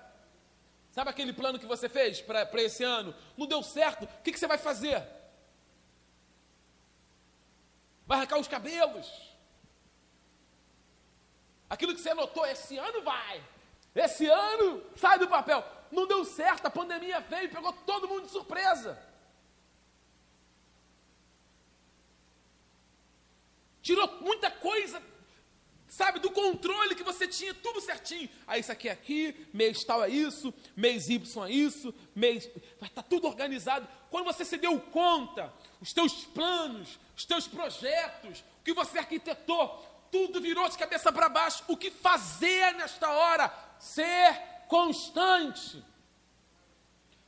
Sabe 0.91 1.11
aquele 1.11 1.33
plano 1.33 1.59
que 1.59 1.67
você 1.67 1.89
fez 1.89 2.21
para 2.21 2.49
esse 2.63 2.83
ano? 2.83 3.15
Não 3.37 3.47
deu 3.47 3.63
certo? 3.63 4.05
O 4.05 4.23
que, 4.23 4.33
que 4.33 4.39
você 4.39 4.47
vai 4.47 4.59
fazer? 4.59 5.03
Vai 8.07 8.19
arrancar 8.19 8.39
os 8.39 8.49
cabelos? 8.49 9.07
Aquilo 11.69 11.95
que 11.95 12.01
você 12.01 12.11
anotou, 12.11 12.47
esse 12.47 12.79
ano 12.79 13.03
vai. 13.03 13.43
Esse 13.95 14.27
ano 14.27 14.83
sai 14.97 15.19
do 15.19 15.29
papel 15.29 15.63
não 15.91 16.07
deu 16.07 16.25
certo, 16.25 16.67
a 16.67 16.71
pandemia 16.71 17.21
veio 17.21 17.51
pegou 17.51 17.73
todo 17.73 18.09
mundo 18.09 18.27
de 18.27 18.31
surpresa. 18.31 18.99
Tirou 23.83 24.21
muita 24.21 24.51
coisa, 24.51 25.03
sabe, 25.89 26.21
do 26.21 26.31
controle 26.31 26.95
que 26.95 27.03
você 27.03 27.27
tinha, 27.27 27.55
tudo 27.55 27.81
certinho. 27.81 28.29
Aí 28.47 28.61
isso 28.61 28.71
aqui 28.71 28.89
é 28.89 28.93
aqui, 28.93 29.49
mês 29.53 29.83
tal 29.85 30.05
é 30.05 30.09
isso, 30.09 30.53
mês 30.77 31.09
Y 31.09 31.47
é 31.47 31.51
isso, 31.51 31.95
mês. 32.15 32.49
Vai 32.79 32.89
estar 32.89 33.03
tá 33.03 33.09
tudo 33.09 33.27
organizado. 33.27 33.89
Quando 34.11 34.27
você 34.27 34.45
se 34.45 34.57
deu 34.59 34.79
conta, 34.79 35.53
os 35.81 35.93
teus 35.93 36.25
planos, 36.27 36.99
os 37.17 37.25
teus 37.25 37.49
projetos, 37.49 38.45
o 38.61 38.65
que 38.65 38.73
você 38.73 38.99
arquitetou, 38.99 39.85
tudo 40.11 40.41
virou 40.41 40.69
de 40.69 40.79
cabeça 40.79 41.11
para 41.11 41.29
baixo. 41.29 41.65
O 41.69 41.77
que 41.77 41.91
fazer 41.91 42.75
nesta 42.75 43.11
hora? 43.11 43.53
Ser 43.79 44.35
constante. 44.69 45.83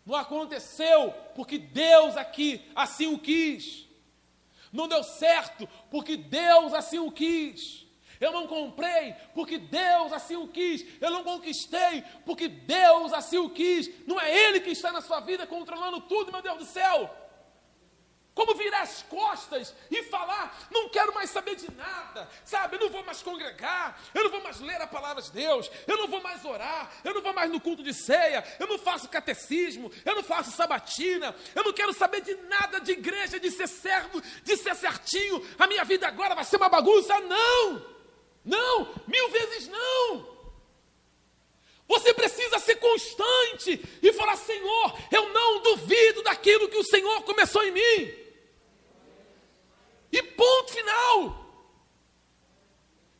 Não 0.05 0.17
aconteceu 0.17 1.13
porque 1.35 1.59
Deus 1.59 2.17
aqui 2.17 2.71
assim 2.75 3.13
o 3.13 3.19
quis. 3.19 3.87
Não 4.73 4.87
deu 4.87 5.03
certo 5.03 5.69
porque 5.91 6.17
Deus 6.17 6.73
assim 6.73 6.99
o 6.99 7.11
quis. 7.11 7.87
Eu 8.21 8.33
não 8.33 8.47
comprei 8.47 9.15
porque 9.35 9.57
Deus 9.57 10.13
assim 10.13 10.37
o 10.37 10.47
quis. 10.47 10.85
Eu 11.01 11.11
não 11.11 11.25
conquistei 11.25 12.05
porque 12.27 12.49
Deus 12.49 13.13
assim 13.15 13.39
o 13.39 13.49
quis. 13.49 13.91
Não 14.07 14.21
é 14.21 14.31
Ele 14.31 14.61
que 14.61 14.71
está 14.71 14.93
na 14.93 15.01
sua 15.01 15.21
vida 15.21 15.47
controlando 15.47 16.03
tudo, 16.03 16.31
meu 16.31 16.43
Deus 16.43 16.59
do 16.59 16.65
céu. 16.67 17.11
Como 18.35 18.55
virar 18.55 18.83
as 18.83 19.03
costas 19.03 19.75
e 19.91 20.05
falar, 20.05 20.69
não 20.71 20.89
quero 20.89 21.13
mais 21.13 21.31
saber 21.31 21.57
de 21.57 21.71
nada, 21.75 22.29
sabe? 22.45 22.77
Eu 22.77 22.81
não 22.81 22.89
vou 22.89 23.05
mais 23.05 23.21
congregar, 23.23 24.01
eu 24.15 24.23
não 24.23 24.31
vou 24.31 24.43
mais 24.43 24.61
ler 24.61 24.81
a 24.81 24.87
palavra 24.87 25.21
de 25.21 25.33
Deus, 25.33 25.71
eu 25.87 25.97
não 25.99 26.07
vou 26.07 26.23
mais 26.23 26.45
orar, 26.45 26.93
eu 27.03 27.13
não 27.13 27.21
vou 27.21 27.35
mais 27.35 27.51
no 27.51 27.61
culto 27.61 27.83
de 27.83 27.93
ceia, 27.93 28.45
eu 28.59 28.69
não 28.69 28.79
faço 28.79 29.09
catecismo, 29.09 29.91
eu 30.05 30.15
não 30.15 30.23
faço 30.23 30.53
sabatina, 30.53 31.35
eu 31.55 31.65
não 31.65 31.73
quero 31.73 31.93
saber 31.93 32.23
de 32.23 32.35
nada 32.43 32.81
de 32.81 32.93
igreja, 32.93 33.41
de 33.41 33.51
ser 33.51 33.67
servo, 33.67 34.23
de 34.45 34.57
ser 34.57 34.77
certinho, 34.77 35.45
a 35.59 35.67
minha 35.67 35.85
vida 35.85 36.07
agora 36.07 36.35
vai 36.35 36.45
ser 36.45 36.57
uma 36.57 36.69
bagunça. 36.69 37.19
Não! 37.21 38.00
Não! 38.51 38.95
Mil 39.07 39.31
vezes 39.31 39.69
não! 39.69 40.29
Você 41.87 42.13
precisa 42.15 42.59
ser 42.59 42.77
constante 42.77 43.81
e 44.03 44.13
falar: 44.13 44.37
Senhor, 44.37 44.99
eu 45.11 45.33
não 45.33 45.63
duvido 45.63 46.23
daquilo 46.23 46.69
que 46.69 46.77
o 46.77 46.85
Senhor 46.85 47.23
começou 47.23 47.65
em 47.65 47.71
mim. 47.71 48.15
E 50.13 50.23
ponto 50.23 50.73
final. 50.73 51.41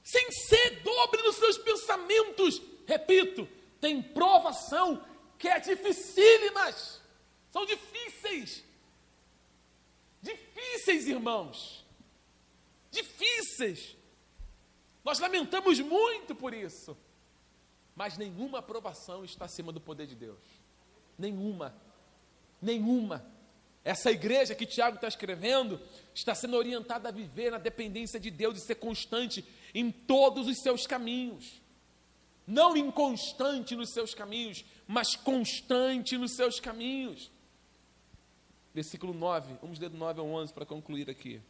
Sem 0.03 0.31
ser 0.33 0.83
dobre 0.83 1.23
nos 1.23 1.37
seus 1.37 1.59
pensamentos. 1.59 2.61
Repito, 2.87 3.49
tem 3.81 4.03
provação 4.03 5.05
que 5.39 5.49
é 5.49 5.61
dificílimas. 5.61 7.01
São 7.53 7.65
difíceis. 7.65 8.65
Difíceis, 10.21 11.07
irmãos. 11.07 11.85
Difíceis. 12.91 13.97
Nós 15.05 15.19
lamentamos 15.19 15.81
muito 15.81 16.35
por 16.35 16.53
isso. 16.53 16.97
Mas 17.95 18.17
nenhuma 18.17 18.59
aprovação 18.59 19.25
está 19.25 19.45
acima 19.45 19.73
do 19.73 19.81
poder 19.81 20.07
de 20.07 20.15
Deus. 20.15 20.39
Nenhuma. 21.19 21.75
Nenhuma. 22.61 23.25
Essa 23.83 24.11
igreja 24.11 24.55
que 24.55 24.67
Tiago 24.67 24.97
está 24.97 25.09
escrevendo 25.09 25.81
está 26.15 26.35
sendo 26.35 26.57
orientada 26.57 27.09
a 27.09 27.13
viver 27.13 27.51
na 27.51 27.59
dependência 27.59 28.21
de 28.21 28.31
Deus 28.31 28.59
e 28.59 28.67
ser 28.67 28.77
constante 28.77 29.45
em 29.75 29.91
todos 29.91 30.47
os 30.47 30.59
seus 30.63 30.87
caminhos. 30.87 31.61
Não 32.47 32.77
inconstante 32.77 33.77
nos 33.77 33.91
seus 33.93 34.15
caminhos, 34.15 34.65
mas 34.87 35.15
constante 35.17 36.19
nos 36.19 36.33
seus 36.33 36.61
caminhos. 36.61 37.31
Versículo 38.75 39.15
9, 39.15 39.55
vamos 39.61 39.79
ler 39.79 39.89
do 39.89 39.97
9 39.97 40.21
ao 40.21 40.27
11 40.27 40.53
para 40.53 40.67
concluir 40.67 41.09
aqui. 41.09 41.41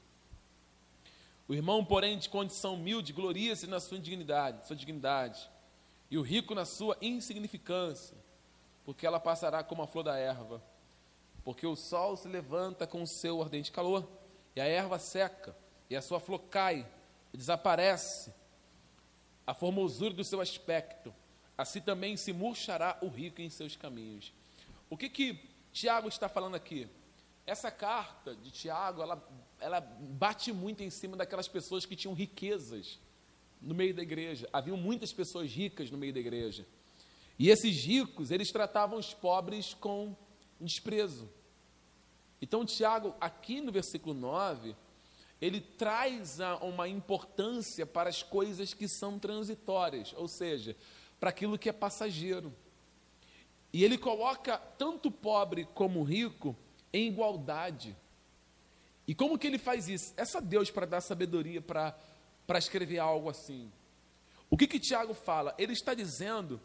O 1.50 1.54
irmão, 1.54 1.84
porém, 1.84 2.16
de 2.16 2.28
condição 2.28 2.74
humilde, 2.74 3.12
gloria-se 3.12 3.66
na 3.66 3.80
sua 3.80 3.98
dignidade, 3.98 4.68
sua 4.68 4.76
dignidade, 4.76 5.50
e 6.08 6.16
o 6.16 6.22
rico 6.22 6.54
na 6.54 6.64
sua 6.64 6.96
insignificância, 7.02 8.16
porque 8.84 9.04
ela 9.04 9.18
passará 9.18 9.64
como 9.64 9.82
a 9.82 9.86
flor 9.88 10.04
da 10.04 10.16
erva 10.16 10.62
porque 11.44 11.66
o 11.66 11.74
sol 11.74 12.16
se 12.16 12.28
levanta 12.28 12.86
com 12.86 13.02
o 13.02 13.06
seu 13.06 13.42
ardente 13.42 13.72
calor, 13.72 14.08
e 14.54 14.60
a 14.60 14.66
erva 14.66 14.98
seca, 14.98 15.56
e 15.88 15.96
a 15.96 16.02
sua 16.02 16.20
flor 16.20 16.40
cai, 16.50 16.86
e 17.32 17.36
desaparece 17.36 18.32
a 19.44 19.54
formosura 19.54 20.14
do 20.14 20.22
seu 20.22 20.40
aspecto, 20.40 21.12
assim 21.56 21.80
também 21.80 22.16
se 22.16 22.32
murchará 22.32 22.96
o 23.00 23.08
rico 23.08 23.40
em 23.40 23.50
seus 23.50 23.74
caminhos. 23.74 24.32
O 24.88 24.96
que 24.96 25.08
que 25.08 25.50
Tiago 25.72 26.08
está 26.08 26.28
falando 26.28 26.54
aqui? 26.54 26.88
Essa 27.46 27.70
carta 27.70 28.36
de 28.36 28.50
Tiago, 28.50 29.02
ela, 29.02 29.20
ela 29.60 29.80
bate 29.80 30.52
muito 30.52 30.82
em 30.82 30.90
cima 30.90 31.16
daquelas 31.16 31.48
pessoas 31.48 31.84
que 31.84 31.94
tinham 31.94 32.14
riquezas, 32.14 32.98
no 33.60 33.74
meio 33.74 33.94
da 33.94 34.02
igreja. 34.02 34.48
Havia 34.52 34.74
muitas 34.76 35.12
pessoas 35.12 35.50
ricas 35.50 35.90
no 35.90 35.98
meio 35.98 36.12
da 36.12 36.20
igreja. 36.20 36.66
E 37.38 37.48
esses 37.50 37.84
ricos, 37.84 38.30
eles 38.30 38.50
tratavam 38.50 38.98
os 38.98 39.12
pobres 39.12 39.74
com 39.74 40.16
desprezo. 40.60 41.28
Então, 42.40 42.64
Tiago, 42.64 43.14
aqui 43.20 43.60
no 43.60 43.70
versículo 43.70 44.14
9, 44.14 44.74
ele 45.40 45.60
traz 45.60 46.38
uma 46.60 46.88
importância 46.88 47.86
para 47.86 48.08
as 48.08 48.22
coisas 48.22 48.74
que 48.74 48.88
são 48.88 49.18
transitórias, 49.18 50.14
ou 50.16 50.28
seja, 50.28 50.76
para 51.18 51.30
aquilo 51.30 51.58
que 51.58 51.68
é 51.68 51.72
passageiro. 51.72 52.52
E 53.72 53.84
ele 53.84 53.96
coloca 53.96 54.58
tanto 54.58 55.08
o 55.08 55.12
pobre 55.12 55.66
como 55.74 56.00
o 56.00 56.04
rico 56.04 56.56
em 56.92 57.08
igualdade. 57.08 57.96
E 59.06 59.14
como 59.14 59.38
que 59.38 59.46
ele 59.46 59.58
faz 59.58 59.88
isso? 59.88 60.14
É 60.16 60.24
só 60.24 60.40
Deus 60.40 60.70
para 60.70 60.86
dar 60.86 61.00
sabedoria 61.00 61.60
para 61.60 62.58
escrever 62.58 62.98
algo 62.98 63.28
assim. 63.28 63.70
O 64.48 64.56
que 64.56 64.66
que 64.66 64.80
Tiago 64.80 65.14
fala? 65.14 65.54
Ele 65.58 65.72
está 65.72 65.94
dizendo 65.94 66.60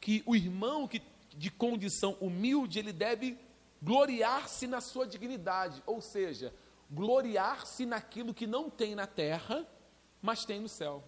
que 0.00 0.22
o 0.26 0.34
irmão 0.34 0.86
que, 0.88 1.02
de 1.34 1.50
condição 1.50 2.16
humilde, 2.20 2.78
ele 2.78 2.92
deve 2.92 3.38
gloriar-se 3.82 4.66
na 4.66 4.80
sua 4.80 5.06
dignidade, 5.06 5.82
ou 5.86 6.00
seja, 6.00 6.52
gloriar-se 6.90 7.84
naquilo 7.84 8.32
que 8.32 8.46
não 8.46 8.70
tem 8.70 8.94
na 8.94 9.06
terra, 9.06 9.66
mas 10.22 10.44
tem 10.44 10.60
no 10.60 10.68
céu. 10.68 11.04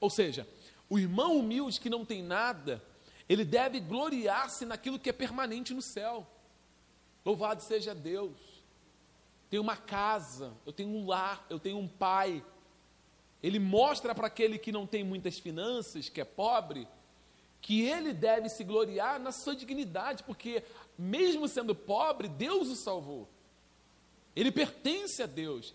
Ou 0.00 0.08
seja, 0.08 0.48
o 0.88 0.98
irmão 0.98 1.38
humilde 1.38 1.80
que 1.80 1.90
não 1.90 2.04
tem 2.04 2.22
nada, 2.22 2.82
ele 3.28 3.44
deve 3.44 3.80
gloriar-se 3.80 4.64
naquilo 4.64 4.98
que 4.98 5.10
é 5.10 5.12
permanente 5.12 5.74
no 5.74 5.82
céu. 5.82 6.26
Louvado 7.24 7.62
seja 7.62 7.94
Deus. 7.94 8.36
Tenho 9.50 9.62
uma 9.62 9.76
casa, 9.76 10.52
eu 10.66 10.72
tenho 10.72 10.90
um 10.90 11.06
lar, 11.06 11.46
eu 11.48 11.58
tenho 11.58 11.78
um 11.78 11.88
pai. 11.88 12.44
Ele 13.42 13.58
mostra 13.58 14.14
para 14.14 14.26
aquele 14.26 14.58
que 14.58 14.72
não 14.72 14.86
tem 14.86 15.02
muitas 15.04 15.38
finanças, 15.38 16.08
que 16.08 16.20
é 16.20 16.24
pobre, 16.24 16.86
que 17.60 17.82
ele 17.82 18.12
deve 18.12 18.48
se 18.48 18.62
gloriar 18.64 19.18
na 19.18 19.32
sua 19.32 19.54
dignidade, 19.54 20.22
porque 20.22 20.62
mesmo 20.98 21.48
sendo 21.48 21.74
pobre, 21.74 22.28
Deus 22.28 22.68
o 22.68 22.76
salvou. 22.76 23.28
Ele 24.34 24.52
pertence 24.52 25.22
a 25.22 25.26
Deus. 25.26 25.74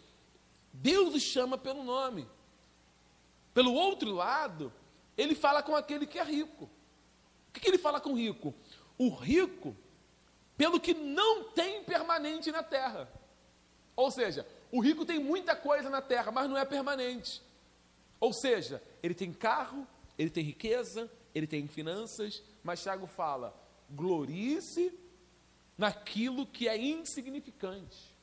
Deus 0.71 1.13
o 1.13 1.19
chama 1.19 1.57
pelo 1.57 1.83
nome. 1.83 2.27
Pelo 3.53 3.73
outro 3.73 4.11
lado, 4.11 4.73
ele 5.17 5.35
fala 5.35 5.61
com 5.61 5.75
aquele 5.75 6.07
que 6.07 6.17
é 6.17 6.23
rico. 6.23 6.65
O 7.49 7.51
que, 7.53 7.59
que 7.59 7.67
ele 7.67 7.77
fala 7.77 7.99
com 7.99 8.11
o 8.11 8.15
rico? 8.15 8.53
O 8.97 9.09
rico, 9.09 9.75
pelo 10.57 10.79
que 10.79 10.93
não 10.93 11.45
tem 11.45 11.83
permanente 11.83 12.51
na 12.51 12.63
terra. 12.63 13.11
Ou 13.95 14.09
seja, 14.11 14.47
o 14.71 14.79
rico 14.79 15.05
tem 15.05 15.19
muita 15.19 15.55
coisa 15.55 15.89
na 15.89 16.01
terra, 16.01 16.31
mas 16.31 16.49
não 16.49 16.57
é 16.57 16.65
permanente. 16.65 17.41
Ou 18.19 18.33
seja, 18.33 18.81
ele 19.01 19.13
tem 19.13 19.33
carro, 19.33 19.87
ele 20.17 20.29
tem 20.29 20.43
riqueza, 20.43 21.11
ele 21.33 21.47
tem 21.47 21.67
finanças, 21.67 22.41
mas 22.63 22.81
Tiago 22.81 23.05
fala: 23.07 23.55
glorie-se 23.89 24.97
naquilo 25.77 26.45
que 26.45 26.67
é 26.67 26.77
insignificante. 26.77 28.13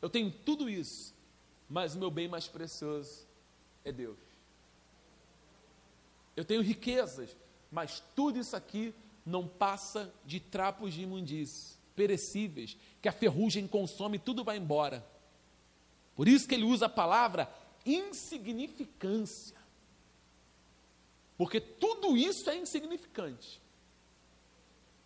Eu 0.00 0.08
tenho 0.08 0.30
tudo 0.30 0.68
isso, 0.68 1.14
mas 1.68 1.94
o 1.94 1.98
meu 1.98 2.10
bem 2.10 2.28
mais 2.28 2.46
precioso 2.46 3.26
é 3.84 3.90
Deus. 3.90 4.18
Eu 6.36 6.44
tenho 6.44 6.62
riquezas, 6.62 7.36
mas 7.70 8.00
tudo 8.14 8.38
isso 8.38 8.54
aqui 8.54 8.94
não 9.28 9.46
passa 9.46 10.12
de 10.24 10.40
trapos 10.40 10.94
de 10.94 11.02
imundície, 11.02 11.76
perecíveis, 11.94 12.76
que 13.00 13.08
a 13.08 13.12
ferrugem 13.12 13.66
consome, 13.66 14.18
tudo 14.18 14.42
vai 14.42 14.56
embora. 14.56 15.06
Por 16.16 16.26
isso 16.26 16.48
que 16.48 16.54
ele 16.54 16.64
usa 16.64 16.86
a 16.86 16.88
palavra 16.88 17.48
insignificância. 17.84 19.56
Porque 21.36 21.60
tudo 21.60 22.16
isso 22.16 22.48
é 22.50 22.56
insignificante. 22.56 23.60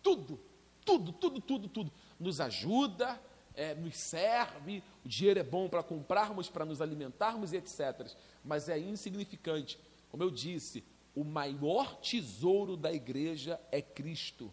Tudo, 0.01 0.39
tudo, 0.83 1.11
tudo, 1.11 1.41
tudo, 1.41 1.67
tudo. 1.67 1.91
Nos 2.19 2.39
ajuda, 2.39 3.21
é, 3.55 3.75
nos 3.75 3.95
serve, 3.97 4.81
o 5.05 5.09
dinheiro 5.09 5.39
é 5.39 5.43
bom 5.43 5.67
para 5.67 5.83
comprarmos, 5.83 6.49
para 6.49 6.65
nos 6.65 6.81
alimentarmos 6.81 7.53
e 7.53 7.57
etc. 7.57 8.09
Mas 8.43 8.69
é 8.69 8.79
insignificante. 8.79 9.77
Como 10.09 10.23
eu 10.23 10.31
disse, 10.31 10.83
o 11.15 11.23
maior 11.23 11.99
tesouro 12.01 12.75
da 12.75 12.91
igreja 12.91 13.59
é 13.71 13.81
Cristo. 13.81 14.51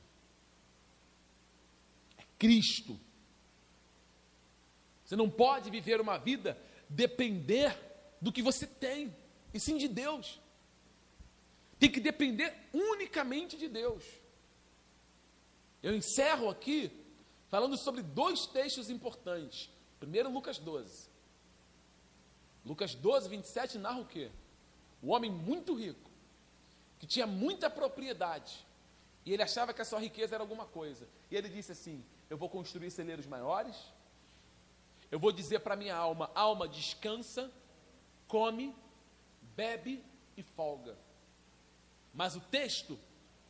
É 2.18 2.24
Cristo. 2.38 3.00
Você 5.04 5.16
não 5.16 5.28
pode 5.28 5.70
viver 5.70 6.00
uma 6.00 6.18
vida 6.18 6.60
depender 6.88 7.76
do 8.20 8.30
que 8.30 8.42
você 8.42 8.66
tem, 8.66 9.14
e 9.54 9.58
sim 9.58 9.78
de 9.78 9.88
Deus. 9.88 10.40
Tem 11.78 11.90
que 11.90 12.00
depender 12.00 12.54
unicamente 12.72 13.56
de 13.56 13.66
Deus. 13.66 14.04
Eu 15.82 15.94
encerro 15.94 16.50
aqui 16.50 16.92
falando 17.48 17.76
sobre 17.78 18.02
dois 18.02 18.46
textos 18.46 18.90
importantes. 18.90 19.70
Primeiro, 19.98 20.30
Lucas 20.30 20.58
12. 20.58 21.08
Lucas 22.66 22.94
12, 22.94 23.30
27 23.30 23.78
narra 23.78 24.00
o 24.00 24.06
quê? 24.06 24.30
O 25.00 25.08
homem 25.08 25.30
muito 25.30 25.74
rico 25.74 26.09
que 27.01 27.06
tinha 27.06 27.27
muita 27.27 27.70
propriedade, 27.70 28.64
e 29.24 29.32
ele 29.32 29.43
achava 29.43 29.72
que 29.72 29.81
a 29.81 29.85
sua 29.85 29.98
riqueza 29.98 30.36
era 30.36 30.44
alguma 30.44 30.66
coisa. 30.66 31.09
E 31.31 31.36
ele 31.36 31.48
disse 31.48 31.72
assim: 31.72 32.05
Eu 32.28 32.36
vou 32.36 32.48
construir 32.48 32.90
celeiros 32.90 33.27
maiores, 33.27 33.77
eu 35.10 35.18
vou 35.18 35.32
dizer 35.32 35.60
para 35.60 35.74
minha 35.74 35.97
alma: 35.97 36.31
alma, 36.35 36.68
descansa, 36.68 37.51
come, 38.28 38.74
bebe 39.56 40.05
e 40.36 40.43
folga. 40.43 40.97
Mas 42.12 42.36
o 42.36 42.40
texto 42.40 42.98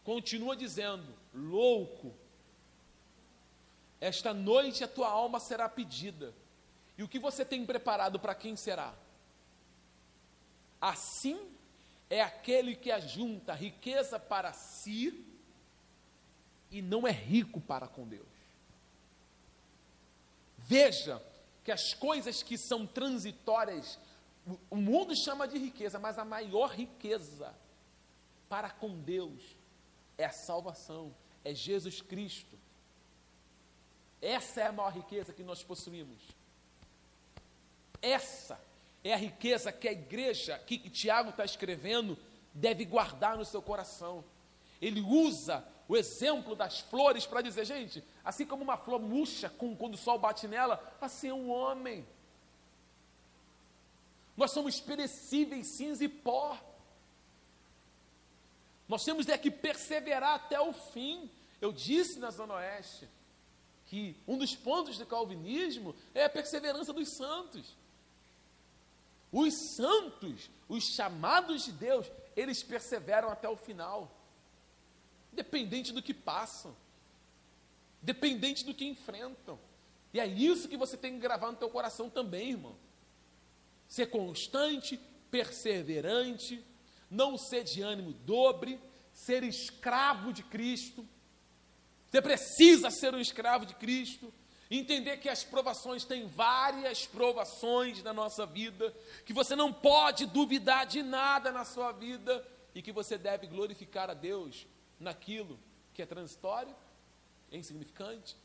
continua 0.05 0.56
dizendo: 0.56 1.12
louco, 1.35 2.14
esta 4.01 4.32
noite 4.32 4.85
a 4.85 4.89
tua 4.89 5.09
alma 5.09 5.40
será 5.40 5.68
pedida. 5.68 6.32
E 6.97 7.02
o 7.02 7.09
que 7.09 7.18
você 7.18 7.44
tem 7.44 7.66
preparado 7.66 8.20
para 8.20 8.35
quem 8.35 8.55
será? 8.55 8.94
Assim 10.81 11.51
é 12.10 12.20
aquele 12.20 12.74
que 12.74 12.90
ajunta 12.90 13.54
riqueza 13.54 14.18
para 14.18 14.52
si 14.52 15.24
e 16.68 16.82
não 16.82 17.06
é 17.06 17.12
rico 17.12 17.60
para 17.60 17.86
com 17.86 18.06
Deus. 18.06 18.26
Veja 20.58 21.22
que 21.62 21.70
as 21.70 21.94
coisas 21.94 22.42
que 22.42 22.58
são 22.58 22.84
transitórias, 22.84 23.98
o 24.68 24.76
mundo 24.76 25.14
chama 25.14 25.46
de 25.46 25.56
riqueza, 25.56 25.98
mas 26.00 26.18
a 26.18 26.24
maior 26.24 26.72
riqueza 26.74 27.54
para 28.48 28.70
com 28.70 29.00
Deus 29.00 29.56
é 30.18 30.24
a 30.24 30.32
salvação, 30.32 31.14
é 31.44 31.54
Jesus 31.54 32.02
Cristo. 32.02 32.58
Essa 34.20 34.62
é 34.62 34.66
a 34.66 34.72
maior 34.72 34.92
riqueza 34.92 35.32
que 35.32 35.44
nós 35.44 35.62
possuímos. 35.62 36.22
Essa 38.02 38.60
é 39.02 39.12
a 39.14 39.16
riqueza 39.16 39.72
que 39.72 39.89
a 39.89 39.93
igreja, 39.93 40.59
que 40.59 40.78
Tiago 40.90 41.31
está 41.31 41.44
escrevendo, 41.44 42.18
deve 42.52 42.85
guardar 42.85 43.36
no 43.36 43.44
seu 43.44 43.62
coração. 43.62 44.24
Ele 44.81 45.01
usa 45.01 45.64
o 45.89 45.97
exemplo 45.97 46.55
das 46.55 46.81
flores 46.81 47.27
para 47.27 47.43
dizer, 47.43 47.64
gente, 47.64 48.05
assim 48.24 48.47
como 48.47 48.62
uma 48.62 48.77
flor 48.77 49.01
murcha 49.01 49.48
com, 49.51 49.74
quando 49.74 49.94
o 49.94 49.98
sol 49.98 50.18
bate 50.18 50.47
nela, 50.47 50.81
assim 51.01 51.28
é 51.28 51.35
um 51.35 51.51
homem. 51.51 52.06
Nós 54.36 54.52
somos 54.52 54.81
perecíveis, 54.81 55.66
cinza 55.66 56.05
e 56.05 56.09
pó. 56.09 56.59
Nós 58.89 59.05
temos 59.05 59.28
é 59.28 59.36
que 59.36 59.51
perseverar 59.51 60.35
até 60.35 60.60
o 60.60 60.72
fim. 60.72 61.31
Eu 61.60 61.72
disse 61.72 62.18
na 62.18 62.31
Zona 62.31 62.55
Oeste 62.55 63.09
que 63.86 64.16
um 64.27 64.39
dos 64.39 64.55
pontos 64.55 64.97
do 64.97 65.05
calvinismo 65.05 65.94
é 66.14 66.24
a 66.24 66.31
perseverança 66.31 66.93
dos 66.93 67.09
santos. 67.09 67.77
Os 69.32 69.55
santos, 69.77 70.51
os 70.69 70.85
chamados 70.85 71.65
de 71.65 71.73
Deus, 71.73 72.11
eles 72.36 72.62
perseveram 72.62 73.28
até 73.28 73.48
o 73.48 73.57
final, 73.57 74.16
dependente 75.32 75.93
do 75.93 76.02
que 76.02 76.12
passam, 76.12 76.77
dependente 78.02 78.65
do 78.65 78.74
que 78.74 78.85
enfrentam. 78.85 79.59
E 80.12 80.19
é 80.19 80.27
isso 80.27 80.69
que 80.69 80.77
você 80.77 80.97
tem 80.97 81.15
que 81.15 81.20
gravar 81.20 81.51
no 81.51 81.57
teu 81.57 81.70
coração 81.70 82.11
também, 82.11 82.51
irmão. 82.51 82.77
Ser 83.86 84.07
constante, 84.07 84.98
perseverante, 85.31 86.65
não 87.09 87.39
ser 87.39 87.62
de 87.62 87.82
ânimo 87.82 88.12
dobre, 88.12 88.81
ser 89.12 89.43
escravo 89.44 90.32
de 90.32 90.43
Cristo. 90.43 91.07
Você 92.11 92.20
precisa 92.20 92.90
ser 92.90 93.15
um 93.15 93.20
escravo 93.20 93.65
de 93.65 93.74
Cristo. 93.74 94.32
Entender 94.70 95.16
que 95.16 95.28
as 95.28 95.42
provações 95.42 96.05
têm 96.05 96.28
várias 96.28 97.05
provações 97.05 98.02
na 98.05 98.12
nossa 98.12 98.47
vida, 98.47 98.94
que 99.26 99.32
você 99.32 99.56
não 99.56 99.72
pode 99.72 100.26
duvidar 100.26 100.86
de 100.86 101.02
nada 101.02 101.51
na 101.51 101.64
sua 101.64 101.90
vida 101.90 102.47
e 102.72 102.80
que 102.80 102.92
você 102.92 103.18
deve 103.18 103.48
glorificar 103.48 104.09
a 104.09 104.14
Deus 104.14 104.66
naquilo 104.98 105.59
que 105.92 106.01
é 106.01 106.06
transitório, 106.06 106.74
é 107.51 107.56
insignificante, 107.56 108.36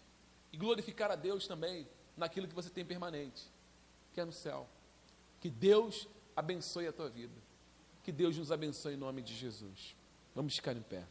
e 0.51 0.57
glorificar 0.57 1.11
a 1.11 1.15
Deus 1.15 1.45
também 1.45 1.87
naquilo 2.17 2.47
que 2.47 2.55
você 2.55 2.69
tem 2.69 2.83
permanente, 2.83 3.43
que 4.13 4.19
é 4.19 4.25
no 4.25 4.31
céu. 4.31 4.67
Que 5.39 5.49
Deus 5.49 6.07
abençoe 6.35 6.87
a 6.87 6.93
tua 6.93 7.09
vida. 7.09 7.35
Que 8.03 8.11
Deus 8.11 8.37
nos 8.37 8.51
abençoe 8.51 8.93
em 8.93 8.97
nome 8.97 9.21
de 9.21 9.35
Jesus. 9.35 9.95
Vamos 10.33 10.55
ficar 10.55 10.75
em 10.75 10.81
pé. 10.81 11.05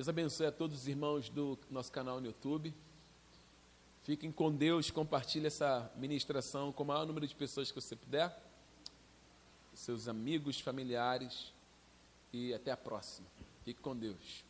Deus 0.00 0.08
abençoe 0.08 0.46
a 0.46 0.50
todos 0.50 0.78
os 0.78 0.88
irmãos 0.88 1.28
do 1.28 1.58
nosso 1.70 1.92
canal 1.92 2.22
no 2.22 2.26
YouTube. 2.28 2.72
Fiquem 4.02 4.32
com 4.32 4.50
Deus, 4.50 4.90
compartilhe 4.90 5.46
essa 5.46 5.92
ministração 5.94 6.72
com 6.72 6.84
o 6.84 6.86
maior 6.86 7.04
número 7.04 7.26
de 7.26 7.34
pessoas 7.34 7.70
que 7.70 7.78
você 7.78 7.94
puder, 7.94 8.34
seus 9.74 10.08
amigos, 10.08 10.58
familiares, 10.58 11.52
e 12.32 12.54
até 12.54 12.72
a 12.72 12.78
próxima. 12.78 13.28
Fique 13.62 13.82
com 13.82 13.94
Deus. 13.94 14.42